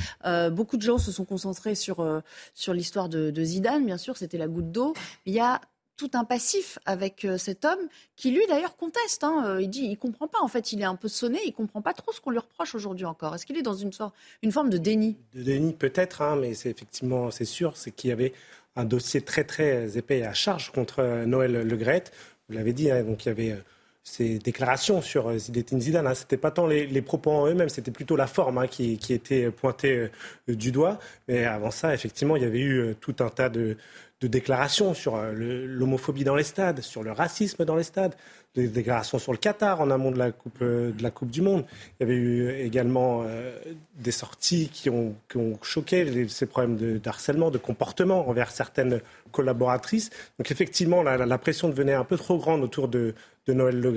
beaucoup 0.53 0.77
de 0.77 0.83
gens 0.83 0.99
se 0.99 1.13
sont 1.13 1.25
concentrés 1.25 1.75
sur, 1.75 2.23
sur 2.55 2.73
l'histoire 2.73 3.09
de, 3.09 3.31
de 3.31 3.45
Zidane, 3.45 3.85
bien 3.85 3.99
sûr, 3.99 4.17
c'était 4.17 4.39
la 4.39 4.49
goutte 4.49 4.71
d'eau. 4.71 4.95
Il 5.27 5.35
y 5.35 5.41
a 5.41 5.61
tout 6.01 6.11
un 6.15 6.25
passif 6.25 6.79
avec 6.87 7.27
euh, 7.27 7.37
cet 7.37 7.67
homme 7.67 7.79
qui, 8.17 8.31
lui, 8.31 8.41
d'ailleurs, 8.49 8.77
conteste. 8.77 9.23
Hein. 9.23 9.45
Euh, 9.47 9.63
il 9.63 9.69
dit 9.69 9.83
il 9.83 9.99
comprend 9.99 10.29
pas. 10.29 10.39
En 10.41 10.49
fait, 10.49 10.73
il 10.73 10.81
est 10.81 10.85
un 10.85 10.97
peu 10.97 11.09
sonné. 11.09 11.39
Il 11.45 11.53
comprend 11.53 11.83
pas 11.83 11.93
trop 11.93 12.11
ce 12.11 12.23
qu'on 12.23 12.31
lui 12.31 12.39
reproche 12.39 12.75
aujourd'hui 12.75 13.05
encore. 13.05 13.35
Est-ce 13.35 13.45
qu'il 13.45 13.59
est 13.59 13.63
dans 13.63 13.75
une, 13.75 13.93
sorte, 13.93 14.15
une 14.43 14.51
forme 14.51 14.71
de 14.71 14.79
déni? 14.79 15.19
De 15.35 15.43
déni, 15.43 15.75
peut-être, 15.75 16.23
hein, 16.23 16.37
mais 16.37 16.55
c'est 16.55 16.71
effectivement, 16.71 17.31
c'est 17.31 17.45
sûr, 17.45 17.77
c'est 17.77 17.91
qu'il 17.91 18.09
y 18.09 18.13
avait 18.15 18.33
un 18.77 18.87
dossier 18.87 19.21
très, 19.21 19.45
très 19.45 19.99
épais 19.99 20.23
à 20.23 20.33
charge 20.33 20.73
contre 20.73 21.01
euh, 21.01 21.27
Noël 21.27 21.53
Le 21.53 21.77
Vous 21.77 22.55
l'avez 22.55 22.73
dit, 22.73 22.91
hein, 22.91 23.03
donc 23.03 23.27
il 23.27 23.29
y 23.29 23.33
avait 23.33 23.59
ces 24.03 24.39
déclarations 24.39 25.03
sur 25.03 25.37
Zinedine 25.37 25.83
Zidane. 25.83 26.07
Hein. 26.07 26.15
Ce 26.15 26.23
n'était 26.23 26.39
pas 26.39 26.51
tant 26.51 26.67
les, 26.67 27.03
propos 27.03 27.31
en 27.31 27.47
eux-mêmes, 27.47 27.69
c'était 27.69 27.91
plutôt 27.91 28.17
la 28.17 28.27
forme 28.27 28.67
qui, 28.69 28.99
était 29.11 29.51
pointée 29.51 30.09
du 30.49 30.73
doigt. 30.73 30.99
Mais 31.29 31.45
avant 31.45 31.71
ça, 31.71 31.93
effectivement, 31.93 32.37
il 32.37 32.43
y 32.43 32.47
avait 32.47 32.61
eu 32.61 32.95
tout 33.03 33.17
un 33.21 33.29
tas 33.29 33.51
de, 33.51 33.77
de 34.21 34.29
déclarations 34.29 34.93
sur 34.93 35.17
euh, 35.17 35.33
l'homophobie 35.67 36.25
dans 36.25 36.35
les 36.35 36.45
stades, 36.45 36.81
sur 36.81 37.03
le 37.03 37.13
racisme 37.13 37.65
dans 37.65 37.77
les 37.77 37.83
stades, 37.83 38.15
des 38.55 38.69
déclarations 38.69 39.19
sur 39.19 39.33
le 39.33 39.39
Qatar 39.39 39.81
en 39.81 39.91
amont 39.91 40.11
de 40.11 40.19
la 40.19 40.31
Coupe, 40.31 40.59
euh, 40.61 40.93
de 40.93 41.27
du 41.27 41.41
Monde. 41.41 41.65
Il 41.99 42.03
y 42.03 42.11
avait 42.11 42.21
eu 42.21 42.51
également 42.51 43.23
euh, 43.25 43.57
des 43.99 44.11
sorties 44.11 44.69
qui 44.73 44.91
ont, 44.91 45.15
choqué 45.63 46.29
ces 46.29 46.47
problèmes 46.47 46.77
de, 46.77 47.01
harcèlement, 47.07 47.51
de 47.51 47.59
comportement 47.59 48.29
envers 48.29 48.51
certaines 48.51 49.01
collaboratrices. 49.33 50.11
Donc 50.39 50.51
effectivement, 50.51 51.03
la, 51.03 51.39
pression 51.39 51.69
devenait 51.69 51.95
un 51.95 52.05
peu 52.05 52.17
trop 52.17 52.37
grande 52.39 52.63
autour 52.63 52.89
de, 52.89 53.15
Noël 53.49 53.81
Le 53.81 53.93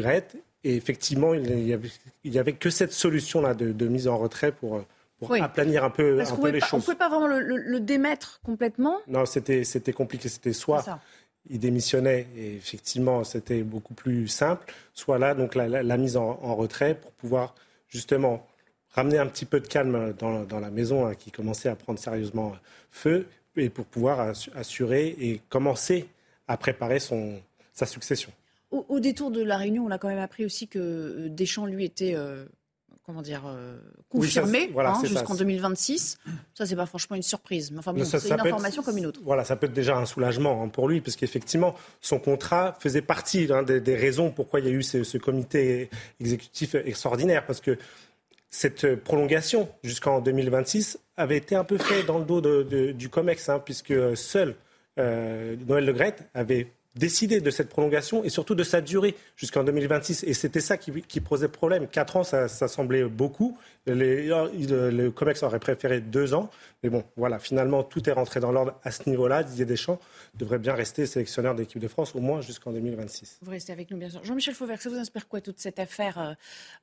Et 0.64 0.76
effectivement, 0.76 1.36
il 1.36 1.42
n'y 2.26 2.38
avait, 2.40 2.54
que 2.54 2.72
cette 2.72 2.92
solution-là 2.92 3.54
de, 3.54 3.72
de, 3.72 3.88
mise 3.88 4.08
en 4.08 4.18
retrait 4.18 4.52
pour 4.52 4.84
pour 5.28 5.42
aplanir 5.42 5.84
un 5.84 5.90
peu, 5.90 6.20
un 6.20 6.36
peu 6.36 6.50
les 6.50 6.60
choses. 6.60 6.74
On 6.74 6.78
ne 6.78 6.82
pouvait 6.82 6.96
pas 6.96 7.10
vraiment 7.10 7.28
le, 7.28 7.80
démettre 7.80 8.40
complètement 8.44 9.00
Non, 9.08 9.26
c'était 9.26 9.94
compliqué. 9.94 10.30
C'était 10.30 10.54
soit 10.54 10.86
il 11.50 11.60
démissionnait, 11.60 12.28
et 12.38 12.56
effectivement, 12.56 13.24
c'était 13.24 13.64
beaucoup 13.64 13.94
plus 13.94 14.28
simple, 14.28 14.74
soit 14.94 15.18
là, 15.18 15.34
donc 15.34 15.56
la, 15.56 15.98
mise 15.98 16.16
en, 16.16 16.56
retrait 16.56 16.96
pour 16.96 17.12
pouvoir 17.12 17.54
justement 17.90 18.48
ramener 18.92 19.18
un 19.18 19.28
petit 19.28 19.46
peu 19.46 19.60
de 19.60 19.68
calme 19.68 20.14
dans, 20.18 20.44
dans 20.44 20.60
la 20.60 20.72
maison 20.72 21.06
hein, 21.06 21.16
qui 21.16 21.32
commençait 21.32 21.68
à 21.68 21.76
prendre 21.76 22.00
sérieusement 22.00 22.54
feu, 22.92 23.28
et 23.58 23.70
pour 23.70 23.86
pouvoir 23.86 24.34
assurer 24.56 25.16
et 25.20 25.42
commencer 25.50 26.08
à 26.48 26.58
préparer 26.58 27.00
son, 27.00 27.40
sa 27.74 27.86
succession. 27.86 28.32
Au, 28.72 29.00
détour 29.00 29.30
de 29.30 29.44
la 29.44 29.58
réunion, 29.58 29.86
on 29.86 29.92
a 29.92 30.00
quand 30.00 30.08
même 30.08 30.18
appris 30.18 30.46
aussi 30.46 30.68
que 30.68 31.28
Deschamps, 31.28 31.68
lui, 31.68 31.86
était... 31.86 32.16
Euh, 32.16 32.46
comment 33.06 33.22
dire, 33.22 33.44
confirmé 34.10 34.72
hein, 34.78 35.02
jusqu'en 35.04 35.36
2026. 35.36 36.18
Ça, 36.54 36.66
c'est 36.66 36.76
pas 36.76 36.86
franchement 36.86 37.16
une 37.16 37.24
surprise. 37.24 37.72
Mais 37.72 37.80
enfin, 37.80 37.94
bon, 37.94 38.06
c'est 38.06 38.28
une 38.28 38.40
information 38.40 38.82
comme 38.82 38.98
une 38.98 39.06
autre. 39.06 39.20
Voilà, 39.24 39.44
ça 39.44 39.56
peut 39.56 39.68
être 39.68 39.74
déjà 39.74 39.98
un 39.98 40.06
soulagement 40.06 40.64
hein, 40.64 40.70
pour 40.70 40.88
lui, 40.88 41.02
parce 41.02 41.16
qu'effectivement, 41.16 41.76
son 42.02 42.20
contrat 42.20 42.78
faisait 42.80 43.02
partie 43.02 43.48
hein, 43.52 43.64
des, 43.64 43.96
raisons 43.96 44.32
pourquoi 44.32 44.60
il 44.60 44.66
y 44.68 44.70
a 44.70 44.72
eu 44.72 44.84
ce, 44.84 45.04
ce 45.04 45.18
comité 45.18 45.90
exécutif 46.20 46.76
extraordinaire, 46.76 47.46
parce 47.46 47.62
que 47.62 47.78
cette 48.54 48.96
prolongation 48.98 49.68
jusqu'en 49.84 50.22
2026 50.22 51.00
avait 51.18 51.38
été 51.38 51.56
un 51.56 51.64
peu 51.64 51.80
fait 51.80 52.04
dans 52.04 52.20
le 52.20 52.26
dos 52.26 52.42
du 52.94 53.10
COMEX, 53.10 53.50
puisque 53.66 54.16
seul 54.16 54.56
euh, 55.00 55.56
Noël 55.68 55.86
Le 55.86 55.94
Gret 55.94 56.16
avait 56.36 56.68
décidé 56.96 57.42
de 57.42 57.50
cette 57.50 57.70
prolongation 57.70 58.24
et 58.24 58.30
surtout 58.30 58.56
de 58.56 58.64
sa 58.64 58.82
durée 58.82 59.16
jusqu'en 59.36 59.64
2026. 59.64 60.24
Et 60.24 60.34
c'était 60.34 60.62
ça 60.62 60.78
qui, 60.78 61.22
posait 61.22 61.48
problème. 61.48 61.88
Quatre 61.88 62.18
ans, 62.18 62.24
ça, 62.24 62.48
semblait 62.48 63.04
beaucoup. 63.06 63.58
le 63.86 65.10
COMEX 65.10 65.44
aurait 65.44 65.60
préféré 65.60 66.02
deux 66.02 66.34
ans. 66.34 66.50
Mais 66.84 66.90
bon, 66.90 67.04
voilà, 67.16 67.40
finalement, 67.40 67.82
tout 67.82 68.10
est 68.10 68.12
rentré 68.12 68.42
dans 68.42 68.52
l'ordre 68.52 68.78
à 68.84 68.92
ce 68.92 69.10
niveau-là. 69.10 69.44
Didier 69.44 69.66
Deschamps 69.66 70.00
devrait 70.36 70.60
bien 70.60 70.74
rester 70.74 71.06
sélectionneur 71.06 71.56
d'équipe 71.56 71.80
de 71.80 71.88
France 71.88 72.14
au 72.14 72.20
moins 72.20 72.42
jusqu'en 72.42 72.72
2026. 72.72 73.40
Vous 73.42 73.52
restez 73.52 73.72
avec 73.72 73.90
nous, 73.90 73.98
bien 73.98 74.10
sûr. 74.10 74.24
Jean-Michel 74.24 74.54
Fauvert, 74.54 74.82
ça 74.82 74.90
vous 74.90 74.98
inspire 74.98 75.30
quoi 75.30 75.40
toute 75.40 75.60
cette 75.60 75.80
affaire 75.80 76.18
euh, 76.20 76.34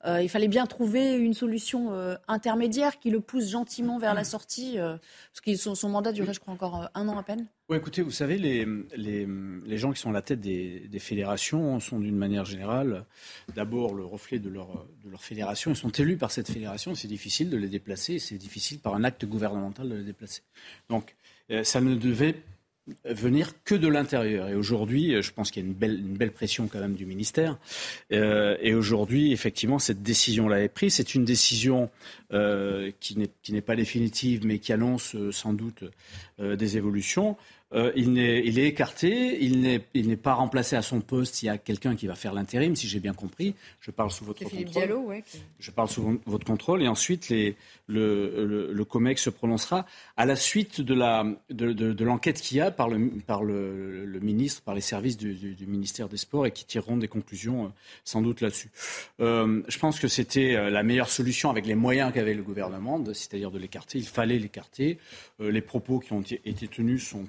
euh, 0.07 0.23
Il 0.23 0.31
fallait 0.31 0.49
bien 0.49 0.67
trouver 0.67 1.15
une 1.15 1.35
solution 1.35 1.93
euh, 1.93 2.17
intermédiaire 2.29 2.99
qui 2.99 3.11
le 3.11 3.21
pousse 3.21 3.51
gentiment 3.51 3.99
vers 3.99 4.15
la 4.15 4.25
sortie, 4.25 4.79
parce 4.79 5.41
que 5.45 5.55
son 5.57 5.89
mandat 5.89 6.13
durait, 6.13 6.33
je 6.33 6.41
crois, 6.41 6.55
encore 6.55 6.89
un 6.95 7.09
an 7.09 7.19
à 7.19 7.23
peine. 7.23 7.47
Écoutez, 7.73 8.03
vous 8.03 8.11
savez, 8.11 8.37
les, 8.37 9.79
gens 9.79 9.93
qui 9.93 10.01
sont 10.01 10.11
à 10.11 10.13
la 10.13 10.23
tête 10.23 10.41
des, 10.41 10.89
fédérations 10.99 11.79
sont 11.79 12.01
d'une 12.01 12.17
manière 12.17 12.45
générale 12.45 13.05
d'abord 13.55 13.95
le 13.95 14.05
reflet 14.05 14.39
de 14.39 14.49
leur, 14.49 14.87
de 15.05 15.11
leur 15.11 15.23
fédération. 15.23 15.71
Ils 15.71 15.77
sont 15.77 15.91
élus 15.91 16.17
par 16.17 16.33
cette 16.33 16.51
fédération. 16.51 16.95
C'est 16.95 17.09
difficile 17.09 17.49
de 17.49 17.57
les 17.57 17.69
déplacer. 17.69 18.19
C'est 18.19 18.39
difficile 18.39 18.81
par 18.81 18.95
un 18.95 19.05
acte 19.05 19.25
gouvernemental 19.25 19.89
de 19.89 19.95
les 19.95 20.05
déplacer. 20.05 20.43
Donc, 20.89 21.15
ça 21.63 21.81
ne 21.81 21.95
devait 21.95 22.37
venir 23.05 23.53
que 23.65 23.75
de 23.75 23.89
l'intérieur. 23.89 24.49
Et 24.49 24.55
aujourd'hui, 24.55 25.15
euh, 25.15 25.23
je 25.23 25.33
pense 25.33 25.51
qu'il 25.51 25.63
y 25.63 25.67
a 25.67 25.69
une 25.69 25.75
belle, 25.75 26.01
belle, 26.03 26.33
pression 26.33 26.69
quand 26.69 26.81
même 26.81 26.95
du 26.95 27.07
ministère. 27.07 27.59
Euh, 28.13 28.57
et 28.61 28.75
aujourd'hui, 28.75 29.33
effectivement, 29.33 29.79
cette 29.79 30.03
décision-là 30.03 30.63
est 30.63 30.69
prise. 30.69 30.95
C'est 30.95 31.15
une 31.15 31.25
décision 31.25 31.91
euh, 32.33 32.91
qui 33.01 33.17
n'est 33.17 33.61
pas 33.61 33.75
définitive, 33.75 34.47
mais 34.47 34.59
qui 34.61 34.73
annonce 34.73 35.17
euh, 35.17 35.33
sans 35.33 35.53
doute 35.53 35.85
euh, 36.39 36.55
des 36.55 36.77
évolutions. 36.77 37.37
Euh, 37.73 37.93
il, 37.95 38.19
est, 38.19 38.45
il, 38.45 38.59
est, 38.59 38.67
écarté, 38.67 39.39
il 39.43 39.61
n'est 39.61 40.17
pas 40.17 40.35
remplacé 40.35 40.75
à 40.77 40.83
son 40.83 41.01
poste. 41.01 41.43
Il 41.43 41.47
y 41.47 41.49
a 41.49 41.59
quelqu'un 41.59 41.95
qui 41.95 42.07
va 42.07 42.15
faire 42.15 42.33
l'intérim, 42.33 42.75
si 42.75 42.89
j'ai 42.89 43.01
bien 43.01 43.15
compris. 43.15 43.55
Je 43.81 43.91
parle 43.91 44.11
sous 44.11 44.25
votre 44.25 44.43
contrôle. 44.43 44.65
Diallo, 44.65 44.99
ouais. 45.01 45.23
Je 45.61 45.71
parle 45.71 45.89
sous 45.89 46.21
votre 46.27 46.45
contrôle. 46.45 46.83
Et 46.83 46.89
ensuite, 46.89 47.29
les, 47.29 47.57
le, 47.87 48.45
le, 48.45 48.73
le, 48.73 48.85
COMEX 48.85 49.23
se 49.23 49.31
prononcera 49.31 49.87
à 50.17 50.27
la 50.27 50.37
suite 50.37 50.81
de 50.81 50.95
l'enquête 50.95 51.39
de, 51.51 51.73
de, 51.73 51.93
de 51.93 52.31
qu'il 52.41 52.57
y 52.57 52.61
a 52.61 52.71
par, 52.71 52.89
le, 52.89 53.11
par 53.27 53.45
le, 53.45 54.05
le, 54.05 54.21
ministre, 54.21 54.63
par 54.63 54.75
les 54.75 54.81
services 54.81 55.17
du, 55.17 55.35
du, 55.35 55.55
du, 55.55 55.67
ministère 55.67 56.09
des 56.09 56.17
Sports 56.17 56.47
et 56.47 56.51
qui 56.51 56.65
tireront 56.65 56.97
des 56.97 57.09
conclusions 57.09 57.67
euh, 57.67 57.69
sans 58.05 58.23
doute 58.23 58.41
là-dessus. 58.41 58.71
Euh, 59.21 59.63
je 59.69 59.79
pense 59.79 60.01
que 60.01 60.09
c'était 60.09 60.71
la 60.71 60.83
meilleure 60.83 61.11
solution 61.11 61.51
avec 61.51 61.67
les 61.67 61.75
moyens 61.75 62.13
qu'avait 62.13 62.35
le 62.35 62.43
gouvernement, 62.43 63.03
c'est-à-dire 63.13 63.51
de 63.51 63.59
l'écarter. 63.59 63.99
Il 63.99 64.07
fallait 64.07 64.39
l'écarter. 64.39 64.99
Euh, 65.41 65.51
les 65.51 65.61
propos 65.61 66.01
qui 66.01 66.13
ont 66.13 66.21
été 66.23 66.69
tenus 66.69 67.07
sont 67.07 67.27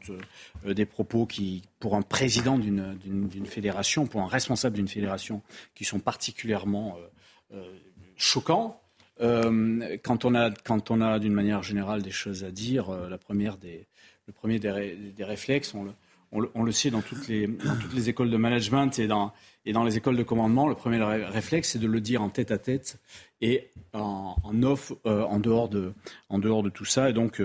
des 0.65 0.85
propos 0.85 1.25
qui, 1.25 1.63
pour 1.79 1.95
un 1.95 2.01
président 2.01 2.57
d'une 2.57 3.45
fédération, 3.45 4.07
pour 4.07 4.21
un 4.21 4.27
responsable 4.27 4.75
d'une 4.75 4.87
fédération, 4.87 5.41
qui 5.75 5.85
sont 5.85 5.99
particulièrement 5.99 6.97
euh, 6.97 7.57
euh, 7.57 7.79
choquants. 8.15 8.81
quand 9.19 10.25
on 10.25 10.35
a, 10.35 10.51
quand 10.51 10.91
on 10.91 11.01
a 11.01 11.19
d'une 11.19 11.33
manière 11.33 11.63
générale 11.63 12.01
des 12.01 12.11
choses 12.11 12.43
à 12.43 12.51
dire, 12.51 12.91
la 12.91 13.17
première 13.17 13.57
des, 13.57 13.87
le 14.27 14.33
premier 14.33 14.59
des, 14.59 14.95
des 15.15 15.23
réflexes, 15.23 15.73
on 15.75 15.83
le, 15.83 15.91
on 16.31 16.39
le, 16.39 16.49
on 16.55 16.63
le, 16.63 16.71
sait 16.71 16.89
dans 16.89 17.01
toutes, 17.01 17.27
les, 17.27 17.45
dans 17.47 17.75
toutes 17.75 17.93
les 17.93 18.09
écoles 18.09 18.29
de 18.31 18.37
management 18.37 18.97
et 18.97 19.07
dans, 19.07 19.33
et 19.65 19.73
dans 19.73 19.83
les 19.83 19.97
écoles 19.97 20.17
de 20.17 20.23
commandement, 20.23 20.67
le 20.67 20.75
premier 20.75 21.03
réflexe, 21.03 21.71
c'est 21.71 21.79
de 21.79 21.87
le 21.87 22.01
dire 22.01 22.21
en 22.21 22.29
tête 22.29 22.51
à 22.51 22.57
tête 22.57 22.99
et 23.41 23.69
en, 23.93 24.35
en 24.43 24.63
off, 24.63 24.93
en, 25.05 25.39
dehors 25.39 25.69
de, 25.69 25.93
en 26.29 26.39
dehors 26.39 26.63
de 26.63 26.69
tout 26.69 26.85
ça. 26.85 27.11
Donc, 27.11 27.41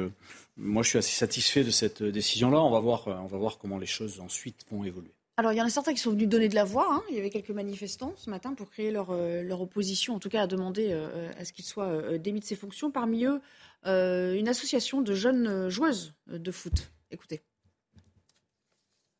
moi, 0.56 0.82
je 0.82 0.90
suis 0.90 0.98
assez 0.98 1.14
satisfait 1.14 1.64
de 1.64 1.70
cette 1.70 2.02
décision-là. 2.02 2.60
On 2.60 2.70
va 2.70 2.80
voir, 2.80 3.06
on 3.06 3.26
va 3.26 3.38
voir 3.38 3.58
comment 3.58 3.78
les 3.78 3.86
choses 3.86 4.20
ensuite 4.20 4.64
vont 4.70 4.84
évoluer. 4.84 5.12
Alors, 5.38 5.52
il 5.52 5.56
y 5.56 5.60
en 5.60 5.66
a 5.66 5.70
certains 5.70 5.92
qui 5.92 6.00
sont 6.00 6.12
venus 6.12 6.28
donner 6.28 6.48
de 6.48 6.54
la 6.54 6.64
voix. 6.64 6.86
Hein. 6.90 7.02
Il 7.10 7.16
y 7.16 7.18
avait 7.18 7.28
quelques 7.28 7.50
manifestants 7.50 8.14
ce 8.16 8.30
matin 8.30 8.54
pour 8.54 8.70
créer 8.70 8.90
leur, 8.90 9.10
euh, 9.10 9.42
leur 9.42 9.60
opposition, 9.60 10.14
en 10.14 10.18
tout 10.18 10.30
cas 10.30 10.42
à 10.42 10.46
demander 10.46 10.88
euh, 10.90 11.30
à 11.38 11.44
ce 11.44 11.52
qu'ils 11.52 11.66
soient 11.66 11.88
euh, 11.88 12.16
démis 12.16 12.40
de 12.40 12.46
ses 12.46 12.56
fonctions. 12.56 12.90
Parmi 12.90 13.26
eux, 13.26 13.40
une 13.84 14.48
association 14.48 15.02
de 15.02 15.14
jeunes 15.14 15.68
joueuses 15.68 16.14
de 16.26 16.50
foot. 16.50 16.90
Écoutez. 17.12 17.42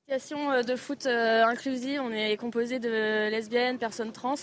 Association 0.08 0.62
de 0.62 0.74
foot 0.74 1.06
inclusive, 1.06 2.00
on 2.00 2.10
est 2.10 2.36
composé 2.36 2.80
de 2.80 3.28
lesbiennes, 3.28 3.78
personnes 3.78 4.10
trans. 4.10 4.34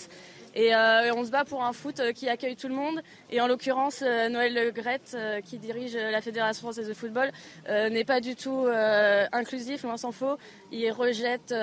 Euh, 0.56 1.02
et, 1.02 1.10
on 1.10 1.24
se 1.24 1.30
bat 1.30 1.44
pour 1.44 1.64
un 1.64 1.72
foot 1.72 2.00
euh, 2.00 2.12
qui 2.12 2.28
accueille 2.28 2.56
tout 2.56 2.68
le 2.68 2.74
monde. 2.74 3.00
Et 3.30 3.40
en 3.40 3.46
l'occurrence, 3.46 4.02
euh, 4.02 4.28
Noël 4.28 4.54
Le 4.54 4.70
Gret, 4.70 5.00
qui 5.44 5.58
dirige 5.58 5.96
la 5.96 6.20
Fédération 6.20 6.62
française 6.62 6.88
de 6.88 6.94
football, 6.94 7.30
n'est 7.68 8.04
pas 8.04 8.20
du 8.20 8.36
tout 8.36 8.66
inclusif, 9.32 9.82
loin 9.82 9.96
s'en 9.96 10.12
faut. 10.12 10.36
Il 10.72 10.90
rejette 10.90 11.54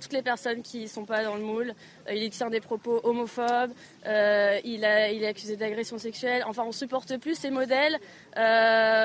toutes 0.00 0.12
les 0.12 0.22
personnes 0.22 0.62
qui 0.62 0.82
ne 0.82 0.86
sont 0.86 1.04
pas 1.04 1.24
dans 1.24 1.34
le 1.34 1.42
moule. 1.42 1.74
il 2.10 2.30
tient 2.30 2.50
des 2.50 2.60
propos 2.60 3.00
homophobes. 3.04 3.72
il, 4.04 4.84
a, 4.84 5.10
il 5.10 5.22
est 5.22 5.26
accusé 5.26 5.56
d'agression 5.56 5.98
sexuelle. 5.98 6.44
Enfin, 6.46 6.64
on 6.66 6.72
supporte 6.72 7.16
plus 7.18 7.34
ces 7.34 7.50
modèles 7.50 7.98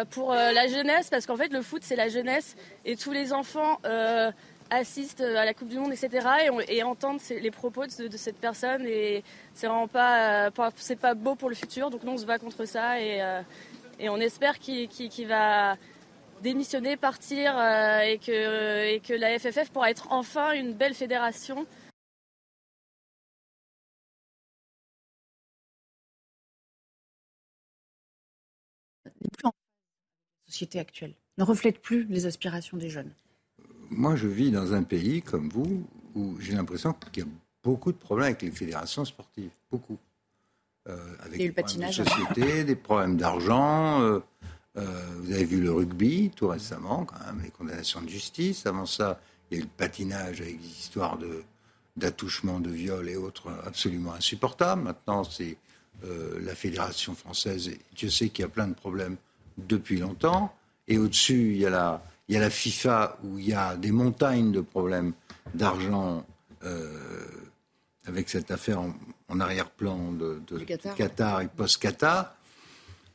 pour 0.10 0.34
la 0.34 0.68
jeunesse, 0.68 1.10
parce 1.10 1.26
qu'en 1.26 1.38
fait, 1.38 1.52
le 1.52 1.62
foot, 1.62 1.82
c'est 1.84 1.96
la 1.96 2.10
jeunesse. 2.10 2.56
Et 2.86 2.96
tous 2.96 3.12
les 3.12 3.34
enfants 3.34 3.80
assistent 4.70 5.22
à 5.22 5.46
la 5.46 5.54
Coupe 5.54 5.70
du 5.70 5.78
Monde, 5.78 5.94
etc. 5.94 6.28
et, 6.68 6.84
entendent 6.84 7.22
les 7.30 7.52
propos 7.52 7.86
de, 7.86 8.18
cette 8.18 8.38
personne. 8.38 8.86
Et 8.86 9.24
c'est 9.54 9.68
vraiment 9.68 9.88
pas, 9.88 10.48
euh, 10.48 10.70
c'est 10.76 11.00
pas 11.00 11.14
beau 11.14 11.36
pour 11.36 11.50
le 11.50 11.56
futur. 11.56 11.90
Donc 11.90 12.04
nous, 12.04 12.14
on 12.14 12.18
se 12.18 12.26
bat 12.26 12.40
contre 12.40 12.66
ça 12.66 13.00
et, 13.00 13.22
euh, 13.22 13.42
on 14.02 14.20
espère 14.20 14.60
qu'il 14.60 15.28
va 15.28 15.78
démissionner, 16.42 16.98
partir 16.98 17.58
euh, 17.58 18.02
et, 18.02 18.18
que, 18.20 18.96
et 18.96 19.00
que 19.00 19.14
la 19.14 19.40
FFF 19.40 19.72
pourra 19.72 19.90
être 19.92 20.12
enfin 20.12 20.52
une 20.54 20.74
belle 20.74 20.94
fédération. 20.94 21.66
Société 30.48 30.80
actuelle 30.80 31.16
ne 31.38 31.44
reflète 31.44 31.82
plus 31.82 32.06
les 32.06 32.26
aspirations 32.26 32.78
des 32.78 32.90
jeunes 32.90 33.14
moi, 33.96 34.16
je 34.16 34.28
vis 34.28 34.52
dans 34.52 34.74
un 34.74 34.84
pays 34.84 35.22
comme 35.22 35.50
vous 35.50 35.86
où 36.16 36.36
j'ai 36.40 36.54
l'impression 36.54 36.94
qu'il 37.12 37.24
y 37.24 37.26
a 37.26 37.30
beaucoup 37.64 37.92
de 37.92 37.98
problèmes 37.98 38.28
avec 38.28 38.42
les 38.42 38.52
fédérations 38.52 39.06
sportives. 39.06 39.52
Beaucoup. 39.72 39.98
Euh, 40.90 40.98
avec 41.24 41.40
Et 41.40 41.48
le 41.48 41.54
patinage. 41.54 41.98
Des 41.98 42.04
sociétés, 42.04 42.64
des 42.64 42.76
problèmes 42.76 43.18
d'argent. 43.18 44.02
Euh, 44.02 44.20
euh, 44.76 44.86
vous 45.20 45.32
avez 45.32 45.46
vu 45.46 45.62
le 45.62 45.72
rugby 45.72 46.32
tout 46.36 46.48
récemment, 46.48 47.06
quand 47.06 47.20
même, 47.26 47.42
les 47.44 47.52
condamnations 47.52 48.02
de 48.02 48.10
justice. 48.10 48.66
Avant 48.66 48.86
ça, 48.86 49.20
il 49.50 49.58
y 49.58 49.58
a 49.58 49.64
eu 49.64 49.66
le 49.66 49.72
patinage 49.76 50.42
avec 50.42 50.60
des 50.60 50.68
histoires 50.68 51.18
de, 51.18 51.44
d'attouchement, 51.96 52.60
de 52.60 52.70
viol 52.70 53.08
et 53.08 53.16
autres 53.16 53.52
absolument 53.66 54.14
insupportables. 54.14 54.82
Maintenant, 54.82 55.24
c'est 55.24 55.58
la 56.42 56.54
Fédération 56.54 57.16
française. 57.16 57.70
Et 57.70 57.80
Dieu 57.96 58.10
sait 58.10 58.28
qu'il 58.28 58.44
y 58.44 58.46
a 58.46 58.50
plein 58.50 58.68
de 58.68 58.74
problèmes 58.74 59.16
depuis 59.58 60.00
longtemps. 60.00 60.54
Et 60.90 60.98
au-dessus, 60.98 61.52
il 61.52 61.58
y 61.58 61.66
a 61.66 61.70
la, 61.70 62.04
il 62.28 62.36
y 62.36 62.38
a 62.38 62.42
la 62.42 62.50
FIFA 62.50 63.18
où 63.24 63.38
il 63.38 63.50
y 63.50 63.54
a 63.54 63.76
des 63.76 63.92
montagnes 63.92 64.52
de 64.52 64.62
problèmes 64.62 65.14
d'argent 65.54 66.26
euh, 66.64 66.90
avec 68.06 68.30
cette 68.30 68.52
affaire 68.52 68.82
en, 68.82 69.40
arrière-plan 69.40 70.12
de, 70.12 70.42
Qatar. 70.96 71.42
et 71.42 71.48
post-Qatar. 71.48 72.36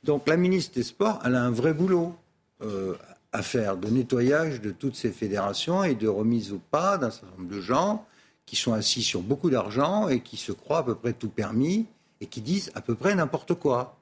Donc 0.04 0.28
la 0.28 0.36
ministre 0.36 0.74
des 0.74 0.82
Sports, 0.82 1.20
elle 1.24 1.34
a 1.34 1.42
un 1.42 1.50
vrai 1.50 1.72
boulot 1.72 2.16
euh, 2.62 2.94
à 3.32 3.42
faire 3.42 3.76
de 3.76 3.88
nettoyage 3.88 4.60
de 4.60 4.70
toutes 4.70 4.96
ces 4.96 5.10
fédérations 5.10 5.84
et 5.84 5.94
de 5.94 6.08
remise 6.08 6.52
au 6.52 6.58
pas 6.58 6.98
d'un 6.98 7.10
certain 7.10 7.36
nombre 7.38 7.54
de 7.54 7.60
gens 7.60 8.06
qui 8.46 8.56
sont 8.56 8.72
assis 8.72 9.02
sur 9.02 9.20
beaucoup 9.20 9.50
d'argent 9.50 10.08
et 10.08 10.20
qui 10.20 10.36
se 10.36 10.52
croient 10.52 10.78
à 10.78 10.82
peu 10.82 10.94
près 10.94 11.12
tout 11.12 11.28
permis 11.28 11.86
et 12.20 12.26
qui 12.26 12.40
disent 12.40 12.70
à 12.74 12.80
peu 12.80 12.94
près 12.94 13.14
n'importe 13.14 13.54
quoi. 13.54 13.96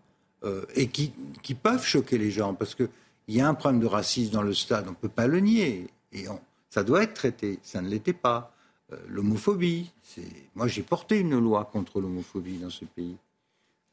Euh, 0.44 0.64
et 0.74 0.88
qui, 0.88 1.12
qui, 1.42 1.54
peuvent 1.54 1.84
choquer 1.84 2.18
les 2.18 2.30
gens 2.30 2.52
parce 2.52 2.74
que 2.74 2.88
il 3.28 3.36
y 3.36 3.40
a 3.40 3.48
un 3.48 3.54
problème 3.54 3.80
de 3.80 3.86
racisme 3.86 4.32
dans 4.32 4.42
le 4.42 4.54
stade, 4.54 4.86
on 4.86 4.90
ne 4.90 4.96
peut 4.96 5.08
pas 5.08 5.26
le 5.26 5.40
nier. 5.40 5.88
Et 6.12 6.26
ça 6.70 6.84
doit 6.84 7.02
être 7.02 7.14
traité. 7.14 7.58
Ça 7.62 7.80
ne 7.80 7.88
l'était 7.88 8.12
pas. 8.12 8.52
Euh, 8.92 8.96
l'homophobie, 9.08 9.92
moi 10.54 10.68
j'ai 10.68 10.82
porté 10.82 11.18
une 11.18 11.38
loi 11.40 11.68
contre 11.72 12.00
l'homophobie 12.00 12.58
dans 12.58 12.70
ce 12.70 12.84
pays. 12.84 13.16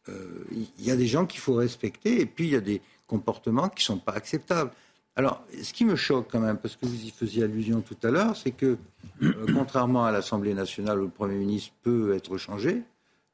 Euh, 0.09 0.45
il 0.51 0.85
y 0.85 0.91
a 0.91 0.95
des 0.95 1.07
gens 1.07 1.25
qu'il 1.25 1.39
faut 1.39 1.55
respecter 1.55 2.21
et 2.21 2.25
puis 2.27 2.45
il 2.45 2.51
y 2.51 2.55
a 2.55 2.61
des 2.61 2.81
comportements 3.07 3.69
qui 3.69 3.81
ne 3.81 3.95
sont 3.95 3.97
pas 3.97 4.11
acceptables. 4.11 4.71
Alors, 5.15 5.43
ce 5.61 5.73
qui 5.73 5.85
me 5.85 5.95
choque 5.95 6.27
quand 6.31 6.39
même, 6.39 6.57
parce 6.57 6.75
que 6.75 6.85
vous 6.85 7.05
y 7.05 7.09
faisiez 7.11 7.43
allusion 7.43 7.81
tout 7.81 7.97
à 8.03 8.09
l'heure, 8.09 8.35
c'est 8.35 8.51
que, 8.51 8.77
euh, 9.21 9.45
contrairement 9.53 10.05
à 10.05 10.11
l'Assemblée 10.11 10.53
nationale 10.53 10.99
où 10.99 11.03
le 11.03 11.09
Premier 11.09 11.35
ministre 11.35 11.71
peut 11.81 12.15
être 12.15 12.37
changé, 12.37 12.81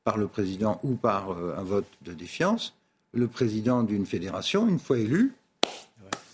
par 0.04 0.18
le 0.18 0.28
président 0.28 0.80
ou 0.84 0.96
par 0.96 1.32
un 1.32 1.64
vote 1.64 1.88
de 2.04 2.14
défiance, 2.14 2.74
le 3.14 3.28
président 3.28 3.84
d'une 3.84 4.06
fédération, 4.06 4.68
une 4.68 4.80
fois 4.80 4.98
élu, 4.98 5.34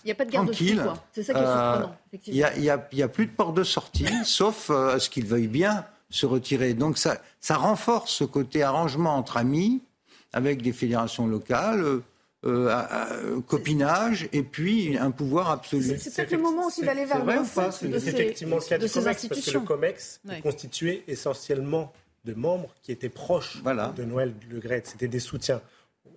Il 0.06 0.10
n'y 0.10 0.12
a 0.12 0.14
pas 0.14 0.24
de 0.24 0.30
garde-fou, 0.30 0.64
quoi. 0.84 1.04
C'est 1.12 1.24
ça 1.24 1.32
qui 1.34 1.40
est 1.40 1.42
euh, 1.42 1.72
surprenant, 1.72 1.96
il 2.28 2.32
n'y 2.34 2.42
a, 2.44 2.56
il 2.56 2.62
y 2.62 2.70
a- 2.70 2.88
il 2.92 2.98
y 2.98 3.02
a 3.02 3.08
plus 3.08 3.26
de 3.26 3.32
porte 3.32 3.56
de 3.56 3.64
sortie, 3.64 4.06
sauf 4.24 4.70
euh, 4.70 4.94
à 4.94 4.98
ce 5.00 5.10
qu'il 5.10 5.26
veuille 5.26 5.48
bien 5.48 5.84
se 6.10 6.26
retirer. 6.26 6.74
Donc 6.74 6.96
ça, 6.96 7.18
ça 7.40 7.56
renforce 7.56 8.12
ce 8.12 8.22
côté 8.22 8.62
arrangement 8.62 9.16
entre 9.16 9.36
amis, 9.36 9.82
avec 10.32 10.62
des 10.62 10.72
fédérations 10.72 11.26
locales, 11.26 11.82
euh, 11.82 12.02
euh, 12.44 12.68
à- 12.68 12.78
à- 12.82 13.12
euh, 13.14 13.40
copinage, 13.40 14.28
et 14.32 14.44
puis 14.44 14.96
un 14.96 15.10
pouvoir 15.10 15.50
absolu. 15.50 15.98
C'est 15.98 16.14
peut-être 16.14 16.30
le 16.30 16.38
moment 16.38 16.66
aussi 16.66 16.82
d'aller 16.82 17.04
vers 17.04 17.16
C'est 17.16 17.22
vrai 17.24 17.34
le 17.34 17.40
ou 17.40 17.44
pas 17.46 17.66
refond 17.66 17.76
C'est 17.80 17.88
de 17.88 17.98
ces, 17.98 18.08
effectivement 18.10 18.56
le 18.56 18.62
cas 18.62 18.78
de 18.78 18.82
du 18.84 18.88
ces 18.88 19.00
COMEX, 19.00 19.04
parce 19.06 19.20
que 19.28 19.34
institutions. 19.34 19.60
le 19.62 19.66
COMEX 19.66 20.20
Ouais. 20.28 20.38
est 20.38 20.42
constitué 20.42 21.02
essentiellement 21.08 21.92
de 22.24 22.34
membres 22.34 22.68
qui 22.84 22.92
étaient 22.92 23.08
proches 23.08 23.60
de 23.64 24.04
Noël 24.04 24.32
Le 24.48 24.60
Gret. 24.60 24.82
C'était 24.84 25.08
des 25.08 25.18
soutiens. 25.20 25.60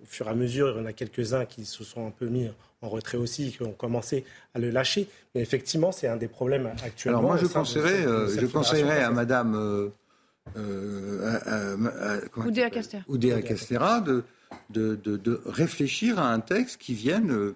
Au 0.02 0.06
fur 0.06 0.26
et 0.26 0.30
à 0.30 0.34
mesure, 0.34 0.74
il 0.76 0.80
y 0.80 0.82
en 0.82 0.86
a 0.86 0.92
quelques-uns 0.92 1.44
qui 1.44 1.64
se 1.64 1.84
sont 1.84 2.06
un 2.06 2.10
peu 2.10 2.26
mis 2.26 2.48
en 2.82 2.88
retrait 2.88 3.18
aussi, 3.18 3.52
qui 3.52 3.62
ont 3.62 3.72
commencé 3.72 4.24
à 4.54 4.58
le 4.58 4.70
lâcher. 4.70 5.08
Mais 5.34 5.42
effectivement, 5.42 5.92
c'est 5.92 6.08
un 6.08 6.16
des 6.16 6.28
problèmes 6.28 6.70
actuellement. 6.84 7.18
Alors 7.18 7.30
moi, 7.30 7.38
je 7.40 7.46
conseillerais, 7.46 8.06
euh, 8.06 8.28
je 8.28 8.46
conseillerais 8.46 9.02
à. 9.02 9.10
Madame 9.10 9.54
euh, 9.54 9.88
euh, 10.56 11.38
à- 11.46 12.14
à- 12.40 12.46
Oudéa 12.46 12.70
Castéra. 12.70 13.02
Oudéa 13.08 13.42
Castéra 13.42 14.00
de, 14.00 14.24
de, 14.70 14.96
de- 14.96 15.16
de 15.16 15.40
réfléchir 15.46 16.18
à 16.18 16.32
un 16.32 16.40
texte 16.40 16.78
qui 16.78 16.94
vienne 16.94 17.52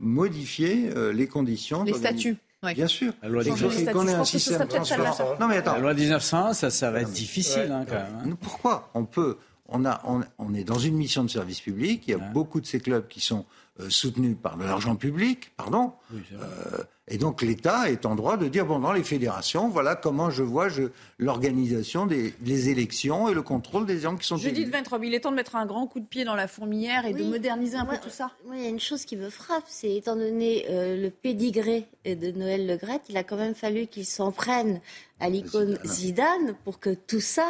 modifier 0.00 0.90
les 1.12 1.26
conditions. 1.26 1.82
Les 1.84 1.94
statuts. 1.94 2.36
ouais. 2.62 2.74
Bien 2.74 2.86
sûr. 2.86 3.12
La 3.22 3.28
loi 3.28 3.42
Et 3.42 3.44
des 3.46 3.50
qu'on- 3.50 3.56
statuts. 3.56 3.82
et 3.82 3.86
qu'on 3.92 4.06
ait 4.06 4.10
Je 4.10 4.14
un 4.14 4.18
pense 4.18 4.32
que 4.32 4.38
ce 4.38 4.38
système 4.38 4.56
serait 4.58 4.68
peut-être 4.68 4.86
celle-là. 4.86 5.04
transparent. 5.06 5.36
Non 5.40 5.48
mais 5.48 5.56
attends. 5.56 5.74
La 5.74 5.80
loi 5.80 5.94
1901, 5.94 6.52
ça, 6.54 6.70
ça 6.70 6.90
va 6.90 7.00
être 7.00 7.10
difficile 7.10 7.70
hein, 7.72 7.84
quand 7.88 7.94
même. 7.96 8.32
hein. 8.32 8.36
Pourquoi 8.40 8.90
On 8.94 9.04
peut. 9.04 9.36
On, 9.68 9.84
a, 9.84 10.00
on, 10.04 10.22
on 10.38 10.54
est 10.54 10.64
dans 10.64 10.78
une 10.78 10.96
mission 10.96 11.22
de 11.24 11.30
service 11.30 11.60
public. 11.60 12.04
Il 12.06 12.10
y 12.12 12.14
a 12.14 12.18
beaucoup 12.18 12.60
de 12.60 12.66
ces 12.66 12.80
clubs 12.80 13.06
qui 13.06 13.20
sont 13.20 13.44
euh, 13.80 13.90
soutenus 13.90 14.36
par 14.42 14.56
de 14.56 14.64
l'argent 14.64 14.96
public, 14.96 15.52
pardon. 15.56 15.92
Euh, 16.12 16.82
et 17.06 17.16
donc 17.16 17.42
l'État 17.42 17.88
est 17.88 18.06
en 18.06 18.16
droit 18.16 18.36
de 18.36 18.48
dire 18.48 18.66
bon, 18.66 18.80
dans 18.80 18.92
les 18.92 19.04
fédérations, 19.04 19.68
voilà 19.68 19.94
comment 19.94 20.30
je 20.30 20.42
vois 20.42 20.68
je, 20.68 20.84
l'organisation 21.18 22.04
des 22.04 22.34
les 22.44 22.70
élections 22.70 23.28
et 23.28 23.34
le 23.34 23.42
contrôle 23.42 23.86
des 23.86 24.00
gens 24.00 24.16
qui 24.16 24.26
sont 24.26 24.36
Judith 24.36 24.64
élus. 24.64 24.72
Ventrobe, 24.72 25.04
il 25.04 25.14
est 25.14 25.20
temps 25.20 25.30
de 25.30 25.36
mettre 25.36 25.54
un 25.54 25.64
grand 25.64 25.86
coup 25.86 26.00
de 26.00 26.06
pied 26.06 26.24
dans 26.24 26.34
la 26.34 26.48
fourmilière 26.48 27.06
et 27.06 27.14
de 27.14 27.22
moderniser 27.22 27.76
un 27.76 27.86
peu 27.86 27.98
tout 27.98 28.10
ça. 28.10 28.32
Moi, 28.46 28.56
il 28.56 28.64
y 28.64 28.66
a 28.66 28.68
une 28.68 28.80
chose 28.80 29.04
qui 29.04 29.16
me 29.16 29.30
frappe, 29.30 29.64
c'est 29.68 29.94
étant 29.94 30.16
donné 30.16 30.66
euh, 30.70 31.00
le 31.00 31.10
pédigré 31.10 31.86
de 32.04 32.32
Noël 32.32 32.66
Le 32.66 32.76
Graët, 32.76 33.02
il 33.08 33.16
a 33.16 33.22
quand 33.22 33.36
même 33.36 33.54
fallu 33.54 33.86
qu'il 33.86 34.06
s'en 34.06 34.32
prenne 34.32 34.80
à 35.20 35.28
l'icône 35.28 35.78
Zidane 35.84 36.56
pour 36.64 36.80
que 36.80 36.90
tout 36.90 37.20
ça 37.20 37.46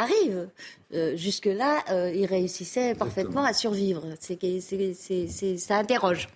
arrive. 0.00 0.48
Euh, 0.94 1.16
Jusque-là, 1.16 1.84
euh, 1.90 2.12
il 2.14 2.26
réussissait 2.26 2.94
parfaitement 2.94 3.44
à 3.44 3.52
survivre. 3.52 4.04
C'est, 4.20 5.56
ça 5.58 5.76
interroge. 5.76 6.28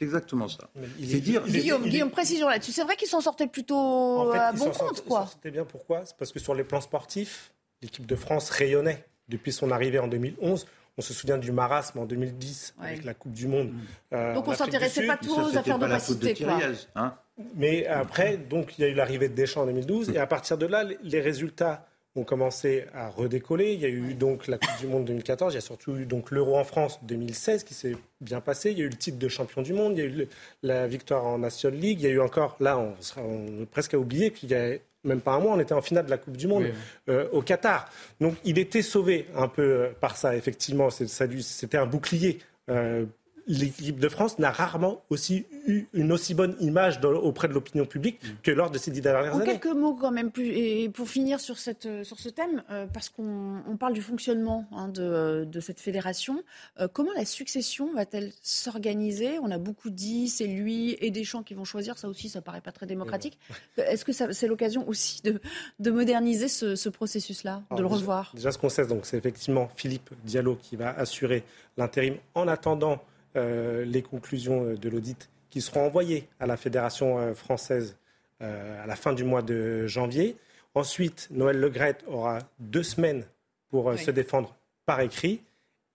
Exactement 0.00 0.46
ça. 0.48 0.68
il 0.98 1.08
C'est 1.10 1.16
est- 1.16 1.20
dire. 1.20 1.42
il 1.46 1.52
Guillaume, 1.60 1.82
il 1.82 1.86
est- 1.88 1.90
Guillaume, 1.90 2.10
précision 2.10 2.48
là-dessus. 2.48 2.72
C'est 2.72 2.82
vrai 2.84 2.96
qu'ils 2.96 3.08
s'en 3.08 3.20
sortaient 3.22 3.46
plutôt 3.46 3.76
En 3.76 4.30
fait, 4.32 4.38
à 4.38 4.50
ils 4.52 4.58
bon 4.58 4.70
compte, 4.70 5.04
quoi. 5.04 5.20
sortaient 5.26 5.50
bien. 5.50 5.64
Pourquoi? 5.64 6.02
C'est 6.04 6.16
parce 6.16 6.32
que 6.32 6.38
sur 6.38 6.54
les 6.54 6.64
plans 6.64 6.82
sportifs, 6.82 7.52
l'équipe 7.82 8.04
de 8.04 8.14
France 8.16 8.50
rayonnait 8.50 9.04
depuis 9.28 9.52
son 9.52 9.70
arrivée 9.70 9.98
en 9.98 10.06
2011. 10.06 10.66
On 10.98 11.02
se 11.02 11.12
souvient 11.14 11.38
du 11.38 11.50
marasme 11.52 11.98
en 11.98 12.04
2010 12.04 12.74
avec 12.80 13.04
la 13.04 13.14
Coupe 13.14 13.32
du 13.32 13.46
Monde. 13.48 13.72
euh, 14.12 14.34
Donc 14.34 14.48
on 14.48 14.54
s'intéressait 14.54 15.06
pas 15.06 15.16
trop 15.16 15.42
aux 15.42 15.56
affaires 15.56 15.78
d'opacité, 15.78 16.34
quoi. 16.34 16.58
hein. 16.94 17.14
Mais 17.54 17.86
après, 17.86 18.38
donc, 18.38 18.78
il 18.78 18.82
y 18.82 18.84
a 18.84 18.88
eu 18.88 18.94
l'arrivée 18.94 19.28
de 19.28 19.34
Deschamps 19.34 19.62
en 19.62 19.66
2012, 19.66 20.08
et 20.10 20.18
à 20.18 20.26
partir 20.26 20.56
de 20.56 20.64
là, 20.64 20.84
les- 20.84 20.96
les 21.02 21.20
résultats 21.20 21.86
ont 22.16 22.24
commencé 22.24 22.84
à 22.94 23.08
redécoller. 23.08 23.72
Il 23.74 23.80
y 23.80 23.84
a 23.84 23.88
eu 23.88 24.14
donc 24.14 24.46
la 24.48 24.58
Coupe 24.58 24.78
du 24.80 24.86
Monde 24.86 25.04
2014, 25.04 25.52
il 25.52 25.56
y 25.56 25.58
a 25.58 25.60
surtout 25.60 25.96
eu 25.96 26.06
donc 26.06 26.30
l'Euro 26.30 26.56
en 26.56 26.64
France 26.64 26.98
2016 27.02 27.64
qui 27.64 27.74
s'est 27.74 27.96
bien 28.20 28.40
passé. 28.40 28.70
Il 28.72 28.78
y 28.78 28.82
a 28.82 28.84
eu 28.84 28.88
le 28.88 28.96
titre 28.96 29.18
de 29.18 29.28
champion 29.28 29.62
du 29.62 29.72
monde, 29.72 29.92
il 29.96 29.98
y 29.98 30.02
a 30.02 30.06
eu 30.06 30.10
le- 30.12 30.28
la 30.62 30.86
victoire 30.86 31.24
en 31.26 31.38
National 31.38 31.78
League, 31.78 32.00
il 32.00 32.04
y 32.04 32.10
a 32.10 32.12
eu 32.14 32.20
encore, 32.20 32.56
là, 32.60 32.78
on, 32.78 33.62
est 33.62 33.66
presque 33.66 33.94
à 33.94 33.98
oublier 33.98 34.30
qu'il 34.30 34.50
y 34.50 34.54
a 34.54 34.74
même 35.04 35.20
pas 35.20 35.32
un 35.32 35.38
mois, 35.40 35.52
on 35.54 35.60
était 35.60 35.74
en 35.74 35.82
finale 35.82 36.06
de 36.06 36.10
la 36.10 36.18
Coupe 36.18 36.36
du 36.36 36.48
Monde 36.48 36.64
Oui, 36.64 36.72
euh, 37.10 37.28
au 37.32 37.42
Qatar. 37.42 37.88
Donc 38.20 38.34
il 38.44 38.58
était 38.58 38.82
sauvé 38.82 39.26
un 39.36 39.46
peu 39.48 39.62
euh, 39.62 39.88
par 40.00 40.16
ça, 40.16 40.34
effectivement. 40.36 40.90
C'était 40.90 41.78
un 41.78 41.86
bouclier. 41.86 42.38
Euh, 42.70 43.04
L'équipe 43.48 44.00
de 44.00 44.08
France 44.08 44.38
n'a 44.40 44.50
rarement 44.50 45.02
aussi 45.08 45.46
eu 45.68 45.86
une 45.92 46.10
aussi 46.10 46.34
bonne 46.34 46.56
image 46.60 46.98
auprès 47.04 47.46
de 47.46 47.52
l'opinion 47.52 47.86
publique 47.86 48.18
que 48.42 48.50
lors 48.50 48.70
de 48.70 48.78
ces 48.78 48.90
dix 48.90 49.00
dernières 49.00 49.34
En 49.34 49.40
années. 49.40 49.58
quelques 49.58 49.74
mots 49.76 49.94
quand 49.94 50.10
même, 50.10 50.32
plus, 50.32 50.46
et 50.48 50.88
pour 50.88 51.08
finir 51.08 51.38
sur, 51.38 51.56
cette, 51.58 51.88
sur 52.04 52.18
ce 52.18 52.28
thème, 52.28 52.64
euh, 52.70 52.86
parce 52.92 53.08
qu'on 53.08 53.62
on 53.68 53.76
parle 53.76 53.92
du 53.92 54.02
fonctionnement 54.02 54.66
hein, 54.72 54.88
de, 54.88 55.44
de 55.44 55.60
cette 55.60 55.78
fédération, 55.78 56.42
euh, 56.80 56.88
comment 56.92 57.12
la 57.16 57.24
succession 57.24 57.92
va-t-elle 57.94 58.32
s'organiser? 58.42 59.38
On 59.40 59.50
a 59.52 59.58
beaucoup 59.58 59.90
dit, 59.90 60.28
c'est 60.28 60.46
lui 60.48 60.96
et 61.00 61.10
Deschamps 61.12 61.42
qui 61.44 61.54
vont 61.54 61.64
choisir, 61.64 61.98
ça 61.98 62.08
aussi, 62.08 62.28
ça 62.28 62.40
paraît 62.42 62.60
pas 62.60 62.72
très 62.72 62.86
démocratique. 62.86 63.38
Est-ce 63.76 64.04
que 64.04 64.12
c'est 64.12 64.46
l'occasion 64.48 64.88
aussi 64.88 65.22
de, 65.22 65.40
de 65.78 65.90
moderniser 65.92 66.48
ce, 66.48 66.74
ce 66.74 66.88
processus-là, 66.88 67.62
de 67.70 67.76
le 67.76 67.82
déjà- 67.84 67.94
revoir? 67.94 68.32
Déjà, 68.34 68.50
ce 68.50 68.58
qu'on 68.58 68.68
sait, 68.68 68.86
donc, 68.86 69.06
c'est 69.06 69.16
effectivement 69.18 69.68
Philippe 69.76 70.10
Diallo 70.24 70.56
qui 70.56 70.74
va 70.74 70.90
assurer 70.90 71.44
l'intérim 71.76 72.16
en 72.34 72.48
attendant 72.48 72.92
euh, 72.94 72.96
les 73.36 74.02
conclusions 74.02 74.64
euh, 74.64 74.76
de 74.76 74.88
l'audit 74.88 75.28
qui 75.50 75.60
seront 75.60 75.86
envoyées 75.86 76.28
à 76.40 76.46
la 76.46 76.56
Fédération 76.56 77.18
euh, 77.18 77.34
française 77.34 77.96
euh, 78.42 78.82
à 78.82 78.86
la 78.86 78.96
fin 78.96 79.12
du 79.12 79.24
mois 79.24 79.42
de 79.42 79.86
janvier. 79.86 80.36
Ensuite, 80.74 81.28
Noël 81.30 81.58
Legrette 81.58 82.04
aura 82.06 82.40
deux 82.58 82.82
semaines 82.82 83.24
pour 83.70 83.88
euh, 83.88 83.94
Oui. 83.94 84.04
se 84.04 84.10
défendre 84.10 84.54
par 84.84 85.00
écrit. 85.00 85.40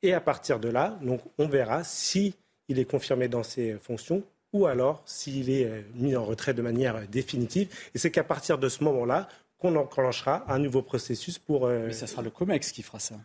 Et 0.02 0.14
à 0.14 0.22
partir 0.22 0.60
de 0.60 0.68
là, 0.70 0.98
donc, 1.04 1.22
on 1.38 1.48
verra 1.48 1.84
si 1.84 2.34
il 2.68 2.80
est 2.80 2.86
confirmé 2.86 3.28
dans 3.28 3.44
ses 3.44 3.74
fonctions 3.74 4.24
ou 4.54 4.66
alors 4.66 5.04
s'il 5.06 5.50
est 5.50 5.66
euh, 5.66 5.82
mis 5.96 6.16
en 6.16 6.26
retrait 6.26 6.54
de 6.56 6.62
manière 6.64 6.96
euh, 6.96 7.06
définitive. 7.12 7.70
Et 7.94 8.00
c'est 8.00 8.10
qu'à 8.12 8.24
partir 8.24 8.58
de 8.58 8.68
ce 8.68 8.84
moment-là 8.84 9.28
qu'on 9.60 9.76
enclenchera 9.76 10.44
un 10.52 10.58
nouveau 10.58 10.82
processus 10.82 11.38
pour... 11.38 11.68
euh, 11.68 11.86
Mais 11.88 11.94
ça 11.94 12.08
sera 12.08 12.24
le 12.24 12.32
COMEX 12.32 12.72
qui 12.72 12.82
fera 12.82 12.98
ça. 13.00 13.16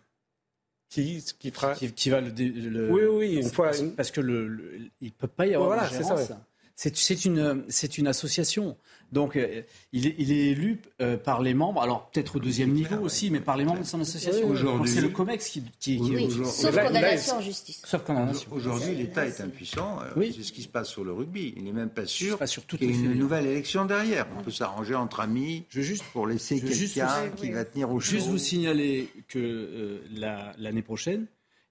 Qui, 0.88 1.24
qui 1.38 1.50
fera... 1.50 1.74
Qui, 1.74 1.92
qui 1.92 2.10
va 2.10 2.20
le, 2.20 2.30
le- 2.30 2.90
Oui, 2.92 3.02
oui, 3.10 3.34
une 3.34 3.42
parce- 3.42 3.52
fois- 3.54 3.66
Parce, 3.66 3.82
parce 3.96 4.10
que 4.12 4.20
le, 4.20 4.46
le- 4.46 4.80
il 5.00 5.12
peut 5.12 5.26
pas 5.26 5.46
y 5.46 5.54
avoir 5.54 5.68
Voilà, 5.70 5.88
de 5.88 5.94
gérance. 5.94 6.22
ça. 6.24 6.40
C'est 6.78 7.24
une, 7.24 7.64
c'est 7.68 7.96
une 7.96 8.06
association. 8.06 8.76
Donc, 9.10 9.36
euh, 9.36 9.62
il, 9.92 10.06
est, 10.08 10.14
il 10.18 10.30
est 10.30 10.48
élu 10.50 10.78
euh, 11.00 11.16
par 11.16 11.40
les 11.40 11.54
membres, 11.54 11.80
alors 11.80 12.10
peut-être 12.10 12.36
au 12.36 12.38
deuxième 12.38 12.72
niveau 12.72 12.96
aussi, 12.96 13.30
mais 13.30 13.40
par 13.40 13.56
les 13.56 13.64
membres 13.64 13.78
de 13.80 13.84
son 13.86 14.00
association. 14.00 14.46
Oui, 14.46 14.52
aujourd'hui- 14.52 14.90
c'est 14.92 15.00
le 15.00 15.08
COMEX 15.08 15.48
qui, 15.48 15.62
qui, 15.80 15.96
qui- 15.96 16.00
Oui, 16.16 16.28
sauf 16.44 16.76
condamnation 16.76 17.36
en 17.36 17.40
justice. 17.40 17.82
Sauf 17.86 18.02
condamnation. 18.02 18.48
Aujourd'hui, 18.52 18.94
l'État 18.94 19.24
est 19.26 19.40
impuissant. 19.40 20.00
euh, 20.02 20.10
Oui. 20.16 20.34
C'est 20.36 20.42
ce 20.42 20.52
qui 20.52 20.62
se 20.62 20.68
passe 20.68 20.88
sur 20.90 21.02
le 21.02 21.12
rugby. 21.12 21.54
Il 21.56 21.64
n'est 21.64 21.72
même 21.72 21.88
pas 21.88 22.04
sûr 22.04 22.38
qu'il 22.78 22.82
y 22.82 22.92
ait 22.92 22.94
une 22.94 23.14
nouvelle 23.18 23.46
élection 23.46 23.86
derrière. 23.86 24.26
On 24.38 24.42
peut 24.42 24.50
s'arranger 24.50 24.96
entre 24.96 25.20
amis 25.20 25.64
pour 26.12 26.26
laisser 26.26 26.58
juste 26.66 26.94
quelqu'un 26.94 27.30
qui 27.36 27.50
va 27.52 27.64
tenir 27.64 27.90
au 27.90 28.00
Juste 28.00 28.26
vous 28.26 28.38
signaler 28.38 29.08
que 29.28 29.38
euh, 29.38 30.00
la- 30.14 30.52
l'année 30.58 30.82
prochaine, 30.82 31.26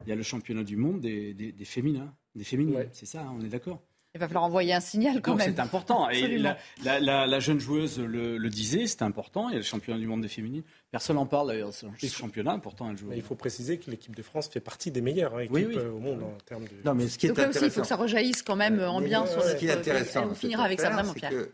il 0.05 0.09
y 0.09 0.11
a 0.11 0.15
le 0.15 0.23
championnat 0.23 0.63
du 0.63 0.77
monde 0.77 1.01
des, 1.01 1.33
des, 1.35 1.51
des 1.51 1.65
féminins. 1.65 2.11
Des 2.33 2.43
féminines, 2.43 2.87
c'est 2.91 3.05
ça, 3.05 3.21
hein, 3.21 3.35
on 3.39 3.43
est 3.45 3.49
d'accord? 3.49 3.81
Il 4.15 4.19
va 4.19 4.27
falloir 4.27 4.45
envoyer 4.45 4.73
un 4.73 4.79
signal 4.79 5.21
quand 5.21 5.31
Donc 5.31 5.39
même. 5.41 5.53
c'est 5.53 5.61
important. 5.61 6.09
Et 6.09 6.37
la, 6.37 6.57
la- 6.85 6.99
la- 7.01 7.27
la 7.27 7.39
jeune 7.41 7.59
joueuse 7.59 7.99
le, 7.99 8.37
le 8.37 8.49
disait, 8.49 8.87
c'est 8.87 9.01
important. 9.01 9.49
Il 9.49 9.51
y 9.51 9.55
a 9.55 9.59
le 9.59 9.63
championnat 9.65 9.99
du 9.99 10.07
monde 10.07 10.21
des 10.21 10.29
féminines. 10.29 10.63
Personne 10.89 11.17
n'en 11.17 11.25
parle 11.25 11.49
d'ailleurs, 11.49 11.73
ce 11.73 11.85
ce 11.99 12.07
championnat. 12.07 12.57
Pourtant, 12.59 12.89
elle 12.89 12.97
joue. 12.97 13.07
Mais 13.09 13.17
il 13.17 13.21
faut 13.21 13.35
préciser 13.35 13.77
que 13.77 13.91
l'équipe 13.91 14.15
de 14.15 14.21
France 14.23 14.47
fait 14.47 14.61
partie 14.61 14.89
des 14.89 15.01
meilleures 15.01 15.35
hein, 15.35 15.39
équipes 15.41 15.53
Oui, 15.53 15.65
oui. 15.67 15.75
euh, 15.77 15.91
au 15.91 15.99
monde 15.99 16.23
en 16.23 16.31
termes 16.45 16.63
de... 16.63 16.69
Non, 16.85 16.95
mais 16.95 17.09
ce 17.09 17.17
qui 17.17 17.25
est 17.25 17.29
Donc 17.29 17.39
là 17.39 17.49
aussi, 17.49 17.57
il 17.57 17.59
faut 17.59 17.65
intéressant- 17.65 17.81
que 17.81 17.87
ça 17.87 17.95
rejaillisse 17.97 18.41
quand 18.41 18.55
même 18.55 18.79
en 18.81 19.01
Mais 19.01 19.07
bien 19.07 19.23
le- 19.23 19.29
sur 19.29 19.41
ce 19.41 19.47
notre 19.47 19.59
qui 19.59 19.67
est 19.67 19.71
intéressant 19.71 20.27
On 20.31 20.33
finira 20.35 20.63
avec 20.63 20.79
ça 20.79 20.89
vraiment, 20.91 21.11
c'est 21.13 21.19
Pierre. 21.19 21.31
que 21.31 21.51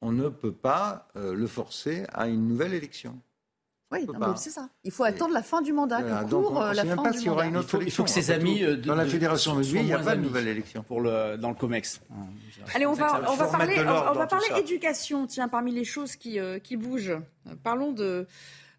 On 0.00 0.12
ne 0.12 0.28
peut 0.30 0.52
pas 0.54 1.08
euh, 1.16 1.34
le 1.34 1.46
forcer 1.46 2.04
à 2.14 2.26
une 2.26 2.48
nouvelle 2.48 2.72
élection. 2.72 3.20
Oui, 3.92 4.06
non, 4.06 4.14
mais 4.18 4.26
c'est 4.36 4.50
ça. 4.50 4.68
Il 4.84 4.90
faut 4.90 5.04
attendre 5.04 5.34
la 5.34 5.42
fin 5.42 5.60
du 5.62 5.72
mandat, 5.72 6.00
Voilà, 6.00 6.24
que 6.24 6.30
donc 6.30 6.44
court 6.46 6.52
on- 6.52 6.56
on 6.56 6.62
euh, 6.62 6.70
sait 6.70 6.74
la 6.76 6.84
même 6.84 6.96
fin 6.96 7.02
pas 7.02 7.10
du 7.10 7.18
s'il 7.18 7.26
y 7.26 7.30
aura 7.30 7.44
mandat. 7.44 7.48
une 7.50 7.56
autre 7.58 7.68
Il 7.68 7.70
faut, 7.78 7.82
il 7.82 7.90
faut 7.92 8.04
que 8.04 8.10
ses 8.10 8.30
amis 8.30 8.58
tout, 8.60 8.64
euh, 8.64 8.76
de- 8.76 8.82
dans 8.86 8.94
la 8.94 9.04
de- 9.04 9.10
fédération 9.10 9.52
de 9.52 9.56
rugby, 9.58 9.78
il 9.80 9.84
n'y 9.84 9.92
a 9.92 9.98
pas 9.98 10.16
de 10.16 10.20
nouvelle 10.22 10.48
élection. 10.48 10.82
Pour 10.82 11.00
le, 11.00 11.36
dans 11.36 11.48
le 11.50 11.54
COMEX. 11.54 12.00
Allez, 12.74 12.86
on 12.86 12.92
va, 12.94 13.22
on 13.30 13.34
va 13.34 13.46
parler, 13.46 13.76
de 13.76 13.80
on, 13.82 14.12
va 14.14 14.26
parler 14.26 14.46
éducation. 14.58 15.26
Tiens, 15.26 15.48
parmi 15.48 15.72
les 15.72 15.84
choses 15.84 16.16
qui, 16.16 16.38
euh, 16.38 16.58
qui 16.58 16.76
bougent, 16.76 17.10
euh, 17.48 17.54
parlons 17.62 17.92
de, 17.92 18.26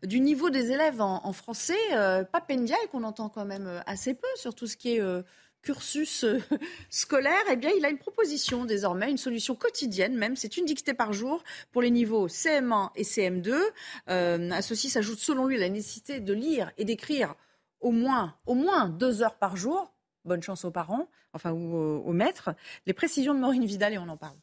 du 0.04 0.20
niveau 0.20 0.50
des 0.50 0.72
élèves 0.72 1.02
en, 1.02 1.22
en 1.26 1.34
français. 1.34 1.78
Euh, 1.94 2.24
Pape 2.24 2.50
Ndiaye, 2.52 2.78
qu'on 2.92 3.04
entend 3.04 3.30
quand 3.30 3.46
même 3.46 3.68
euh, 3.68 3.80
assez 3.86 4.14
peu 4.14 4.28
sur 4.36 4.56
tout 4.56 4.68
ce 4.68 4.78
qui 4.78 4.96
est 4.96 5.02
euh, 5.02 5.22
cursus 5.64 6.24
euh, 6.26 6.40
scolaire, 6.90 7.44
eh 7.50 7.56
bien, 7.56 7.72
il 7.76 7.84
a 7.86 7.90
une 7.90 7.98
proposition 7.98 8.66
désormais, 8.66 9.10
une 9.10 9.18
solution 9.18 9.56
quotidienne 9.56 10.16
même. 10.16 10.36
C'est 10.36 10.58
une 10.58 10.66
dictée 10.66 10.94
par 10.94 11.14
jour 11.14 11.44
pour 11.72 11.82
les 11.82 11.90
niveaux 11.90 12.28
CM1 12.28 12.92
et 12.96 13.04
CM2. 13.04 13.60
Euh, 14.10 14.52
à 14.52 14.62
ceci 14.62 14.90
s'ajoute 14.90 15.20
selon 15.20 15.48
lui 15.48 15.58
la 15.58 15.70
nécessité 15.70 16.20
de 16.20 16.34
lire 16.34 16.72
et 16.78 16.86
d'écrire 16.86 17.36
au 17.82 17.92
moins, 17.92 18.36
au 18.46 18.56
deux 18.90 19.24
heures 19.24 19.38
par 19.38 19.58
jour. 19.58 19.94
Bonne 20.26 20.44
chance 20.44 20.64
aux 20.64 20.72
parents, 20.72 21.10
enfin 21.34 21.52
ou 21.52 21.76
aux, 21.76 21.98
aux 22.06 22.14
maîtres. 22.14 22.52
Les 22.86 22.94
précisions 22.94 23.34
de 23.34 23.40
Maureen 23.40 23.66
Vidal 23.66 23.94
et 23.94 23.98
on 23.98 24.08
en 24.08 24.18
parle. 24.18 24.38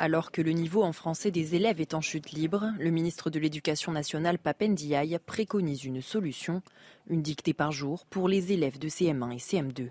Alors 0.00 0.30
que 0.30 0.42
le 0.42 0.52
niveau 0.52 0.82
en 0.82 0.92
français 0.92 1.30
des 1.30 1.54
élèves 1.54 1.80
est 1.80 1.94
en 1.94 2.00
chute 2.00 2.30
libre, 2.30 2.72
le 2.78 2.90
ministre 2.90 3.30
de 3.30 3.38
l'Éducation 3.38 3.92
nationale 3.92 4.38
Papendiaï 4.38 5.18
préconise 5.26 5.84
une 5.84 6.00
solution, 6.00 6.62
une 7.08 7.22
dictée 7.22 7.52
par 7.52 7.72
jour 7.72 8.06
pour 8.06 8.28
les 8.28 8.52
élèves 8.52 8.78
de 8.78 8.88
CM1 8.88 9.32
et 9.32 9.38
CM2. 9.38 9.90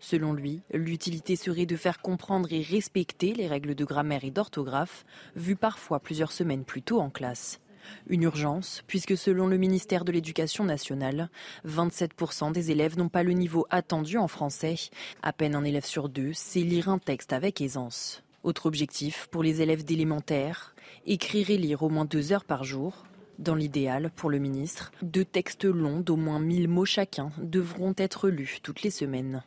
Selon 0.00 0.32
lui, 0.32 0.60
l'utilité 0.72 1.34
serait 1.34 1.66
de 1.66 1.76
faire 1.76 2.00
comprendre 2.00 2.52
et 2.52 2.62
respecter 2.62 3.32
les 3.32 3.48
règles 3.48 3.74
de 3.74 3.84
grammaire 3.84 4.24
et 4.24 4.30
d'orthographe, 4.30 5.04
vues 5.34 5.56
parfois 5.56 5.98
plusieurs 5.98 6.32
semaines 6.32 6.64
plus 6.64 6.82
tôt 6.82 7.00
en 7.00 7.10
classe. 7.10 7.60
Une 8.08 8.22
urgence, 8.22 8.84
puisque 8.86 9.16
selon 9.16 9.46
le 9.46 9.56
ministère 9.56 10.04
de 10.04 10.12
l'Éducation 10.12 10.64
nationale, 10.64 11.30
27% 11.66 12.52
des 12.52 12.70
élèves 12.70 12.98
n'ont 12.98 13.08
pas 13.08 13.22
le 13.22 13.32
niveau 13.32 13.66
attendu 13.70 14.18
en 14.18 14.28
français. 14.28 14.76
À 15.22 15.32
peine 15.32 15.54
un 15.54 15.64
élève 15.64 15.86
sur 15.86 16.08
deux 16.08 16.32
sait 16.32 16.60
lire 16.60 16.88
un 16.88 16.98
texte 16.98 17.32
avec 17.32 17.60
aisance. 17.60 18.22
Autre 18.44 18.66
objectif 18.66 19.28
pour 19.30 19.42
les 19.42 19.62
élèves 19.62 19.84
d'élémentaire, 19.84 20.74
écrire 21.06 21.50
et 21.50 21.58
lire 21.58 21.82
au 21.82 21.88
moins 21.88 22.04
deux 22.04 22.32
heures 22.32 22.44
par 22.44 22.64
jour. 22.64 23.04
Dans 23.38 23.54
l'idéal, 23.54 24.10
pour 24.14 24.30
le 24.30 24.38
ministre, 24.38 24.92
deux 25.02 25.24
textes 25.24 25.64
longs 25.64 26.00
d'au 26.00 26.16
moins 26.16 26.40
1000 26.40 26.68
mots 26.68 26.84
chacun 26.84 27.30
devront 27.38 27.94
être 27.96 28.28
lus 28.28 28.58
toutes 28.62 28.82
les 28.82 28.90
semaines. 28.90 29.42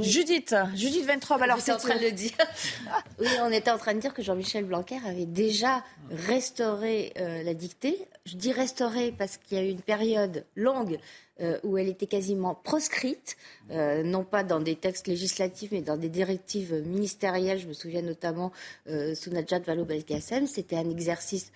Judith, 0.00 0.54
Judith 0.74 1.06
Ventrobe, 1.06 1.42
alors 1.42 1.60
c'est 1.60 1.72
en 1.72 1.76
train 1.76 1.96
de 1.96 2.02
le 2.02 2.12
dire. 2.12 2.32
oui, 3.20 3.26
on 3.42 3.52
était 3.52 3.70
en 3.70 3.78
train 3.78 3.94
de 3.94 4.00
dire 4.00 4.14
que 4.14 4.22
Jean-Michel 4.22 4.64
Blanquer 4.64 4.98
avait 5.06 5.26
déjà 5.26 5.84
restauré 6.10 7.12
euh, 7.18 7.42
la 7.42 7.54
dictée. 7.54 8.08
Je 8.24 8.36
dis 8.36 8.52
restauré 8.52 9.12
parce 9.16 9.36
qu'il 9.36 9.58
y 9.58 9.60
a 9.60 9.64
eu 9.64 9.70
une 9.70 9.80
période 9.80 10.44
longue 10.56 10.98
euh, 11.40 11.58
où 11.64 11.78
elle 11.78 11.88
était 11.88 12.06
quasiment 12.06 12.54
proscrite, 12.54 13.36
euh, 13.70 14.02
non 14.02 14.24
pas 14.24 14.44
dans 14.44 14.60
des 14.60 14.76
textes 14.76 15.06
législatifs, 15.06 15.72
mais 15.72 15.82
dans 15.82 15.96
des 15.96 16.08
directives 16.08 16.74
ministérielles. 16.86 17.58
Je 17.58 17.68
me 17.68 17.72
souviens 17.72 18.02
notamment 18.02 18.52
sous 18.86 19.30
Najat 19.30 19.60
Vallaud-Belkacem. 19.60 20.46
C'était 20.46 20.76
un 20.76 20.88
exercice 20.90 21.52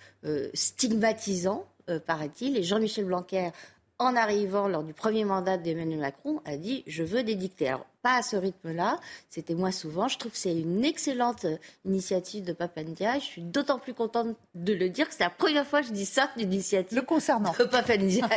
stigmatisant, 0.53 1.65
paraît-il. 2.05 2.57
Et 2.57 2.63
Jean-Michel 2.63 3.05
Blanquer 3.05 3.51
en 3.99 4.15
arrivant 4.15 4.67
lors 4.67 4.83
du 4.83 4.93
premier 4.93 5.25
mandat 5.25 5.57
d'Emmanuel 5.57 5.99
Macron, 5.99 6.41
a 6.45 6.55
dit 6.57 6.83
je 6.87 7.03
veux 7.03 7.23
des 7.23 7.35
dictées. 7.35 7.67
Alors, 7.67 7.85
pas 8.03 8.17
à 8.17 8.21
ce 8.21 8.35
rythme-là, 8.35 8.99
c'était 9.29 9.55
moins 9.55 9.71
souvent. 9.71 10.07
Je 10.07 10.17
trouve 10.17 10.31
que 10.31 10.37
c'est 10.37 10.55
une 10.55 10.85
excellente 10.85 11.47
initiative 11.83 12.45
de 12.45 12.53
Papandia. 12.53 13.17
Je 13.17 13.23
suis 13.23 13.41
d'autant 13.41 13.79
plus 13.79 13.93
contente 13.93 14.35
de 14.53 14.73
le 14.73 14.89
dire 14.89 15.07
que 15.07 15.15
c'est 15.15 15.23
la 15.23 15.31
première 15.31 15.65
fois 15.65 15.81
que 15.81 15.87
je 15.87 15.93
dis 15.93 16.05
ça 16.05 16.29
d'une 16.37 16.53
initiative 16.53 16.95
le 16.97 17.03
concernant. 17.03 17.53
de 17.57 17.63
Papandia. 17.63 18.29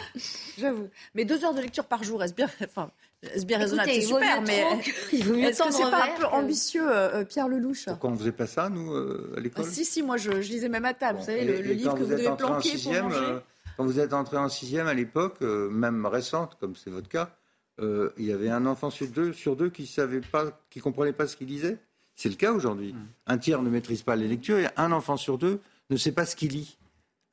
J'avoue. 0.58 0.88
Mais 1.14 1.24
deux 1.24 1.44
heures 1.44 1.54
de 1.54 1.60
lecture 1.60 1.84
par 1.84 2.04
jour, 2.04 2.22
est-ce 2.22 2.34
bien, 2.34 2.48
enfin, 2.64 2.90
est 3.22 3.44
bien 3.44 3.58
raisonnable 3.58 3.90
C'est 3.92 4.00
super, 4.00 4.42
mais 4.42 4.64
il 5.12 5.24
vaut 5.24 5.34
mieux 5.34 5.48
est-ce 5.48 5.62
que 5.62 5.72
c'est 5.72 5.90
pas 5.90 6.04
un 6.04 6.16
peu 6.16 6.26
ambitieux, 6.26 6.86
euh, 6.88 7.24
Pierre 7.24 7.48
Lelouch 7.48 7.86
Pourquoi 7.86 8.10
on 8.10 8.16
faisait 8.16 8.32
pas 8.32 8.46
ça, 8.46 8.68
nous, 8.68 8.94
euh, 8.94 9.34
à 9.36 9.40
l'école 9.40 9.64
ah, 9.68 9.70
Si, 9.70 9.84
si, 9.84 10.02
moi 10.02 10.16
je, 10.16 10.30
lisais 10.30 10.68
même 10.68 10.84
à 10.84 10.94
table. 10.94 11.18
vous 11.18 11.26
savez, 11.26 11.44
le, 11.44 11.60
livre 11.60 11.94
que 11.94 12.04
vous 12.04 12.10
devez 12.10 12.30
planquer 12.36 12.78
pour 12.78 12.92
manger. 12.92 13.16
Euh, 13.18 13.40
quand 13.80 13.86
vous 13.86 13.98
êtes 13.98 14.12
entré 14.12 14.36
en 14.36 14.50
sixième 14.50 14.88
à 14.88 14.92
l'époque, 14.92 15.36
euh, 15.40 15.70
même 15.70 16.04
récente, 16.04 16.58
comme 16.60 16.76
c'est 16.76 16.90
votre 16.90 17.08
cas, 17.08 17.34
euh, 17.80 18.10
il 18.18 18.26
y 18.26 18.32
avait 18.32 18.50
un 18.50 18.66
enfant 18.66 18.90
sur 18.90 19.08
deux, 19.08 19.32
sur 19.32 19.56
deux 19.56 19.70
qui 19.70 19.86
savait 19.86 20.20
pas, 20.20 20.50
qui 20.68 20.80
comprenait 20.80 21.14
pas 21.14 21.26
ce 21.26 21.34
qu'il 21.34 21.48
lisait. 21.48 21.78
C'est 22.14 22.28
le 22.28 22.34
cas 22.34 22.52
aujourd'hui. 22.52 22.92
Mmh. 22.92 23.06
Un 23.28 23.38
tiers 23.38 23.62
ne 23.62 23.70
maîtrise 23.70 24.02
pas 24.02 24.16
les 24.16 24.28
lectures 24.28 24.58
et 24.58 24.68
un 24.76 24.92
enfant 24.92 25.16
sur 25.16 25.38
deux 25.38 25.60
ne 25.88 25.96
sait 25.96 26.12
pas 26.12 26.26
ce 26.26 26.36
qu'il 26.36 26.52
lit 26.52 26.76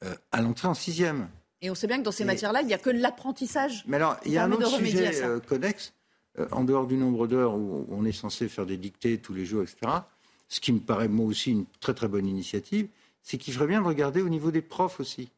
euh, 0.05 0.15
à 0.31 0.41
l'entrée 0.41 0.69
en 0.69 0.73
sixième. 0.73 1.27
Et 1.61 1.69
on 1.69 1.75
sait 1.75 1.85
bien 1.87 1.97
que 1.97 2.03
dans 2.03 2.13
ces 2.13 2.23
matières-là, 2.23 2.61
il 2.61 2.67
n'y 2.67 2.73
a 2.73 2.77
que 2.77 2.91
l'apprentissage. 2.91 3.83
Mais 3.85 3.97
alors, 3.97 4.15
il 4.25 4.31
y 4.31 4.37
a 4.37 4.45
un 4.45 4.51
autre 4.53 4.69
sujet 4.69 5.11
connexe, 5.49 5.93
en 6.51 6.63
dehors 6.63 6.87
du 6.87 6.95
nombre 6.95 7.27
d'heures 7.27 7.55
où 7.55 7.85
on 7.91 8.05
est 8.05 8.13
censé 8.13 8.47
faire 8.47 8.65
des 8.65 8.77
dictées 8.77 9.17
tous 9.17 9.33
les 9.33 9.45
jours, 9.45 9.63
etc. 9.63 9.79
Ce 10.47 10.61
qui 10.61 10.71
me 10.71 10.79
paraît 10.79 11.09
moi 11.09 11.25
aussi 11.25 11.51
une 11.51 11.65
très 11.81 11.93
très 11.93 12.07
bonne 12.07 12.25
initiative, 12.25 12.87
c'est 13.21 13.37
qu'il 13.37 13.53
ferait 13.53 13.67
bien 13.67 13.81
de 13.81 13.87
regarder 13.87 14.21
au 14.21 14.29
niveau 14.29 14.49
des 14.49 14.61
profs 14.61 15.01
aussi. 15.01 15.29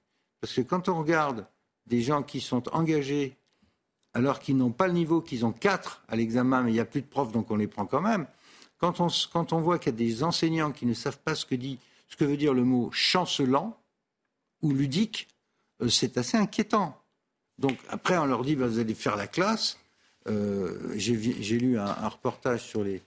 Parce 0.42 0.54
que 0.54 0.62
quand 0.62 0.90
on 0.90 1.00
regarde 1.00 1.46
des 1.86 2.02
gens 2.02 2.24
qui 2.24 2.40
sont 2.40 2.64
engagés 2.74 3.38
alors 4.14 4.40
qu'ils 4.40 4.58
n'ont 4.58 4.72
pas 4.72 4.88
le 4.88 4.94
niveau, 4.94 5.22
qu'ils 5.22 5.46
ont 5.46 5.52
quatre 5.52 6.04
à 6.08 6.16
l'examen, 6.16 6.64
mais 6.64 6.72
il 6.72 6.74
n'y 6.74 6.80
a 6.80 6.86
plus 6.86 7.02
de 7.02 7.08
profs, 7.08 7.32
donc 7.32 7.52
on 7.52 7.56
les 7.56 7.68
prend 7.68 7.86
quand 7.86 8.02
même. 8.02 8.26
Quand 8.78 9.02
on, 9.02 9.08
quand 9.32 9.54
on 9.54 9.60
voit 9.60 9.78
qu'il 9.78 9.92
y 9.92 9.96
a 9.96 9.98
des 9.98 10.24
enseignants 10.24 10.72
qui 10.72 10.86
ne 10.86 10.94
savent 10.94 11.20
pas 11.20 11.36
ce 11.36 11.46
que, 11.46 11.56
dit, 11.56 11.80
ce 12.08 12.16
que 12.16 12.24
veut 12.24 12.38
dire 12.38 12.54
le 12.54 12.64
mot 12.64 12.90
chancelant 12.92 13.78
ou 14.62 14.72
ludique, 14.72 15.28
euh, 15.82 15.90
c'est 15.90 16.18
assez 16.18 16.38
inquiétant. 16.38 16.98
Donc 17.58 17.78
après, 17.90 18.18
on 18.18 18.26
leur 18.26 18.44
dit, 18.44 18.56
bah, 18.56 18.68
vous 18.68 18.80
allez 18.80 18.94
faire 18.94 19.16
la 19.16 19.28
classe. 19.28 19.78
Euh, 20.28 20.94
J'ai 20.96 21.60
lu 21.60 21.78
un, 21.78 22.08
reportage 22.08 22.64
sur 22.64 22.84
les, 22.84 23.02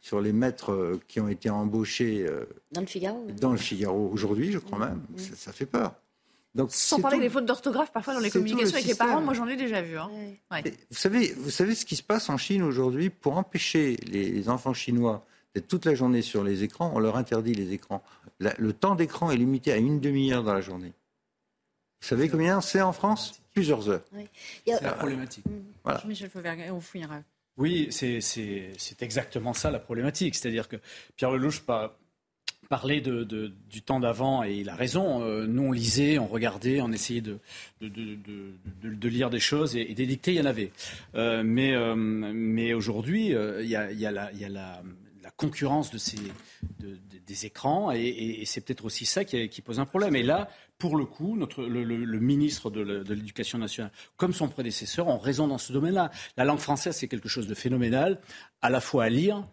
sur 0.00 0.20
les 0.20 0.32
maîtres 0.32 0.72
euh, 0.72 1.00
qui 1.08 1.20
ont 1.20 1.28
été 1.28 1.48
embauchés 1.50 2.26
dans 2.72 2.82
le 2.82 2.86
Figaro. 2.86 3.26
Dans 3.40 3.52
le 3.52 3.58
Figaro 3.58 4.10
aujourd'hui, 4.12 4.52
je 4.52 4.58
crois 4.58 4.78
même. 4.78 5.02
ça, 5.16 5.52
fait 5.52 5.66
peur. 5.66 5.94
Sans 6.68 7.00
parler 7.00 7.18
des 7.18 7.30
fautes 7.30 7.46
d'orthographe 7.46 7.92
parfois 7.92 8.14
dans 8.14 8.20
les 8.20 8.30
communications 8.30 8.76
avec 8.76 8.86
les 8.86 8.94
parents, 8.94 9.20
moi 9.20 9.34
j'en 9.34 9.48
ai 9.48 9.56
déjà 9.56 9.82
vu. 9.82 9.98
Hein. 9.98 10.10
Vous, 10.50 10.96
savez, 10.96 11.32
vous 11.36 11.50
savez 11.50 11.74
ce 11.74 11.84
qui 11.84 11.96
se 11.96 12.02
passe 12.02 12.28
en 12.28 12.36
Chine 12.36 12.62
aujourd'hui 12.62 13.10
pour 13.10 13.36
empêcher 13.36 13.96
les 14.06 14.48
enfants 14.48 14.74
chinois 14.74 15.26
d'être 15.54 15.68
toute 15.68 15.84
la 15.84 15.94
journée 15.94 16.22
sur 16.22 16.44
les 16.44 16.62
écrans, 16.62 16.92
on 16.94 16.98
leur 16.98 17.16
interdit 17.16 17.54
les 17.54 17.72
écrans. 17.72 18.02
le 18.40 18.72
temps 18.72 18.94
d'écran 18.94 19.30
est 19.30 19.36
limité 19.36 19.72
à 19.72 19.76
une 19.76 20.00
demi-heure 20.00 20.42
dans 20.42 20.54
la 20.54 20.60
journée. 20.60 20.92
Vous 22.00 22.08
savez 22.08 22.28
combien 22.28 22.60
c'est 22.60 22.82
en 22.82 22.92
France? 22.92 23.40
Plusieurs 23.54 23.88
heures. 23.88 24.04
C'est 24.66 24.82
la 24.82 24.92
problématique. 24.92 25.44
Voilà. 25.84 26.02
Michel 26.06 26.28
Fauvergue, 26.28 26.68
on 26.70 26.80
finira. 26.80 27.22
Oui, 27.56 27.88
c'est 27.90 28.20
exactement 29.00 29.54
ça 29.54 29.70
la 29.70 29.78
problématique. 29.78 30.34
C'est-à-dire 30.34 30.68
que 30.68 30.76
Pierre 31.16 31.30
Lelouch 31.30 31.62
parler 32.74 33.00
de, 33.00 33.22
du 33.70 33.82
temps 33.82 34.00
d'avant 34.00 34.42
et 34.42 34.54
il 34.54 34.68
a 34.68 34.74
raison. 34.74 35.22
Euh, 35.22 35.46
nous, 35.46 35.62
on 35.62 35.70
lisait, 35.70 36.18
on 36.18 36.26
regardait, 36.26 36.80
on 36.80 36.90
essayait 36.90 37.20
de, 37.20 37.38
de, 37.80 39.08
lire 39.08 39.30
des 39.30 39.38
choses 39.38 39.76
et, 39.76 39.94
des 39.94 40.06
dictées, 40.06 40.32
il 40.32 40.38
y 40.38 40.40
en 40.40 40.44
avait. 40.44 40.72
Euh, 41.14 41.44
mais 41.44 41.72
euh, 41.72 41.94
mais 41.94 42.74
aujourd'hui, 42.74 43.26
il 43.28 43.68
y 43.68 43.76
a, 43.76 44.10
la, 44.10 44.82
concurrence 45.36 45.92
de 45.92 45.98
ces, 45.98 46.18
des 46.80 47.46
écrans 47.46 47.92
et, 47.92 48.42
c'est 48.44 48.60
peut-être 48.60 48.84
aussi 48.84 49.06
ça 49.06 49.24
qui, 49.24 49.48
qui, 49.48 49.62
pose 49.62 49.78
un 49.78 49.86
problème. 49.86 50.16
Et 50.16 50.24
là, 50.24 50.50
pour 50.76 50.96
le 50.96 51.04
coup, 51.04 51.36
notre, 51.36 51.62
le, 51.62 51.84
le 51.84 52.18
ministre 52.18 52.70
de 52.70 53.14
l'Éducation 53.14 53.58
nationale, 53.58 53.92
comme 54.16 54.32
son 54.32 54.48
prédécesseur, 54.48 55.06
ont 55.06 55.18
raison 55.18 55.46
dans 55.46 55.58
ce 55.58 55.72
domaine-là. 55.72 56.10
La 56.36 56.44
langue 56.44 56.58
française, 56.58 56.96
c'est 56.96 57.06
quelque 57.06 57.28
chose 57.28 57.46
de 57.46 57.54
phénoménal, 57.54 58.18
à 58.62 58.68
la 58.68 58.80
fois 58.80 59.04
à 59.04 59.10
lire 59.10 59.44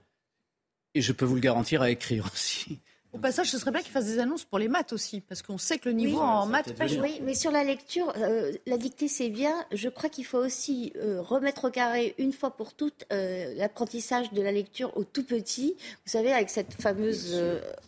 et 0.94 1.02
je 1.02 1.14
peux 1.14 1.26
vous 1.26 1.36
le 1.36 1.42
garantir 1.42 1.82
à 1.82 1.90
écrire 1.90 2.26
aussi. 2.34 2.80
Au 3.14 3.18
passage, 3.18 3.52
ce 3.52 3.58
serait 3.58 3.72
bien 3.72 3.82
qu'ils 3.82 3.92
fassent 3.92 4.06
des 4.06 4.20
annonces 4.20 4.46
pour 4.46 4.58
les 4.58 4.70
maths 4.70 4.94
aussi, 4.94 5.20
parce 5.20 5.42
qu'on 5.42 5.58
sait 5.58 5.78
que 5.78 5.90
le 5.90 5.96
niveau 5.96 6.20
en 6.20 6.46
maths 6.46 6.74
pêche. 6.74 6.94
Oui, 7.02 7.20
mais 7.24 7.34
sur 7.34 7.52
la 7.52 7.66
lecture, 7.66 8.14
euh, 8.16 8.54
la 8.66 8.78
dictée 8.78 9.10
c'est 9.10 9.28
bien. 9.28 9.54
Je 9.74 9.90
crois 9.90 10.10
qu'il 10.10 10.26
faut 10.26 10.38
aussi 10.38 10.94
euh, 10.96 11.22
remettre 11.22 11.66
au 11.66 11.72
carré 11.72 12.16
une 12.18 12.32
fois 12.32 12.52
pour 12.52 12.74
toutes 12.74 13.06
euh, 13.12 13.54
l'apprentissage 13.58 14.32
de 14.32 14.42
la 14.42 14.54
lecture 14.54 14.96
au 14.96 15.04
tout 15.04 15.26
petit. 15.26 15.76
Vous 16.06 16.12
savez, 16.12 16.32
avec 16.32 16.50
cette 16.50 16.74
fameuse 16.74 17.38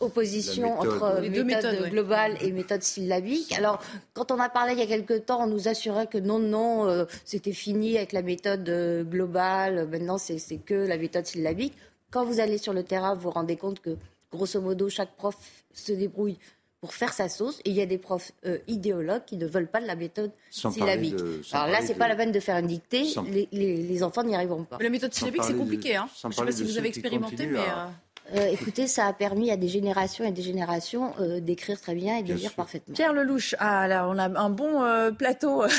opposition 0.01 0.77
entre 0.77 1.21
méthode, 1.21 1.89
globale 1.89 2.37
et 2.41 2.51
méthode 2.51 2.83
syllabique. 2.83 3.53
Alors, 3.53 3.79
quand 4.13 4.29
on 4.29 4.39
a 4.39 4.49
parlé 4.49 4.73
il 4.73 4.79
y 4.79 4.83
a 4.83 4.87
quelque 4.87 5.17
temps, 5.17 5.43
on 5.43 5.47
nous 5.47 5.69
assurait 5.69 6.07
que 6.07 6.17
non, 6.17 6.39
non, 6.39 7.07
c'était 7.23 7.53
fini 7.53 7.95
avec 7.95 8.11
la 8.11 8.23
méthode 8.23 8.69
globale. 9.09 9.87
Maintenant, 9.87 10.17
c'est 10.17 10.57
que 10.57 10.73
la 10.73 10.97
méthode 10.97 11.25
syllabique. 11.25 11.73
Quand 12.11 12.25
vous 12.25 12.39
allez 12.39 12.57
sur 12.57 12.73
le 12.73 12.83
terrain, 12.83 13.15
vous 13.15 13.21
vous 13.21 13.31
rendez 13.31 13.55
compte 13.55 13.79
que 13.79 13.97
grosso 14.33 14.59
modo, 14.61 14.89
chaque 14.89 15.15
prof 15.15 15.35
se 15.73 15.91
débrouille 15.91 16.37
pour 16.81 16.93
faire 16.93 17.13
sa 17.13 17.29
sauce. 17.29 17.59
Et 17.63 17.69
il 17.69 17.75
y 17.75 17.81
a 17.81 17.85
des 17.85 17.97
profs 17.97 18.33
euh, 18.45 18.57
idéologues 18.67 19.23
qui 19.25 19.37
ne 19.37 19.47
veulent 19.47 19.69
pas 19.69 19.79
de 19.79 19.87
la 19.87 19.95
méthode 19.95 20.31
syllabique. 20.51 21.15
Alors 21.51 21.67
là, 21.67 21.79
c'est 21.81 21.95
pas 21.95 22.07
la 22.09 22.15
peine 22.15 22.31
de 22.31 22.39
faire 22.39 22.57
une 22.57 22.67
dictée. 22.67 23.05
Les, 23.51 24.03
enfants 24.03 24.23
n'y 24.23 24.35
arriveront 24.35 24.65
pas. 24.65 24.77
la 24.81 24.89
méthode 24.89 25.13
syllabique, 25.13 25.43
c'est 25.45 25.55
compliqué. 25.55 25.95
Hein. 25.95 26.09
Je 26.21 26.27
ne 26.27 26.33
sais 26.33 26.43
pas 26.43 26.51
si 26.51 26.63
vous 26.63 26.77
avez 26.77 26.89
expérimenté, 26.89 27.45
mais. 27.47 27.59
Euh, 27.59 27.87
euh, 28.35 28.47
écoutez, 28.47 28.87
ça 28.87 29.07
a 29.07 29.13
permis 29.13 29.51
à 29.51 29.57
des 29.57 29.67
générations 29.67 30.23
et 30.23 30.31
des 30.31 30.41
générations 30.41 31.13
euh, 31.19 31.39
d'écrire 31.39 31.79
très 31.79 31.93
bien 31.93 32.17
et 32.17 32.23
de 32.23 32.33
lire 32.33 32.53
parfaitement. 32.53 32.95
Pierre 32.95 33.13
Lelouch, 33.13 33.53
ah 33.59 33.87
là, 33.87 34.07
on 34.07 34.17
a 34.17 34.39
un 34.39 34.49
bon 34.49 34.81
euh, 34.81 35.11
plateau 35.11 35.61
à 35.63 35.69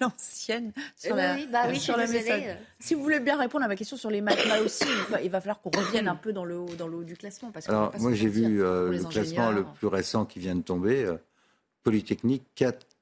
l'ancienne 0.00 0.72
sur 0.94 1.16
la, 1.16 1.34
oui, 1.34 1.48
bah 1.50 1.62
oui, 1.68 1.80
sur 1.80 1.96
la 1.96 2.06
Si 2.78 2.94
vous 2.94 3.02
voulez 3.02 3.18
bien 3.18 3.38
répondre 3.38 3.64
à 3.64 3.68
ma 3.68 3.76
question 3.76 3.96
sur 3.96 4.10
les 4.10 4.20
maths, 4.20 4.44
là 4.46 4.62
aussi, 4.62 4.84
il 5.24 5.30
va, 5.30 5.40
falloir 5.40 5.60
qu'on 5.60 5.70
revienne 5.70 6.06
un 6.06 6.16
peu 6.16 6.32
dans 6.32 6.44
le 6.44 6.58
haut, 6.58 6.74
dans 6.76 6.86
le 6.86 6.98
haut 6.98 7.04
du 7.04 7.16
classement. 7.16 7.50
Parce 7.50 7.68
Alors, 7.68 7.92
moi, 7.98 8.12
j'ai 8.12 8.28
vu 8.28 8.58
le 8.58 9.02
classement 9.08 9.50
le 9.50 9.64
plus 9.64 9.88
récent 9.88 10.26
qui 10.26 10.38
vient 10.38 10.54
de 10.54 10.62
tomber. 10.62 11.10
Polytechnique, 11.82 12.44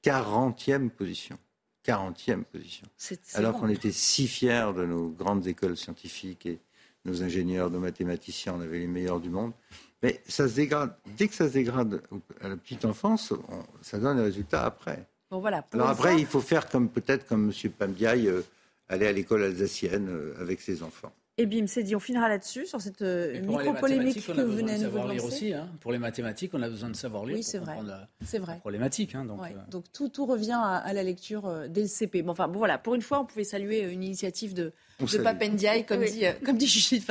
40e 0.03 0.89
position. 0.89 1.37
40e 1.85 2.43
position. 2.43 2.87
Alors 3.33 3.59
qu'on 3.59 3.69
était 3.69 3.91
si 3.91 4.27
fiers 4.27 4.71
de 4.75 4.85
nos 4.85 5.09
grandes 5.09 5.47
écoles 5.47 5.75
scientifiques 5.75 6.45
et 6.45 6.59
nos 7.05 7.23
ingénieurs, 7.23 7.69
nos 7.69 7.79
mathématiciens, 7.79 8.55
on 8.57 8.61
avait 8.61 8.79
les 8.79 8.87
meilleurs 8.87 9.19
du 9.19 9.29
monde. 9.29 9.53
Mais 10.01 10.21
ça 10.27 10.47
se 10.47 10.55
dégrade. 10.55 10.95
Dès 11.17 11.27
que 11.27 11.33
ça 11.33 11.47
se 11.47 11.53
dégrade 11.53 12.01
à 12.41 12.47
la 12.47 12.55
petite 12.55 12.85
enfance, 12.85 13.33
ça 13.81 13.99
donne 13.99 14.17
des 14.17 14.23
résultats 14.23 14.65
après. 14.65 15.07
Bon, 15.29 15.39
voilà, 15.39 15.65
Alors 15.73 15.89
après, 15.89 16.19
il 16.19 16.25
faut 16.25 16.41
faire 16.41 16.69
comme 16.69 16.89
peut-être 16.89 17.27
comme 17.27 17.51
M. 17.51 17.71
Pambiaï, 17.71 18.27
euh, 18.27 18.41
aller 18.87 19.05
à 19.05 19.11
l'école 19.11 19.43
alsacienne 19.43 20.07
euh, 20.09 20.33
avec 20.39 20.59
ses 20.59 20.81
enfants. 20.81 21.13
Et 21.41 21.45
bim, 21.45 21.67
c'est 21.67 21.83
dit. 21.83 21.95
On 21.95 21.99
finira 22.01 22.27
là-dessus, 22.27 22.65
sur 22.65 22.81
cette 22.81 23.01
euh, 23.01 23.39
micro-polémique 23.41 24.25
que 24.27 24.41
vous 24.41 24.57
venez 24.57 24.73
de 24.77 24.81
savoir 24.83 25.05
lancer. 25.05 25.15
lire 25.15 25.25
aussi. 25.25 25.53
Hein. 25.53 25.69
Pour 25.79 25.93
les 25.93 25.97
mathématiques, 25.97 26.51
on 26.53 26.61
a 26.61 26.67
besoin 26.67 26.89
de 26.89 26.95
savoir 26.97 27.25
lire 27.25 27.37
Oui, 27.37 27.43
c'est 27.43 27.59
vrai. 27.59 27.77
C'est 28.25 28.39
vrai. 28.39 28.57
problématique. 28.59 29.15
Hein, 29.15 29.23
donc, 29.23 29.41
Ouais. 29.41 29.53
euh, 29.55 29.71
Donc 29.71 29.85
tout, 29.93 30.09
tout 30.09 30.25
revient 30.25 30.57
à, 30.61 30.75
à 30.75 30.91
la 30.91 31.01
lecture 31.01 31.45
euh, 31.47 31.67
dès 31.69 31.81
le 31.83 31.87
CP. 31.87 32.23
Bon, 32.23 32.33
enfin, 32.33 32.49
bon, 32.49 32.59
voilà, 32.59 32.77
pour 32.77 32.93
une 32.93 33.01
fois, 33.01 33.21
on 33.21 33.25
pouvait 33.25 33.45
saluer 33.45 33.85
euh, 33.85 33.91
une 33.93 34.03
initiative 34.03 34.53
de, 34.53 34.73
On 34.99 35.05
de. 35.05 35.17
Papendiaï, 35.19 35.85
comme, 35.85 35.99
Oui. 36.01 36.11
dit, 36.11 36.25
euh, 36.25 36.33
comme 36.45 36.57
dit 36.57 36.67
Judith. 36.67 37.09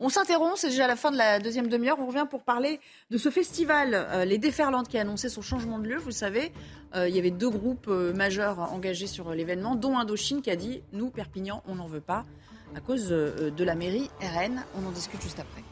On 0.00 0.08
s'interrompt, 0.08 0.56
c'est 0.56 0.70
déjà 0.70 0.86
la 0.86 0.96
fin 0.96 1.10
de 1.10 1.18
la 1.18 1.38
deuxième 1.38 1.68
demi-heure. 1.68 1.98
On 2.00 2.06
revient 2.06 2.26
pour 2.30 2.42
parler 2.42 2.80
de 3.10 3.18
ce 3.18 3.28
festival, 3.28 3.90
euh, 3.92 4.24
Les 4.24 4.38
Déferlantes, 4.38 4.88
qui 4.88 4.96
a 4.96 5.02
annoncé 5.02 5.28
son 5.28 5.42
changement 5.42 5.78
de 5.78 5.86
lieu. 5.86 5.98
Vous 5.98 6.06
le 6.08 6.12
savez, 6.12 6.50
euh, 6.96 7.08
il 7.10 7.14
y 7.14 7.18
avait 7.18 7.30
deux 7.30 7.50
groupes 7.50 7.88
euh, 7.88 8.14
majeurs 8.14 8.58
engagés 8.72 9.06
sur 9.06 9.28
euh, 9.28 9.34
l'événement, 9.34 9.74
dont 9.76 9.98
Indochine 9.98 10.40
qui 10.40 10.50
a 10.50 10.56
dit 10.56 10.80
Nous, 10.94 11.10
Perpignan, 11.10 11.62
on 11.68 11.74
n'en 11.74 11.86
veut 11.86 12.00
pas, 12.00 12.24
à 12.74 12.80
cause 12.80 13.08
euh, 13.10 13.50
de 13.50 13.64
la 13.64 13.74
mairie 13.74 14.10
RN. 14.20 14.62
On 14.76 14.86
en 14.86 14.90
discute 14.90 15.22
juste 15.22 15.38
après. 15.40 15.62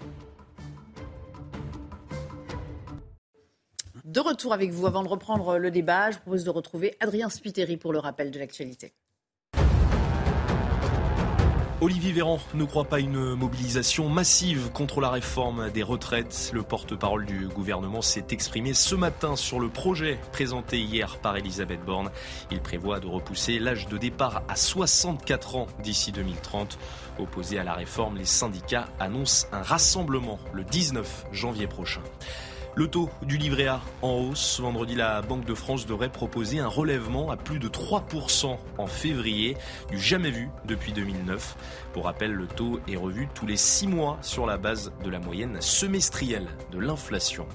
De 4.04 4.20
retour 4.20 4.52
avec 4.54 4.70
vous, 4.70 4.86
avant 4.86 5.02
de 5.02 5.08
reprendre 5.08 5.58
le 5.58 5.70
débat, 5.70 6.10
je 6.10 6.18
propose 6.18 6.42
de 6.44 6.50
retrouver 6.50 6.96
Adrien 6.98 7.28
Spiteri 7.28 7.76
pour 7.76 7.92
le 7.92 7.98
rappel 7.98 8.30
de 8.30 8.38
l'actualité. 8.38 8.94
Olivier 11.80 12.10
Véran 12.10 12.40
ne 12.54 12.64
croit 12.64 12.86
pas 12.86 12.98
une 12.98 13.36
mobilisation 13.36 14.08
massive 14.08 14.68
contre 14.72 15.00
la 15.00 15.10
réforme 15.10 15.70
des 15.70 15.84
retraites. 15.84 16.50
Le 16.52 16.64
porte-parole 16.64 17.24
du 17.24 17.46
gouvernement 17.46 18.02
s'est 18.02 18.26
exprimé 18.32 18.74
ce 18.74 18.96
matin 18.96 19.36
sur 19.36 19.60
le 19.60 19.68
projet 19.68 20.18
présenté 20.32 20.80
hier 20.80 21.18
par 21.18 21.36
Elisabeth 21.36 21.84
Borne. 21.84 22.10
Il 22.50 22.60
prévoit 22.60 22.98
de 22.98 23.06
repousser 23.06 23.60
l'âge 23.60 23.86
de 23.86 23.96
départ 23.96 24.42
à 24.48 24.56
64 24.56 25.54
ans 25.54 25.68
d'ici 25.84 26.10
2030. 26.10 26.80
Opposé 27.20 27.60
à 27.60 27.64
la 27.64 27.74
réforme, 27.74 28.16
les 28.16 28.24
syndicats 28.24 28.88
annoncent 28.98 29.46
un 29.52 29.62
rassemblement 29.62 30.40
le 30.52 30.64
19 30.64 31.26
janvier 31.30 31.68
prochain. 31.68 32.02
Le 32.78 32.86
taux 32.86 33.10
du 33.22 33.38
livret 33.38 33.66
A 33.66 33.80
en 34.02 34.12
hausse. 34.20 34.60
Vendredi, 34.60 34.94
la 34.94 35.20
Banque 35.20 35.44
de 35.44 35.54
France 35.54 35.84
devrait 35.84 36.10
proposer 36.10 36.60
un 36.60 36.68
relèvement 36.68 37.28
à 37.28 37.36
plus 37.36 37.58
de 37.58 37.66
3% 37.66 38.56
en 38.78 38.86
février, 38.86 39.56
du 39.90 39.98
jamais 39.98 40.30
vu 40.30 40.48
depuis 40.64 40.92
2009. 40.92 41.56
Pour 41.92 42.04
rappel, 42.04 42.30
le 42.30 42.46
taux 42.46 42.78
est 42.86 42.94
revu 42.94 43.26
tous 43.34 43.48
les 43.48 43.56
6 43.56 43.88
mois 43.88 44.16
sur 44.22 44.46
la 44.46 44.58
base 44.58 44.92
de 45.02 45.10
la 45.10 45.18
moyenne 45.18 45.60
semestrielle 45.60 46.46
de 46.70 46.78
l'inflation. 46.78 47.48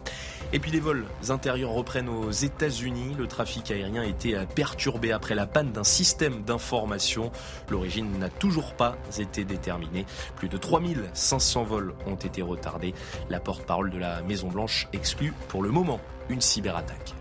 Et 0.54 0.60
puis 0.60 0.70
les 0.70 0.80
vols 0.80 1.06
intérieurs 1.30 1.72
reprennent 1.72 2.10
aux 2.10 2.30
États-Unis. 2.30 3.16
Le 3.18 3.28
trafic 3.28 3.72
aérien 3.72 4.04
a 4.04 4.06
été 4.06 4.38
perturbé 4.54 5.12
après 5.12 5.34
la 5.34 5.48
panne 5.48 5.72
d'un 5.72 5.84
système 5.84 6.44
d'information. 6.44 7.32
L'origine 7.72 8.20
n'a 8.20 8.30
toujours 8.30 8.76
pas 8.76 8.96
été 9.18 9.46
déterminée. 9.46 10.06
Plus 10.36 10.50
de 10.50 10.58
3500 10.58 11.64
vols 11.64 11.96
ont 12.06 12.16
été 12.16 12.44
retardés. 12.44 12.94
La 13.32 13.40
porte-parole 13.40 13.90
de 13.90 13.98
la 13.98 14.22
Maison-Blanche 14.22 14.88
exclut 14.94 15.34
pour 15.48 15.64
le 15.64 15.72
moment 15.72 16.00
une 16.30 16.40
cyberattaque. 16.42 17.16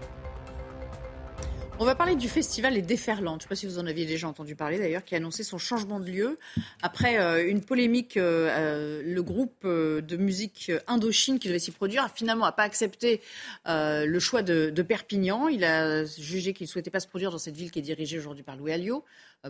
On 1.82 1.84
va 1.84 1.96
parler 1.96 2.14
du 2.14 2.28
festival 2.28 2.74
Les 2.74 2.80
Déferlantes. 2.80 3.40
Je 3.40 3.46
ne 3.46 3.48
sais 3.48 3.48
pas 3.48 3.56
si 3.56 3.66
vous 3.66 3.80
en 3.80 3.86
aviez 3.88 4.06
déjà 4.06 4.28
entendu 4.28 4.54
parler 4.54 4.78
d'ailleurs, 4.78 5.04
qui 5.04 5.16
a 5.16 5.16
annoncé 5.16 5.42
son 5.42 5.58
changement 5.58 5.98
de 5.98 6.06
lieu. 6.06 6.38
Après 6.80 7.18
euh, 7.18 7.44
une 7.44 7.60
polémique, 7.60 8.16
euh, 8.16 8.48
euh, 8.50 9.02
le 9.04 9.20
groupe 9.20 9.66
de 9.66 10.16
musique 10.16 10.70
Indochine 10.86 11.40
qui 11.40 11.48
devait 11.48 11.58
s'y 11.58 11.72
produire 11.72 12.04
a 12.04 12.08
finalement 12.08 12.44
n'a 12.44 12.52
pas 12.52 12.62
accepté 12.62 13.20
le 13.66 14.18
choix 14.20 14.42
de, 14.42 14.70
Perpignan. 14.82 15.48
Il 15.48 15.64
a 15.64 16.04
jugé 16.04 16.52
qu'il 16.52 16.66
ne 16.66 16.70
souhaitait 16.70 16.90
pas 16.90 17.00
se 17.00 17.08
produire 17.08 17.32
dans 17.32 17.38
cette 17.38 17.56
ville 17.56 17.72
qui 17.72 17.80
est 17.80 17.82
dirigée 17.82 18.16
aujourd'hui 18.16 18.44
par 18.44 18.54
Louis 18.54 18.70
Alliot 18.70 19.04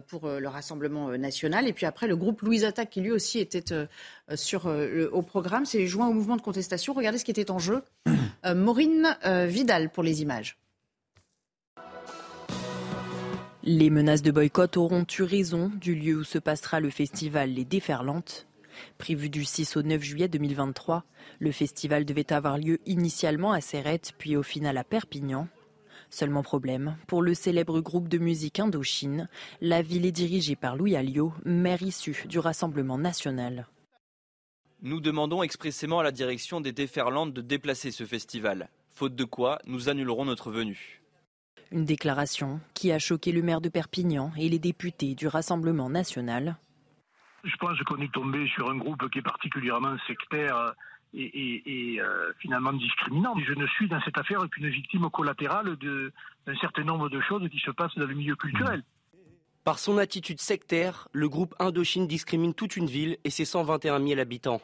pour 0.09 0.27
le 0.27 0.49
Rassemblement 0.49 1.11
national. 1.19 1.69
Et 1.69 1.75
puis 1.75 1.85
après, 1.85 2.07
le 2.07 2.17
groupe 2.17 2.41
Louise 2.41 2.65
Attaque 2.65 2.89
qui 2.89 3.03
lui 3.03 3.13
aussi 3.13 3.41
était 3.41 3.75
sur, 4.37 4.75
au 5.13 5.21
programme 5.21 5.67
s'est 5.67 5.87
joint 5.87 6.09
au 6.09 6.15
mouvement 6.15 6.37
de 6.37 6.43
contestation. 6.43 6.95
Regardez 6.95 7.19
ce 7.19 7.27
qui 7.27 7.31
était 7.31 7.51
en 7.51 7.59
jeu. 7.59 7.83
Maureen 8.55 9.19
Vidal 9.49 9.91
pour 9.91 10.03
les 10.03 10.23
images. 10.23 10.57
Les 13.65 13.91
menaces 13.91 14.23
de 14.23 14.33
boycott 14.33 14.77
auront 14.77 15.07
eu 15.17 15.23
raison 15.23 15.71
du 15.81 15.95
lieu 15.95 16.17
où 16.17 16.25
se 16.25 16.39
passera 16.39 16.81
le 16.81 16.91
festival 16.91 17.51
Les 17.51 17.65
Déferlantes. 17.65 18.49
Prévu 18.99 19.31
du 19.31 19.45
6 19.45 19.77
au 19.77 19.83
9 19.83 20.03
juillet 20.03 20.27
2023, 20.27 21.05
le 21.39 21.53
festival 21.53 22.05
devait 22.05 22.33
avoir 22.33 22.59
lieu 22.59 22.81
initialement 22.87 23.53
à 23.53 23.61
Serrette, 23.61 24.15
puis 24.19 24.35
au 24.35 24.43
final 24.43 24.79
à 24.79 24.83
Perpignan. 24.83 25.47
Seulement 26.11 26.43
problème, 26.43 26.97
pour 27.07 27.23
le 27.23 27.35
célèbre 27.35 27.81
groupe 27.81 28.09
de 28.09 28.19
musique 28.19 28.59
Indochine, 28.59 29.29
la 29.61 29.81
ville 29.81 30.07
est 30.07 30.13
dirigée 30.13 30.57
par 30.57 30.75
Louis 30.75 30.97
Alliot, 30.97 31.33
maire 31.45 31.83
issu 31.83 32.25
du 32.27 32.41
Rassemblement 32.41 32.99
national. 32.99 33.69
Nous 34.81 35.01
demandons 35.01 35.45
expressément 35.45 36.01
à 36.01 36.03
la 36.03 36.11
direction 36.11 36.61
des 36.61 36.73
Déferlantes 36.73 37.33
de 37.33 37.43
déplacer 37.43 37.93
ce 37.93 38.03
festival. 38.07 38.71
Faute 38.89 39.15
de 39.15 39.25
quoi, 39.25 39.61
nous 39.67 39.89
annulerons 39.89 40.25
notre 40.25 40.51
venue. 40.51 41.02
Une 41.71 41.85
déclaration 41.85 42.61
qui 42.75 42.93
a 42.93 42.99
choqué 42.99 43.33
le 43.33 43.43
maire 43.43 43.61
de 43.61 43.69
Perpignan 43.69 44.31
et 44.39 44.49
les 44.49 44.59
députés 44.59 45.15
du 45.15 45.27
Rassemblement 45.27 45.89
national. 45.89 46.57
Je 47.45 47.57
pense 47.57 47.79
qu'on 47.85 48.01
est 48.01 48.13
tombé 48.13 48.47
sur 48.55 48.71
un 48.71 48.77
groupe 48.77 49.09
qui 49.11 49.19
est 49.19 49.23
particulièrement 49.23 49.97
sectaire 50.07 50.75
et, 51.15 51.23
et- 51.25 51.95
et, 51.95 52.01
euh, 52.01 52.33
finalement 52.39 52.73
discriminant. 52.73 53.35
Je 53.45 53.53
ne 53.55 53.67
suis 53.69 53.89
dans 53.89 54.01
cette 54.03 54.17
affaire 54.19 54.41
qu'une 54.51 54.69
victime 54.69 55.09
collatérale 55.11 55.77
d'un 55.77 56.57
certain 56.61 56.85
nombre 56.85 57.09
de 57.09 57.21
choses 57.21 57.49
qui 57.51 57.59
se 57.59 57.71
passent 57.71 57.95
dans 57.97 58.07
le 58.07 58.15
milieu 58.15 58.37
culturel. 58.37 58.83
Par 59.65 59.79
son 59.79 59.99
attitude 59.99 60.41
sectaire, 60.41 61.09
le 61.13 61.29
groupe 61.29 61.55
Indochine 61.59 62.07
discrimine 62.07 62.53
toute 62.55 62.77
une 62.77 62.87
ville 62.87 63.17
et 63.25 63.31
ses 63.31 63.45
121 63.45 64.01
000 64.05 64.21
habitants. 64.21 64.61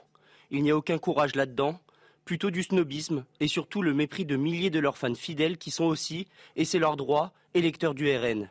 Il 0.50 0.62
n'y 0.62 0.70
a 0.70 0.76
aucun 0.76 0.98
courage 0.98 1.34
là-dedans, 1.36 1.80
plutôt 2.28 2.50
du 2.50 2.62
snobisme 2.62 3.24
et 3.40 3.48
surtout 3.48 3.80
le 3.80 3.94
mépris 3.94 4.26
de 4.26 4.36
milliers 4.36 4.68
de 4.68 4.80
leurs 4.80 4.98
fans 4.98 5.14
fidèles 5.14 5.56
qui 5.56 5.70
sont 5.70 5.86
aussi, 5.86 6.26
et 6.56 6.66
c'est 6.66 6.78
leur 6.78 6.98
droit, 6.98 7.32
électeurs 7.54 7.94
du 7.94 8.14
RN. 8.14 8.50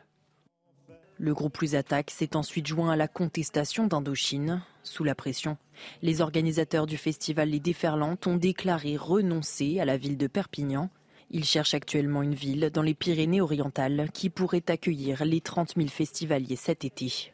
Le 1.16 1.32
groupe 1.32 1.52
Plus 1.52 1.76
Attaque 1.76 2.10
s'est 2.10 2.34
ensuite 2.34 2.66
joint 2.66 2.90
à 2.90 2.96
la 2.96 3.06
contestation 3.06 3.86
d'Indochine. 3.86 4.64
Sous 4.82 5.04
la 5.04 5.14
pression, 5.14 5.58
les 6.02 6.20
organisateurs 6.20 6.86
du 6.86 6.96
festival 6.96 7.50
Les 7.50 7.60
Déferlantes 7.60 8.26
ont 8.26 8.34
déclaré 8.34 8.96
renoncer 8.96 9.78
à 9.78 9.84
la 9.84 9.96
ville 9.96 10.18
de 10.18 10.26
Perpignan. 10.26 10.90
Ils 11.30 11.44
cherchent 11.44 11.74
actuellement 11.74 12.22
une 12.22 12.34
ville 12.34 12.70
dans 12.74 12.82
les 12.82 12.94
Pyrénées-Orientales 12.94 14.10
qui 14.12 14.28
pourrait 14.28 14.64
accueillir 14.66 15.24
les 15.24 15.40
30 15.40 15.74
000 15.76 15.86
festivaliers 15.86 16.56
cet 16.56 16.84
été. 16.84 17.30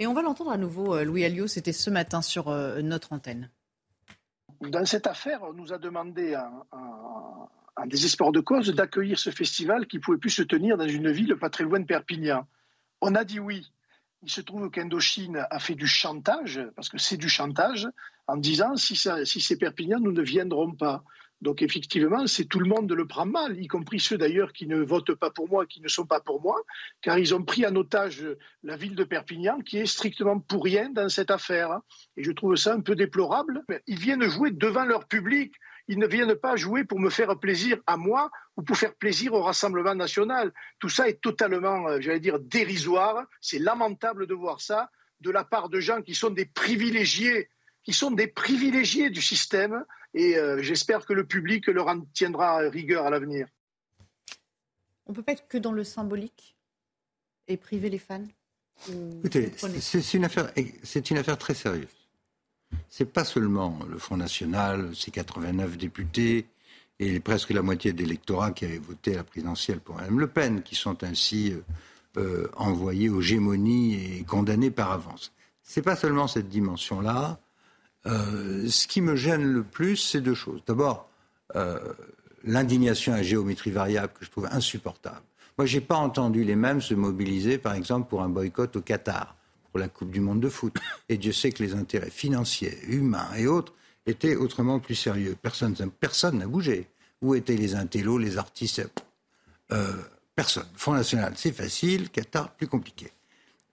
Et 0.00 0.06
on 0.06 0.12
va 0.12 0.20
l'entendre 0.20 0.50
à 0.50 0.58
nouveau, 0.58 0.94
euh, 0.94 1.02
Louis 1.02 1.24
Alliot, 1.24 1.46
c'était 1.46 1.72
ce 1.72 1.88
matin 1.88 2.20
sur 2.20 2.48
euh, 2.48 2.82
notre 2.82 3.14
antenne. 3.14 3.48
Dans 4.60 4.84
cette 4.84 5.06
affaire, 5.06 5.42
on 5.42 5.52
nous 5.52 5.72
a 5.72 5.78
demandé 5.78 6.36
en, 6.72 7.48
désespoir 7.86 8.32
de 8.32 8.40
cause 8.40 8.74
d'accueillir 8.74 9.18
ce 9.18 9.30
festival 9.30 9.86
qui 9.86 9.98
pouvait 9.98 10.18
plus 10.18 10.30
se 10.30 10.42
tenir 10.42 10.76
dans 10.76 10.88
une 10.88 11.10
ville 11.10 11.36
pas 11.36 11.50
très 11.50 11.64
loin 11.64 11.78
de 11.78 11.84
Perpignan. 11.84 12.46
On 13.00 13.14
a 13.14 13.24
dit 13.24 13.38
oui. 13.38 13.70
Il 14.22 14.30
se 14.30 14.40
trouve 14.40 14.70
qu'Indochine 14.70 15.46
a 15.50 15.58
fait 15.58 15.74
du 15.74 15.86
chantage, 15.86 16.60
parce 16.74 16.88
que 16.88 16.98
c'est 16.98 17.18
du 17.18 17.28
chantage, 17.28 17.86
en 18.26 18.36
disant 18.36 18.76
si 18.76 18.96
c'est 18.96 19.56
Perpignan, 19.56 20.00
nous 20.00 20.12
ne 20.12 20.22
viendrons 20.22 20.72
pas. 20.72 21.04
Donc 21.42 21.62
effectivement, 21.62 22.26
c'est 22.26 22.46
tout 22.46 22.60
le 22.60 22.68
monde 22.68 22.90
le 22.90 23.06
prend 23.06 23.26
mal, 23.26 23.60
y 23.60 23.66
compris 23.66 24.00
ceux 24.00 24.16
d'ailleurs 24.16 24.52
qui 24.52 24.66
ne 24.66 24.82
votent 24.82 25.14
pas 25.14 25.30
pour 25.30 25.48
moi, 25.48 25.66
qui 25.66 25.80
ne 25.80 25.88
sont 25.88 26.06
pas 26.06 26.20
pour 26.20 26.40
moi, 26.40 26.62
car 27.02 27.18
ils 27.18 27.34
ont 27.34 27.42
pris 27.42 27.66
en 27.66 27.74
otage 27.76 28.26
la 28.62 28.76
ville 28.76 28.94
de 28.94 29.04
Perpignan, 29.04 29.60
qui 29.60 29.78
est 29.78 29.86
strictement 29.86 30.40
pour 30.40 30.64
rien 30.64 30.88
dans 30.90 31.08
cette 31.08 31.30
affaire. 31.30 31.80
Et 32.16 32.24
je 32.24 32.32
trouve 32.32 32.56
ça 32.56 32.74
un 32.74 32.80
peu 32.80 32.94
déplorable. 32.94 33.62
Ils 33.86 33.98
viennent 33.98 34.28
jouer 34.28 34.50
devant 34.50 34.84
leur 34.84 35.06
public. 35.06 35.54
Ils 35.88 35.98
ne 35.98 36.06
viennent 36.06 36.34
pas 36.34 36.56
jouer 36.56 36.84
pour 36.84 36.98
me 36.98 37.10
faire 37.10 37.38
plaisir 37.38 37.78
à 37.86 37.96
moi 37.96 38.30
ou 38.56 38.62
pour 38.62 38.76
faire 38.76 38.94
plaisir 38.94 39.34
au 39.34 39.42
Rassemblement 39.42 39.94
national. 39.94 40.52
Tout 40.80 40.88
ça 40.88 41.08
est 41.08 41.20
totalement, 41.20 41.86
euh, 41.86 42.00
j'allais 42.00 42.18
dire, 42.18 42.40
dérisoire. 42.40 43.24
C'est 43.40 43.60
lamentable 43.60 44.26
de 44.26 44.34
voir 44.34 44.60
ça 44.60 44.90
de 45.20 45.30
la 45.30 45.44
part 45.44 45.68
de 45.68 45.80
gens 45.80 46.02
qui 46.02 46.14
sont 46.14 46.30
des 46.30 46.44
privilégiés, 46.44 47.48
qui 47.86 47.92
sont 47.92 48.10
des 48.10 48.26
privilégiés 48.26 49.10
du 49.10 49.22
système. 49.22 49.84
Et 50.12 50.36
euh, 50.36 50.60
j'espère 50.60 51.06
que 51.06 51.12
le 51.12 51.24
public 51.24 51.68
leur 51.68 51.86
en 51.86 52.00
tiendra 52.00 52.58
rigueur 52.68 53.06
à 53.06 53.10
l'avenir. 53.10 53.46
On 55.06 55.12
peut 55.12 55.22
pas 55.22 55.32
être 55.32 55.46
que 55.46 55.56
dans 55.56 55.70
le 55.70 55.84
symbolique 55.84 56.56
et 57.46 57.56
priver 57.56 57.88
les 57.88 57.98
fans 57.98 58.26
Écoutez, 59.18 59.52
c'est 59.80 60.14
une 60.14 60.24
affaire, 60.24 60.52
c'est 60.82 61.10
une 61.10 61.16
affaire 61.16 61.38
très 61.38 61.54
sérieuse. 61.54 61.86
C'est 62.90 63.10
pas 63.10 63.24
seulement 63.24 63.78
le 63.88 63.98
Front 63.98 64.16
National, 64.16 64.94
ses 64.94 65.12
89 65.12 65.78
députés 65.78 66.46
et 66.98 67.20
presque 67.20 67.50
la 67.50 67.62
moitié 67.62 67.92
de 67.92 68.02
l'électorat 68.02 68.50
qui 68.50 68.64
avait 68.64 68.78
voté 68.78 69.14
à 69.14 69.18
la 69.18 69.24
présidentielle 69.24 69.80
pour 69.80 69.94
Mme 69.94 70.18
Le 70.18 70.26
Pen 70.26 70.62
qui 70.62 70.74
sont 70.74 71.04
ainsi 71.04 71.52
euh, 71.52 71.62
euh, 72.18 72.50
envoyés 72.56 73.08
aux 73.08 73.22
gémonies 73.22 73.94
et 73.94 74.24
condamnés 74.24 74.72
par 74.72 74.90
avance. 74.90 75.32
C'est 75.62 75.82
pas 75.82 75.96
seulement 75.96 76.26
cette 76.26 76.48
dimension-là. 76.48 77.38
Euh, 78.06 78.68
ce 78.68 78.86
qui 78.86 79.00
me 79.00 79.16
gêne 79.16 79.44
le 79.44 79.62
plus, 79.62 79.96
c'est 79.96 80.20
deux 80.20 80.34
choses. 80.34 80.62
D'abord, 80.66 81.08
euh, 81.56 81.78
l'indignation 82.44 83.12
à 83.12 83.22
géométrie 83.22 83.70
variable 83.70 84.12
que 84.18 84.24
je 84.24 84.30
trouve 84.30 84.46
insupportable. 84.50 85.22
Moi, 85.58 85.66
j'ai 85.66 85.80
pas 85.80 85.96
entendu 85.96 86.44
les 86.44 86.56
mêmes 86.56 86.80
se 86.80 86.94
mobiliser, 86.94 87.58
par 87.58 87.74
exemple, 87.74 88.08
pour 88.08 88.22
un 88.22 88.28
boycott 88.28 88.76
au 88.76 88.80
Qatar, 88.80 89.36
pour 89.70 89.80
la 89.80 89.88
Coupe 89.88 90.10
du 90.10 90.20
Monde 90.20 90.40
de 90.40 90.48
foot. 90.48 90.76
Et 91.08 91.16
Dieu 91.16 91.32
sait 91.32 91.50
que 91.50 91.62
les 91.62 91.74
intérêts 91.74 92.10
financiers, 92.10 92.78
humains 92.86 93.28
et 93.36 93.46
autres 93.46 93.72
étaient 94.06 94.36
autrement 94.36 94.78
plus 94.78 94.94
sérieux. 94.94 95.36
Personne 95.40 95.74
personne 95.98 96.38
n'a 96.38 96.46
bougé. 96.46 96.88
Où 97.22 97.34
étaient 97.34 97.56
les 97.56 97.74
intellos, 97.74 98.18
les 98.18 98.38
artistes? 98.38 98.86
Euh, 99.72 99.92
Personne. 100.34 100.66
Front 100.76 100.92
National, 100.92 101.32
c'est 101.34 101.50
facile. 101.50 102.10
Qatar, 102.10 102.50
plus 102.50 102.68
compliqué. 102.68 103.10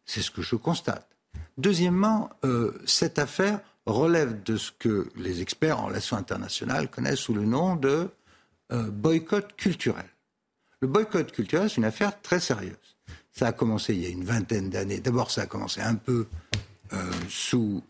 C'est 0.06 0.22
ce 0.22 0.32
que 0.32 0.42
je 0.42 0.56
constate. 0.56 1.06
Deuxièmement, 1.58 2.30
cette 2.86 3.20
affaire 3.20 3.60
relève 3.86 4.44
de 4.44 4.58
ce 4.58 4.72
que 4.72 5.10
les 5.16 5.42
experts 5.42 5.80
en 5.80 5.88
relations 5.88 6.18
internationales 6.18 6.90
connaissent 6.90 7.20
sous 7.20 7.34
le 7.34 7.46
nom 7.46 7.76
de 7.76 8.10
euh, 8.72 8.90
boycott 8.90 9.56
culturel. 9.56 10.06
Le 10.80 10.88
boycott 10.88 11.32
culturel, 11.32 11.70
c'est 11.70 11.78
une 11.78 11.86
affaire 11.86 12.22
très 12.22 12.40
sérieuse. 12.40 12.98
Ça 13.32 13.48
a 13.48 13.52
commencé 13.52 13.94
il 13.94 14.02
y 14.02 14.06
a 14.06 14.10
une 14.10 14.24
vingtaine 14.24 14.70
d'années. 14.70 15.00
D'abord, 15.00 15.32
ça 15.32 15.42
a 15.42 15.46
commencé 15.46 15.82
un 15.82 15.96
peu 15.96 16.28
euh, 16.94 17.12
sous, 17.28 17.84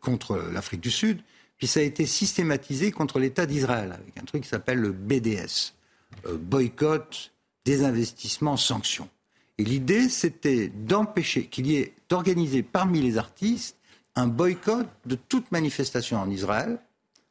contre 0.00 0.36
l'Afrique 0.52 0.80
du 0.80 0.90
Sud, 0.90 1.20
puis 1.58 1.66
ça 1.66 1.80
a 1.80 1.82
été 1.82 2.06
systématisé 2.06 2.90
contre 2.90 3.18
l'État 3.18 3.46
d'Israël 3.46 3.92
avec 3.92 4.16
un 4.18 4.24
truc 4.24 4.42
qui 4.42 4.48
s'appelle 4.48 4.78
le 4.78 4.92
BDS, 4.92 5.74
boycott, 6.38 7.32
désinvestissement, 7.64 8.56
sanctions. 8.56 9.08
Et 9.58 9.64
l'idée, 9.64 10.08
c'était 10.08 10.68
d'empêcher 10.68 11.46
qu'il 11.46 11.66
y 11.66 11.76
ait 11.76 11.94
organisé 12.12 12.62
parmi 12.62 13.00
les 13.00 13.16
artistes 13.16 13.76
un 14.16 14.26
boycott 14.26 14.88
de 15.04 15.14
toute 15.14 15.52
manifestation 15.52 16.18
en 16.18 16.28
Israël, 16.30 16.78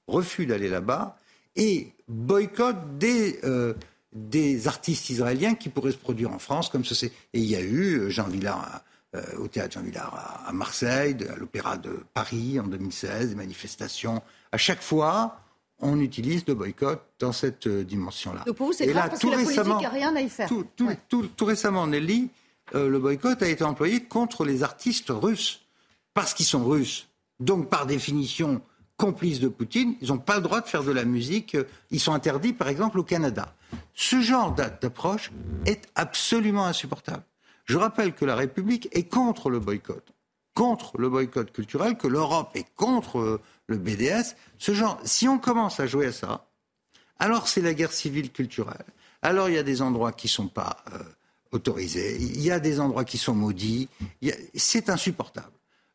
refus 0.08 0.46
d'aller 0.46 0.70
là-bas, 0.70 1.18
et 1.56 1.94
boycott 2.08 2.76
des, 2.98 3.40
euh, 3.44 3.74
des 4.14 4.68
artistes 4.68 5.10
israéliens 5.10 5.56
qui 5.56 5.70
pourraient 5.70 5.92
se 5.92 5.98
produire 5.98 6.32
en 6.32 6.40
France, 6.40 6.70
comme 6.70 6.86
ceci. 6.86 7.08
Et 7.34 7.40
il 7.40 7.46
y 7.46 7.56
a 7.56 7.62
eu 7.62 8.00
euh, 8.00 8.10
Jean 8.10 8.28
Villard 8.28 8.84
euh, 9.16 9.22
au 9.40 9.48
théâtre 9.48 9.74
Jean 9.74 9.82
Villard 9.82 10.44
à, 10.46 10.54
Marseille, 10.54 11.18
à 11.30 11.36
l'Opéra 11.38 11.78
de 11.78 12.04
Paris 12.14 12.60
en 12.60 12.68
2016, 12.68 13.30
des 13.30 13.36
manifestations. 13.36 14.22
À 14.52 14.58
chaque 14.58 14.82
fois, 14.82 15.40
on 15.80 16.00
utilise 16.00 16.46
le 16.48 16.54
boycott 16.54 17.02
dans 17.20 17.32
cette 17.32 17.68
dimension-là. 17.68 18.44
Donc 18.46 18.58
pour 18.58 18.68
vous, 18.68 18.74
c'est 18.74 18.86
grave 18.86 19.10
parce 19.10 19.22
que 19.22 19.28
la 19.28 19.38
politique 19.38 19.66
n'a 19.66 19.90
rien 19.90 20.16
à 20.16 20.22
y 20.22 20.30
faire. 20.30 20.48
Tout, 20.48 20.66
tout, 20.76 21.28
tout, 21.36 21.46
récemment, 21.46 21.88
Nelly, 21.88 22.30
le 22.74 22.98
boycott 22.98 23.42
a 23.42 23.48
été 23.48 23.64
employé 23.64 24.04
contre 24.04 24.46
les 24.46 24.64
artistes 24.64 25.10
russes 25.10 25.65
parce 26.16 26.34
qu'ils 26.34 26.48
sont 26.48 26.66
russes, 26.66 27.08
donc 27.40 27.70
par 27.70 27.86
définition 27.86 28.62
complices 28.98 29.42
de 29.42 29.50
Poutine, 29.50 29.96
ils 30.02 30.08
n'ont 30.08 30.18
pas 30.18 30.38
le 30.38 30.42
droit 30.42 30.62
de 30.62 30.68
faire 30.68 30.84
de 30.84 30.92
la 30.92 31.04
musique. 31.04 31.58
Ils 31.92 32.00
sont 32.00 32.14
interdits, 32.14 32.54
par 32.54 32.70
exemple, 32.70 32.98
au 32.98 33.04
Canada. 33.04 33.54
Ce 33.94 34.22
genre 34.22 34.54
d'approche 34.54 35.32
est 35.66 35.90
absolument 35.96 36.66
insupportable. 36.66 37.24
Je 37.66 37.78
rappelle 37.78 38.14
que 38.14 38.26
la 38.26 38.36
République 38.36 38.88
est 38.94 39.10
contre 39.10 39.50
le 39.50 39.60
boycott, 39.60 40.14
contre 40.54 40.98
le 40.98 41.10
boycott 41.10 41.52
culturel, 41.52 41.98
que 41.98 42.08
l'Europe 42.08 42.52
est 42.56 42.68
contre 42.76 43.20
euh, 43.20 43.42
le 43.68 43.78
BDS. 43.78 44.36
Ce 44.58 44.74
genre, 44.74 45.00
si 45.04 45.28
on 45.28 45.40
commence 45.40 45.80
à 45.80 45.88
jouer 45.88 46.08
à 46.08 46.12
ça, 46.14 46.48
alors 47.20 47.48
c'est 47.48 47.62
la 47.62 47.74
guerre 47.74 47.92
civile 47.92 48.32
culturelle. 48.32 48.86
Alors 49.22 49.50
il 49.50 49.56
y 49.56 49.58
a 49.58 49.64
des 49.64 49.82
endroits 49.82 50.12
qui 50.14 50.28
ne 50.28 50.32
sont 50.32 50.48
pas 50.48 50.84
euh, 50.94 51.00
autorisés, 51.52 52.18
il 52.22 52.42
y 52.42 52.52
a 52.52 52.60
des 52.60 52.80
endroits 52.80 53.04
qui 53.04 53.18
sont 53.18 53.34
maudits. 53.34 53.90
C'est 54.54 54.90
insupportable. 54.90 55.52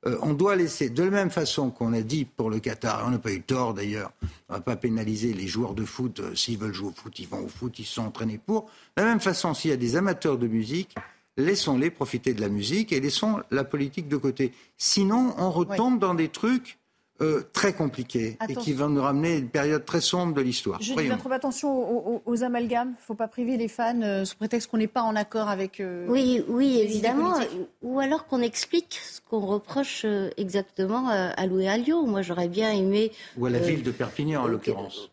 Euh, 0.06 0.16
on 0.22 0.32
doit 0.32 0.56
laisser, 0.56 0.88
de 0.88 1.02
la 1.02 1.10
même 1.10 1.30
façon 1.30 1.70
qu'on 1.70 1.92
a 1.92 2.00
dit 2.00 2.24
pour 2.24 2.48
le 2.48 2.58
Qatar, 2.58 3.04
on 3.06 3.10
n'a 3.10 3.18
pas 3.18 3.32
eu 3.32 3.42
tort 3.42 3.74
d'ailleurs, 3.74 4.12
on 4.48 4.54
ne 4.54 4.58
va 4.58 4.62
pas 4.62 4.76
pénaliser 4.76 5.34
les 5.34 5.46
joueurs 5.46 5.74
de 5.74 5.84
foot, 5.84 6.20
euh, 6.20 6.34
s'ils 6.34 6.56
veulent 6.56 6.72
jouer 6.72 6.88
au 6.88 6.92
foot, 6.92 7.18
ils 7.18 7.28
vont 7.28 7.44
au 7.44 7.48
foot, 7.48 7.78
ils 7.78 7.84
se 7.84 7.94
sont 7.94 8.04
entraînés 8.04 8.38
pour. 8.38 8.70
De 8.96 9.02
la 9.02 9.04
même 9.04 9.20
façon, 9.20 9.52
s'il 9.52 9.70
y 9.70 9.74
a 9.74 9.76
des 9.76 9.96
amateurs 9.96 10.38
de 10.38 10.46
musique, 10.46 10.94
laissons-les 11.36 11.90
profiter 11.90 12.32
de 12.32 12.40
la 12.40 12.48
musique 12.48 12.92
et 12.92 13.00
laissons 13.00 13.42
la 13.50 13.64
politique 13.64 14.08
de 14.08 14.16
côté. 14.16 14.52
Sinon, 14.78 15.34
on 15.36 15.50
retombe 15.50 15.98
dans 15.98 16.14
des 16.14 16.28
trucs 16.28 16.79
euh, 17.22 17.42
très 17.52 17.74
compliqué 17.74 18.38
et 18.48 18.54
qui 18.54 18.72
va 18.72 18.88
nous 18.88 19.02
ramener 19.02 19.36
une 19.36 19.50
période 19.50 19.84
très 19.84 20.00
sombre 20.00 20.32
de 20.32 20.40
l'histoire. 20.40 20.80
Je 20.80 20.94
dis 20.94 21.02
bien 21.02 21.18
trop 21.18 21.30
attention 21.32 22.22
aux, 22.26 22.42
amalgames. 22.42 22.88
Il 22.88 23.00
ne 23.00 23.04
faut 23.06 23.14
pas 23.14 23.28
priver 23.28 23.58
les 23.58 23.68
fans 23.68 24.00
euh, 24.00 24.24
sous 24.24 24.36
prétexte 24.36 24.70
qu'on 24.70 24.78
n'est 24.78 24.86
pas 24.86 25.02
en 25.02 25.14
accord 25.16 25.48
avec. 25.48 25.80
Euh, 25.80 26.06
oui, 26.08 26.42
oui, 26.48 26.80
évidemment. 26.80 27.34
Ou 27.82 28.00
alors 28.00 28.26
qu'on 28.26 28.40
explique 28.40 28.98
ce 29.02 29.20
qu'on 29.28 29.40
reproche 29.40 30.06
exactement 30.38 31.08
à 31.08 31.46
Louis 31.46 31.68
Alliot. 31.68 32.06
Moi, 32.06 32.22
j'aurais 32.22 32.48
bien 32.48 32.72
aimé. 32.72 33.12
Ou 33.36 33.44
à 33.44 33.50
la 33.50 33.58
ville 33.58 33.82
de 33.82 33.90
Perpignan, 33.90 34.44
en 34.44 34.46
l'occurrence 34.46 35.10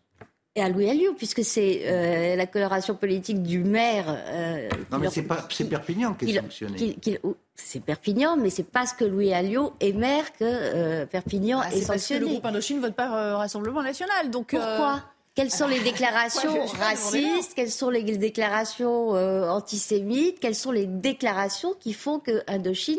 et 0.56 0.62
à 0.62 0.70
Louis 0.70 0.90
Alliot, 0.90 1.14
puisque 1.14 1.44
c'est 1.44 2.36
la 2.36 2.48
coloration 2.48 2.96
politique 2.96 3.44
du 3.44 3.60
maire. 3.60 4.08
non, 4.92 4.98
mais 4.98 5.10
c'est 5.10 5.66
Perpignan 5.66 6.14
qui 6.14 6.32
est 6.32 6.40
sanctionné. 6.40 6.98
C'est 7.60 7.80
Perpignan, 7.80 8.38
mais 8.38 8.50
c'est 8.50 8.64
parce 8.64 8.94
que 8.94 9.04
Louis 9.04 9.34
Alliot 9.34 9.74
est 9.80 9.92
maire 9.92 10.32
que 10.34 10.44
euh, 10.44 11.06
Perpignan 11.06 11.60
ah, 11.62 11.68
est, 11.74 11.82
sanctionné. 11.82 11.88
Parce 11.88 12.08
que 12.08 12.14
le 12.14 12.26
groupe 12.28 12.46
Indochine 12.46 12.78
ne 12.78 12.82
vote 12.82 12.94
pas 12.94 13.18
euh, 13.18 13.36
Rassemblement 13.36 13.82
National. 13.82 14.30
Donc, 14.30 14.54
euh, 14.54 14.60
Pourquoi? 14.60 15.04
Quelles 15.36 15.52
sont 15.52 15.68
les 15.68 15.80
déclarations 15.82 16.66
racistes? 16.66 17.54
Quelles 17.56 17.72
sont 17.72 17.92
les 17.92 18.02
déclarations 18.02 19.10
antisémites? 19.12 20.40
Quelles 20.40 20.56
sont 20.56 20.72
les 20.72 20.88
déclarations 20.88 21.76
qui 21.80 21.94
font 21.94 22.18
que 22.18 22.42
Indochine 22.48 22.98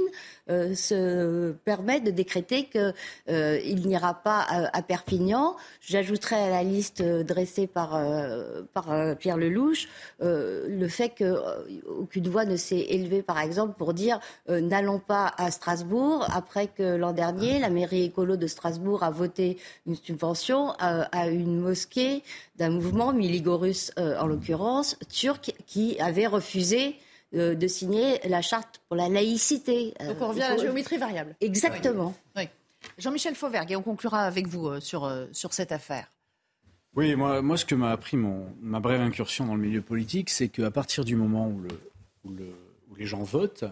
euh, 0.51 0.75
se 0.75 1.53
permet 1.65 2.01
de 2.01 2.11
décréter 2.11 2.65
qu'il 2.65 2.95
euh, 3.29 3.75
n'ira 3.85 4.15
pas 4.15 4.47
à, 4.49 4.83
Perpignan. 4.83 5.57
J'ajouterai 5.81 6.37
à 6.37 6.49
la 6.49 6.63
liste 6.63 7.03
dressée 7.03 7.67
par, 7.67 7.95
euh, 7.95 8.63
par 8.73 9.17
Pierre 9.19 9.37
Lelouch 9.37 9.89
le 10.21 10.89
fait 10.89 11.11
qu'aucune 11.11 12.29
voix 12.29 12.45
ne 12.45 12.57
s'est 12.57 12.87
élevée, 12.89 13.23
par 13.23 13.39
exemple, 13.41 13.75
pour 13.77 13.93
dire 13.93 14.21
n'allons 14.49 14.99
pas 14.99 15.33
à 15.37 15.51
Strasbourg, 15.51 16.27
après 16.33 16.69
que 16.69 16.97
l'an 16.97 17.13
dernier, 17.13 17.59
la 17.59 17.71
mairie 17.71 18.05
écolo 18.05 18.37
de 18.37 18.47
Strasbourg 18.47 19.03
a 19.03 19.11
voté 19.11 19.59
une 19.87 19.97
subvention 19.97 20.73
à, 20.79 21.29
une 21.29 21.59
mosquée 21.59 22.23
d'un 22.57 22.71
mouvement 22.71 23.13
miligorus, 23.13 23.93
en 23.97 24.27
l'occurrence, 24.27 24.97
turc, 25.11 25.55
qui 25.67 25.99
avait 26.01 26.27
refusé 26.27 26.97
euh, 27.35 27.55
de 27.55 27.66
signer 27.66 28.18
la 28.26 28.41
charte 28.41 28.81
pour 28.89 28.97
la 28.97 29.11
laïcité. 29.11 29.93
Donc 30.01 30.16
on 30.20 30.29
revient 30.29 30.45
à 30.45 30.57
la 30.57 30.57
géométrie 30.57 30.97
variable. 30.97 31.37
Exactement. 31.43 32.14
Jean-Michel 32.97 33.35
Fauvergue, 33.35 33.72
et 33.72 33.76
on 33.76 33.83
conclura 33.83 34.22
avec 34.22 34.47
vous 34.47 34.68
euh, 34.68 34.81
sur, 34.81 35.05
euh, 35.05 35.26
sur 35.33 35.53
cette 35.53 35.72
affaire. 35.72 36.11
Oui, 36.95 37.14
moi, 37.16 37.43
moi 37.43 37.59
ce 37.59 37.66
que 37.66 37.74
m'a 37.74 37.91
appris 37.91 38.16
mon, 38.16 38.47
ma 38.62 38.81
brève 38.81 39.03
incursion 39.03 39.45
dans 39.45 39.57
le 39.57 39.61
milieu 39.61 39.83
politique, 39.83 40.31
c'est 40.31 40.49
qu'à 40.49 40.70
partir 40.70 41.05
du 41.05 41.16
moment 41.16 41.49
où, 41.49 41.61
le, 41.61 41.68
où, 42.24 42.31
le, 42.31 42.55
où 42.89 42.95
les 42.95 43.05
gens 43.05 43.22
votent, 43.22 43.64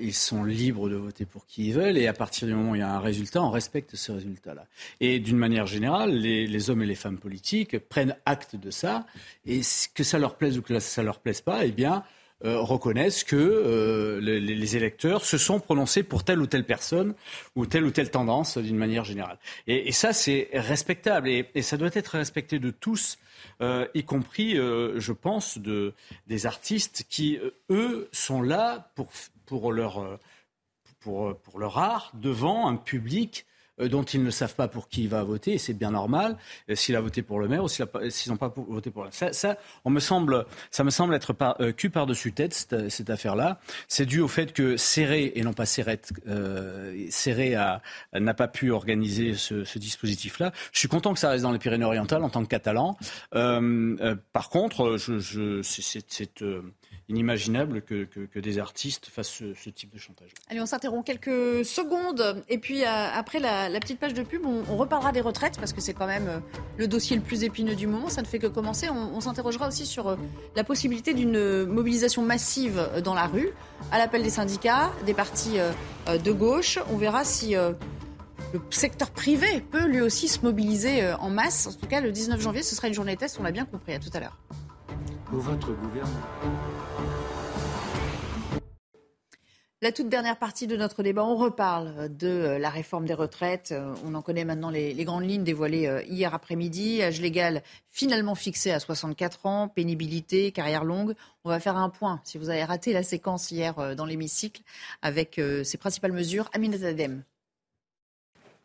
ils 0.00 0.14
sont 0.14 0.44
libres 0.44 0.88
de 0.88 0.94
voter 0.94 1.24
pour 1.24 1.44
qui 1.46 1.70
ils 1.70 1.74
veulent, 1.74 1.98
et 1.98 2.06
à 2.06 2.12
partir 2.12 2.46
du 2.46 2.54
moment 2.54 2.70
où 2.70 2.74
il 2.76 2.78
y 2.78 2.82
a 2.82 2.94
un 2.94 3.00
résultat, 3.00 3.42
on 3.42 3.50
respecte 3.50 3.96
ce 3.96 4.12
résultat-là. 4.12 4.64
Et 5.00 5.18
d'une 5.18 5.38
manière 5.38 5.66
générale, 5.66 6.12
les, 6.12 6.46
les, 6.46 6.70
hommes 6.70 6.82
et 6.82 6.86
les 6.86 6.94
femmes 6.94 7.18
politiques 7.18 7.76
prennent 7.88 8.14
acte 8.26 8.54
de 8.54 8.70
ça, 8.70 9.04
et 9.44 9.62
que 9.92 10.04
ça 10.04 10.20
leur 10.20 10.36
plaise 10.36 10.56
ou 10.58 10.62
que 10.62 10.78
ça 10.78 11.02
leur 11.02 11.18
plaise 11.18 11.40
pas, 11.40 11.66
eh 11.66 11.72
bien, 11.72 12.04
euh, 12.44 12.60
reconnaissent 12.60 13.24
que 13.24 13.34
euh, 13.34 14.20
les, 14.20 14.76
électeurs 14.76 15.24
se 15.24 15.38
sont 15.38 15.58
prononcés 15.58 16.02
pour 16.02 16.22
telle 16.22 16.38
ou 16.42 16.46
telle 16.46 16.66
personne 16.66 17.14
ou 17.54 17.64
telle 17.64 17.84
ou 17.84 17.90
telle 17.90 18.10
tendance 18.10 18.58
d'une 18.58 18.76
manière 18.76 19.04
générale. 19.04 19.38
Et, 19.66 19.90
ça, 19.90 20.12
c'est 20.12 20.50
respectable 20.52 21.30
et, 21.30 21.62
ça 21.62 21.78
doit 21.78 21.88
être 21.94 22.18
respecté 22.18 22.58
de 22.58 22.70
tous, 22.70 23.16
euh, 23.62 23.86
y 23.94 24.04
compris, 24.04 24.54
je 24.54 25.12
pense, 25.12 25.56
de, 25.56 25.94
des 26.26 26.44
artistes 26.44 27.06
qui, 27.08 27.38
eux, 27.70 28.08
sont 28.12 28.42
là 28.42 28.90
pour, 28.96 29.08
pour, 29.46 29.72
leur, 29.72 30.18
pour, 31.00 31.38
pour 31.38 31.58
leur 31.58 31.78
art 31.78 32.12
devant 32.14 32.68
un 32.68 32.76
public 32.76 33.46
dont 33.78 34.02
ils 34.02 34.22
ne 34.22 34.30
savent 34.30 34.54
pas 34.54 34.68
pour 34.68 34.88
qui 34.88 35.02
il 35.04 35.08
va 35.08 35.22
voter, 35.22 35.54
et 35.54 35.58
c'est 35.58 35.74
bien 35.74 35.90
normal, 35.90 36.36
euh, 36.70 36.74
s'il 36.74 36.96
a 36.96 37.00
voté 37.00 37.22
pour 37.22 37.38
le 37.40 37.48
maire 37.48 37.64
ou 37.64 37.68
s'ils 37.68 37.86
n'ont 38.32 38.36
pas 38.36 38.52
voté 38.56 38.90
pour 38.90 39.04
le 39.04 39.10
ça, 39.10 39.32
ça, 39.32 39.56
on 39.84 39.90
me 39.90 40.00
semble, 40.00 40.46
ça 40.70 40.84
me 40.84 40.90
semble 40.90 41.14
être 41.14 41.32
par, 41.32 41.56
euh, 41.60 41.72
cul 41.72 41.90
par-dessus 41.90 42.32
tête, 42.32 42.54
cette, 42.54 43.10
affaire-là. 43.10 43.60
C'est 43.88 44.06
dû 44.06 44.20
au 44.20 44.28
fait 44.28 44.52
que 44.52 44.76
Serré, 44.76 45.32
et 45.34 45.42
non 45.42 45.52
pas 45.52 45.66
Serrette, 45.66 46.12
euh, 46.26 47.06
Serré 47.10 47.56
n'a 48.12 48.34
pas 48.34 48.48
pu 48.48 48.70
organiser 48.70 49.34
ce, 49.34 49.64
ce 49.64 49.78
dispositif-là. 49.78 50.52
Je 50.72 50.78
suis 50.78 50.88
content 50.88 51.12
que 51.12 51.20
ça 51.20 51.30
reste 51.30 51.42
dans 51.42 51.52
les 51.52 51.58
Pyrénées-Orientales 51.58 52.22
en 52.22 52.30
tant 52.30 52.42
que 52.42 52.48
Catalan. 52.48 52.96
par 53.30 54.48
contre, 54.50 54.96
je, 54.96 55.18
je, 55.18 55.62
c'est 55.62 56.44
inimaginable 57.08 57.82
que, 57.82 58.38
des 58.38 58.58
artistes 58.58 59.06
fassent 59.06 59.42
ce, 59.54 59.70
type 59.70 59.92
de 59.92 59.98
chantage. 59.98 60.30
Allez, 60.48 60.60
on 60.60 60.66
s'interrompt 60.66 61.06
quelques 61.06 61.64
secondes 61.64 62.42
et 62.48 62.58
puis 62.58 62.82
euh, 62.82 62.86
après 62.86 63.38
la, 63.38 63.68
petite 63.80 63.98
page 63.98 64.14
de 64.14 64.22
pub, 64.22 64.44
on, 64.44 64.76
reparlera 64.76 65.12
des 65.12 65.20
retraites 65.20 65.58
parce 65.58 65.72
que 65.72 65.80
c'est 65.80 65.94
quand 65.94 66.06
même 66.06 66.28
euh, 66.28 66.38
le 66.76 66.88
dossier 66.88 67.16
le 67.16 67.22
plus 67.22 67.44
épineux 67.44 67.74
du 67.74 67.86
moment. 67.86 68.08
Ça 68.08 68.22
ne 68.22 68.26
fait 68.26 68.38
que 68.38 68.46
commencer. 68.46 68.88
On, 68.90 69.20
s'interrogera 69.20 69.68
aussi 69.68 69.86
sur 69.86 70.08
euh, 70.08 70.16
la 70.54 70.64
possibilité 70.64 71.14
d'une 71.14 71.64
mobilisation 71.64 72.22
massive 72.22 72.88
dans 73.02 73.14
la 73.14 73.26
rue 73.26 73.50
à 73.92 73.98
l'appel 73.98 74.22
des 74.22 74.30
syndicats, 74.30 74.92
des 75.04 75.14
partis 75.14 75.56
de 76.06 76.32
gauche. 76.32 76.78
On 76.90 76.96
verra 76.96 77.24
si 77.24 77.54
le 77.54 77.76
secteur 78.70 79.10
privé 79.10 79.60
peut 79.60 79.86
lui 79.86 80.00
aussi 80.00 80.28
se 80.28 80.40
mobiliser 80.42 81.12
en 81.14 81.30
masse. 81.30 81.66
En 81.66 81.72
tout 81.72 81.86
cas, 81.86 82.00
le 82.00 82.12
19 82.12 82.40
janvier, 82.40 82.62
ce 82.62 82.74
sera 82.74 82.88
une 82.88 82.94
journée 82.94 83.16
test, 83.16 83.38
on 83.40 83.42
l'a 83.42 83.52
bien 83.52 83.64
compris. 83.64 83.94
À 83.94 83.98
tout 83.98 84.10
à 84.12 84.20
l'heure. 84.20 84.36
Pour 85.26 85.40
votre 85.40 85.72
gouvernement. 85.72 86.26
La 89.82 89.92
toute 89.92 90.08
dernière 90.08 90.38
partie 90.38 90.66
de 90.66 90.74
notre 90.74 91.02
débat, 91.02 91.22
on 91.22 91.36
reparle 91.36 92.08
de 92.16 92.26
euh, 92.26 92.58
la 92.58 92.70
réforme 92.70 93.04
des 93.04 93.12
retraites. 93.12 93.72
Euh, 93.72 93.94
on 94.06 94.14
en 94.14 94.22
connaît 94.22 94.46
maintenant 94.46 94.70
les, 94.70 94.94
grandes 95.04 95.28
lignes 95.28 95.44
dévoilées 95.44 95.86
euh, 95.86 96.02
hier 96.08 96.34
après-midi. 96.34 97.02
Âge 97.02 97.20
légal 97.20 97.62
finalement 97.90 98.34
fixé 98.34 98.72
à 98.72 98.80
64 98.80 99.44
ans, 99.44 99.68
pénibilité, 99.68 100.50
carrière 100.50 100.82
longue. 100.82 101.14
On 101.44 101.50
va 101.50 101.60
faire 101.60 101.76
un 101.76 101.90
point, 101.90 102.22
si 102.24 102.38
vous 102.38 102.48
avez 102.48 102.64
raté 102.64 102.94
la 102.94 103.02
séquence 103.02 103.50
hier 103.50 103.94
dans 103.94 104.06
l'hémicycle, 104.06 104.62
avec 105.02 105.40
ces 105.62 105.76
principales 105.76 106.12
mesures. 106.12 106.48
Aminat 106.54 106.84
Adem. 106.84 107.22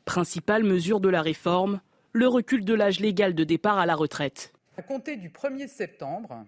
Principale 0.05 0.63
mesure 0.63 1.01
de 1.01 1.09
la 1.09 1.21
réforme, 1.21 1.82
le 2.13 2.29
recul 2.29 2.63
de 2.63 2.73
l'âge 2.73 3.01
légal 3.01 3.36
de 3.36 3.43
départ 3.43 3.77
à 3.77 3.86
la 3.86 3.95
retraite. 3.95 4.53
À 4.82 4.84
compter 4.84 5.15
du 5.15 5.29
1er 5.29 5.67
septembre, 5.67 6.43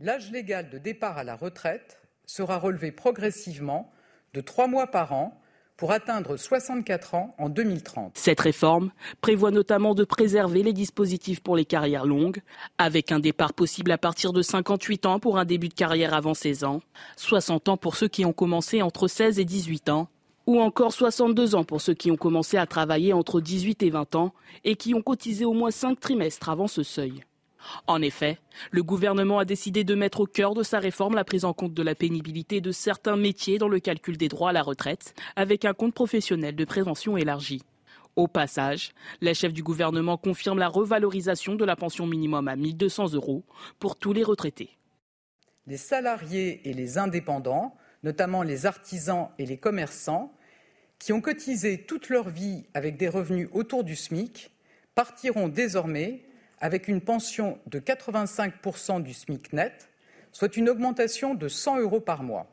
l'âge 0.00 0.32
légal 0.32 0.68
de 0.68 0.78
départ 0.78 1.16
à 1.16 1.22
la 1.22 1.36
retraite 1.36 2.00
sera 2.26 2.58
relevé 2.58 2.90
progressivement 2.90 3.92
de 4.34 4.40
trois 4.40 4.66
mois 4.66 4.88
par 4.88 5.12
an 5.12 5.40
pour 5.76 5.92
atteindre 5.92 6.36
64 6.36 7.14
ans 7.14 7.36
en 7.38 7.48
2030. 7.48 8.18
Cette 8.18 8.40
réforme 8.40 8.90
prévoit 9.20 9.52
notamment 9.52 9.94
de 9.94 10.02
préserver 10.02 10.64
les 10.64 10.72
dispositifs 10.72 11.38
pour 11.38 11.54
les 11.54 11.64
carrières 11.64 12.04
longues, 12.04 12.40
avec 12.78 13.12
un 13.12 13.20
départ 13.20 13.54
possible 13.54 13.92
à 13.92 13.98
partir 13.98 14.32
de 14.32 14.42
58 14.42 15.06
ans 15.06 15.20
pour 15.20 15.38
un 15.38 15.44
début 15.44 15.68
de 15.68 15.74
carrière 15.74 16.14
avant 16.14 16.34
16 16.34 16.64
ans, 16.64 16.80
60 17.14 17.68
ans 17.68 17.76
pour 17.76 17.94
ceux 17.94 18.08
qui 18.08 18.24
ont 18.24 18.32
commencé 18.32 18.82
entre 18.82 19.06
16 19.06 19.38
et 19.38 19.44
18 19.44 19.88
ans, 19.90 20.08
ou 20.46 20.60
encore 20.60 20.92
62 20.92 21.54
ans 21.54 21.62
pour 21.62 21.80
ceux 21.80 21.94
qui 21.94 22.10
ont 22.10 22.16
commencé 22.16 22.56
à 22.56 22.66
travailler 22.66 23.12
entre 23.12 23.40
18 23.40 23.84
et 23.84 23.90
20 23.90 24.16
ans 24.16 24.34
et 24.64 24.74
qui 24.74 24.94
ont 24.94 25.02
cotisé 25.02 25.44
au 25.44 25.52
moins 25.52 25.70
5 25.70 26.00
trimestres 26.00 26.48
avant 26.48 26.66
ce 26.66 26.82
seuil. 26.82 27.22
En 27.86 28.02
effet, 28.02 28.38
le 28.70 28.82
gouvernement 28.82 29.38
a 29.38 29.44
décidé 29.44 29.84
de 29.84 29.94
mettre 29.94 30.20
au 30.20 30.26
cœur 30.26 30.54
de 30.54 30.62
sa 30.62 30.78
réforme 30.78 31.14
la 31.14 31.24
prise 31.24 31.44
en 31.44 31.52
compte 31.52 31.74
de 31.74 31.82
la 31.82 31.94
pénibilité 31.94 32.60
de 32.60 32.72
certains 32.72 33.16
métiers 33.16 33.58
dans 33.58 33.68
le 33.68 33.80
calcul 33.80 34.16
des 34.16 34.28
droits 34.28 34.50
à 34.50 34.52
la 34.52 34.62
retraite, 34.62 35.14
avec 35.36 35.64
un 35.64 35.74
compte 35.74 35.94
professionnel 35.94 36.54
de 36.54 36.64
prévention 36.64 37.16
élargi. 37.16 37.62
Au 38.16 38.26
passage, 38.26 38.94
la 39.20 39.32
chef 39.32 39.52
du 39.52 39.62
gouvernement 39.62 40.16
confirme 40.16 40.58
la 40.58 40.68
revalorisation 40.68 41.54
de 41.54 41.64
la 41.64 41.76
pension 41.76 42.06
minimum 42.06 42.48
à 42.48 42.56
1200 42.56 43.12
euros 43.14 43.44
pour 43.78 43.96
tous 43.96 44.12
les 44.12 44.24
retraités. 44.24 44.76
Les 45.66 45.76
salariés 45.76 46.68
et 46.68 46.72
les 46.72 46.98
indépendants, 46.98 47.76
notamment 48.02 48.42
les 48.42 48.66
artisans 48.66 49.28
et 49.38 49.46
les 49.46 49.58
commerçants, 49.58 50.34
qui 50.98 51.12
ont 51.12 51.20
cotisé 51.20 51.84
toute 51.84 52.08
leur 52.08 52.28
vie 52.28 52.66
avec 52.74 52.96
des 52.96 53.08
revenus 53.08 53.48
autour 53.52 53.84
du 53.84 53.94
SMIC, 53.94 54.50
partiront 54.96 55.46
désormais 55.46 56.24
avec 56.60 56.88
une 56.88 57.00
pension 57.00 57.58
de 57.66 57.78
85% 57.78 59.02
du 59.02 59.14
SMIC 59.14 59.52
net, 59.52 59.88
soit 60.32 60.56
une 60.56 60.68
augmentation 60.68 61.34
de 61.34 61.48
100 61.48 61.80
euros 61.80 62.00
par 62.00 62.22
mois. 62.22 62.46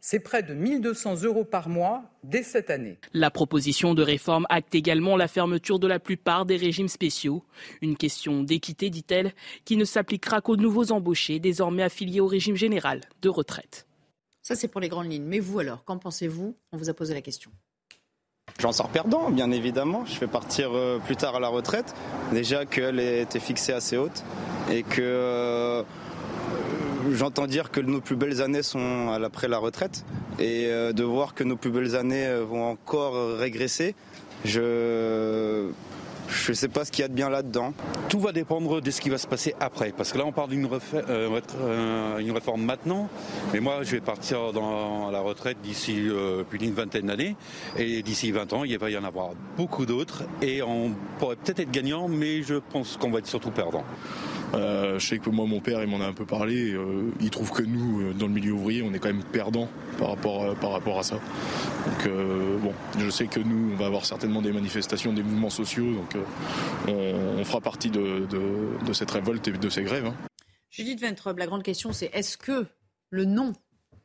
C'est 0.00 0.20
près 0.20 0.42
de 0.42 0.52
1200 0.52 1.22
euros 1.22 1.44
par 1.44 1.70
mois 1.70 2.04
dès 2.24 2.42
cette 2.42 2.68
année. 2.68 2.98
La 3.14 3.30
proposition 3.30 3.94
de 3.94 4.02
réforme 4.02 4.44
acte 4.50 4.74
également 4.74 5.16
la 5.16 5.28
fermeture 5.28 5.78
de 5.78 5.86
la 5.86 5.98
plupart 5.98 6.44
des 6.44 6.56
régimes 6.56 6.88
spéciaux. 6.88 7.42
Une 7.80 7.96
question 7.96 8.42
d'équité, 8.42 8.90
dit-elle, 8.90 9.32
qui 9.64 9.78
ne 9.78 9.86
s'appliquera 9.86 10.42
qu'aux 10.42 10.56
nouveaux 10.56 10.92
embauchés 10.92 11.38
désormais 11.38 11.82
affiliés 11.82 12.20
au 12.20 12.26
régime 12.26 12.54
général 12.54 13.00
de 13.22 13.30
retraite. 13.30 13.86
Ça, 14.42 14.54
c'est 14.54 14.68
pour 14.68 14.82
les 14.82 14.90
grandes 14.90 15.10
lignes. 15.10 15.24
Mais 15.24 15.40
vous 15.40 15.58
alors, 15.58 15.84
qu'en 15.84 15.96
pensez-vous? 15.96 16.54
On 16.72 16.76
vous 16.76 16.90
a 16.90 16.94
posé 16.94 17.14
la 17.14 17.22
question. 17.22 17.50
J'en 18.64 18.72
sors 18.72 18.88
perdant, 18.88 19.28
bien 19.28 19.50
évidemment. 19.50 20.06
Je 20.06 20.18
vais 20.18 20.26
partir 20.26 20.70
euh, 20.72 20.98
plus 20.98 21.16
tard 21.16 21.36
à 21.36 21.38
la 21.38 21.48
retraite. 21.48 21.94
Déjà 22.32 22.64
qu'elle 22.64 22.98
était 22.98 23.38
fixée 23.38 23.74
assez 23.74 23.98
haute 23.98 24.24
et 24.70 24.82
que 24.82 25.02
euh, 25.02 25.82
j'entends 27.10 27.46
dire 27.46 27.70
que 27.70 27.80
nos 27.80 28.00
plus 28.00 28.16
belles 28.16 28.40
années 28.40 28.62
sont 28.62 29.10
après 29.22 29.48
la 29.48 29.58
retraite 29.58 30.06
et 30.38 30.68
euh, 30.68 30.94
de 30.94 31.04
voir 31.04 31.34
que 31.34 31.44
nos 31.44 31.56
plus 31.56 31.70
belles 31.70 31.94
années 31.94 32.26
vont 32.48 32.64
encore 32.64 33.36
régresser. 33.36 33.94
Je 34.46 35.68
je 36.34 36.50
ne 36.50 36.54
sais 36.54 36.68
pas 36.68 36.84
ce 36.84 36.90
qu'il 36.90 37.02
y 37.02 37.04
a 37.04 37.08
de 37.08 37.14
bien 37.14 37.30
là-dedans. 37.30 37.72
Tout 38.08 38.20
va 38.20 38.32
dépendre 38.32 38.80
de 38.80 38.90
ce 38.90 39.00
qui 39.00 39.08
va 39.08 39.18
se 39.18 39.26
passer 39.26 39.54
après. 39.60 39.92
Parce 39.96 40.12
que 40.12 40.18
là, 40.18 40.26
on 40.26 40.32
parle 40.32 40.50
d'une 40.50 40.68
euh, 40.94 41.40
euh, 41.60 42.32
réforme 42.34 42.62
maintenant. 42.62 43.08
Mais 43.52 43.60
moi, 43.60 43.82
je 43.82 43.92
vais 43.92 44.00
partir 44.00 44.52
dans 44.52 45.10
la 45.10 45.20
retraite 45.20 45.58
d'ici 45.62 45.96
euh, 46.08 46.42
plus 46.42 46.58
d'une 46.58 46.72
vingtaine 46.72 47.06
d'années. 47.06 47.36
Et 47.76 48.02
d'ici 48.02 48.32
20 48.32 48.52
ans, 48.52 48.64
il 48.64 48.76
va 48.78 48.90
y 48.90 48.98
en 48.98 49.04
avoir 49.04 49.30
beaucoup 49.56 49.86
d'autres. 49.86 50.24
Et 50.42 50.62
on 50.62 50.92
pourrait 51.18 51.36
peut-être 51.36 51.60
être 51.60 51.70
gagnant, 51.70 52.08
mais 52.08 52.42
je 52.42 52.56
pense 52.56 52.96
qu'on 52.96 53.10
va 53.10 53.20
être 53.20 53.26
surtout 53.26 53.50
perdant. 53.50 53.84
Euh, 54.54 54.98
je 54.98 55.06
sais 55.06 55.18
que 55.18 55.30
moi, 55.30 55.46
mon 55.46 55.60
père, 55.60 55.82
il 55.82 55.88
m'en 55.88 56.00
a 56.00 56.06
un 56.06 56.12
peu 56.12 56.26
parlé. 56.26 56.72
Euh, 56.72 57.10
il 57.20 57.30
trouve 57.30 57.50
que 57.50 57.62
nous, 57.62 58.00
euh, 58.00 58.12
dans 58.12 58.26
le 58.26 58.32
milieu 58.32 58.52
ouvrier, 58.52 58.82
on 58.82 58.92
est 58.92 58.98
quand 58.98 59.08
même 59.08 59.24
perdants 59.24 59.68
par 59.98 60.08
rapport, 60.10 60.54
par 60.56 60.72
rapport 60.72 60.98
à 60.98 61.02
ça. 61.02 61.16
Donc, 61.16 62.08
bon, 62.60 62.72
je 62.98 63.10
sais 63.10 63.26
que 63.26 63.40
nous, 63.40 63.72
on 63.72 63.76
va 63.76 63.86
avoir 63.86 64.04
certainement 64.04 64.42
des 64.42 64.52
manifestations, 64.52 65.12
des 65.12 65.22
mouvements 65.22 65.50
sociaux. 65.50 65.94
Donc, 65.94 66.16
on, 66.88 67.44
fera 67.44 67.60
partie 67.60 67.90
de, 67.90 68.26
cette 68.92 69.10
révolte 69.10 69.48
et 69.48 69.52
de 69.52 69.68
ces 69.68 69.82
grèves. 69.82 70.06
Hein. 70.06 70.14
Judith 70.70 71.00
Ventrobe, 71.00 71.38
la 71.38 71.46
grande 71.46 71.62
question, 71.62 71.92
c'est 71.92 72.10
est-ce 72.14 72.38
que 72.38 72.66
le 73.10 73.24
non 73.26 73.52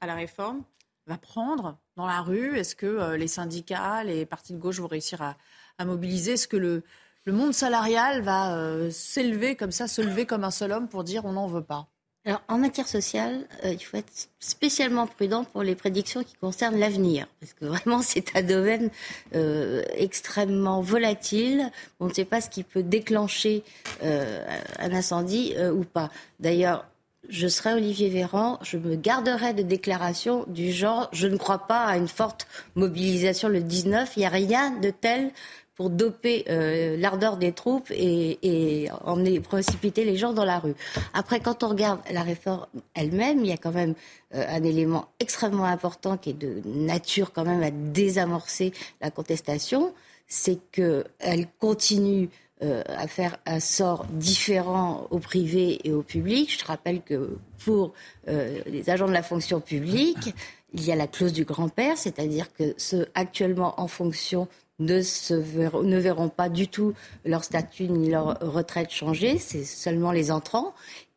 à 0.02 0.08
la 0.08 0.16
réforme 0.16 0.64
va 1.08 1.18
prendre 1.18 1.80
dans 1.96 2.06
la 2.06 2.22
rue? 2.22 2.58
Est-ce 2.58 2.76
que 2.76 3.16
les 3.16 3.28
syndicats, 3.28 4.04
les 4.04 4.26
partis 4.26 4.54
de 4.54 4.60
gauche 4.60 4.80
vont 4.80 4.88
réussir 4.88 5.22
à, 5.22 5.38
à 5.78 5.86
mobiliser? 5.86 6.34
Est-ce 6.34 6.50
que 6.50 6.58
le, 6.58 6.84
le 7.26 7.34
monde 7.34 7.54
salarial 7.54 8.22
va 8.22 8.56
euh, 8.56 8.90
s'élever 8.92 9.56
comme 9.56 9.72
ça, 9.72 9.88
se 9.88 10.02
lever 10.02 10.26
comme 10.26 10.44
un 10.44 10.52
seul 10.52 10.72
homme 10.72 10.88
pour 10.88 11.04
dire 11.04 11.26
on 11.26 11.34
n'en 11.34 11.48
veut 11.48 11.64
pas 11.64 11.88
alors, 12.26 12.42
en 12.50 12.58
matière 12.58 12.88
sociale, 12.88 13.48
euh, 13.64 13.72
il 13.72 13.80
faut 13.80 13.96
être 13.96 14.12
spécialement 14.40 15.08
prudent 15.08 15.46
pour 15.46 15.64
les 15.64 15.74
prédictions 15.74 16.22
qui 16.22 16.36
concernent 16.36 16.78
l'avenir, 16.78 17.28
parce 17.40 17.54
que 17.54 17.64
vraiment, 17.64 18.02
c'est 18.04 18.36
un 18.36 18.44
domaine 18.44 18.90
euh, 19.34 19.84
extrêmement 19.94 20.82
volatile. 20.82 21.72
On 22.02 22.08
ne 22.08 22.14
sait 22.14 22.26
pas 22.26 22.42
ce 22.42 22.50
qui 22.50 22.64
peut 22.64 22.84
déclencher 22.84 23.64
un 24.02 24.92
incendie 24.94 25.56
ou 25.74 25.86
pas. 25.86 26.12
D'ailleurs, 26.42 26.86
je 27.30 27.48
serai 27.48 27.74
Olivier 27.74 28.10
Véran, 28.10 28.60
je 28.64 28.78
me 28.78 28.96
garderai 28.96 29.54
de 29.54 29.62
déclarations 29.62 30.46
du 30.48 30.72
genre 30.72 31.10
je 31.14 31.28
ne 31.28 31.38
crois 31.38 31.68
pas 31.68 31.86
à 31.86 31.98
une 31.98 32.08
forte 32.08 32.48
mobilisation 32.76 33.48
le 33.48 33.62
19, 33.62 34.14
il 34.16 34.20
n'y 34.20 34.26
a 34.26 34.30
rien 34.30 34.72
de 34.72 34.90
tel 34.90 35.32
pour 35.80 35.90
doper 35.90 36.44
euh, 36.50 36.98
l'ardeur 36.98 37.38
des 37.38 37.54
troupes 37.54 37.90
et, 37.90 38.90
emmener, 39.06 39.40
précipiter 39.40 40.04
les 40.04 40.18
gens 40.18 40.34
dans 40.34 40.44
la 40.44 40.60
rue. 40.60 40.76
Après, 41.14 41.40
quand 41.40 41.64
on 41.64 41.70
regarde 41.70 42.02
la 42.12 42.22
réforme 42.22 42.66
elle-même, 42.96 43.46
il 43.46 43.48
y 43.50 43.54
a 43.54 43.58
quand 43.58 43.72
même 43.72 43.94
euh, 44.36 44.44
un 44.50 44.62
élément 44.66 45.08
extrêmement 45.22 45.64
important 45.64 46.18
qui 46.18 46.32
est 46.32 46.34
de 46.34 46.62
nature 46.66 47.32
quand 47.32 47.46
même 47.46 47.64
à 47.64 47.72
désamorcer 47.72 48.74
la 49.00 49.10
contestation, 49.10 49.94
c'est 50.28 50.60
qu'elle 50.74 51.48
continue 51.60 52.30
euh, 52.62 52.84
à 52.90 53.08
faire 53.08 53.38
un 53.46 53.62
sort 53.62 54.06
différent 54.12 55.08
au 55.12 55.20
privé 55.20 55.80
et 55.86 55.94
au 55.94 56.02
public. 56.04 56.52
Je 56.52 56.58
te 56.58 56.66
rappelle 56.66 57.02
que 57.02 57.38
pour 57.64 57.94
les 58.28 58.90
agents 58.90 59.08
de 59.08 59.14
la 59.14 59.24
fonction 59.24 59.62
publique, 59.62 60.34
il 60.74 60.86
y 60.86 60.92
a 60.92 60.98
la 60.98 61.08
clause 61.08 61.32
du 61.32 61.46
grand-père, 61.46 61.98
c'est-à-dire 61.98 62.52
que 62.54 62.74
ceux 62.76 63.08
actuellement 63.16 63.80
en 63.80 63.88
fonction 63.88 64.50
ne, 64.80 65.02
se 65.02 65.34
verront, 65.34 65.84
ne 65.84 65.98
verront 65.98 66.30
pas 66.30 66.50
du 66.50 66.68
tout 66.68 66.94
leur 67.26 67.44
statut 67.44 67.88
ni 67.88 68.10
leur 68.10 68.40
retraite 68.40 68.90
changer, 68.90 69.38
c'est 69.38 69.64
seulement 69.64 70.12
les 70.12 70.32
entrants. 70.32 70.74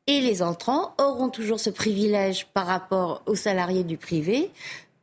Et 0.08 0.20
les 0.20 0.42
entrants 0.42 0.94
auront 0.98 1.28
toujours 1.28 1.60
ce 1.60 1.70
privilège 1.70 2.46
par 2.52 2.66
rapport 2.66 3.22
aux 3.26 3.36
salariés 3.36 3.84
du 3.84 3.96
privé 3.96 4.50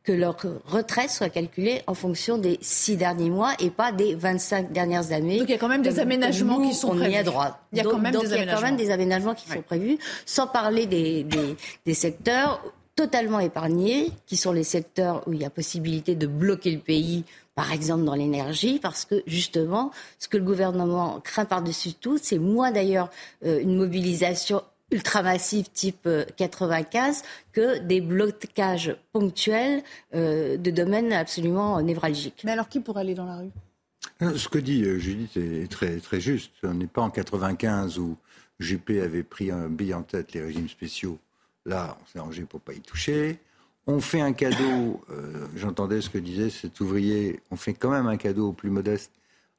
que 0.02 0.12
leur 0.12 0.36
retraite 0.66 1.10
soit 1.10 1.28
calculée 1.28 1.82
en 1.86 1.94
fonction 1.94 2.38
des 2.38 2.58
six 2.62 2.96
derniers 2.96 3.30
mois 3.30 3.52
et 3.60 3.70
pas 3.70 3.92
des 3.92 4.14
25 4.14 4.72
dernières 4.72 5.12
années. 5.12 5.38
Donc 5.38 5.48
il 5.48 5.52
y 5.52 5.54
a 5.54 5.58
quand 5.58 5.68
même 5.68 5.82
des 5.82 6.00
aménagements 6.00 6.60
qui 6.60 6.74
sont 6.74 6.88
prévus. 6.88 7.12
Y 7.12 7.16
a 7.16 7.22
droit. 7.22 7.60
Il 7.72 7.78
y 7.78 7.80
a 7.80 7.84
quand 7.84 7.98
même, 7.98 8.12
donc, 8.12 8.24
des, 8.24 8.34
il 8.34 8.44
y 8.44 8.48
a 8.48 8.54
quand 8.54 8.62
même 8.62 8.76
des 8.76 8.90
aménagements 8.90 9.34
qui 9.34 9.48
sont 9.48 9.62
prévus, 9.62 9.98
sans 10.24 10.46
parler 10.46 10.86
des, 10.86 11.24
des, 11.24 11.56
des 11.84 11.94
secteurs 11.94 12.62
totalement 13.00 13.40
épargnés, 13.40 14.12
qui 14.26 14.36
sont 14.36 14.52
les 14.52 14.62
secteurs 14.62 15.26
où 15.26 15.32
il 15.32 15.40
y 15.40 15.46
a 15.46 15.48
possibilité 15.48 16.14
de 16.16 16.26
bloquer 16.26 16.70
le 16.70 16.80
pays 16.80 17.24
par 17.54 17.72
exemple 17.72 18.04
dans 18.04 18.14
l'énergie, 18.14 18.78
parce 18.78 19.06
que 19.06 19.22
justement, 19.26 19.90
ce 20.18 20.28
que 20.28 20.36
le 20.36 20.44
gouvernement 20.44 21.18
craint 21.20 21.46
par-dessus 21.46 21.94
tout, 21.94 22.18
c'est 22.20 22.38
moins 22.38 22.70
d'ailleurs 22.70 23.08
euh, 23.46 23.58
une 23.58 23.74
mobilisation 23.74 24.62
ultramassive 24.90 25.70
type 25.72 26.06
95 26.36 27.22
euh, 27.22 27.26
que 27.52 27.78
des 27.78 28.02
blocages 28.02 28.94
ponctuels 29.12 29.82
euh, 30.14 30.58
de 30.58 30.70
domaines 30.70 31.14
absolument 31.14 31.80
névralgiques. 31.80 32.42
Mais 32.44 32.52
alors 32.52 32.68
qui 32.68 32.80
pourrait 32.80 33.00
aller 33.00 33.14
dans 33.14 33.26
la 33.26 33.38
rue? 33.38 34.36
Ce 34.36 34.48
que 34.48 34.58
dit 34.58 34.84
Judith 35.00 35.38
est 35.38 35.70
très, 35.70 36.00
très 36.00 36.20
juste. 36.20 36.52
On 36.64 36.74
n'est 36.74 36.86
pas 36.86 37.00
en 37.00 37.10
95 37.10 37.98
où 37.98 38.18
Juppé 38.58 39.00
avait 39.00 39.22
pris 39.22 39.50
un 39.50 39.70
billet 39.70 39.94
en 39.94 40.02
tête 40.02 40.34
les 40.34 40.42
régimes 40.42 40.68
spéciaux. 40.68 41.18
Là, 41.66 41.98
on 42.00 42.06
s'est 42.06 42.20
rangé 42.20 42.44
pour 42.44 42.60
pas 42.60 42.72
y 42.72 42.80
toucher 42.80 43.38
on 43.86 44.00
fait 44.00 44.20
un 44.20 44.32
cadeau, 44.32 45.00
euh, 45.10 45.46
j'entendais 45.56 46.00
ce 46.00 46.10
que 46.10 46.18
disait 46.18 46.50
cet 46.50 46.80
ouvrier, 46.80 47.40
on 47.50 47.56
fait 47.56 47.74
quand 47.74 47.90
même 47.90 48.06
un 48.06 48.16
cadeau 48.16 48.48
aux 48.48 48.52
plus 48.52 48.70
modestes 48.70 49.12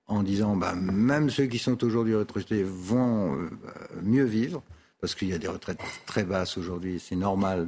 en 0.08 0.24
disant 0.24 0.56
bah, 0.56 0.74
même 0.74 1.30
ceux 1.30 1.45
qui 1.45 1.60
sont 1.60 1.84
aujourd'hui 1.84 2.16
retraités 2.16 2.64
vont 2.64 3.36
euh, 3.36 3.49
mieux 4.02 4.24
vivre. 4.24 4.62
parce 4.99 5.16
qu'il 5.16 5.30
y 5.30 5.34
a 5.34 5.38
des 5.38 5.47
retraites 5.47 5.80
très 6.06 6.24
basses 6.24 6.58
aujourd'hui. 6.58 6.99
C'est 6.99 7.16
normal 7.16 7.68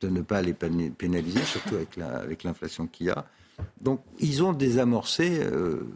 de 0.00 0.08
ne 0.08 0.22
pas 0.22 0.40
les 0.40 0.54
pénaliser, 0.54 1.42
surtout 1.42 1.76
avec 1.76 2.44
l'inflation 2.44 2.86
qu'il 2.86 3.06
y 3.06 3.10
a. 3.10 3.26
Donc, 3.80 4.02
ils 4.18 4.42
ont 4.42 4.54
désamorcé 4.54 5.40
euh, 5.42 5.86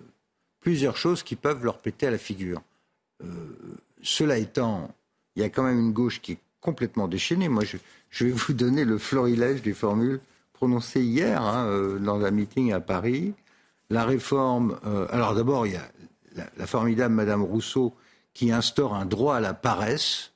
plusieurs 0.60 0.96
choses 0.96 1.22
qui 1.22 1.34
peuvent 1.34 1.64
leur 1.64 1.78
péter 1.78 2.06
à 2.06 2.10
la 2.10 2.18
figure. 2.18 2.62
Cela 4.02 4.36
étant, 4.36 4.94
il 5.34 5.42
y 5.42 5.44
a 5.44 5.48
quand 5.48 5.62
même 5.62 5.78
une 5.78 5.92
gauche 5.92 6.20
qui 6.20 6.32
est 6.32 6.38
complètement 6.66 7.06
déchaînée. 7.08 7.48
Moi, 7.48 7.62
je, 8.10 8.24
vais 8.24 8.32
vous 8.32 8.52
donner 8.52 8.84
le 8.84 8.98
florilège 8.98 9.62
des 9.62 9.72
formules 9.72 10.20
prononcées 10.52 11.02
hier 11.02 11.40
hein, 11.40 11.66
euh, 11.66 11.98
dans 11.98 12.24
un 12.24 12.30
meeting 12.30 12.72
à 12.72 12.80
Paris. 12.80 13.34
La 13.88 14.04
réforme. 14.04 14.76
alors 15.12 15.36
d'abord, 15.36 15.64
il 15.64 15.74
y 15.74 15.76
a 15.76 15.88
la, 16.58 16.66
formidable 16.66 17.14
Madame 17.14 17.42
Rousseau 17.42 17.94
qui 18.34 18.50
instaure 18.50 18.94
un 18.94 19.06
droit 19.06 19.36
à 19.36 19.40
la 19.40 19.54
paresse. 19.54 20.32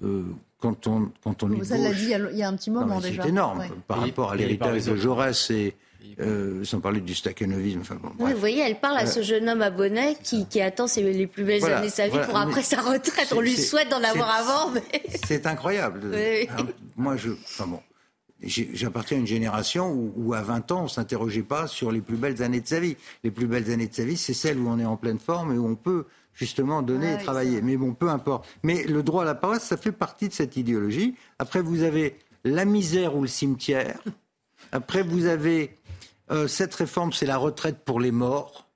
quand 0.00 0.86
on, 0.88 1.12
quand 1.22 1.44
on 1.44 1.52
est 1.52 1.62
Ça 1.62 1.78
l'a 1.78 1.92
dit 1.92 2.10
il 2.32 2.36
y 2.36 2.42
a 2.42 2.48
un 2.48 2.56
petit 2.56 2.72
moment 2.72 2.98
déjà. 2.98 3.22
C'est 3.22 3.28
énorme 3.28 3.62
par 3.86 4.00
rapport 4.00 4.32
à 4.32 4.36
l'héritage 4.36 4.86
de 4.86 4.96
Jaurès 4.96 5.50
et, 5.50 5.76
euh, 6.20 6.64
sans 6.64 6.80
parler 6.80 7.00
du 7.00 7.14
stakhanovisme. 7.14 7.80
Enfin, 7.80 7.96
bon, 8.02 8.12
vous 8.18 8.36
voyez, 8.36 8.60
elle 8.60 8.78
parle 8.78 8.98
à 8.98 9.06
ce 9.06 9.22
jeune 9.22 9.48
homme 9.48 9.62
à 9.62 9.70
bonnet 9.70 10.16
qui, 10.22 10.46
qui 10.46 10.60
attend 10.60 10.86
ses, 10.86 11.02
les 11.02 11.26
plus 11.26 11.44
belles 11.44 11.64
années 11.64 11.88
de 11.88 11.92
sa 11.92 12.08
vie 12.08 12.18
pour 12.26 12.36
après 12.36 12.62
sa 12.62 12.80
retraite. 12.80 13.32
On 13.34 13.40
lui 13.40 13.56
souhaite 13.56 13.90
d'en 13.90 14.02
avoir 14.02 14.30
avant. 14.30 14.70
Mais... 14.70 15.02
C'est 15.26 15.46
incroyable. 15.46 16.02
Hein, 16.14 16.66
moi, 16.96 17.16
je. 17.16 17.30
Enfin 17.30 17.66
bon. 17.66 17.80
J'appartiens 18.44 19.18
à 19.18 19.20
une 19.20 19.26
génération 19.26 19.92
où, 19.92 20.12
où, 20.16 20.34
à 20.34 20.42
20 20.42 20.72
ans, 20.72 20.80
on 20.80 20.84
ne 20.84 20.88
s'interrogeait 20.88 21.44
pas 21.44 21.68
sur 21.68 21.92
les 21.92 22.00
plus 22.00 22.16
belles 22.16 22.42
années 22.42 22.60
de 22.60 22.66
sa 22.66 22.80
vie. 22.80 22.96
Les 23.22 23.30
plus 23.30 23.46
belles 23.46 23.70
années 23.70 23.86
de 23.86 23.94
sa 23.94 24.04
vie, 24.04 24.16
c'est 24.16 24.34
celles 24.34 24.58
où 24.58 24.68
on 24.68 24.80
est 24.80 24.84
en 24.84 24.96
pleine 24.96 25.20
forme 25.20 25.54
et 25.54 25.58
où 25.58 25.66
on 25.68 25.76
peut 25.76 26.06
justement 26.34 26.82
donner 26.82 27.14
et 27.14 27.18
travailler. 27.18 27.62
Mais 27.62 27.76
bon, 27.76 27.94
peu 27.94 28.08
importe. 28.08 28.46
Mais 28.62 28.82
le 28.84 29.02
droit 29.02 29.22
à 29.22 29.26
la 29.26 29.34
parole, 29.34 29.60
ça 29.60 29.76
fait 29.76 29.92
partie 29.92 30.28
de 30.28 30.32
cette 30.32 30.56
idéologie. 30.56 31.14
Après, 31.38 31.62
vous 31.62 31.82
avez 31.82 32.18
la 32.44 32.64
misère 32.64 33.16
ou 33.16 33.22
le 33.22 33.28
cimetière. 33.28 33.98
Après, 34.72 35.02
vous 35.02 35.26
avez 35.26 35.76
euh, 36.30 36.48
cette 36.48 36.74
réforme, 36.74 37.12
c'est 37.12 37.26
la 37.26 37.36
retraite 37.36 37.84
pour 37.84 38.00
les 38.00 38.12
morts. 38.12 38.68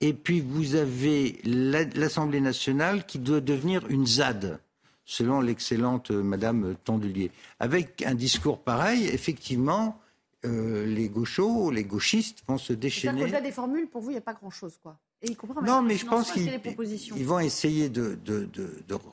Et 0.00 0.12
puis 0.12 0.40
vous 0.40 0.74
avez 0.74 1.40
l'Assemblée 1.44 2.40
nationale 2.40 3.04
qui 3.04 3.18
doit 3.18 3.40
devenir 3.40 3.84
une 3.88 4.06
ZAD, 4.06 4.60
selon 5.04 5.40
l'excellente 5.40 6.10
Madame 6.10 6.76
Tondulier. 6.84 7.32
Avec 7.58 8.02
un 8.02 8.14
discours 8.14 8.60
pareil, 8.60 9.06
effectivement, 9.08 9.98
euh, 10.44 10.86
les 10.86 11.08
gauchos, 11.08 11.72
les 11.72 11.82
gauchistes 11.82 12.44
vont 12.46 12.58
se 12.58 12.72
déchaîner. 12.72 13.24
Au-delà 13.24 13.40
des 13.40 13.50
formules, 13.50 13.88
pour 13.88 14.02
vous, 14.02 14.10
il 14.10 14.14
n'y 14.14 14.18
a 14.18 14.22
pas 14.22 14.34
grand-chose, 14.34 14.78
quoi. 14.80 14.96
Et 15.20 15.36
non, 15.64 15.82
mais 15.82 15.96
je 15.96 16.06
pense 16.06 16.30
qu'ils 16.30 17.26
vont 17.26 17.40
essayer 17.40 17.88
de, 17.88 18.16
de, 18.24 18.48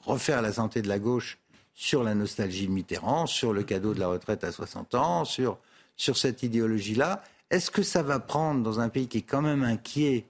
refaire 0.06 0.44
la 0.44 0.54
santé 0.54 0.84
de 0.84 0.88
la 0.88 1.00
gauche 1.00 1.40
sur 1.74 2.04
la 2.04 2.14
nostalgie 2.14 2.68
de 2.68 2.72
Mitterrand, 2.72 3.26
sur 3.26 3.54
le 3.54 3.64
cadeau 3.64 3.96
de 3.96 4.00
la 4.00 4.08
retraite 4.08 4.44
à 4.44 4.52
60 4.52 4.94
ans, 4.94 5.26
sur 5.26 5.58
sur 5.96 6.18
cette 6.18 6.44
idéologie-là. 6.44 7.24
Est-ce 7.50 7.72
que 7.72 7.84
ça 7.84 8.04
va 8.04 8.20
prendre 8.20 8.64
dans 8.64 8.80
un 8.80 8.90
pays 8.90 9.08
qui 9.08 9.20
est 9.20 9.24
quand 9.24 9.42
même 9.42 9.64
inquiet 9.64 10.26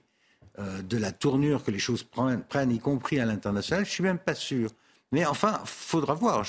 euh, 0.58 0.82
de 0.82 0.96
la 0.96 1.12
tournure 1.12 1.64
que 1.64 1.70
les 1.70 1.78
choses 1.78 2.02
prennent, 2.02 2.70
y 2.70 2.78
compris 2.78 3.18
à 3.20 3.24
l'international? 3.24 3.84
Je 3.84 3.90
suis 3.90 4.02
même 4.02 4.18
pas 4.18 4.34
sûr. 4.34 4.70
Mais 5.12 5.24
enfin, 5.24 5.60
faudra 5.64 6.14
voir. 6.14 6.46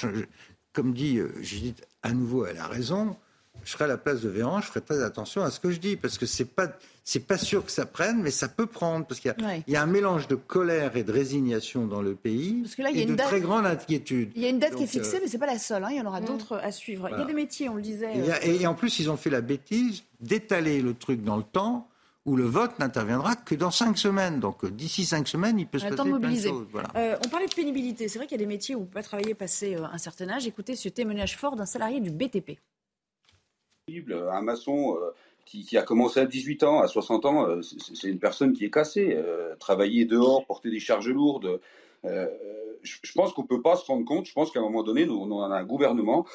comme 0.74 0.94
dit 0.94 1.18
euh, 1.18 1.32
Judith, 1.42 1.86
à 2.04 2.12
nouveau, 2.12 2.46
elle 2.46 2.58
a 2.58 2.68
raison 2.68 3.16
je 3.68 3.74
serai 3.74 3.84
à 3.84 3.88
la 3.88 3.98
place 3.98 4.22
de 4.22 4.30
Véran, 4.30 4.62
je 4.62 4.68
ferai 4.68 4.80
très 4.80 5.04
attention 5.04 5.44
à 5.44 5.52
ce 5.52 5.60
que 5.60 5.72
je 5.72 5.80
dis, 5.80 5.98
parce 5.98 6.18
que 6.18 6.26
c'est 6.26 6.46
pas 6.46 6.68
c'est 7.04 7.20
pas 7.20 7.38
sûr 7.38 7.66
que 7.66 7.72
ça 7.72 7.86
prenne, 7.86 8.22
mais 8.22 8.32
ça 8.32 8.48
peut 8.48 8.66
prendre, 8.66 9.06
parce 9.06 9.20
qu'il 9.20 9.34
y, 9.68 9.76
a 9.76 9.82
un 9.82 9.86
mélange 9.86 10.30
de 10.30 10.36
colère 10.36 10.96
et 10.96 11.04
de 11.04 11.12
résignation 11.12 11.86
dans 11.86 12.02
le 12.02 12.16
pays, 12.16 12.62
parce 12.64 12.76
que 12.76 12.82
là, 12.82 12.90
il 12.92 12.98
y 12.98 13.02
a 13.02 13.04
une 13.04 13.16
de 13.16 13.22
très 13.22 13.42
grande 13.42 13.66
inquiétude. 13.66 14.32
Il 14.36 14.42
y 14.42 14.46
a 14.46 14.50
une 14.50 14.60
date 14.60 14.76
qui 14.76 14.84
est 14.84 14.88
fixée, 14.88 15.16
mais 15.16 15.24
mais 15.24 15.28
c'est 15.28 15.38
pas 15.38 15.48
la 15.48 15.60
seule. 15.60 15.84
Hein, 15.84 15.90
il 15.92 15.98
y 15.98 16.02
en 16.02 16.06
aura 16.06 16.22
d'autres 16.22 16.56
à 16.56 16.72
suivre. 16.72 17.10
Il 17.12 17.20
y 17.20 17.22
a 17.22 17.26
des 17.26 17.34
métiers, 17.34 17.68
on 17.68 17.76
le 17.76 17.82
disait. 17.82 18.14
Et, 18.44 18.62
et, 18.62 18.68
en 18.68 18.74
plus, 18.74 19.00
ils 19.00 19.10
ont 19.10 19.18
fait 19.18 19.30
la 19.30 19.42
bêtise 19.42 20.04
d'étaler 20.22 20.82
le 20.82 20.94
truc 20.94 21.24
dans 21.24 21.36
le 21.36 21.44
temps 21.44 21.90
où 22.26 22.36
le 22.36 22.46
vote 22.46 22.78
n'interviendra 22.80 23.36
que 23.36 23.56
dans 23.56 23.72
cinq 23.72 23.98
semaines. 23.98 24.40
Donc 24.40 24.66
d'ici 24.66 25.06
cinq 25.06 25.28
semaines, 25.28 25.60
il 25.60 25.68
peut 25.68 25.80
se 25.80 25.86
passer 25.86 25.96
plein 25.96 26.32
de 26.32 26.36
choses. 26.36 26.68
Euh, 26.96 27.18
on 27.26 27.30
parlait 27.30 27.48
de 27.48 27.54
pénibilité. 27.54 28.08
C'est 28.08 28.20
vrai 28.20 28.28
qu'il 28.28 28.38
y 28.38 28.42
a 28.42 28.46
des 28.46 28.50
métiers 28.50 28.76
où 28.76 28.82
on 28.82 28.86
peut 28.86 28.96
pas 28.96 29.04
travailler 29.04 29.34
passé 29.34 29.76
euh, 29.76 29.86
un 29.92 29.98
certain 29.98 30.30
âge. 30.30 30.48
Écoutez 30.48 30.76
ce 30.76 30.90
témoignage 30.90 31.38
fort 31.38 31.56
d'un 31.56 31.66
salarié 31.66 32.00
du 32.00 32.12
BTP. 32.12 32.60
Un 33.90 34.42
maçon 34.42 34.98
euh, 34.98 35.12
qui, 35.46 35.78
a 35.78 35.82
commencé 35.82 36.20
à 36.20 36.26
18 36.26 36.64
ans, 36.64 36.82
à 36.82 36.90
60 36.90 37.26
ans, 37.26 37.48
euh, 37.48 37.62
c'est 37.62 38.10
une 38.10 38.20
personne 38.20 38.52
qui 38.52 38.66
est 38.66 38.70
cassée. 38.70 39.14
Euh, 39.16 39.56
travailler 39.60 40.04
dehors, 40.04 40.46
porter 40.46 40.70
des 40.70 40.82
charges 40.82 41.08
lourdes, 41.08 41.62
je 42.04 43.12
pense 43.14 43.34
qu'on 43.34 43.44
ne 43.44 43.48
peut 43.48 43.62
pas 43.62 43.76
se 43.76 43.86
rendre 43.86 44.06
compte. 44.06 44.26
Je 44.26 44.34
pense 44.34 44.52
qu'à 44.52 44.60
un 44.60 44.64
moment 44.64 44.84
donné, 44.84 45.06
nous, 45.06 45.16
on 45.16 45.42
a 45.42 45.56
un 45.56 45.64
gouvernement 45.64 46.26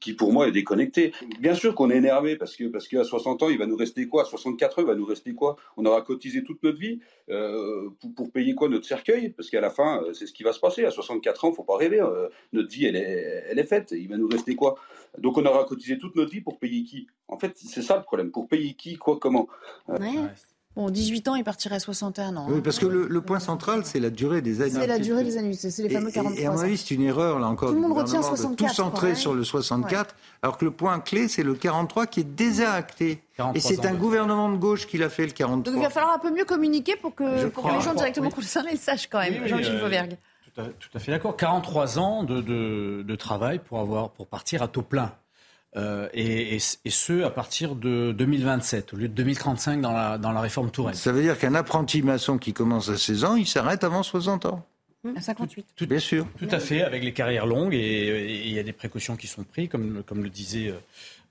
qui, 0.00 0.12
pour 0.14 0.32
moi, 0.32 0.48
est 0.48 0.52
déconnecté. 0.52 1.12
Bien 1.40 1.54
sûr 1.54 1.74
qu'on 1.74 1.90
est 1.90 1.96
énervé 1.96 2.36
parce 2.36 2.56
que 2.56 2.64
parce 2.64 2.88
qu'à 2.88 3.04
60 3.04 3.42
ans, 3.42 3.48
il 3.48 3.58
va 3.58 3.66
nous 3.66 3.76
rester 3.76 4.06
quoi? 4.08 4.22
À 4.22 4.24
64 4.24 4.78
ans, 4.78 4.82
il 4.82 4.88
va 4.88 4.94
nous 4.94 5.04
rester 5.04 5.34
quoi? 5.34 5.56
On 5.76 5.84
aura 5.84 6.02
cotisé 6.02 6.42
toute 6.42 6.62
notre 6.62 6.78
vie 6.78 7.00
euh, 7.30 7.90
pour, 8.16 8.30
payer 8.30 8.54
quoi 8.54 8.68
Notre 8.68 8.86
cercueil? 8.86 9.30
Parce 9.30 9.50
qu'à 9.50 9.60
la 9.60 9.70
fin, 9.70 10.02
euh, 10.02 10.12
c'est 10.12 10.26
ce 10.26 10.32
qui 10.32 10.42
va 10.42 10.52
se 10.52 10.60
passer. 10.60 10.84
À 10.84 10.90
64 10.90 11.44
ans, 11.44 11.52
faut 11.52 11.64
pas 11.64 11.76
rêver. 11.76 12.00
Euh, 12.00 12.28
notre 12.52 12.70
vie, 12.70 12.86
elle 12.86 12.96
est, 12.96 13.44
elle 13.48 13.58
est 13.58 13.64
faite. 13.64 13.92
Il 13.92 14.08
va 14.08 14.16
nous 14.16 14.28
rester 14.28 14.54
quoi? 14.54 14.76
Donc 15.18 15.36
on 15.38 15.44
aura 15.44 15.64
cotisé 15.64 15.98
toute 15.98 16.16
notre 16.16 16.30
vie 16.30 16.40
pour 16.40 16.58
payer 16.58 16.84
qui? 16.84 17.06
En 17.28 17.38
fait, 17.38 17.52
c'est 17.56 17.82
ça 17.82 17.96
le 17.96 18.02
problème. 18.02 18.30
Pour 18.30 18.48
payer 18.48 18.74
qui, 18.74 18.96
quoi, 18.96 19.18
comment? 19.18 19.48
Bon, 20.76 20.88
18 20.88 21.26
ans, 21.26 21.34
il 21.34 21.42
partirait 21.42 21.74
à 21.76 21.80
61 21.80 22.36
ans. 22.36 22.46
Oui, 22.48 22.58
hein. 22.58 22.60
parce 22.62 22.78
que 22.78 22.86
le, 22.86 23.20
point 23.20 23.40
central, 23.40 23.82
c'est 23.84 23.98
la 23.98 24.10
durée 24.10 24.40
des 24.40 24.62
années. 24.62 24.70
C'est 24.70 24.86
la 24.86 25.00
durée 25.00 25.24
des 25.24 25.36
années, 25.36 25.52
c'est 25.52 25.82
les 25.82 25.90
fameux 25.90 26.12
43 26.12 26.38
et, 26.38 26.42
et 26.42 26.46
à 26.46 26.52
mon 26.52 26.60
avis, 26.60 26.76
c'est 26.76 26.94
une 26.94 27.02
erreur, 27.02 27.40
là 27.40 27.48
encore. 27.48 27.70
Tout 27.70 27.74
le 27.74 27.80
monde 27.80 27.98
retient 27.98 28.22
64. 28.22 28.50
De 28.50 28.56
tout 28.56 28.74
centrer 28.74 29.14
sur 29.16 29.34
le 29.34 29.42
64, 29.42 30.14
alors 30.42 30.58
que 30.58 30.64
le 30.64 30.70
point 30.70 31.00
clé, 31.00 31.26
c'est 31.26 31.42
le 31.42 31.54
43 31.54 32.06
qui 32.06 32.20
est 32.20 32.24
déjà 32.24 32.72
acté. 32.72 33.20
Et 33.54 33.60
c'est 33.60 33.84
un 33.84 33.94
gouvernement 33.94 34.48
de 34.50 34.58
gauche 34.58 34.86
qui 34.86 34.96
l'a 34.96 35.08
fait, 35.08 35.26
le 35.26 35.32
43. 35.32 35.72
Donc 35.72 35.80
il 35.80 35.84
va 35.84 35.90
falloir 35.90 36.14
un 36.14 36.18
peu 36.20 36.30
mieux 36.30 36.44
communiquer 36.44 36.94
pour 36.94 37.16
que, 37.16 37.24
les 37.24 37.80
gens 37.80 37.94
directement 37.94 38.30
concernés 38.30 38.72
le 38.72 38.78
sachent 38.78 39.08
quand 39.08 39.18
même, 39.18 39.46
Jean-Gilles 39.48 39.80
euh, 39.82 40.68
Tout 40.78 40.90
à, 40.94 41.00
fait 41.00 41.10
d'accord. 41.10 41.36
43 41.36 41.98
ans 41.98 42.22
de, 42.22 42.40
de, 42.40 43.02
de, 43.06 43.16
travail 43.16 43.58
pour, 43.58 43.80
avoir, 43.80 44.10
pour 44.10 44.28
partir 44.28 44.62
à 44.62 44.68
taux 44.68 44.82
plein. 44.82 45.12
Euh, 45.76 46.08
et, 46.12 46.58
ce, 46.58 47.22
à 47.22 47.30
partir 47.30 47.76
de 47.76 48.12
2027, 48.12 48.92
au 48.92 48.96
lieu 48.96 49.08
de 49.08 49.14
2035 49.14 49.80
dans 49.80 49.92
la, 49.92 50.18
dans 50.18 50.32
la 50.32 50.40
réforme 50.40 50.70
Touraine. 50.70 50.94
Ça 50.94 51.12
veut 51.12 51.22
dire 51.22 51.38
qu'un 51.38 51.54
apprenti 51.54 52.02
maçon 52.02 52.38
qui 52.38 52.52
commence 52.52 52.88
à 52.88 52.96
16 52.96 53.24
ans, 53.24 53.36
il 53.36 53.46
s'arrête 53.46 53.84
avant 53.84 54.02
60 54.02 54.46
ans 54.46 54.66
à 55.16 55.20
58. 55.20 55.66
Tout, 55.76 55.86
Bien 55.86 55.98
sûr. 55.98 56.26
Tout 56.38 56.48
à 56.50 56.58
fait, 56.58 56.82
avec 56.82 57.02
les 57.02 57.14
carrières 57.14 57.46
longues, 57.46 57.72
et 57.72 58.46
il 58.46 58.52
y 58.52 58.58
a 58.58 58.62
des 58.62 58.72
précautions 58.72 59.16
qui 59.16 59.28
sont 59.28 59.44
prises, 59.44 59.68
comme, 59.70 60.02
comme 60.02 60.22
le 60.22 60.28
disait 60.28 60.68
euh, 60.68 60.74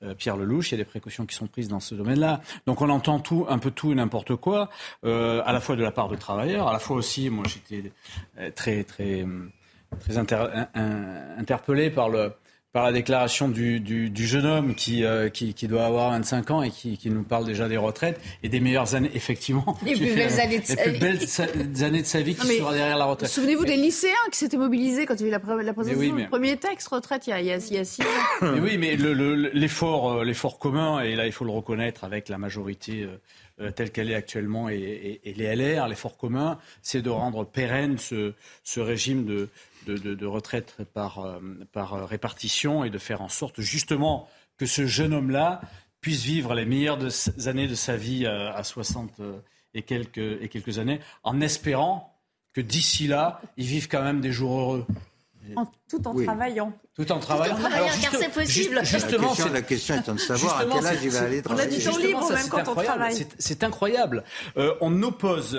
euh, 0.04 0.16
Pierre 0.16 0.38
Lelouch, 0.38 0.72
il 0.72 0.72
y 0.72 0.76
a 0.76 0.84
des 0.84 0.90
précautions 0.90 1.26
qui 1.28 1.36
sont 1.36 1.46
prises 1.46 1.68
dans 1.68 1.80
ce 1.80 1.94
domaine-là. 1.94 2.42
Donc 2.66 2.82
on 2.82 2.90
entend 2.90 3.20
tout, 3.20 3.46
un 3.48 3.60
peu 3.60 3.70
tout 3.70 3.92
et 3.92 3.96
n'importe 3.96 4.36
quoi, 4.38 4.70
à 5.04 5.54
la 5.54 5.60
fois 5.60 5.76
de 5.76 5.84
la 5.84 5.92
part 5.92 6.08
de 6.08 6.16
travailleurs, 6.16 6.68
à 6.68 6.74
la 6.74 6.80
fois 6.80 6.96
aussi, 6.96 7.30
moi 7.30 7.44
j'étais 7.48 7.92
très, 8.56 8.84
très, 8.86 9.26
très 10.00 10.18
interpellé 10.18 11.92
par 11.92 12.10
le 12.10 12.32
par 12.72 12.84
la 12.84 12.92
déclaration 12.92 13.50
du, 13.50 13.80
du, 13.80 14.12
du 14.12 14.28
jeune 14.28 14.46
homme 14.46 14.76
qui, 14.76 15.04
euh, 15.04 15.30
qui, 15.30 15.56
qui, 15.56 15.68
doit 15.68 15.86
avoir 15.86 16.12
25 16.12 16.52
ans 16.52 16.62
et 16.62 16.70
qui, 16.70 16.98
qui, 16.98 17.10
nous 17.10 17.24
parle 17.24 17.46
déjà 17.46 17.68
des 17.68 17.78
retraites 17.78 18.22
et 18.44 18.50
des 18.50 18.60
meilleures 18.60 18.94
années, 18.94 19.10
effectivement. 19.16 19.76
Les 19.84 19.94
plus 19.96 20.14
belles 20.14 20.40
années 20.40 20.60
de 20.60 20.66
sa 20.66 20.84
vie. 20.86 21.00
belles 21.00 21.84
années 21.84 22.02
de 22.02 22.08
sa 22.08 22.22
vie 22.22 22.36
qui 22.36 22.46
sera 22.46 22.74
derrière 22.74 22.98
la 22.98 23.06
retraite. 23.06 23.32
Souvenez-vous 23.32 23.66
des 23.66 23.76
lycéens 23.76 24.14
qui 24.32 24.38
s'étaient 24.38 24.58
mobilisés 24.58 25.08
quand 25.08 25.16
il 25.16 25.22
y 25.22 25.24
a 25.26 25.28
eu 25.28 25.32
la, 25.32 25.64
la 25.64 25.74
présentation 25.74 26.16
du 26.16 26.28
premier 26.28 26.58
texte 26.58 26.90
retraite 26.90 27.26
il 27.26 27.32
y 27.32 27.34
a, 27.34 27.42
il 27.42 27.48
y 27.48 27.52
a, 27.52 27.58
il 27.58 27.74
y 27.74 27.78
a 27.80 27.86
six 27.86 28.04
ans. 28.04 28.06
Mais 28.42 28.60
oui, 28.60 28.78
mais 28.78 28.96
l'effort 28.96 30.20
le, 30.20 30.24
l'effort 30.24 30.60
commun, 30.60 31.00
et 31.00 31.16
là 31.16 31.26
il 31.26 31.32
faut 31.32 31.46
le 31.46 31.52
reconnaître 31.52 32.04
avec 32.04 32.30
la 32.30 32.38
majorité 32.38 33.08
euh, 33.62 33.72
telle 33.72 33.92
qu'elle 33.92 34.10
est 34.10 34.16
actuellement 34.16 34.70
et, 34.70 34.76
et, 34.76 35.30
et 35.30 35.34
les 35.34 35.56
LR, 35.56 35.88
l'effort 35.88 36.18
commun, 36.18 36.58
c'est 36.82 37.02
de 37.02 37.10
rendre 37.10 37.46
pérenne 37.46 37.98
ce, 37.98 38.34
ce 38.64 38.80
régime 38.80 39.26
de, 39.26 39.50
de, 39.90 40.26
retraite 40.26 40.78
par, 40.94 41.20
euh, 41.20 41.40
par 41.72 42.08
répartition 42.08 42.84
et 42.84 42.90
de 42.90 42.98
faire 42.98 43.22
en 43.22 43.30
sorte 43.30 43.62
justement 43.62 44.28
que 44.58 44.66
ce 44.66 44.86
jeune 44.86 45.14
homme-là 45.14 45.62
puisse 46.02 46.24
vivre 46.24 46.54
les 46.54 46.66
meilleures 46.66 47.00
années 47.48 47.68
de 47.68 47.76
sa 47.76 47.96
vie 47.96 48.26
euh, 48.26 48.54
à, 48.54 48.64
60 48.64 49.20
euh, 49.20 49.40
et 49.74 49.84
quelques, 49.84 50.18
et 50.18 50.50
quelques 50.50 50.80
années, 50.80 51.00
en 51.24 51.42
espérant 51.42 52.20
que 52.54 52.62
d'ici 52.62 53.08
là, 53.08 53.42
il 53.58 53.66
vive 53.66 53.88
quand 53.88 54.02
même 54.02 54.22
des 54.22 54.32
jours 54.32 54.60
heureux. 54.60 54.86
tout 55.90 56.08
en 56.08 56.16
travaillant. 56.16 56.74
Tout 56.96 57.12
en 57.12 57.20
travaillant. 57.20 57.56
Tout 57.56 57.66
en 57.66 57.70
travaillant 57.70 57.94
car 58.02 58.16
c'est 58.16 58.34
possible. 58.34 58.80
justement, 58.84 59.34
la 59.52 59.62
question, 59.62 59.96
est 59.96 60.10
de 60.10 60.18
savoir 60.18 60.60
à 60.60 60.66
quel 60.66 60.86
âge 60.86 60.98
il 61.04 61.10
va 61.10 61.20
aller 61.22 61.42
travailler. 61.42 61.70
On 61.70 61.74
a 61.74 61.78
du 61.78 61.84
temps 61.84 61.98
libre 61.98 62.34
même 62.34 62.50
quand 62.50 62.68
on 62.68 62.76
travaille. 62.76 63.28
C'est 63.38 63.64
incroyable. 63.64 64.24
on 64.56 65.04
oppose, 65.04 65.56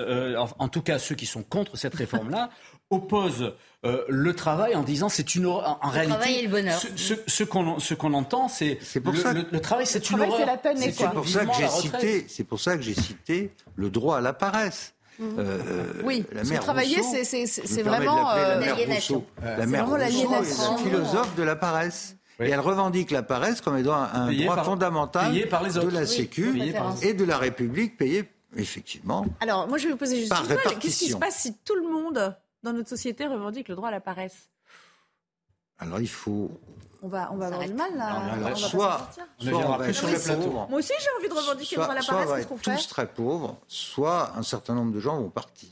en, 0.58 0.68
tout 0.68 0.82
cas 0.82 0.98
ceux 0.98 1.14
qui 1.14 1.26
sont 1.26 1.42
contre 1.42 1.76
cette 1.76 1.94
réforme-là, 1.94 2.50
opposent 2.90 3.54
euh, 3.86 4.04
le 4.08 4.34
travail 4.34 4.74
en 4.74 4.82
disant 4.82 5.08
c'est 5.08 5.34
une 5.34 5.46
horreur. 5.46 5.78
En, 5.80 5.88
le 5.88 5.92
réalité, 5.92 6.18
travail 6.18 6.34
et 6.34 6.42
le 6.42 6.48
bonheur. 6.48 6.78
Ce, 6.96 7.14
ce, 7.26 7.44
qu'on 7.44 7.78
ce 7.78 7.94
qu'on 7.94 8.12
entend, 8.12 8.48
c'est 8.48 8.78
le, 8.94 9.50
le, 9.50 9.60
travail, 9.60 9.86
c'est 9.86 10.10
une 10.10 10.20
horreur. 10.20 10.46
C'est 10.76 11.10
pour 11.10 11.28
ça 11.28 11.46
que 11.46 11.54
j'ai 11.54 11.68
cité. 11.68 12.26
C'est 12.28 12.44
pour 12.44 12.60
ça 12.60 12.76
que 12.76 12.82
j'ai 12.82 12.94
cité 12.94 13.52
le 13.76 13.88
droit 13.88 14.18
à 14.18 14.20
la 14.20 14.34
paresse. 14.34 14.92
Mhm. 15.18 15.36
Euh, 15.38 15.84
oui, 16.04 16.24
la 16.32 16.44
mère 16.44 16.60
travailler, 16.60 17.02
c'est 17.02 17.82
vraiment 17.82 18.34
l'aliénation. 18.34 19.24
La 19.42 19.66
mère 19.66 19.86
Rousseau 19.86 20.02
est 20.02 20.70
la 20.70 20.76
philosophe 20.76 21.34
de 21.36 21.42
la 21.42 21.56
paresse. 21.56 22.16
Et 22.38 22.48
elle 22.48 22.60
revendique 22.60 23.10
la 23.10 23.22
paresse 23.22 23.60
comme 23.60 23.76
étant 23.76 23.94
un 23.94 24.32
droit 24.32 24.62
fondamental 24.64 25.32
de 25.32 25.88
la 25.90 26.06
Sécu 26.06 26.60
et 27.02 27.14
de 27.14 27.24
la 27.24 27.38
République 27.38 27.96
payé 27.96 28.24
effectivement. 28.56 29.26
Alors, 29.40 29.68
moi, 29.68 29.78
je 29.78 29.84
vais 29.84 29.92
vous 29.92 29.96
poser 29.96 30.20
juste 30.20 30.32
une 30.32 30.48
question. 30.48 30.70
Qu'est-ce 30.80 30.98
qui 30.98 31.08
se 31.10 31.16
passe 31.16 31.36
si 31.36 31.54
tout 31.64 31.76
le 31.76 31.88
monde 31.88 32.34
dans 32.62 32.72
notre 32.72 32.88
société 32.88 33.26
revendique 33.26 33.68
le 33.68 33.74
droit 33.74 33.88
à 33.88 33.92
la 33.92 34.00
paresse 34.00 34.50
Alors, 35.78 36.00
il 36.00 36.08
faut 36.08 36.50
on 37.02 37.08
va, 37.08 37.32
on 37.32 37.36
va 37.36 37.46
avoir 37.46 37.64
du 37.64 37.72
mal 37.72 37.96
là. 37.96 38.22
on 38.44 38.54
soit, 38.56 39.08
soit 39.38 39.52
on 39.52 39.76
va 39.78 39.92
sur 39.92 40.08
le 40.08 40.18
plateau. 40.18 40.50
Moi 40.50 40.78
aussi 40.78 40.92
j'ai 41.00 41.08
envie 41.18 41.28
de 41.28 41.34
revendiquer 41.34 41.76
le 41.76 41.82
droit 41.82 41.94
à 41.94 41.98
la 41.98 42.04
paresse. 42.04 42.26
Soit 42.26 42.48
on 42.50 42.56
va 42.56 42.76
tous 42.76 42.88
très 42.88 43.06
pauvres, 43.06 43.56
soit 43.66 44.36
un 44.36 44.42
certain 44.42 44.74
nombre 44.74 44.92
de 44.92 45.00
gens 45.00 45.18
vont 45.18 45.30
partir. 45.30 45.70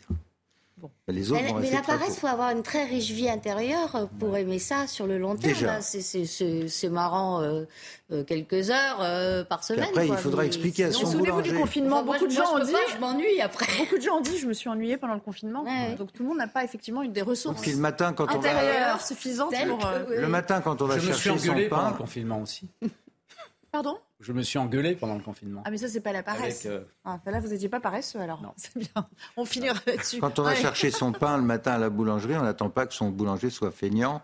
Les 1.09 1.33
autres 1.33 1.43
mais, 1.61 1.71
la 1.71 1.83
paresse, 1.83 2.17
il 2.17 2.21
faut 2.21 2.27
avoir 2.27 2.51
une 2.51 2.63
très 2.63 2.85
riche 2.85 3.11
vie 3.11 3.29
intérieure 3.29 4.09
pour 4.19 4.37
aimer 4.37 4.59
ça 4.59 4.87
sur 4.87 5.07
le 5.07 5.19
long 5.19 5.37
terme. 5.37 5.81
C'est 5.81 6.89
marrant 6.91 7.43
euh, 7.43 7.65
euh, 8.13 8.25
quelques 8.25 8.71
heures 8.71 8.99
euh, 9.01 9.45
par 9.45 9.65
semaine. 9.65 9.89
après, 9.89 10.09
il 10.09 10.17
faudra 10.17 10.45
expliquer 10.45 10.85
à 10.85 10.93
son 10.93 11.11
boulanger. 11.11 11.31
Vous 11.31 11.43
du 11.43 11.55
confinement, 11.55 12.03
beaucoup 12.03 12.27
de 12.27 12.33
gens 12.33 12.55
ont 12.55 12.65
dit. 12.65 12.73
je 12.95 13.01
m'ennuie 13.01 13.41
après. 13.41 13.67
Beaucoup 13.79 13.97
de 13.97 14.03
gens 14.03 14.19
ont 14.19 14.21
dit, 14.21 14.39
je 14.39 14.47
me 14.47 14.53
suis 14.53 14.69
ennuyée 14.69 14.97
pendant 14.97 15.15
le 15.15 15.21
confinement. 15.21 15.65
Donc 15.97 16.13
tout 16.13 16.23
le 16.23 16.29
monde 16.29 16.39
n'a 16.39 16.49
pas 16.49 16.65
effectivement 16.65 17.03
eu 17.03 17.09
des 17.09 17.23
ressources 17.23 17.67
le 17.67 17.77
matin, 17.77 18.13
quand 18.13 18.35
on 18.35 18.39
va... 18.39 18.99
suffisantes 18.99 19.55
pour. 19.67 19.91
Le 20.11 20.29
matin, 20.29 20.61
quand 20.61 20.83
on 20.83 20.87
va 20.87 20.99
chercher 20.99 21.39
son 21.39 21.55
pain. 21.55 21.69
pendant 21.69 21.91
le 21.91 21.97
confinement 21.97 22.43
aussi. 22.43 22.69
Pardon 23.79 23.97
Je 24.19 24.33
me 24.33 24.43
suis 24.43 24.59
engueulé 24.59 24.97
pendant 24.97 25.15
le 25.15 25.23
confinement. 25.23 25.63
Ah, 25.65 25.71
mais 25.71 25.79
ça, 25.79 25.87
c'est 25.87 26.01
pas 26.01 26.13
la 26.13 26.25
paresse. 26.25 26.67
Euh, 26.67 26.81
ah, 27.05 27.21
là, 27.27 27.39
vous 27.39 27.47
n'étiez 27.47 27.69
pas 27.69 27.79
paresseux, 27.79 28.19
alors. 28.19 28.43
Non. 28.43 28.53
C'est 28.57 28.77
bien. 28.77 29.07
On 29.37 29.45
finira 29.45 29.79
là-dessus. 29.87 30.19
Quand 30.19 30.37
on 30.41 30.43
va 30.43 30.57
chercher 30.57 30.91
son 30.91 31.13
pain 31.13 31.37
le 31.37 31.45
matin 31.45 31.75
à 31.75 31.79
la 31.79 31.89
boulangerie, 31.89 32.37
on 32.37 32.43
n'attend 32.43 32.71
pas 32.71 32.87
que 32.87 32.95
son 32.95 33.11
boulanger 33.11 33.51
soit 33.51 33.71
feignant. 33.71 34.21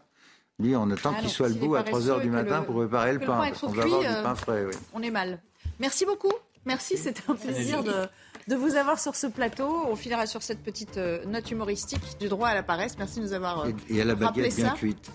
Lui, 0.59 0.75
on 0.75 0.91
attend 0.91 1.15
ah 1.17 1.21
qu'il 1.21 1.31
soit 1.31 1.51
debout 1.51 1.77
à 1.77 1.85
3 1.85 2.01
h 2.01 2.23
du 2.23 2.31
matin 2.31 2.63
pour 2.63 2.75
préparer 2.75 3.13
le 3.13 3.21
pain. 3.21 3.47
parce 3.49 3.61
qu'on 3.61 3.69
va 3.69 3.85
avoir 3.85 4.01
du 4.01 4.07
euh, 4.09 4.23
pain 4.25 4.35
frais, 4.35 4.65
oui. 4.65 4.75
On 4.93 5.03
est 5.03 5.13
mal. 5.13 5.41
Merci 5.79 6.05
beaucoup. 6.05 6.33
Merci, 6.65 6.97
c'était 6.97 7.23
un 7.29 7.37
plaisir 7.37 7.85
de, 7.85 8.09
de, 8.49 8.57
vous 8.57 8.75
avoir 8.75 8.99
sur 8.99 9.15
ce 9.15 9.29
plateau. 9.29 9.85
On 9.87 9.95
finira 9.95 10.27
sur 10.27 10.43
cette 10.43 10.65
petite 10.65 10.97
euh, 10.99 11.25
note 11.27 11.49
humoristique 11.49 12.19
du 12.19 12.27
droit 12.27 12.49
à 12.49 12.55
la 12.55 12.65
paresse. 12.65 12.99
Merci 12.99 13.21
de 13.21 13.27
nous 13.27 13.33
avoir. 13.35 13.69
et, 13.69 13.77
et 13.89 14.01
à 14.01 14.05
la 14.05 14.17
baguette 14.17 14.57
bien 14.57 14.71
cuite. 14.71 15.13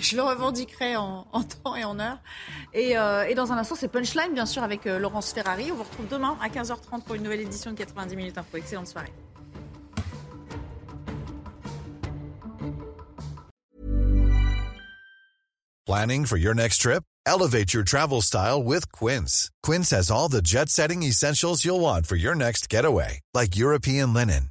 Je 0.00 0.16
le 0.16 0.22
revendiquerai 0.22 0.96
en, 0.96 1.24
temps 1.62 1.76
et 1.76 1.84
en 1.84 1.98
heure. 1.98 2.18
Euh, 2.74 3.24
et, 3.24 3.34
dans 3.34 3.52
un 3.52 3.58
instant, 3.58 3.74
c'est 3.74 3.88
Punchline, 3.88 4.32
bien 4.34 4.46
sûr, 4.46 4.62
avec 4.62 4.86
euh, 4.86 4.98
Laurence 4.98 5.32
Ferrari. 5.32 5.70
On 5.72 5.76
vous 5.76 5.84
retrouve 5.84 6.08
demain 6.08 6.36
à 6.42 6.48
15h30 6.48 7.02
pour 7.04 7.14
une 7.14 7.22
nouvelle 7.22 7.40
édition 7.40 7.70
de 7.70 7.76
90 7.76 8.16
minutes 8.16 8.38
info. 8.38 8.56
Excellente 8.56 8.88
soirée. 8.88 9.12
Planning 15.86 16.26
for 16.26 16.36
your 16.36 16.54
next 16.54 16.82
trip? 16.82 17.02
Elevate 17.24 17.72
your 17.72 17.82
travel 17.82 18.20
style 18.20 18.62
with 18.62 18.90
Quince. 18.92 19.50
Quince 19.62 19.90
has 19.90 20.10
all 20.10 20.28
the 20.28 20.42
jet-setting 20.42 21.02
essentials 21.02 21.64
you'll 21.64 21.80
want 21.80 22.06
for 22.06 22.16
your 22.16 22.34
next 22.34 22.68
getaway, 22.68 23.20
like 23.34 23.56
European 23.56 24.12
linen, 24.12 24.50